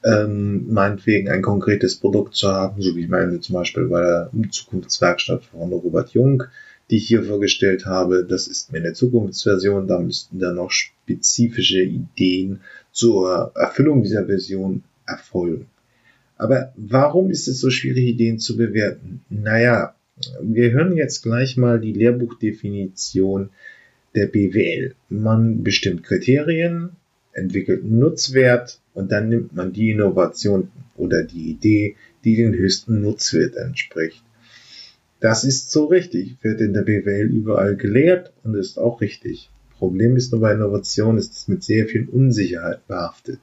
ähm, 0.05 0.73
meinetwegen 0.73 1.29
ein 1.29 1.43
konkretes 1.43 1.97
Produkt 1.97 2.37
zu 2.37 2.53
haben, 2.53 2.81
so 2.81 2.95
wie 2.95 3.01
ich 3.01 3.09
meine 3.09 3.41
zum 3.41 3.55
Beispiel 3.55 3.89
bei 3.89 4.01
der 4.01 4.31
Zukunftswerkstatt 4.51 5.47
von 5.47 5.73
Robert 5.73 6.11
Jung, 6.11 6.45
die 6.91 6.99
ich 6.99 7.09
hier 7.09 7.25
vorgestellt 7.25 7.87
habe. 7.87 8.25
Das 8.25 8.47
ist 8.47 8.71
mir 8.71 8.79
eine 8.79 8.93
Zukunftsversion, 8.93 9.89
da 9.89 9.99
müssten 9.99 10.39
dann 10.39 10.57
noch 10.57 10.71
spezifische 10.71 11.83
Ideen 11.83 12.61
zur 12.95 13.53
Erfüllung 13.57 14.03
dieser 14.03 14.25
Version 14.25 14.85
erfolgen. 15.05 15.67
Aber 16.39 16.73
warum 16.77 17.31
ist 17.31 17.49
es 17.49 17.61
so 17.61 17.71
schwierig, 17.71 18.05
Ideen 18.07 18.39
zu 18.39 18.57
bewerten? 18.57 19.21
Naja, 19.29 19.95
wir 20.41 20.71
hören 20.71 20.97
jetzt 20.97 21.23
gleich 21.23 21.57
mal 21.57 21.81
die 21.81 21.93
Lehrbuchdefinition 21.93 23.51
der 24.15 24.27
BWL. 24.27 24.95
Man 25.09 25.63
bestimmt 25.63 26.05
Kriterien, 26.05 26.91
entwickelt 27.33 27.83
einen 27.83 27.99
Nutzwert 27.99 28.81
und 28.95 29.11
dann 29.11 29.29
nimmt 29.29 29.55
man 29.55 29.73
die 29.73 29.91
Innovation 29.91 30.71
oder 30.97 31.25
die 31.25 31.51
Idee, 31.51 31.97
die 32.25 32.37
den 32.37 32.55
höchsten 32.55 33.03
Nutzwert 33.03 33.57
entspricht. 33.57 34.23
Das 35.19 35.43
ist 35.43 35.73
so 35.73 35.87
richtig, 35.87 36.37
wird 36.43 36.61
in 36.61 36.75
der 36.75 36.83
BWL 36.83 37.27
überall 37.27 37.77
gelehrt 37.77 38.33
und 38.45 38.55
ist 38.55 38.79
auch 38.79 39.01
richtig. 39.01 39.51
Problem 39.85 40.17
ist 40.17 40.33
nur 40.33 40.41
bei 40.41 40.55
Innovation, 40.55 41.19
ist 41.19 41.37
es 41.37 41.47
mit 41.47 41.63
sehr 41.63 41.87
viel 41.87 42.09
Unsicherheit 42.09 42.87
behaftet. 42.89 43.39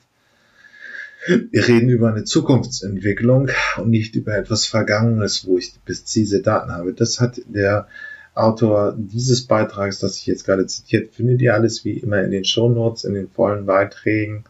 Wir 1.52 1.68
reden 1.68 1.90
über 1.90 2.10
eine 2.10 2.24
Zukunftsentwicklung 2.24 3.50
und 3.78 3.90
nicht 3.92 4.16
über 4.16 4.36
etwas 4.36 4.66
Vergangenes, 4.66 5.46
wo 5.46 5.60
ich 5.60 5.76
präzise 5.86 6.42
Daten 6.42 6.72
habe. 6.72 6.94
Das 6.94 7.20
hat 7.20 7.40
der 7.46 7.88
Autor 8.34 8.96
dieses 8.98 9.46
Beitrags, 9.46 10.00
das 10.00 10.18
ich 10.18 10.26
jetzt 10.26 10.46
gerade 10.46 10.66
zitiert, 10.66 11.14
findet 11.14 11.42
ihr 11.42 11.54
alles 11.54 11.86
wie 11.86 12.00
immer 12.00 12.24
in 12.24 12.32
den 12.32 12.44
Show 12.44 12.70
Notes, 12.70 13.04
in 13.04 13.14
den 13.14 13.30
vollen 13.30 13.68
Beiträgen 13.68 14.46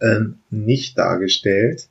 ähm, 0.00 0.38
nicht 0.48 0.96
dargestellt. 0.96 1.88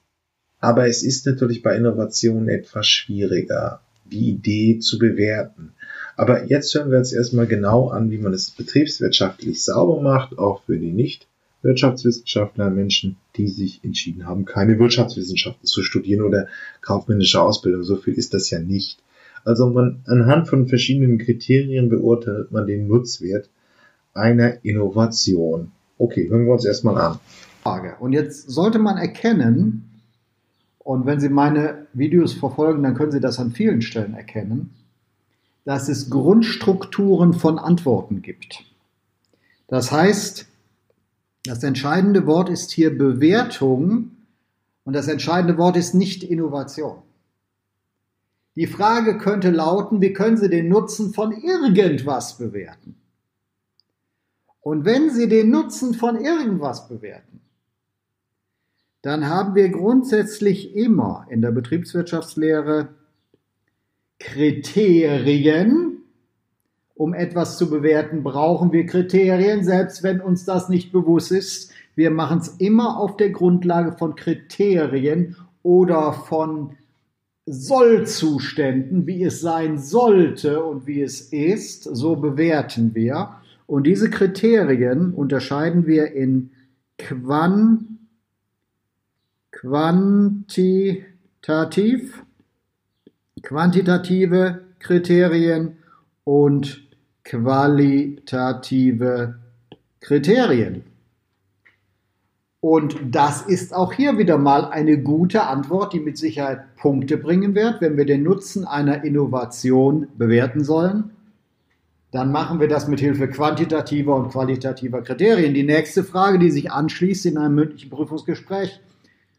Aber 0.59 0.87
es 0.87 1.03
ist 1.03 1.25
natürlich 1.25 1.61
bei 1.61 1.75
Innovationen 1.75 2.47
etwas 2.47 2.87
schwieriger, 2.87 3.81
die 4.05 4.29
Idee 4.29 4.79
zu 4.79 4.97
bewerten. 4.97 5.73
Aber 6.19 6.47
jetzt 6.47 6.75
hören 6.75 6.91
wir 6.91 6.97
uns 6.97 7.13
erstmal 7.13 7.47
genau 7.47 7.87
an, 7.87 8.11
wie 8.11 8.17
man 8.17 8.33
es 8.33 8.51
betriebswirtschaftlich 8.51 9.63
sauber 9.63 10.01
macht, 10.01 10.37
auch 10.37 10.63
für 10.63 10.77
die 10.77 10.91
nicht 10.91 11.27
Wirtschaftswissenschaftler, 11.61 12.69
Menschen, 12.69 13.15
die 13.37 13.47
sich 13.47 13.79
entschieden 13.85 14.27
haben, 14.27 14.43
keine 14.43 14.77
Wirtschaftswissenschaften 14.79 15.65
zu 15.65 15.81
studieren 15.81 16.25
oder 16.25 16.47
kaufmännische 16.81 17.41
Ausbildung. 17.41 17.83
So 17.85 17.95
viel 17.95 18.15
ist 18.15 18.33
das 18.33 18.49
ja 18.49 18.59
nicht. 18.59 18.99
Also 19.45 19.69
man, 19.69 20.01
anhand 20.07 20.49
von 20.49 20.67
verschiedenen 20.67 21.19
Kriterien 21.19 21.87
beurteilt 21.87 22.51
man 22.51 22.67
den 22.67 22.89
Nutzwert 22.89 23.49
einer 24.13 24.65
Innovation. 24.65 25.71
Okay, 25.97 26.29
hören 26.29 26.47
wir 26.47 26.51
uns 26.51 26.65
erstmal 26.65 26.97
an. 26.97 27.19
Frage. 27.63 27.95
Und 28.01 28.11
jetzt 28.11 28.49
sollte 28.49 28.79
man 28.79 28.97
erkennen, 28.97 30.01
und 30.79 31.05
wenn 31.05 31.21
Sie 31.21 31.29
meine 31.29 31.87
Videos 31.93 32.33
verfolgen, 32.33 32.83
dann 32.83 32.95
können 32.95 33.13
Sie 33.13 33.21
das 33.21 33.39
an 33.39 33.51
vielen 33.51 33.81
Stellen 33.81 34.15
erkennen, 34.15 34.71
dass 35.65 35.89
es 35.89 36.09
Grundstrukturen 36.09 37.33
von 37.33 37.59
Antworten 37.59 38.21
gibt. 38.21 38.63
Das 39.67 39.91
heißt, 39.91 40.47
das 41.43 41.63
entscheidende 41.63 42.25
Wort 42.25 42.49
ist 42.49 42.71
hier 42.71 42.97
Bewertung 42.97 44.11
und 44.83 44.93
das 44.93 45.07
entscheidende 45.07 45.57
Wort 45.57 45.77
ist 45.77 45.93
nicht 45.93 46.23
Innovation. 46.23 47.01
Die 48.55 48.67
Frage 48.67 49.17
könnte 49.17 49.51
lauten, 49.51 50.01
wie 50.01 50.11
können 50.11 50.37
Sie 50.37 50.49
den 50.49 50.67
Nutzen 50.67 51.13
von 51.13 51.31
irgendwas 51.31 52.37
bewerten? 52.37 52.95
Und 54.61 54.85
wenn 54.85 55.11
Sie 55.11 55.29
den 55.29 55.49
Nutzen 55.49 55.93
von 55.93 56.19
irgendwas 56.19 56.89
bewerten, 56.89 57.41
dann 59.01 59.29
haben 59.29 59.55
wir 59.55 59.69
grundsätzlich 59.69 60.75
immer 60.75 61.25
in 61.29 61.41
der 61.41 61.51
Betriebswirtschaftslehre 61.51 62.89
Kriterien. 64.19 66.03
Um 66.93 67.13
etwas 67.13 67.57
zu 67.57 67.69
bewerten, 67.69 68.23
brauchen 68.23 68.73
wir 68.73 68.85
Kriterien, 68.85 69.63
selbst 69.63 70.03
wenn 70.03 70.19
uns 70.19 70.43
das 70.43 70.67
nicht 70.67 70.91
bewusst 70.91 71.31
ist. 71.31 71.71
Wir 71.95 72.11
machen 72.11 72.39
es 72.39 72.49
immer 72.59 72.99
auf 72.99 73.15
der 73.15 73.29
Grundlage 73.29 73.93
von 73.93 74.15
Kriterien 74.15 75.37
oder 75.63 76.13
von 76.13 76.75
Sollzuständen, 77.45 79.07
wie 79.07 79.23
es 79.23 79.39
sein 79.41 79.79
sollte 79.79 80.63
und 80.63 80.87
wie 80.87 81.01
es 81.01 81.21
ist, 81.21 81.83
so 81.83 82.15
bewerten 82.15 82.93
wir. 82.93 83.35
Und 83.65 83.87
diese 83.87 84.09
Kriterien 84.09 85.13
unterscheiden 85.13 85.87
wir 85.87 86.13
in 86.13 86.51
Quan, 86.97 87.99
quantitativ, 89.51 92.23
quantitative 93.41 94.61
Kriterien 94.79 95.77
und 96.23 96.87
qualitative 97.23 99.35
Kriterien. 99.99 100.83
Und 102.61 102.97
das 103.03 103.41
ist 103.41 103.73
auch 103.73 103.93
hier 103.93 104.17
wieder 104.17 104.37
mal 104.37 104.65
eine 104.65 105.01
gute 105.01 105.43
Antwort, 105.43 105.93
die 105.93 106.01
mit 106.01 106.17
Sicherheit 106.17 106.75
Punkte 106.75 107.15
bringen 107.17 107.55
wird, 107.55 107.79
wenn 107.79 107.95
wir 107.95 108.05
den 108.05 108.23
Nutzen 108.23 108.65
einer 108.65 109.05
Innovation 109.05 110.07
bewerten 110.17 110.63
sollen. 110.63 111.11
Dann 112.11 112.31
machen 112.31 112.59
wir 112.59 112.67
das 112.67 112.87
mit 112.87 112.99
Hilfe 112.99 113.29
quantitativer 113.29 114.15
und 114.15 114.31
qualitativer 114.31 115.03
Kriterien. 115.03 115.53
Die 115.53 115.63
nächste 115.63 116.03
Frage, 116.03 116.39
die 116.39 116.51
sich 116.51 116.71
anschließt 116.71 117.27
in 117.27 117.37
einem 117.37 117.55
mündlichen 117.55 117.89
Prüfungsgespräch, 117.89 118.81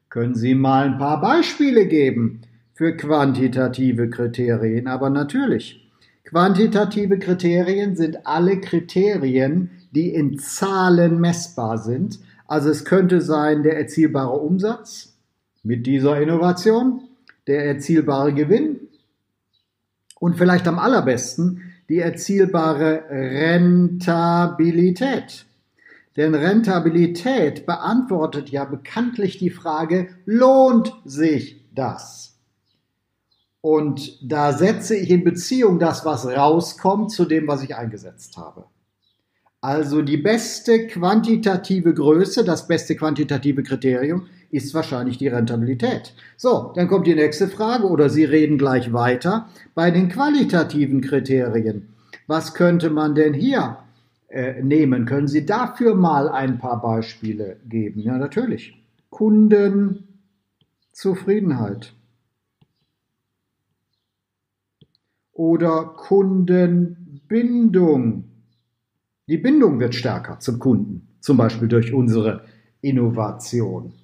können 0.09 0.35
Sie 0.35 0.55
mal 0.55 0.87
ein 0.87 0.99
paar 0.99 1.21
Beispiele 1.21 1.87
geben 1.87 2.41
für 2.81 2.97
quantitative 2.97 4.09
Kriterien? 4.09 4.87
Aber 4.87 5.11
natürlich, 5.11 5.87
quantitative 6.25 7.19
Kriterien 7.19 7.95
sind 7.95 8.27
alle 8.27 8.59
Kriterien, 8.59 9.71
die 9.91 10.15
in 10.15 10.39
Zahlen 10.39 11.21
messbar 11.21 11.77
sind. 11.77 12.21
Also 12.47 12.71
es 12.71 12.87
könnte 12.87 13.21
sein 13.21 13.65
der 13.65 13.77
erzielbare 13.77 14.39
Umsatz 14.39 15.19
mit 15.63 15.87
dieser 15.87 16.23
Innovation, 16.23 17.03
der 17.47 17.67
erzielbare 17.67 18.33
Gewinn 18.33 18.81
und 20.19 20.39
vielleicht 20.39 20.67
am 20.67 20.79
allerbesten 20.79 21.61
die 21.91 21.99
erzielbare 21.99 23.03
Rentabilität. 23.11 25.45
Denn 26.17 26.35
Rentabilität 26.35 27.67
beantwortet 27.67 28.49
ja 28.49 28.65
bekanntlich 28.65 29.37
die 29.37 29.51
Frage, 29.51 30.09
lohnt 30.25 30.95
sich 31.05 31.63
das? 31.75 32.30
Und 33.63 34.19
da 34.23 34.53
setze 34.53 34.97
ich 34.97 35.11
in 35.11 35.23
Beziehung 35.23 35.79
das, 35.79 36.05
was 36.05 36.27
rauskommt, 36.27 37.11
zu 37.11 37.27
dem, 37.27 37.47
was 37.47 37.63
ich 37.63 37.77
eingesetzt 37.77 38.37
habe. 38.37 38.65
Also 39.61 40.01
die 40.01 40.17
beste 40.17 40.87
quantitative 40.87 41.93
Größe, 41.93 42.45
das 42.45 42.67
beste 42.67 42.97
quantitative 42.97 43.63
Kriterium 43.63 44.29
ist 44.51 44.73
wahrscheinlich 44.73 45.19
die 45.19 45.29
Rentabilität. 45.29 46.15
So, 46.39 46.73
dann 46.75 46.89
kommt 46.89 47.07
die 47.07 47.15
nächste 47.15 47.49
Frage 47.49 47.87
oder 47.87 48.09
Sie 48.09 48.25
reden 48.25 48.57
gleich 48.57 48.95
weiter 48.95 49.51
bei 49.75 49.91
den 49.91 50.09
qualitativen 50.09 51.03
Kriterien. 51.03 51.91
Was 52.27 52.55
könnte 52.55 52.89
man 52.89 53.15
denn 53.15 53.35
hier 53.35 53.77
äh, 54.29 54.63
nehmen? 54.63 55.05
Können 55.05 55.29
Sie 55.29 55.45
dafür 55.45 55.95
mal 55.95 56.31
ein 56.31 56.59
paar 56.59 56.81
Beispiele 56.81 57.59
geben? 57.69 58.01
Ja, 58.01 58.17
natürlich. 58.17 58.83
Kundenzufriedenheit 59.11 61.93
oder 65.41 65.95
Kundenbindung. 65.97 68.25
Die 69.27 69.39
Bindung 69.39 69.81
wird 69.81 69.95
stärker 69.95 70.39
zum 70.39 70.59
Kunden, 70.59 71.09
zum 71.21 71.39
Beispiel 71.39 71.67
durch 71.67 71.95
unsere 71.95 72.45
Innovation. 72.83 73.95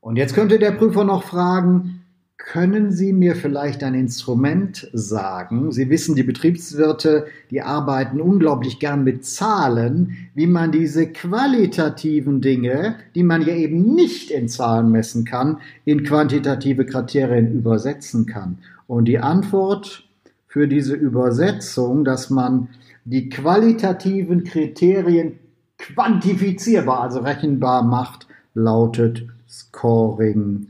Und 0.00 0.16
jetzt 0.16 0.34
könnte 0.34 0.58
der 0.58 0.72
Prüfer 0.72 1.04
noch 1.04 1.22
fragen, 1.22 2.02
können 2.36 2.90
Sie 2.90 3.12
mir 3.12 3.36
vielleicht 3.36 3.84
ein 3.84 3.94
Instrument 3.94 4.90
sagen? 4.92 5.70
Sie 5.70 5.88
wissen, 5.88 6.16
die 6.16 6.24
Betriebswirte, 6.24 7.26
die 7.52 7.62
arbeiten 7.62 8.20
unglaublich 8.20 8.80
gern 8.80 9.04
mit 9.04 9.24
Zahlen, 9.24 10.16
wie 10.34 10.48
man 10.48 10.72
diese 10.72 11.06
qualitativen 11.06 12.40
Dinge, 12.40 12.96
die 13.14 13.22
man 13.22 13.42
ja 13.42 13.54
eben 13.54 13.94
nicht 13.94 14.32
in 14.32 14.48
Zahlen 14.48 14.90
messen 14.90 15.24
kann, 15.24 15.58
in 15.84 16.02
quantitative 16.02 16.86
Kriterien 16.86 17.52
übersetzen 17.52 18.26
kann. 18.26 18.58
Und 18.90 19.04
die 19.04 19.20
Antwort 19.20 20.02
für 20.48 20.66
diese 20.66 20.96
Übersetzung, 20.96 22.04
dass 22.04 22.28
man 22.28 22.70
die 23.04 23.28
qualitativen 23.28 24.42
Kriterien 24.42 25.38
quantifizierbar, 25.78 27.02
also 27.02 27.20
rechenbar 27.20 27.84
macht, 27.84 28.26
lautet 28.52 29.28
Scoring-Modell. 29.48 30.68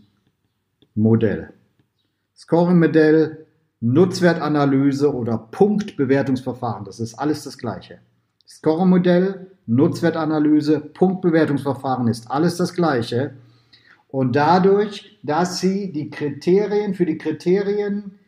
Scoring-Modell, 2.36 3.46
Nutzwertanalyse 3.80 5.14
oder 5.14 5.38
Punktbewertungsverfahren, 5.38 6.84
das 6.84 7.00
ist 7.00 7.14
alles 7.14 7.44
das 7.44 7.56
Gleiche. 7.56 8.00
Scoring-Modell, 8.46 9.46
Nutzwertanalyse, 9.66 10.80
Punktbewertungsverfahren 10.80 12.06
ist 12.06 12.30
alles 12.30 12.58
das 12.58 12.74
Gleiche. 12.74 13.32
Und 14.10 14.34
dadurch, 14.34 15.18
dass 15.22 15.60
Sie 15.60 15.92
die 15.92 16.10
Kriterien 16.10 16.94
für 16.94 17.06
die 17.06 17.18
Kriterien 17.18 18.18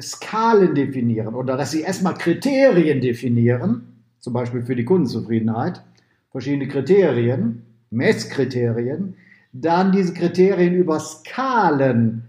Skalen 0.00 0.74
definieren 0.74 1.34
oder 1.34 1.56
dass 1.56 1.72
sie 1.72 1.80
erstmal 1.80 2.14
Kriterien 2.14 3.00
definieren, 3.00 4.02
zum 4.20 4.32
Beispiel 4.32 4.62
für 4.62 4.76
die 4.76 4.84
Kundenzufriedenheit, 4.84 5.82
verschiedene 6.30 6.68
Kriterien, 6.68 7.62
Messkriterien, 7.90 9.14
dann 9.52 9.92
diese 9.92 10.12
Kriterien 10.12 10.74
über 10.74 11.00
Skalen 11.00 12.24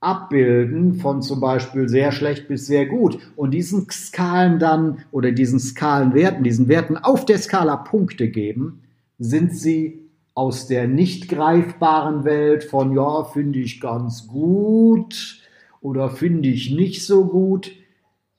abbilden, 0.00 0.94
von 0.94 1.22
zum 1.22 1.40
Beispiel 1.40 1.88
sehr 1.88 2.12
schlecht 2.12 2.48
bis 2.48 2.66
sehr 2.66 2.86
gut. 2.86 3.18
Und 3.34 3.52
diesen 3.52 3.88
Skalen 3.90 4.58
dann 4.58 4.98
oder 5.10 5.32
diesen 5.32 5.58
Skalenwerten, 5.58 6.44
diesen 6.44 6.68
Werten 6.68 6.96
auf 6.96 7.24
der 7.24 7.38
Skala 7.38 7.76
Punkte 7.76 8.28
geben, 8.28 8.82
sind 9.18 9.56
sie 9.56 10.05
aus 10.36 10.66
der 10.66 10.86
nicht 10.86 11.30
greifbaren 11.30 12.24
Welt 12.24 12.62
von, 12.62 12.94
ja, 12.94 13.24
finde 13.24 13.58
ich 13.58 13.80
ganz 13.80 14.28
gut, 14.28 15.40
oder 15.80 16.10
finde 16.10 16.50
ich 16.50 16.70
nicht 16.70 17.06
so 17.06 17.24
gut, 17.24 17.72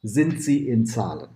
sind 0.03 0.41
sie 0.41 0.67
in 0.67 0.85
Zahlen. 0.85 1.29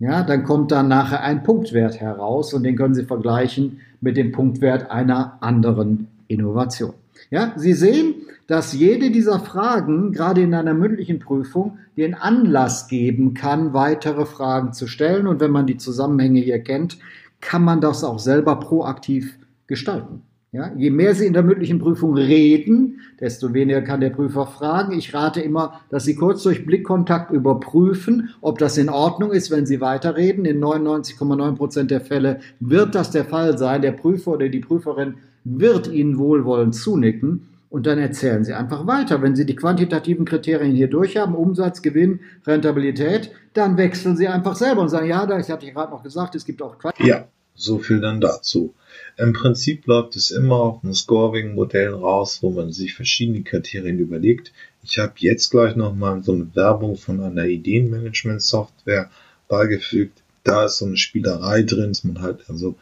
Ja, 0.00 0.24
dann 0.24 0.42
kommt 0.42 0.72
dann 0.72 0.88
nachher 0.88 1.22
ein 1.22 1.44
Punktwert 1.44 2.00
heraus 2.00 2.52
und 2.52 2.64
den 2.64 2.74
können 2.74 2.94
Sie 2.94 3.04
vergleichen 3.04 3.80
mit 4.00 4.16
dem 4.16 4.32
Punktwert 4.32 4.90
einer 4.90 5.38
anderen 5.40 6.08
Innovation. 6.26 6.94
Ja, 7.30 7.52
Sie 7.56 7.72
sehen, 7.72 8.14
dass 8.48 8.72
jede 8.72 9.12
dieser 9.12 9.38
Fragen, 9.38 10.10
gerade 10.10 10.42
in 10.42 10.54
einer 10.54 10.74
mündlichen 10.74 11.20
Prüfung, 11.20 11.78
den 11.96 12.14
Anlass 12.14 12.88
geben 12.88 13.34
kann, 13.34 13.72
weitere 13.72 14.26
Fragen 14.26 14.72
zu 14.72 14.88
stellen. 14.88 15.28
Und 15.28 15.38
wenn 15.38 15.52
man 15.52 15.68
die 15.68 15.76
Zusammenhänge 15.76 16.40
hier 16.40 16.58
kennt, 16.58 16.98
kann 17.40 17.62
man 17.62 17.80
das 17.80 18.02
auch 18.02 18.18
selber 18.18 18.56
proaktiv 18.56 19.38
gestalten. 19.66 20.22
Ja, 20.54 20.70
je 20.76 20.90
mehr 20.90 21.16
Sie 21.16 21.26
in 21.26 21.32
der 21.32 21.42
mündlichen 21.42 21.80
Prüfung 21.80 22.14
reden, 22.14 23.00
desto 23.18 23.52
weniger 23.54 23.82
kann 23.82 24.00
der 24.00 24.10
Prüfer 24.10 24.46
fragen. 24.46 24.96
Ich 24.96 25.12
rate 25.12 25.40
immer, 25.40 25.80
dass 25.90 26.04
Sie 26.04 26.14
kurz 26.14 26.44
durch 26.44 26.64
Blickkontakt 26.64 27.32
überprüfen, 27.32 28.30
ob 28.40 28.60
das 28.60 28.78
in 28.78 28.88
Ordnung 28.88 29.32
ist, 29.32 29.50
wenn 29.50 29.66
Sie 29.66 29.80
weiterreden. 29.80 30.44
In 30.44 30.62
99,9 30.62 31.56
Prozent 31.56 31.90
der 31.90 32.00
Fälle 32.00 32.38
wird 32.60 32.94
das 32.94 33.10
der 33.10 33.24
Fall 33.24 33.58
sein. 33.58 33.82
Der 33.82 33.90
Prüfer 33.90 34.30
oder 34.30 34.48
die 34.48 34.60
Prüferin 34.60 35.14
wird 35.42 35.88
Ihnen 35.88 36.18
wohlwollend 36.18 36.76
zunicken. 36.76 37.48
Und 37.68 37.86
dann 37.86 37.98
erzählen 37.98 38.44
Sie 38.44 38.52
einfach 38.52 38.86
weiter. 38.86 39.22
Wenn 39.22 39.34
Sie 39.34 39.46
die 39.46 39.56
quantitativen 39.56 40.24
Kriterien 40.24 40.76
hier 40.76 40.86
durch 40.86 41.16
haben, 41.16 41.34
Umsatz, 41.34 41.82
Gewinn, 41.82 42.20
Rentabilität, 42.46 43.32
dann 43.54 43.76
wechseln 43.76 44.16
Sie 44.16 44.28
einfach 44.28 44.54
selber 44.54 44.82
und 44.82 44.88
sagen, 44.88 45.08
ja, 45.08 45.26
das 45.26 45.48
hatte 45.48 45.66
ich 45.66 45.74
gerade 45.74 45.90
noch 45.90 46.04
gesagt, 46.04 46.36
es 46.36 46.44
gibt 46.44 46.62
auch 46.62 46.78
Quantität. 46.78 47.08
Ja, 47.08 47.24
so 47.56 47.78
viel 47.78 48.00
dann 48.00 48.20
dazu. 48.20 48.72
Im 49.16 49.32
Prinzip 49.32 49.86
läuft 49.86 50.16
es 50.16 50.30
immer 50.30 50.56
auf 50.56 50.82
ein 50.82 50.92
Scoring-Modell 50.92 51.94
raus, 51.94 52.38
wo 52.42 52.50
man 52.50 52.72
sich 52.72 52.94
verschiedene 52.94 53.42
Kriterien 53.42 53.98
überlegt. 53.98 54.52
Ich 54.82 54.98
habe 54.98 55.14
jetzt 55.18 55.50
gleich 55.50 55.76
nochmal 55.76 56.22
so 56.24 56.32
eine 56.32 56.54
Werbung 56.54 56.96
von 56.96 57.20
einer 57.20 57.44
Ideenmanagement-Software 57.44 59.10
beigefügt. 59.48 60.22
Da 60.42 60.66
ist 60.66 60.78
so 60.78 60.86
eine 60.86 60.96
Spielerei 60.96 61.62
drin, 61.62 61.90
dass 61.90 62.04
man 62.04 62.20
halt 62.20 62.48
also 62.48 62.76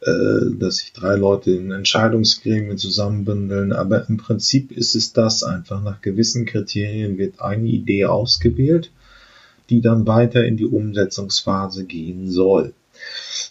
äh, 0.00 0.56
dass 0.58 0.76
sich 0.76 0.92
drei 0.92 1.16
Leute 1.16 1.50
in 1.50 1.72
Entscheidungsgremien 1.72 2.78
zusammenbündeln, 2.78 3.72
aber 3.72 4.08
im 4.08 4.16
Prinzip 4.16 4.70
ist 4.70 4.94
es 4.94 5.12
das 5.12 5.42
einfach. 5.42 5.82
Nach 5.82 6.00
gewissen 6.00 6.46
Kriterien 6.46 7.18
wird 7.18 7.40
eine 7.40 7.66
Idee 7.66 8.04
ausgewählt, 8.04 8.92
die 9.70 9.80
dann 9.80 10.06
weiter 10.06 10.44
in 10.44 10.56
die 10.56 10.66
Umsetzungsphase 10.66 11.84
gehen 11.84 12.30
soll. 12.30 12.74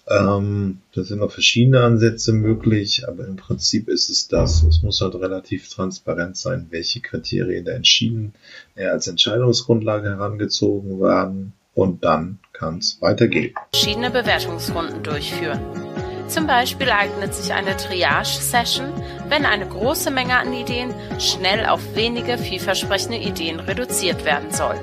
Ähm, 0.09 0.79
da 0.93 1.03
sind 1.03 1.19
noch 1.19 1.31
verschiedene 1.31 1.83
Ansätze 1.83 2.31
möglich, 2.31 3.05
aber 3.07 3.27
im 3.27 3.35
Prinzip 3.35 3.89
ist 3.89 4.09
es 4.09 4.27
das. 4.27 4.63
Es 4.63 4.81
muss 4.81 5.01
halt 5.01 5.15
relativ 5.15 5.69
transparent 5.69 6.37
sein, 6.37 6.67
welche 6.69 7.01
Kriterien 7.01 7.65
da 7.65 7.73
entschieden 7.73 8.33
ja, 8.75 8.91
als 8.91 9.07
Entscheidungsgrundlage 9.07 10.07
herangezogen 10.07 11.01
werden 11.01 11.53
und 11.73 12.05
dann 12.05 12.39
kann 12.53 12.77
es 12.77 13.01
weitergehen. 13.01 13.53
Verschiedene 13.73 14.09
Bewertungsrunden 14.09 15.03
durchführen. 15.03 15.59
Zum 16.29 16.47
Beispiel 16.47 16.89
eignet 16.89 17.33
sich 17.33 17.53
eine 17.53 17.75
Triage-Session, 17.75 18.87
wenn 19.29 19.45
eine 19.45 19.67
große 19.67 20.11
Menge 20.11 20.37
an 20.37 20.53
Ideen 20.53 20.93
schnell 21.19 21.65
auf 21.65 21.95
wenige 21.95 22.37
vielversprechende 22.37 23.17
Ideen 23.17 23.59
reduziert 23.59 24.23
werden 24.25 24.51
soll. 24.51 24.75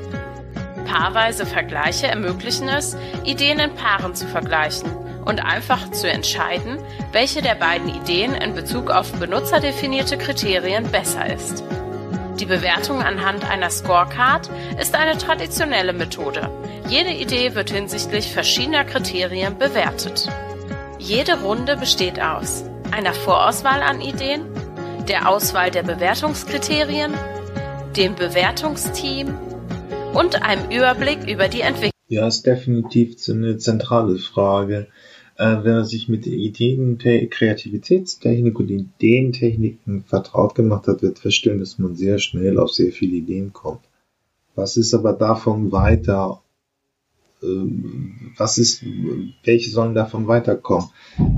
Paarweise 0.86 1.44
Vergleiche 1.44 2.06
ermöglichen 2.06 2.68
es, 2.68 2.96
Ideen 3.24 3.58
in 3.58 3.74
Paaren 3.74 4.14
zu 4.14 4.26
vergleichen 4.26 5.03
und 5.24 5.44
einfach 5.44 5.90
zu 5.90 6.08
entscheiden, 6.08 6.78
welche 7.12 7.42
der 7.42 7.54
beiden 7.54 7.88
Ideen 7.88 8.34
in 8.34 8.54
Bezug 8.54 8.90
auf 8.90 9.12
benutzerdefinierte 9.12 10.18
Kriterien 10.18 10.90
besser 10.90 11.32
ist. 11.32 11.64
Die 12.40 12.46
Bewertung 12.46 13.00
anhand 13.00 13.48
einer 13.48 13.70
Scorecard 13.70 14.50
ist 14.80 14.94
eine 14.96 15.16
traditionelle 15.16 15.92
Methode. 15.92 16.50
Jede 16.88 17.12
Idee 17.12 17.54
wird 17.54 17.70
hinsichtlich 17.70 18.32
verschiedener 18.32 18.84
Kriterien 18.84 19.56
bewertet. 19.56 20.28
Jede 20.98 21.40
Runde 21.40 21.76
besteht 21.76 22.20
aus 22.20 22.64
einer 22.90 23.14
Vorauswahl 23.14 23.82
an 23.82 24.00
Ideen, 24.00 24.42
der 25.08 25.28
Auswahl 25.28 25.70
der 25.70 25.82
Bewertungskriterien, 25.82 27.14
dem 27.96 28.14
Bewertungsteam 28.14 29.38
und 30.12 30.42
einem 30.42 30.70
Überblick 30.70 31.28
über 31.28 31.48
die 31.48 31.60
Entwicklung. 31.60 31.90
Ja, 32.08 32.26
ist 32.26 32.46
definitiv 32.46 33.16
eine 33.28 33.58
zentrale 33.58 34.18
Frage. 34.18 34.88
Äh, 35.36 35.58
wer 35.62 35.84
sich 35.84 36.08
mit 36.08 36.26
Ideen, 36.26 36.98
Kreativitätstechnik 36.98 38.58
und 38.58 38.70
Ideentechniken 38.70 40.04
vertraut 40.04 40.54
gemacht 40.54 40.86
hat, 40.86 41.02
wird 41.02 41.18
feststellen, 41.18 41.58
dass 41.58 41.78
man 41.78 41.96
sehr 41.96 42.18
schnell 42.18 42.58
auf 42.58 42.70
sehr 42.70 42.92
viele 42.92 43.16
Ideen 43.16 43.52
kommt. 43.52 43.80
Was 44.54 44.76
ist 44.76 44.94
aber 44.94 45.12
davon 45.12 45.72
weiter? 45.72 46.40
Ähm, 47.42 48.32
was 48.36 48.58
ist, 48.58 48.84
welche 49.42 49.70
sollen 49.70 49.96
davon 49.96 50.28
weiterkommen? 50.28 50.90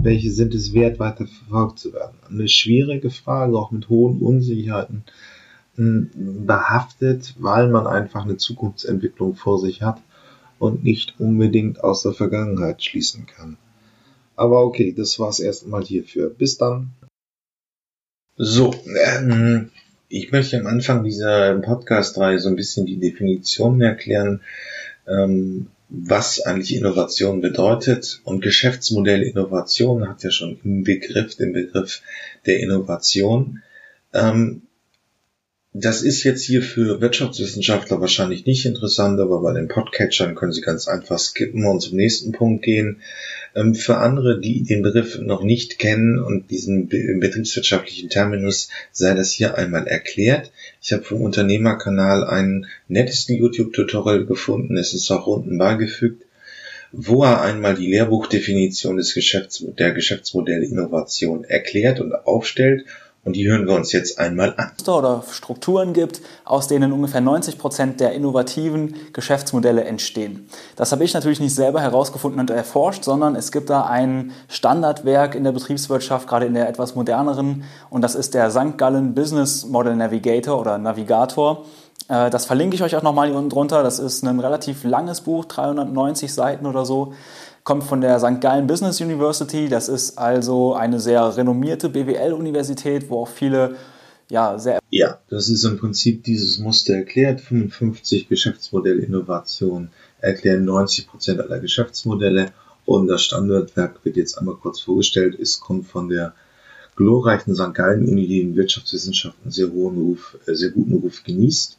Welche 0.03 0.31
sind 0.31 0.55
es 0.55 0.75
wert, 0.75 0.99
weiter 0.99 1.27
verfolgt 1.27 1.79
zu 1.79 1.95
werden? 1.95 2.19
Eine 2.29 2.49
schwierige 2.49 3.09
Frage, 3.09 3.57
auch 3.59 3.71
mit 3.71 3.89
hohen 3.89 4.21
Unsicherheiten 4.21 5.05
hm, 5.77 6.45
behaftet, 6.47 7.35
weil 7.39 7.71
man 7.71 7.87
einfach 7.87 8.25
eine 8.25 8.37
Zukunftsentwicklung 8.37 9.37
vor 9.37 9.59
sich 9.59 9.81
hat 9.81 10.03
und 10.59 10.85
nicht 10.85 11.15
unbedingt 11.19 11.83
aus 11.83 12.03
der 12.03 12.13
Vergangenheit 12.13 12.85
schließen 12.85 13.25
kann. 13.25 13.57
Aber 14.37 14.65
okay, 14.65 14.93
das 14.97 15.19
war's 15.19 15.41
erstmal 15.41 15.83
hierfür. 15.83 16.31
Bis 16.31 16.59
dann. 16.59 16.91
So, 18.37 18.75
ähm, 19.05 19.71
ich 20.09 20.31
möchte 20.31 20.59
am 20.59 20.67
Anfang 20.67 21.03
dieser 21.03 21.55
Podcast-Reihe 21.59 22.39
so 22.39 22.51
ein 22.51 22.57
bisschen 22.57 22.87
die 22.87 22.99
Definition 22.99 23.81
erklären, 23.81 24.43
ähm, 25.09 25.69
was 25.89 26.41
eigentlich 26.41 26.77
Innovation 26.77 27.41
bedeutet. 27.41 28.21
Und 28.25 28.43
Geschäftsmodell 28.43 29.23
Innovation 29.23 30.09
hat 30.09 30.23
ja 30.23 30.31
schon 30.31 30.61
im 30.65 30.85
Begriff, 30.85 31.37
den 31.37 31.55
Begriff 31.55 32.03
der 32.45 32.61
Innovation. 32.61 33.63
Ähm, 34.13 34.63
das 35.79 36.03
ist 36.03 36.25
jetzt 36.25 36.43
hier 36.43 36.63
für 36.63 37.01
Wirtschaftswissenschaftler 37.01 38.01
wahrscheinlich 38.01 38.47
nicht 38.47 38.65
interessant, 38.65 39.21
aber 39.21 39.43
bei 39.43 39.53
den 39.53 39.69
Podcatchern 39.69 40.35
können 40.35 40.53
Sie 40.53 40.63
ganz 40.63 40.89
einfach 40.89 41.19
skippen 41.19 41.67
und 41.67 41.81
zum 41.81 41.97
nächsten 41.97 42.33
Punkt 42.33 42.65
gehen. 42.65 43.03
Ähm, 43.57 43.75
für 43.75 43.97
andere, 43.97 44.39
die 44.39 44.63
den 44.63 44.83
Begriff 44.83 45.19
noch 45.19 45.43
nicht 45.43 45.79
kennen 45.79 46.19
und 46.19 46.51
diesen 46.51 46.89
betriebswirtschaftlichen 46.89 48.11
Terminus, 48.11 48.69
sei 48.93 49.15
das 49.15 49.33
hier 49.33 49.57
einmal 49.57 49.87
erklärt. 49.87 50.53
Ich 50.83 50.93
habe 50.93 51.03
vom 51.03 51.23
Unternehmerkanal 51.23 52.25
ein 52.25 52.67
nettes 52.87 53.27
YouTube-Tutorial 53.29 54.27
gefunden, 54.27 54.77
es 54.77 54.93
ist 54.93 55.11
auch 55.11 55.27
unten 55.27 55.57
beigefügt, 55.57 56.23
wo 56.93 57.25
er 57.25 57.41
einmal 57.41 57.75
die 57.75 57.91
Lehrbuchdefinition 57.91 58.99
des 58.99 59.15
Geschäfts 59.15 59.65
der 59.79 59.93
Geschäftsmodellinnovation 59.93 61.45
erklärt 61.45 62.01
und 62.01 62.13
aufstellt 62.13 62.85
und 63.27 63.35
die 63.35 63.47
hören 63.47 63.67
wir 63.67 63.75
uns 63.75 63.93
jetzt 63.93 64.19
einmal 64.21 64.55
an. 64.57 64.71
Oder 64.87 65.25
Strukturen 65.31 65.93
gibt, 65.93 66.23
aus 66.45 66.69
denen 66.69 66.93
ungefähr 66.93 67.21
90 67.21 67.59
Prozent 67.59 68.01
der 68.01 68.13
innovativen 68.13 68.95
Geschäftsmodelle 69.13 69.83
entstehen. 69.83 70.49
Das 70.77 70.93
habe 70.93 71.03
ich 71.03 71.13
natürlich 71.13 71.41
nicht 71.41 71.55
selber 71.55 71.81
herausgefunden 71.81 72.41
und 72.41 72.51
erforscht, 72.51 73.03
sondern 73.03 73.35
es 73.35 73.51
gibt 73.51 73.69
da 73.69 73.85
ein 73.85 74.31
Standardwerk 74.49 75.35
in 75.35 75.43
der 75.43 75.51
Betriebswirtschaft, 75.51 76.29
gerade 76.29 76.47
in 76.47 76.55
der 76.55 76.69
etwas 76.69 76.95
moderneren, 76.95 77.65
und 77.91 78.03
das 78.03 78.15
ist 78.15 78.35
der 78.35 78.51
St. 78.51 78.79
Gallen 78.79 79.15
Business 79.15 79.67
Model 79.67 79.97
Navigator 79.97 80.61
oder 80.61 80.79
Navigator. 80.79 81.65
Äh, 82.09 82.31
das 82.31 82.47
verlinke 82.47 82.77
ich 82.77 82.83
euch 82.85 82.95
auch 82.95 83.03
nochmal 83.03 83.27
hier 83.29 83.37
unten 83.37 83.51
drunter. 83.51 83.83
Das 83.83 83.99
ist 83.99 84.23
ein 84.23 84.39
relativ 84.39 84.85
langes 84.85 85.23
Buch, 85.23 85.47
390 85.47 86.33
Seiten 86.33 86.67
oder 86.67 86.85
so 86.85 87.13
kommt 87.67 87.83
von 87.83 88.01
der 88.01 88.21
St. 88.21 88.41
Gallen 88.41 88.69
Business 88.69 89.01
University. 89.01 89.69
Das 89.69 89.89
ist 89.89 90.17
also 90.17 90.75
eine 90.75 91.01
sehr 91.01 91.37
renommierte 91.37 91.89
BWL-Universität, 91.89 93.11
wo 93.11 93.23
auch 93.23 93.29
viele 93.29 93.75
ja, 94.29 94.57
sehr. 94.57 94.79
Ja, 94.91 95.19
das 95.29 95.49
ist 95.49 95.65
im 95.65 95.77
Prinzip 95.77 96.23
dieses 96.23 96.59
Muster 96.59 96.95
erklärt. 96.95 97.41
55 97.41 98.29
Geschäftsmodellinnovationen 98.29 99.91
erklären 100.21 100.65
90 100.65 101.09
Prozent 101.09 101.41
aller 101.41 101.59
Geschäftsmodelle. 101.59 102.53
Und 102.85 103.09
das 103.09 103.25
Standardwerk 103.25 104.05
wird 104.05 104.17
jetzt 104.17 104.39
einmal 104.39 104.55
kurz 104.55 104.81
vorgestellt, 104.81 105.35
ist, 105.35 105.61
kommt 105.61 105.89
von 105.89 106.09
der 106.09 106.35
glorreichen 106.95 107.57
St. 107.57 107.75
Gallen-Uni, 107.75 108.29
die 108.29 108.43
in 108.43 108.55
Wirtschaftswissenschaften 108.55 109.51
sehr 109.51 109.73
hohen 109.73 109.97
Ruf, 109.97 110.39
äh, 110.47 110.55
sehr 110.55 110.71
guten 110.71 110.95
Ruf 110.95 111.25
genießt. 111.25 111.79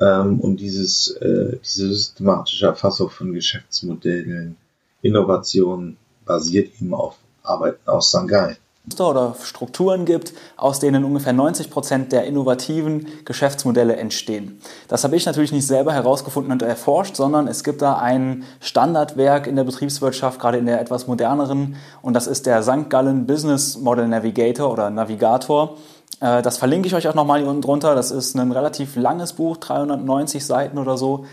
Ähm, 0.00 0.40
und 0.40 0.58
dieses, 0.58 1.08
äh, 1.20 1.58
diese 1.62 1.92
systematische 1.92 2.64
Erfassung 2.64 3.10
von 3.10 3.34
Geschäftsmodellen 3.34 4.56
Innovation 5.02 5.96
basiert 6.24 6.72
eben 6.80 6.94
auf 6.94 7.16
Arbeiten 7.42 7.88
aus 7.88 8.10
Shanghai 8.10 8.56
oder 8.98 9.34
Strukturen 9.42 10.04
gibt, 10.04 10.32
aus 10.56 10.80
denen 10.80 11.04
ungefähr 11.04 11.32
90 11.32 11.70
Prozent 11.70 12.12
der 12.12 12.24
innovativen 12.24 13.06
Geschäftsmodelle 13.24 13.96
entstehen. 13.96 14.60
Das 14.88 15.04
habe 15.04 15.16
ich 15.16 15.26
natürlich 15.26 15.52
nicht 15.52 15.66
selber 15.66 15.92
herausgefunden 15.92 16.52
und 16.52 16.62
erforscht, 16.62 17.16
sondern 17.16 17.46
es 17.48 17.64
gibt 17.64 17.82
da 17.82 17.98
ein 17.98 18.44
Standardwerk 18.60 19.46
in 19.46 19.56
der 19.56 19.64
Betriebswirtschaft, 19.64 20.40
gerade 20.40 20.58
in 20.58 20.66
der 20.66 20.80
etwas 20.80 21.06
moderneren, 21.06 21.76
und 22.02 22.14
das 22.14 22.26
ist 22.26 22.46
der 22.46 22.62
St. 22.62 22.88
Gallen 22.88 23.26
Business 23.26 23.78
Model 23.78 24.08
Navigator 24.08 24.72
oder 24.72 24.90
Navigator. 24.90 25.76
Äh, 26.20 26.42
das 26.42 26.56
verlinke 26.58 26.88
ich 26.88 26.94
euch 26.94 27.08
auch 27.08 27.14
nochmal 27.14 27.40
hier 27.40 27.48
unten 27.48 27.62
drunter. 27.62 27.94
Das 27.94 28.10
ist 28.10 28.34
ein 28.36 28.52
relativ 28.52 28.96
langes 28.96 29.34
Buch, 29.34 29.56
390 29.58 30.44
Seiten 30.44 30.78
oder 30.78 30.96
so 30.96 31.26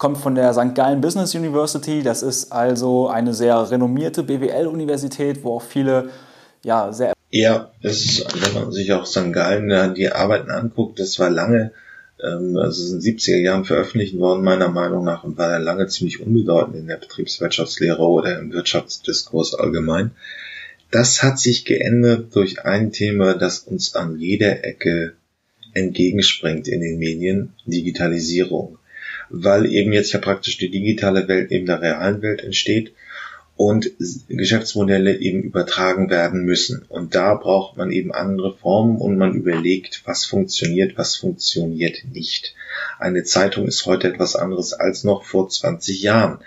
kommt 0.00 0.16
von 0.16 0.34
der 0.34 0.54
St. 0.54 0.74
Gallen 0.74 1.02
Business 1.02 1.34
University. 1.34 2.02
Das 2.02 2.22
ist 2.22 2.50
also 2.50 3.08
eine 3.08 3.34
sehr 3.34 3.70
renommierte 3.70 4.22
BWL-Universität, 4.22 5.44
wo 5.44 5.56
auch 5.56 5.62
viele 5.62 6.08
ja 6.64 6.90
sehr. 6.90 7.12
Ja, 7.28 7.70
das 7.82 8.00
ist, 8.00 8.42
wenn 8.42 8.54
man 8.54 8.72
sich 8.72 8.92
auch 8.94 9.04
St. 9.04 9.32
Gallen 9.32 9.94
die 9.94 10.10
Arbeiten 10.10 10.50
anguckt, 10.50 10.98
das 10.98 11.18
war 11.18 11.28
lange, 11.28 11.72
ähm, 12.18 12.56
also 12.56 12.94
in 12.94 13.00
den 13.00 13.18
70er 13.18 13.36
Jahren 13.36 13.66
veröffentlicht 13.66 14.18
worden, 14.18 14.42
meiner 14.42 14.68
Meinung 14.68 15.04
nach, 15.04 15.22
und 15.22 15.36
war 15.36 15.58
lange 15.58 15.86
ziemlich 15.86 16.20
unbedeutend 16.20 16.76
in 16.76 16.86
der 16.86 16.96
Betriebswirtschaftslehre 16.96 18.02
oder 18.02 18.38
im 18.38 18.52
Wirtschaftsdiskurs 18.52 19.54
allgemein. 19.54 20.12
Das 20.90 21.22
hat 21.22 21.38
sich 21.38 21.66
geändert 21.66 22.34
durch 22.34 22.64
ein 22.64 22.90
Thema, 22.90 23.34
das 23.34 23.60
uns 23.60 23.94
an 23.94 24.18
jeder 24.18 24.64
Ecke 24.64 25.12
entgegenspringt 25.74 26.66
in 26.68 26.80
den 26.80 26.98
Medien, 26.98 27.52
Digitalisierung 27.66 28.78
weil 29.30 29.66
eben 29.66 29.92
jetzt 29.92 30.12
ja 30.12 30.18
praktisch 30.18 30.58
die 30.58 30.70
digitale 30.70 31.28
Welt 31.28 31.50
neben 31.50 31.66
der 31.66 31.80
realen 31.80 32.22
Welt 32.22 32.42
entsteht 32.42 32.92
und 33.60 33.90
Geschäftsmodelle 34.28 35.18
eben 35.18 35.42
übertragen 35.42 36.08
werden 36.08 36.46
müssen. 36.46 36.86
Und 36.88 37.14
da 37.14 37.34
braucht 37.34 37.76
man 37.76 37.92
eben 37.92 38.10
andere 38.10 38.56
Formen 38.56 38.96
und 38.96 39.18
man 39.18 39.34
überlegt, 39.34 40.00
was 40.06 40.24
funktioniert, 40.24 40.96
was 40.96 41.16
funktioniert 41.16 42.06
nicht. 42.10 42.54
Eine 42.98 43.22
Zeitung 43.24 43.66
ist 43.66 43.84
heute 43.84 44.08
etwas 44.08 44.34
anderes 44.34 44.72
als 44.72 45.04
noch 45.04 45.24
vor 45.24 45.50
20 45.50 46.00
Jahren. 46.00 46.38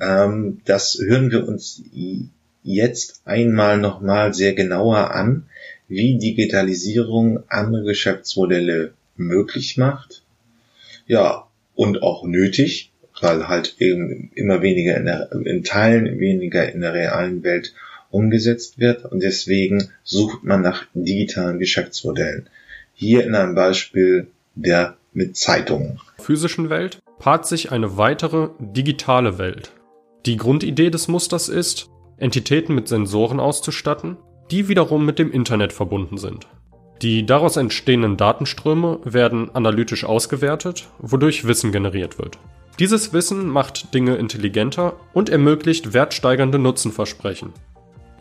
Ähm, 0.00 0.60
das 0.64 0.98
hören 1.00 1.30
wir 1.30 1.46
uns 1.46 1.82
jetzt 2.64 3.20
einmal 3.24 3.78
nochmal 3.78 4.34
sehr 4.34 4.52
genauer 4.52 5.12
an, 5.12 5.44
wie 5.86 6.18
Digitalisierung 6.18 7.44
andere 7.48 7.84
Geschäftsmodelle 7.84 8.92
möglich 9.16 9.76
macht. 9.76 10.24
Ja, 11.06 11.45
und 11.76 12.02
auch 12.02 12.24
nötig, 12.24 12.92
weil 13.20 13.48
halt 13.48 13.76
eben 13.78 14.30
immer 14.34 14.62
weniger 14.62 14.96
in, 14.96 15.06
der, 15.06 15.30
in 15.32 15.62
Teilen 15.62 16.18
weniger 16.18 16.70
in 16.72 16.80
der 16.80 16.94
realen 16.94 17.44
Welt 17.44 17.72
umgesetzt 18.10 18.78
wird 18.78 19.04
und 19.04 19.22
deswegen 19.22 19.90
sucht 20.02 20.42
man 20.42 20.62
nach 20.62 20.86
digitalen 20.94 21.58
Geschäftsmodellen. 21.58 22.48
Hier 22.94 23.24
in 23.24 23.34
einem 23.34 23.54
Beispiel 23.54 24.28
der 24.54 24.96
mit 25.12 25.36
Zeitungen. 25.36 26.00
Physischen 26.18 26.70
Welt 26.70 26.98
paart 27.18 27.46
sich 27.46 27.72
eine 27.72 27.96
weitere 27.96 28.48
digitale 28.58 29.38
Welt. 29.38 29.72
Die 30.26 30.36
Grundidee 30.36 30.90
des 30.90 31.08
Musters 31.08 31.48
ist, 31.48 31.88
Entitäten 32.18 32.74
mit 32.74 32.88
Sensoren 32.88 33.40
auszustatten, 33.40 34.16
die 34.50 34.68
wiederum 34.68 35.04
mit 35.04 35.18
dem 35.18 35.30
Internet 35.30 35.72
verbunden 35.72 36.18
sind. 36.18 36.46
Die 37.02 37.26
daraus 37.26 37.56
entstehenden 37.56 38.16
Datenströme 38.16 39.00
werden 39.04 39.54
analytisch 39.54 40.04
ausgewertet, 40.04 40.88
wodurch 40.98 41.46
Wissen 41.46 41.70
generiert 41.70 42.18
wird. 42.18 42.38
Dieses 42.78 43.12
Wissen 43.12 43.48
macht 43.48 43.94
Dinge 43.94 44.16
intelligenter 44.16 44.94
und 45.12 45.28
ermöglicht 45.28 45.92
wertsteigernde 45.92 46.58
Nutzenversprechen. 46.58 47.52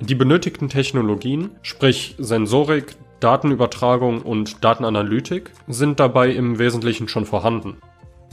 Die 0.02 0.16
benötigten 0.16 0.68
Technologien, 0.68 1.52
sprich 1.62 2.16
Sensorik, 2.18 2.96
Datenübertragung 3.22 4.22
und 4.22 4.64
Datenanalytik, 4.64 5.52
sind 5.68 6.00
dabei 6.00 6.32
im 6.32 6.60
Wesentlichen 6.60 7.08
schon 7.08 7.26
vorhanden. 7.26 7.78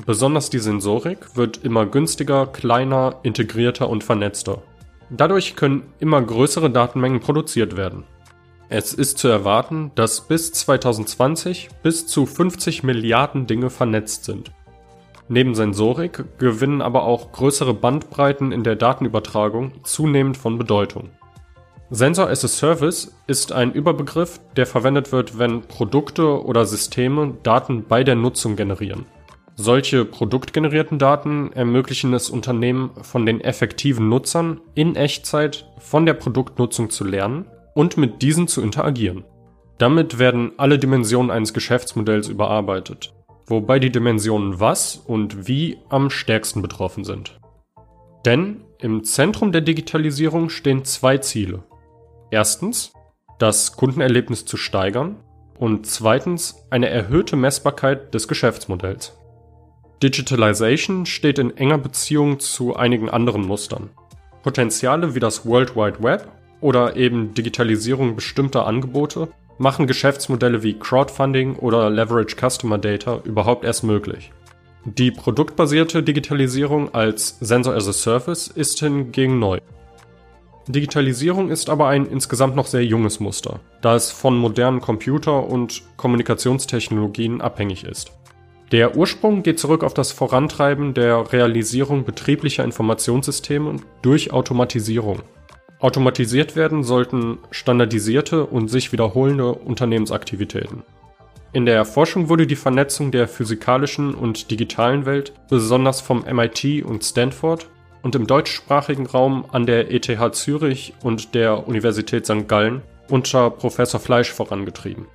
Besonders 0.06 0.50
die 0.50 0.58
Sensorik 0.58 1.36
wird 1.36 1.58
immer 1.58 1.86
günstiger, 1.86 2.46
kleiner, 2.46 3.20
integrierter 3.22 3.88
und 3.88 4.02
vernetzter. 4.02 4.62
Dadurch 5.10 5.54
können 5.54 5.84
immer 6.00 6.20
größere 6.20 6.70
Datenmengen 6.70 7.20
produziert 7.20 7.76
werden. 7.76 8.04
Es 8.74 8.94
ist 8.94 9.18
zu 9.18 9.28
erwarten, 9.28 9.90
dass 9.96 10.22
bis 10.22 10.50
2020 10.50 11.68
bis 11.82 12.06
zu 12.06 12.24
50 12.24 12.82
Milliarden 12.82 13.46
Dinge 13.46 13.68
vernetzt 13.68 14.24
sind. 14.24 14.50
Neben 15.28 15.54
Sensorik 15.54 16.24
gewinnen 16.38 16.80
aber 16.80 17.02
auch 17.02 17.32
größere 17.32 17.74
Bandbreiten 17.74 18.50
in 18.50 18.64
der 18.64 18.76
Datenübertragung 18.76 19.72
zunehmend 19.84 20.38
von 20.38 20.56
Bedeutung. 20.56 21.10
Sensor 21.90 22.30
as 22.30 22.46
a 22.46 22.48
Service 22.48 23.14
ist 23.26 23.52
ein 23.52 23.74
Überbegriff, 23.74 24.40
der 24.56 24.64
verwendet 24.64 25.12
wird, 25.12 25.38
wenn 25.38 25.60
Produkte 25.60 26.42
oder 26.42 26.64
Systeme 26.64 27.34
Daten 27.42 27.84
bei 27.86 28.04
der 28.04 28.14
Nutzung 28.14 28.56
generieren. 28.56 29.04
Solche 29.54 30.06
produktgenerierten 30.06 30.98
Daten 30.98 31.52
ermöglichen 31.52 32.14
es 32.14 32.30
Unternehmen, 32.30 32.92
von 33.02 33.26
den 33.26 33.42
effektiven 33.42 34.08
Nutzern 34.08 34.62
in 34.74 34.96
Echtzeit 34.96 35.66
von 35.76 36.06
der 36.06 36.14
Produktnutzung 36.14 36.88
zu 36.88 37.04
lernen 37.04 37.44
und 37.74 37.96
mit 37.96 38.22
diesen 38.22 38.48
zu 38.48 38.62
interagieren. 38.62 39.24
Damit 39.78 40.18
werden 40.18 40.52
alle 40.58 40.78
Dimensionen 40.78 41.30
eines 41.30 41.54
Geschäftsmodells 41.54 42.28
überarbeitet, 42.28 43.14
wobei 43.46 43.78
die 43.78 43.90
Dimensionen 43.90 44.60
was 44.60 44.96
und 44.96 45.48
wie 45.48 45.78
am 45.88 46.10
stärksten 46.10 46.62
betroffen 46.62 47.04
sind. 47.04 47.40
Denn 48.24 48.62
im 48.78 49.04
Zentrum 49.04 49.52
der 49.52 49.62
Digitalisierung 49.62 50.48
stehen 50.48 50.84
zwei 50.84 51.18
Ziele. 51.18 51.62
Erstens, 52.30 52.92
das 53.38 53.76
Kundenerlebnis 53.76 54.44
zu 54.44 54.56
steigern 54.56 55.16
und 55.58 55.86
zweitens 55.86 56.66
eine 56.70 56.88
erhöhte 56.88 57.36
Messbarkeit 57.36 58.14
des 58.14 58.28
Geschäftsmodells. 58.28 59.18
Digitalization 60.02 61.06
steht 61.06 61.38
in 61.38 61.56
enger 61.56 61.78
Beziehung 61.78 62.40
zu 62.40 62.74
einigen 62.74 63.08
anderen 63.08 63.42
Mustern. 63.42 63.90
Potenziale 64.42 65.14
wie 65.14 65.20
das 65.20 65.46
World 65.46 65.76
Wide 65.76 66.02
Web 66.02 66.28
oder 66.62 66.96
eben 66.96 67.34
Digitalisierung 67.34 68.16
bestimmter 68.16 68.66
Angebote 68.66 69.28
machen 69.58 69.86
Geschäftsmodelle 69.86 70.62
wie 70.62 70.78
Crowdfunding 70.78 71.56
oder 71.56 71.90
Leverage 71.90 72.36
Customer 72.36 72.78
Data 72.78 73.20
überhaupt 73.24 73.64
erst 73.64 73.84
möglich. 73.84 74.32
Die 74.84 75.10
produktbasierte 75.10 76.02
Digitalisierung 76.02 76.92
als 76.94 77.36
Sensor 77.40 77.74
as 77.74 77.86
a 77.86 77.92
Service 77.92 78.48
ist 78.48 78.80
hingegen 78.80 79.38
neu. 79.38 79.58
Digitalisierung 80.66 81.50
ist 81.50 81.70
aber 81.70 81.88
ein 81.88 82.06
insgesamt 82.06 82.56
noch 82.56 82.66
sehr 82.66 82.84
junges 82.84 83.20
Muster, 83.20 83.60
da 83.80 83.94
es 83.94 84.10
von 84.10 84.36
modernen 84.36 84.80
Computer- 84.80 85.46
und 85.46 85.82
Kommunikationstechnologien 85.96 87.40
abhängig 87.40 87.84
ist. 87.84 88.12
Der 88.70 88.96
Ursprung 88.96 89.42
geht 89.42 89.58
zurück 89.58 89.84
auf 89.84 89.92
das 89.92 90.12
Vorantreiben 90.12 90.94
der 90.94 91.32
Realisierung 91.32 92.04
betrieblicher 92.04 92.64
Informationssysteme 92.64 93.76
durch 94.00 94.32
Automatisierung. 94.32 95.20
Automatisiert 95.82 96.54
werden 96.54 96.84
sollten 96.84 97.38
standardisierte 97.50 98.46
und 98.46 98.68
sich 98.68 98.92
wiederholende 98.92 99.52
Unternehmensaktivitäten. 99.52 100.84
In 101.52 101.66
der 101.66 101.84
Forschung 101.84 102.28
wurde 102.28 102.46
die 102.46 102.54
Vernetzung 102.54 103.10
der 103.10 103.26
physikalischen 103.26 104.14
und 104.14 104.52
digitalen 104.52 105.06
Welt 105.06 105.32
besonders 105.50 106.00
vom 106.00 106.20
MIT 106.20 106.84
und 106.84 107.02
Stanford 107.02 107.68
und 108.02 108.14
im 108.14 108.28
deutschsprachigen 108.28 109.06
Raum 109.06 109.44
an 109.50 109.66
der 109.66 109.90
ETH 109.90 110.34
Zürich 110.36 110.94
und 111.02 111.34
der 111.34 111.66
Universität 111.66 112.26
St. 112.26 112.46
Gallen 112.46 112.82
unter 113.10 113.50
Professor 113.50 113.98
Fleisch 113.98 114.30
vorangetrieben. 114.30 115.08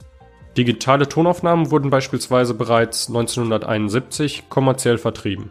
Digitale 0.58 1.08
Tonaufnahmen 1.08 1.72
wurden 1.72 1.90
beispielsweise 1.90 2.54
bereits 2.54 3.08
1971 3.08 4.50
kommerziell 4.50 4.98
vertrieben. 4.98 5.50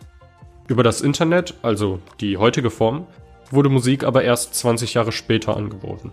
Über 0.68 0.82
das 0.82 1.00
Internet, 1.00 1.54
also 1.62 2.00
die 2.20 2.36
heutige 2.36 2.70
Form, 2.70 3.06
wurde 3.50 3.68
Musik 3.68 4.04
aber 4.04 4.22
erst 4.22 4.54
20 4.54 4.94
Jahre 4.94 5.12
später 5.12 5.56
angeboten. 5.56 6.12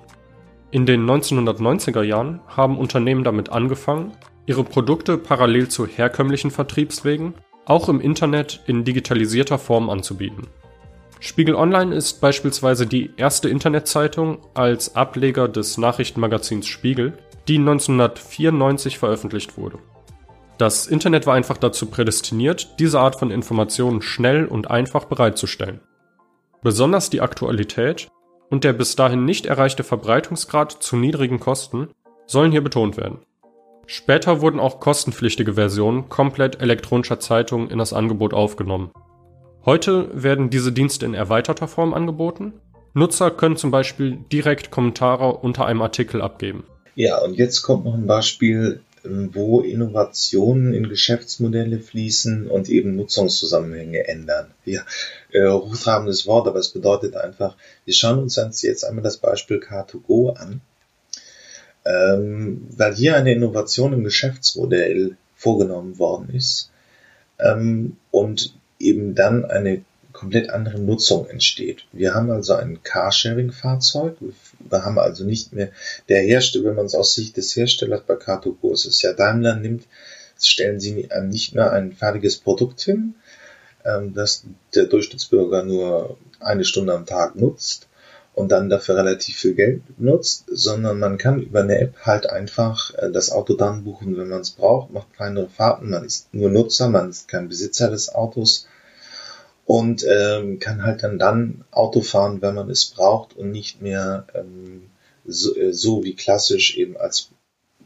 In 0.72 0.86
den 0.86 1.06
1990er 1.06 2.02
Jahren 2.02 2.40
haben 2.48 2.78
Unternehmen 2.78 3.24
damit 3.24 3.50
angefangen, 3.50 4.12
ihre 4.46 4.64
Produkte 4.64 5.18
parallel 5.18 5.68
zu 5.68 5.86
herkömmlichen 5.86 6.52
Vertriebswegen 6.52 7.36
auch 7.66 7.90
im 7.90 8.02
Internet 8.02 8.62
in 8.68 8.84
digitalisierter 8.84 9.58
Form 9.58 9.90
anzubieten. 9.90 10.48
Spiegel 11.20 11.56
Online 11.56 11.96
ist 11.96 12.20
beispielsweise 12.20 12.86
die 12.86 13.12
erste 13.16 13.48
Internetzeitung 13.48 14.40
als 14.54 14.96
Ableger 14.96 15.48
des 15.48 15.78
Nachrichtenmagazins 15.78 16.68
Spiegel, 16.68 17.18
die 17.48 17.60
1994 17.60 19.00
veröffentlicht 19.00 19.58
wurde. 19.58 19.78
Das 20.58 20.86
Internet 20.86 21.26
war 21.26 21.34
einfach 21.34 21.58
dazu 21.58 21.86
prädestiniert, 21.86 22.76
diese 22.80 23.00
Art 23.00 23.18
von 23.18 23.32
Informationen 23.32 24.02
schnell 24.02 24.46
und 24.46 24.70
einfach 24.70 25.06
bereitzustellen. 25.06 25.80
Besonders 26.64 27.10
die 27.10 27.20
Aktualität 27.20 28.08
und 28.50 28.64
der 28.64 28.72
bis 28.72 28.96
dahin 28.96 29.26
nicht 29.26 29.46
erreichte 29.46 29.84
Verbreitungsgrad 29.84 30.72
zu 30.72 30.96
niedrigen 30.96 31.42
Kosten 31.42 31.90
sollen 32.26 32.52
hier 32.52 32.64
betont 32.64 32.96
werden. 32.96 33.20
Später 33.86 34.40
wurden 34.40 34.62
auch 34.62 34.80
kostenpflichtige 34.80 35.56
Versionen 35.56 36.08
komplett 36.08 36.62
elektronischer 36.62 37.20
Zeitungen 37.20 37.70
in 37.70 37.80
das 37.80 37.92
Angebot 37.92 38.34
aufgenommen. 38.34 38.92
Heute 39.66 40.10
werden 40.14 40.50
diese 40.50 40.72
Dienste 40.72 41.06
in 41.06 41.14
erweiterter 41.14 41.68
Form 41.68 41.94
angeboten. 41.94 42.54
Nutzer 42.94 43.30
können 43.30 43.58
zum 43.58 43.72
Beispiel 43.72 44.20
direkt 44.32 44.72
Kommentare 44.72 45.34
unter 45.38 45.66
einem 45.66 45.82
Artikel 45.82 46.22
abgeben. 46.22 46.64
Ja, 46.96 47.22
und 47.22 47.34
jetzt 47.34 47.64
kommt 47.64 47.84
noch 47.84 47.94
ein 47.94 48.08
Beispiel, 48.08 48.82
wo 49.04 49.62
Innovationen 49.62 50.74
in 50.74 50.88
Geschäftsmodelle 50.88 51.80
fließen 51.80 52.48
und 52.48 52.70
eben 52.70 52.96
Nutzungszusammenhänge 52.96 54.08
ändern. 54.08 54.52
Ja, 54.66 54.86
äh, 55.32 55.50
hochtrabendes 55.50 56.26
Wort, 56.26 56.48
aber 56.48 56.60
es 56.60 56.70
bedeutet 56.70 57.16
einfach, 57.16 57.58
wir 57.86 57.94
schauen 57.94 58.20
uns 58.20 58.38
jetzt 58.62 58.86
einmal 58.86 59.04
das 59.04 59.18
Beispiel 59.18 59.58
Car2Go 59.58 60.36
an, 60.36 60.62
ähm, 61.86 62.68
weil 62.70 62.96
hier 62.96 63.16
eine 63.16 63.34
Innovation 63.34 63.94
im 63.94 64.04
Geschäftsmodell 64.04 65.18
vorgenommen 65.36 66.00
worden 66.00 66.34
ist 66.34 66.72
ähm, 67.40 67.98
und 68.12 68.56
eben 68.80 69.16
dann 69.16 69.44
eine 69.46 69.84
komplett 70.14 70.50
andere 70.52 70.80
Nutzung 70.80 71.28
entsteht. 71.28 71.86
Wir 71.92 72.14
haben 72.14 72.32
also 72.32 72.54
ein 72.54 72.82
Carsharing-Fahrzeug. 72.84 74.16
Wir 74.74 74.84
haben 74.84 74.98
also 74.98 75.24
nicht 75.24 75.54
mehr 75.54 75.70
der 76.10 76.22
Hersteller, 76.22 76.66
wenn 76.66 76.76
man 76.76 76.88
es 76.88 76.96
aus 76.96 77.14
Sicht 77.14 77.38
des 77.38 77.56
Herstellers 77.56 78.02
bei 78.08 78.16
Car2Go 78.16 78.74
ist, 78.74 79.02
ja 79.04 79.14
Daimler 79.14 79.56
nimmt, 79.56 79.88
stellen 80.42 80.80
sie 80.80 81.08
nicht 81.22 81.54
mehr 81.54 81.72
ein 81.72 81.94
fertiges 81.94 82.38
Produkt 82.38 82.82
hin, 82.82 83.14
ähm, 83.86 84.14
das 84.16 84.44
der 84.74 84.86
Durchschnittsbürger 84.86 85.64
nur 85.64 86.18
eine 86.40 86.66
Stunde 86.66 86.94
am 86.94 87.06
Tag 87.06 87.36
nutzt 87.36 87.88
und 88.34 88.52
dann 88.52 88.70
dafür 88.70 88.96
relativ 88.96 89.38
viel 89.38 89.54
Geld 89.54 89.84
nutzt, 90.00 90.46
sondern 90.48 90.98
man 90.98 91.20
kann 91.20 91.42
über 91.42 91.62
eine 91.62 91.80
App 91.80 91.98
halt 92.02 92.28
einfach 92.28 92.94
äh, 92.96 93.12
das 93.12 93.32
Auto 93.32 93.54
dann 93.54 93.84
buchen, 93.84 94.18
wenn 94.18 94.30
man 94.30 94.42
es 94.42 94.52
braucht, 94.52 94.92
macht 94.92 95.14
kleinere 95.14 95.50
Fahrten, 95.50 95.92
man 95.92 96.04
ist 96.04 96.34
nur 96.34 96.50
Nutzer, 96.50 96.90
man 96.90 97.12
ist 97.12 97.28
kein 97.28 97.48
Besitzer 97.48 97.92
des 97.92 98.14
Autos 98.14 98.68
und 99.66 100.06
ähm, 100.10 100.60
kann 100.60 100.84
halt 100.84 101.04
dann 101.04 101.20
dann 101.20 101.64
Auto 101.72 102.02
fahren, 102.02 102.42
wenn 102.42 102.56
man 102.56 102.70
es 102.70 102.86
braucht 102.86 103.36
und 103.36 103.52
nicht 103.52 103.82
mehr 103.82 104.28
ähm, 104.34 104.90
so, 105.26 105.56
äh, 105.56 105.74
so 105.74 106.04
wie 106.04 106.16
klassisch 106.16 106.78
eben 106.78 106.98
als 106.98 107.30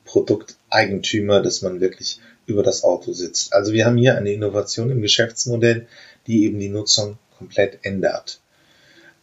Produkteigentümer, 0.05 1.41
dass 1.41 1.61
man 1.61 1.81
wirklich 1.81 2.19
über 2.45 2.63
das 2.63 2.83
Auto 2.83 3.13
sitzt. 3.13 3.53
Also 3.53 3.73
wir 3.73 3.85
haben 3.85 3.97
hier 3.97 4.17
eine 4.17 4.31
Innovation 4.31 4.89
im 4.89 5.01
Geschäftsmodell, 5.01 5.87
die 6.25 6.45
eben 6.45 6.59
die 6.59 6.69
Nutzung 6.69 7.17
komplett 7.37 7.79
ändert. 7.83 8.39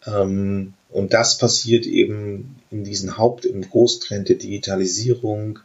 Ähm, 0.05 0.73
und 0.89 1.13
das 1.13 1.37
passiert 1.37 1.85
eben 1.85 2.61
in 2.71 2.83
diesen 2.83 3.17
Haupt- 3.17 3.45
und 3.45 3.69
Großtrend 3.69 4.29
der 4.29 4.37
Digitalisierung, 4.37 5.59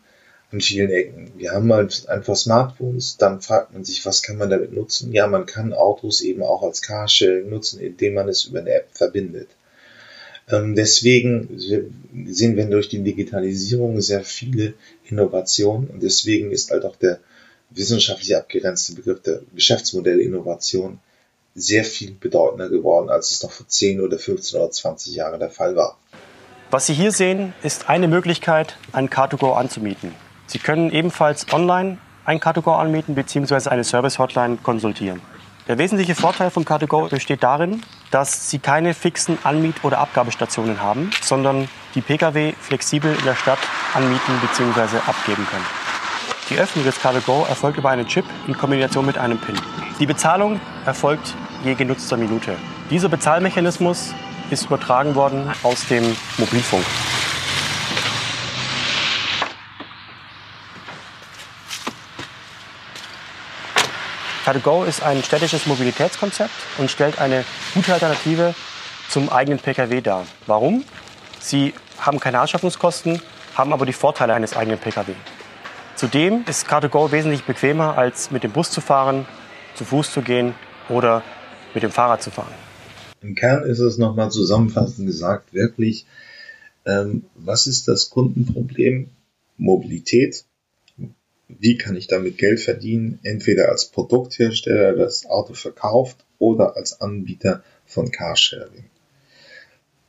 an 0.52 0.60
vielen 0.60 0.90
Ecken. 0.90 1.32
Wir 1.36 1.52
haben 1.52 1.72
halt 1.72 2.09
einfach 2.09 2.35
Smartphones, 2.35 3.16
dann 3.16 3.40
fragt 3.40 3.72
man 3.72 3.85
sich, 3.85 4.05
was 4.05 4.22
kann 4.22 4.36
man 4.36 4.51
damit 4.51 4.72
nutzen? 4.72 5.12
Ja, 5.12 5.27
man 5.27 5.47
kann 5.47 5.72
Autos 5.72 6.20
eben 6.20 6.43
auch 6.43 6.62
als 6.62 6.82
Carsharing 6.82 7.48
nutzen, 7.48 7.81
indem 7.81 8.14
man 8.14 8.28
es 8.28 8.47
über 8.47 8.60
eine 8.60 8.72
App 8.72 8.89
verbindet. 8.93 9.48
Ähm, 10.51 10.74
deswegen 10.74 11.48
sehen 12.27 12.56
wir 12.56 12.64
durch 12.66 12.89
die 12.89 13.02
Digitalisierung 13.02 14.01
sehr 14.01 14.24
viele 14.24 14.74
Innovationen 15.05 15.89
und 15.89 16.02
deswegen 16.02 16.51
ist 16.51 16.70
halt 16.70 16.85
auch 16.85 16.97
der 16.97 17.20
wissenschaftlich 17.70 18.36
abgegrenzte 18.36 18.94
Begriff 18.94 19.22
der 19.22 19.43
Geschäftsmodellinnovation 19.55 20.98
sehr 21.55 21.85
viel 21.85 22.12
bedeutender 22.12 22.68
geworden, 22.68 23.10
als 23.10 23.31
es 23.31 23.43
noch 23.43 23.52
vor 23.52 23.68
10 23.68 24.01
oder 24.01 24.18
15 24.18 24.59
oder 24.59 24.70
20 24.70 25.14
Jahren 25.14 25.39
der 25.39 25.51
Fall 25.51 25.77
war. 25.77 25.97
Was 26.70 26.86
Sie 26.86 26.94
hier 26.94 27.12
sehen, 27.12 27.52
ist 27.62 27.89
eine 27.89 28.09
Möglichkeit, 28.09 28.77
ein 28.93 29.09
Car2Go 29.09 29.55
anzumieten. 29.55 30.14
Sie 30.51 30.59
können 30.59 30.90
ebenfalls 30.90 31.47
online 31.52 31.98
ein 32.24 32.40
Car2Go 32.40 32.74
anmieten 32.77 33.14
bzw. 33.14 33.70
eine 33.70 33.85
Service-Hotline 33.85 34.56
konsultieren. 34.56 35.20
Der 35.68 35.78
wesentliche 35.78 36.16
Vorteil 36.16 36.51
von 36.51 36.64
Car2Go 36.64 37.09
besteht 37.09 37.44
darin, 37.44 37.85
dass 38.10 38.51
Sie 38.51 38.59
keine 38.59 38.93
fixen 38.93 39.39
Anmiet- 39.44 39.85
oder 39.85 39.98
Abgabestationen 39.98 40.82
haben, 40.82 41.12
sondern 41.22 41.68
die 41.94 42.01
Pkw 42.01 42.52
flexibel 42.60 43.14
in 43.16 43.24
der 43.24 43.36
Stadt 43.36 43.60
anmieten 43.94 44.40
bzw. 44.43 44.97
abgeben 45.06 45.47
können. 45.48 45.66
Die 46.51 46.59
Öffnung 46.59 46.85
des 46.85 46.98
Car2Go 46.98 47.48
erfolgt 47.48 47.78
über 47.78 47.90
einen 47.90 48.09
Chip 48.09 48.24
in 48.48 48.59
Kombination 48.59 49.06
mit 49.06 49.18
einem 49.18 49.39
PIN. 49.39 49.55
Die 50.01 50.06
Bezahlung 50.06 50.60
erfolgt 50.85 51.36
je 51.62 51.77
genutzter 51.77 52.16
Minute. 52.16 52.56
Dieser 52.90 53.09
Bezahlmechanismus 53.09 54.12
ist 54.51 54.64
übertragen 54.64 55.14
worden 55.14 55.48
aus 55.62 55.86
dem 55.86 56.02
Mobilfunk. 56.39 56.85
Car2Go 64.44 64.86
ist 64.86 65.02
ein 65.02 65.22
städtisches 65.22 65.66
Mobilitätskonzept 65.66 66.50
und 66.78 66.90
stellt 66.90 67.20
eine 67.20 67.44
gute 67.74 67.92
Alternative 67.92 68.54
zum 69.08 69.28
eigenen 69.28 69.58
Pkw 69.58 70.00
dar. 70.00 70.26
Warum? 70.46 70.84
Sie 71.40 71.74
haben 71.98 72.20
keine 72.20 72.40
Anschaffungskosten, 72.40 73.20
haben 73.54 73.72
aber 73.72 73.84
die 73.84 73.92
Vorteile 73.92 74.32
eines 74.34 74.56
eigenen 74.56 74.78
Pkw. 74.78 75.12
Zudem 75.94 76.44
ist 76.48 76.66
Car2Go 76.66 77.12
wesentlich 77.12 77.44
bequemer, 77.44 77.98
als 77.98 78.30
mit 78.30 78.42
dem 78.42 78.52
Bus 78.52 78.70
zu 78.70 78.80
fahren, 78.80 79.26
zu 79.74 79.84
Fuß 79.84 80.12
zu 80.12 80.22
gehen 80.22 80.54
oder 80.88 81.22
mit 81.74 81.82
dem 81.82 81.90
Fahrrad 81.90 82.22
zu 82.22 82.30
fahren. 82.30 82.54
Im 83.20 83.34
Kern 83.34 83.64
ist 83.64 83.80
es 83.80 83.98
nochmal 83.98 84.30
zusammenfassend 84.30 85.06
gesagt, 85.06 85.52
wirklich, 85.52 86.06
ähm, 86.86 87.24
was 87.34 87.66
ist 87.66 87.88
das 87.88 88.08
Kundenproblem? 88.08 89.10
Mobilität. 89.58 90.44
Wie 91.59 91.77
kann 91.77 91.97
ich 91.97 92.06
damit 92.06 92.39
Geld 92.39 92.60
verdienen? 92.60 93.18
Entweder 93.22 93.68
als 93.70 93.86
Produkthersteller, 93.86 94.94
das 94.94 95.27
Auto 95.27 95.55
verkauft 95.55 96.24
oder 96.39 96.77
als 96.77 97.01
Anbieter 97.01 97.62
von 97.86 98.10
Carsharing. 98.10 98.85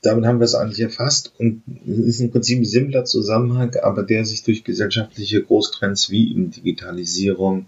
Damit 0.02 0.26
haben 0.26 0.40
wir 0.40 0.46
es 0.46 0.56
eigentlich 0.56 0.82
erfasst 0.82 1.34
und 1.38 1.62
es 1.88 1.98
ist 2.00 2.20
im 2.22 2.32
Prinzip 2.32 2.60
ein 2.60 2.66
simpler 2.66 3.06
Zusammenhang, 3.06 3.76
aber 3.76 4.02
der 4.04 4.26
sich 4.26 4.44
durch 4.44 4.64
gesellschaftliche 4.64 5.44
Großtrends 5.44 6.10
wie 6.10 6.32
eben 6.32 6.50
Digitalisierung, 6.50 7.68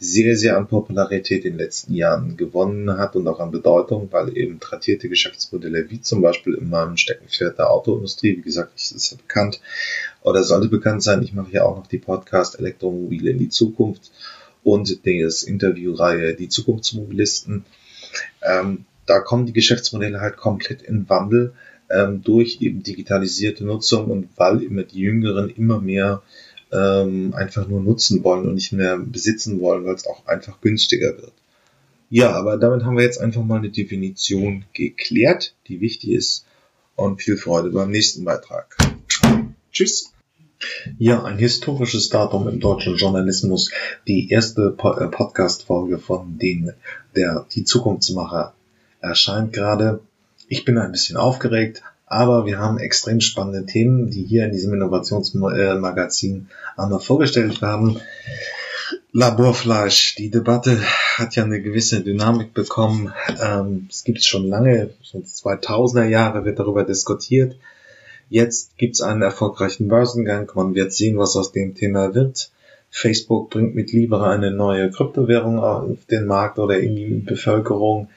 sehr, 0.00 0.36
sehr 0.36 0.56
an 0.56 0.68
Popularität 0.68 1.44
in 1.44 1.52
den 1.54 1.58
letzten 1.58 1.92
Jahren 1.92 2.36
gewonnen 2.36 2.98
hat 2.98 3.16
und 3.16 3.26
auch 3.26 3.40
an 3.40 3.50
Bedeutung, 3.50 4.08
weil 4.12 4.36
eben 4.36 4.60
tradierte 4.60 5.08
Geschäftsmodelle 5.08 5.90
wie 5.90 6.00
zum 6.00 6.22
Beispiel 6.22 6.54
in 6.54 6.70
meinem 6.70 6.96
Steckenpferd 6.96 7.58
der 7.58 7.70
Autoindustrie, 7.70 8.36
wie 8.36 8.42
gesagt, 8.42 8.76
ist 8.76 8.92
es 8.92 9.10
ja 9.10 9.16
bekannt 9.16 9.60
oder 10.22 10.44
sollte 10.44 10.68
bekannt 10.68 11.02
sein. 11.02 11.22
Ich 11.22 11.32
mache 11.32 11.52
ja 11.52 11.64
auch 11.64 11.76
noch 11.76 11.88
die 11.88 11.98
Podcast 11.98 12.58
Elektromobile 12.58 13.30
in 13.30 13.38
die 13.38 13.48
Zukunft 13.48 14.12
und 14.62 15.00
das 15.04 15.42
Interviewreihe 15.42 16.34
Die 16.34 16.48
Zukunftsmobilisten. 16.48 17.64
Ähm, 18.42 18.84
da 19.06 19.20
kommen 19.20 19.46
die 19.46 19.52
Geschäftsmodelle 19.52 20.20
halt 20.20 20.36
komplett 20.36 20.82
in 20.82 21.08
Wandel 21.08 21.54
ähm, 21.90 22.22
durch 22.22 22.58
eben 22.60 22.82
digitalisierte 22.82 23.64
Nutzung 23.64 24.10
und 24.10 24.28
weil 24.36 24.62
immer 24.62 24.82
die 24.82 25.00
Jüngeren 25.00 25.48
immer 25.50 25.80
mehr 25.80 26.22
ähm, 26.72 27.34
einfach 27.34 27.66
nur 27.66 27.80
nutzen 27.80 28.22
wollen 28.24 28.46
und 28.46 28.54
nicht 28.54 28.72
mehr 28.72 28.98
besitzen 28.98 29.60
wollen, 29.60 29.84
weil 29.84 29.94
es 29.94 30.06
auch 30.06 30.26
einfach 30.26 30.60
günstiger 30.60 31.16
wird. 31.16 31.32
Ja, 32.10 32.32
aber 32.32 32.56
damit 32.56 32.84
haben 32.84 32.96
wir 32.96 33.04
jetzt 33.04 33.20
einfach 33.20 33.44
mal 33.44 33.58
eine 33.58 33.70
Definition 33.70 34.64
geklärt, 34.72 35.54
die 35.66 35.80
wichtig 35.80 36.10
ist. 36.10 36.44
Und 36.96 37.22
viel 37.22 37.36
Freude 37.36 37.70
beim 37.70 37.90
nächsten 37.90 38.24
Beitrag. 38.24 38.76
Tschüss. 39.70 40.12
Ja, 40.98 41.22
ein 41.22 41.38
historisches 41.38 42.08
Datum 42.08 42.48
im 42.48 42.58
deutschen 42.58 42.96
Journalismus. 42.96 43.70
Die 44.08 44.30
erste 44.30 44.74
äh, 44.76 45.06
Podcast-Folge 45.06 45.98
von 45.98 46.38
den, 46.38 46.72
der, 47.14 47.46
die 47.54 47.62
Zukunftsmacher 47.62 48.54
erscheint 49.00 49.52
gerade. 49.52 50.00
Ich 50.48 50.64
bin 50.64 50.78
ein 50.78 50.90
bisschen 50.90 51.16
aufgeregt, 51.16 51.82
aber 52.08 52.46
wir 52.46 52.58
haben 52.58 52.78
extrem 52.78 53.20
spannende 53.20 53.66
Themen, 53.66 54.10
die 54.10 54.22
hier 54.22 54.44
in 54.44 54.52
diesem 54.52 54.74
Innovationsmagazin 54.74 56.48
einmal 56.76 57.00
vorgestellt 57.00 57.60
werden. 57.62 58.00
Laborfleisch. 59.12 60.14
Die 60.16 60.30
Debatte 60.30 60.78
hat 61.16 61.34
ja 61.36 61.44
eine 61.44 61.60
gewisse 61.60 62.02
Dynamik 62.02 62.54
bekommen. 62.54 63.12
Ähm, 63.42 63.88
es 63.90 64.04
gibt 64.04 64.22
schon 64.22 64.46
lange, 64.46 64.90
schon 65.02 65.24
2000er 65.24 66.04
Jahre 66.04 66.44
wird 66.44 66.58
darüber 66.58 66.84
diskutiert. 66.84 67.56
Jetzt 68.30 68.76
gibt 68.76 68.96
es 68.96 69.02
einen 69.02 69.22
erfolgreichen 69.22 69.88
Börsengang. 69.88 70.50
Man 70.54 70.74
wird 70.74 70.92
sehen, 70.92 71.18
was 71.18 71.36
aus 71.36 71.52
dem 71.52 71.74
Thema 71.74 72.14
wird. 72.14 72.50
Facebook 72.90 73.50
bringt 73.50 73.74
mit 73.74 73.92
Libra 73.92 74.30
eine 74.30 74.50
neue 74.50 74.90
Kryptowährung 74.90 75.58
auf 75.58 75.98
den 76.10 76.26
Markt 76.26 76.58
oder 76.58 76.78
in 76.78 76.96
die 76.96 77.14
Bevölkerung. 77.14 78.08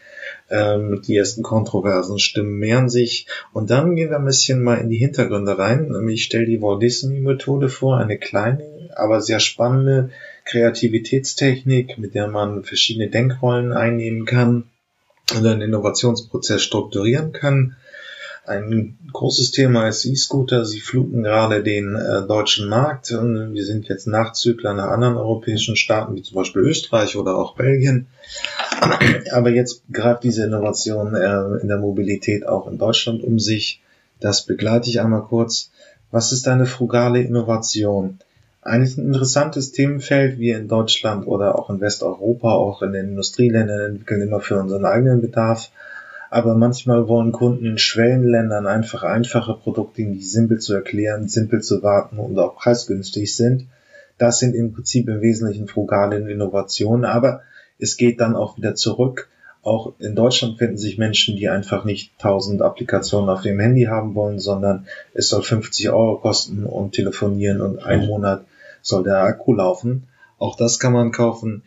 Ähm, 0.50 1.02
die 1.06 1.16
ersten 1.16 1.44
kontroversen 1.44 2.20
Stimmen 2.20 2.58
mehren 2.60 2.90
sich. 2.90 3.28
Und 3.54 3.70
dann 3.70 3.96
gehen 3.96 4.10
wir 4.10 4.18
ein 4.18 4.26
bisschen 4.26 4.62
mal 4.62 4.76
in 4.76 4.90
die 4.90 4.98
Hintergründe 4.98 5.58
rein. 5.58 5.94
Ich 6.10 6.24
stelle 6.24 6.46
die 6.46 6.62
Walt 6.62 6.82
Disney 6.82 7.20
Methode 7.20 7.70
vor, 7.70 7.98
eine 7.98 8.18
kleine, 8.18 8.90
aber 8.96 9.22
sehr 9.22 9.40
spannende 9.40 10.10
Kreativitätstechnik, 10.46 11.98
mit 11.98 12.16
der 12.16 12.28
man 12.28 12.64
verschiedene 12.64 13.10
Denkrollen 13.10 13.72
einnehmen 13.72 14.26
kann 14.26 14.66
und 15.36 15.46
einen 15.46 15.62
Innovationsprozess 15.62 16.62
strukturieren 16.62 17.32
kann. 17.32 17.76
Ein 18.46 18.98
großes 19.14 19.52
Thema 19.52 19.88
ist 19.88 20.04
E-Scooter. 20.04 20.66
Sie 20.66 20.80
fluten 20.80 21.22
gerade 21.22 21.62
den 21.62 21.96
äh, 21.96 22.26
deutschen 22.28 22.68
Markt. 22.68 23.12
Wir 23.12 23.66
sind 23.66 23.88
jetzt 23.88 24.08
Nachzügler 24.08 24.74
nach 24.74 24.90
anderen 24.90 25.16
europäischen 25.16 25.76
Staaten, 25.76 26.16
wie 26.16 26.24
zum 26.24 26.36
Beispiel 26.36 26.64
Österreich 26.64 27.16
oder 27.16 27.38
auch 27.38 27.56
Belgien. 27.56 28.08
Aber 29.32 29.50
jetzt 29.50 29.84
greift 29.92 30.24
diese 30.24 30.46
Innovation 30.46 31.16
äh, 31.16 31.62
in 31.62 31.68
der 31.68 31.78
Mobilität 31.78 32.46
auch 32.48 32.68
in 32.68 32.78
Deutschland 32.78 33.24
um 33.24 33.40
sich. 33.40 33.82
Das 34.20 34.46
begleite 34.46 34.90
ich 34.90 35.00
einmal 35.00 35.24
kurz. 35.24 35.72
Was 36.12 36.32
ist 36.32 36.48
eine 36.48 36.66
frugale 36.66 37.22
Innovation? 37.22 38.20
Eigentlich 38.62 38.98
ein 38.98 39.08
interessantes 39.08 39.72
Themenfeld. 39.72 40.40
Wir 40.40 40.58
in 40.58 40.68
Deutschland 40.68 41.26
oder 41.28 41.58
auch 41.58 41.70
in 41.70 41.82
Westeuropa, 41.82 42.52
auch 42.52 42.82
in 42.82 42.94
den 42.94 43.10
Industrieländern 43.10 43.92
entwickeln 43.92 44.22
immer 44.22 44.40
für 44.40 44.60
unseren 44.60 44.86
eigenen 44.86 45.22
Bedarf 45.22 45.72
aber 46.32 46.56
manchmal 46.56 47.10
wollen 47.10 47.34
Kunden 47.34 47.66
in 47.66 47.78
Schwellenländern 47.78 48.66
einfach 48.66 49.04
einfache 49.04 49.54
Produkte, 49.54 50.04
die 50.04 50.22
simpel 50.22 50.60
zu 50.60 50.74
erklären, 50.74 51.28
simpel 51.28 51.62
zu 51.62 51.84
warten 51.84 52.20
und 52.20 52.40
auch 52.40 52.56
preisgünstig 52.56 53.36
sind. 53.36 53.68
Das 54.18 54.40
sind 54.40 54.56
im 54.56 54.72
Prinzip 54.72 55.10
im 55.10 55.20
Wesentlichen 55.20 55.68
frugale 55.68 56.18
Innovationen, 56.32 57.04
aber 57.04 57.42
es 57.82 57.98
geht 57.98 58.22
dann 58.22 58.36
auch 58.36 58.58
wieder 58.58 58.76
zurück. 58.76 59.30
Auch 59.64 59.94
in 60.00 60.16
Deutschland 60.16 60.58
finden 60.58 60.78
sich 60.78 60.98
Menschen, 60.98 61.36
die 61.36 61.50
einfach 61.50 61.84
nicht 61.84 62.14
1000 62.20 62.62
Applikationen 62.62 63.30
auf 63.30 63.42
dem 63.42 63.60
Handy 63.60 63.84
haben 63.84 64.16
wollen, 64.16 64.40
sondern 64.40 64.88
es 65.14 65.30
soll 65.30 65.44
50 65.44 65.90
Euro 65.90 66.18
kosten 66.18 66.66
und 66.66 66.94
telefonieren 66.94 67.62
und 67.62 67.84
ein 67.84 68.08
Monat 68.08 68.46
soll 68.82 69.04
der 69.04 69.18
Akku 69.18 69.54
laufen. 69.54 70.08
Auch 70.40 70.56
das 70.56 70.80
kann 70.80 70.94
man 70.94 71.12
kaufen. 71.12 71.64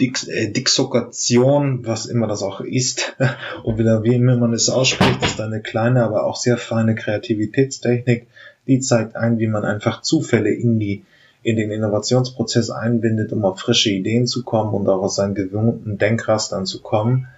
Dix, 0.00 0.26
äh, 0.26 0.50
Dixokation, 0.50 1.86
was 1.86 2.06
immer 2.06 2.26
das 2.26 2.42
auch 2.42 2.60
ist, 2.60 3.16
und 3.64 3.78
wieder 3.78 4.02
wie 4.02 4.14
immer 4.14 4.36
man 4.36 4.52
es 4.52 4.68
ausspricht, 4.68 5.24
ist 5.24 5.40
eine 5.40 5.62
kleine, 5.62 6.04
aber 6.04 6.24
auch 6.24 6.36
sehr 6.36 6.56
feine 6.56 6.96
Kreativitätstechnik, 6.96 8.26
die 8.66 8.80
zeigt 8.80 9.14
ein, 9.14 9.38
wie 9.38 9.46
man 9.46 9.64
einfach 9.64 10.02
Zufälle 10.02 10.50
in 10.50 10.80
die 10.80 11.04
in 11.44 11.56
den 11.56 11.70
Innovationsprozess 11.70 12.70
einbindet, 12.70 13.32
um 13.32 13.44
auf 13.44 13.60
frische 13.60 13.90
Ideen 13.90 14.26
zu 14.26 14.42
kommen 14.42 14.74
und 14.74 14.88
auch 14.88 15.02
aus 15.02 15.16
seinen 15.16 15.34
gewohnten 15.34 15.98
Denkrastern 15.98 16.64
zu 16.64 16.80
kommen. 16.80 17.28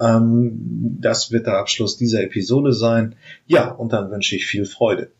Ähm, 0.00 0.96
das 1.00 1.32
wird 1.32 1.46
der 1.46 1.58
Abschluss 1.58 1.96
dieser 1.96 2.22
Episode 2.22 2.72
sein. 2.72 3.16
Ja, 3.46 3.70
und 3.72 3.92
dann 3.92 4.10
wünsche 4.10 4.36
ich 4.36 4.46
viel 4.46 4.64
Freude. 4.64 5.10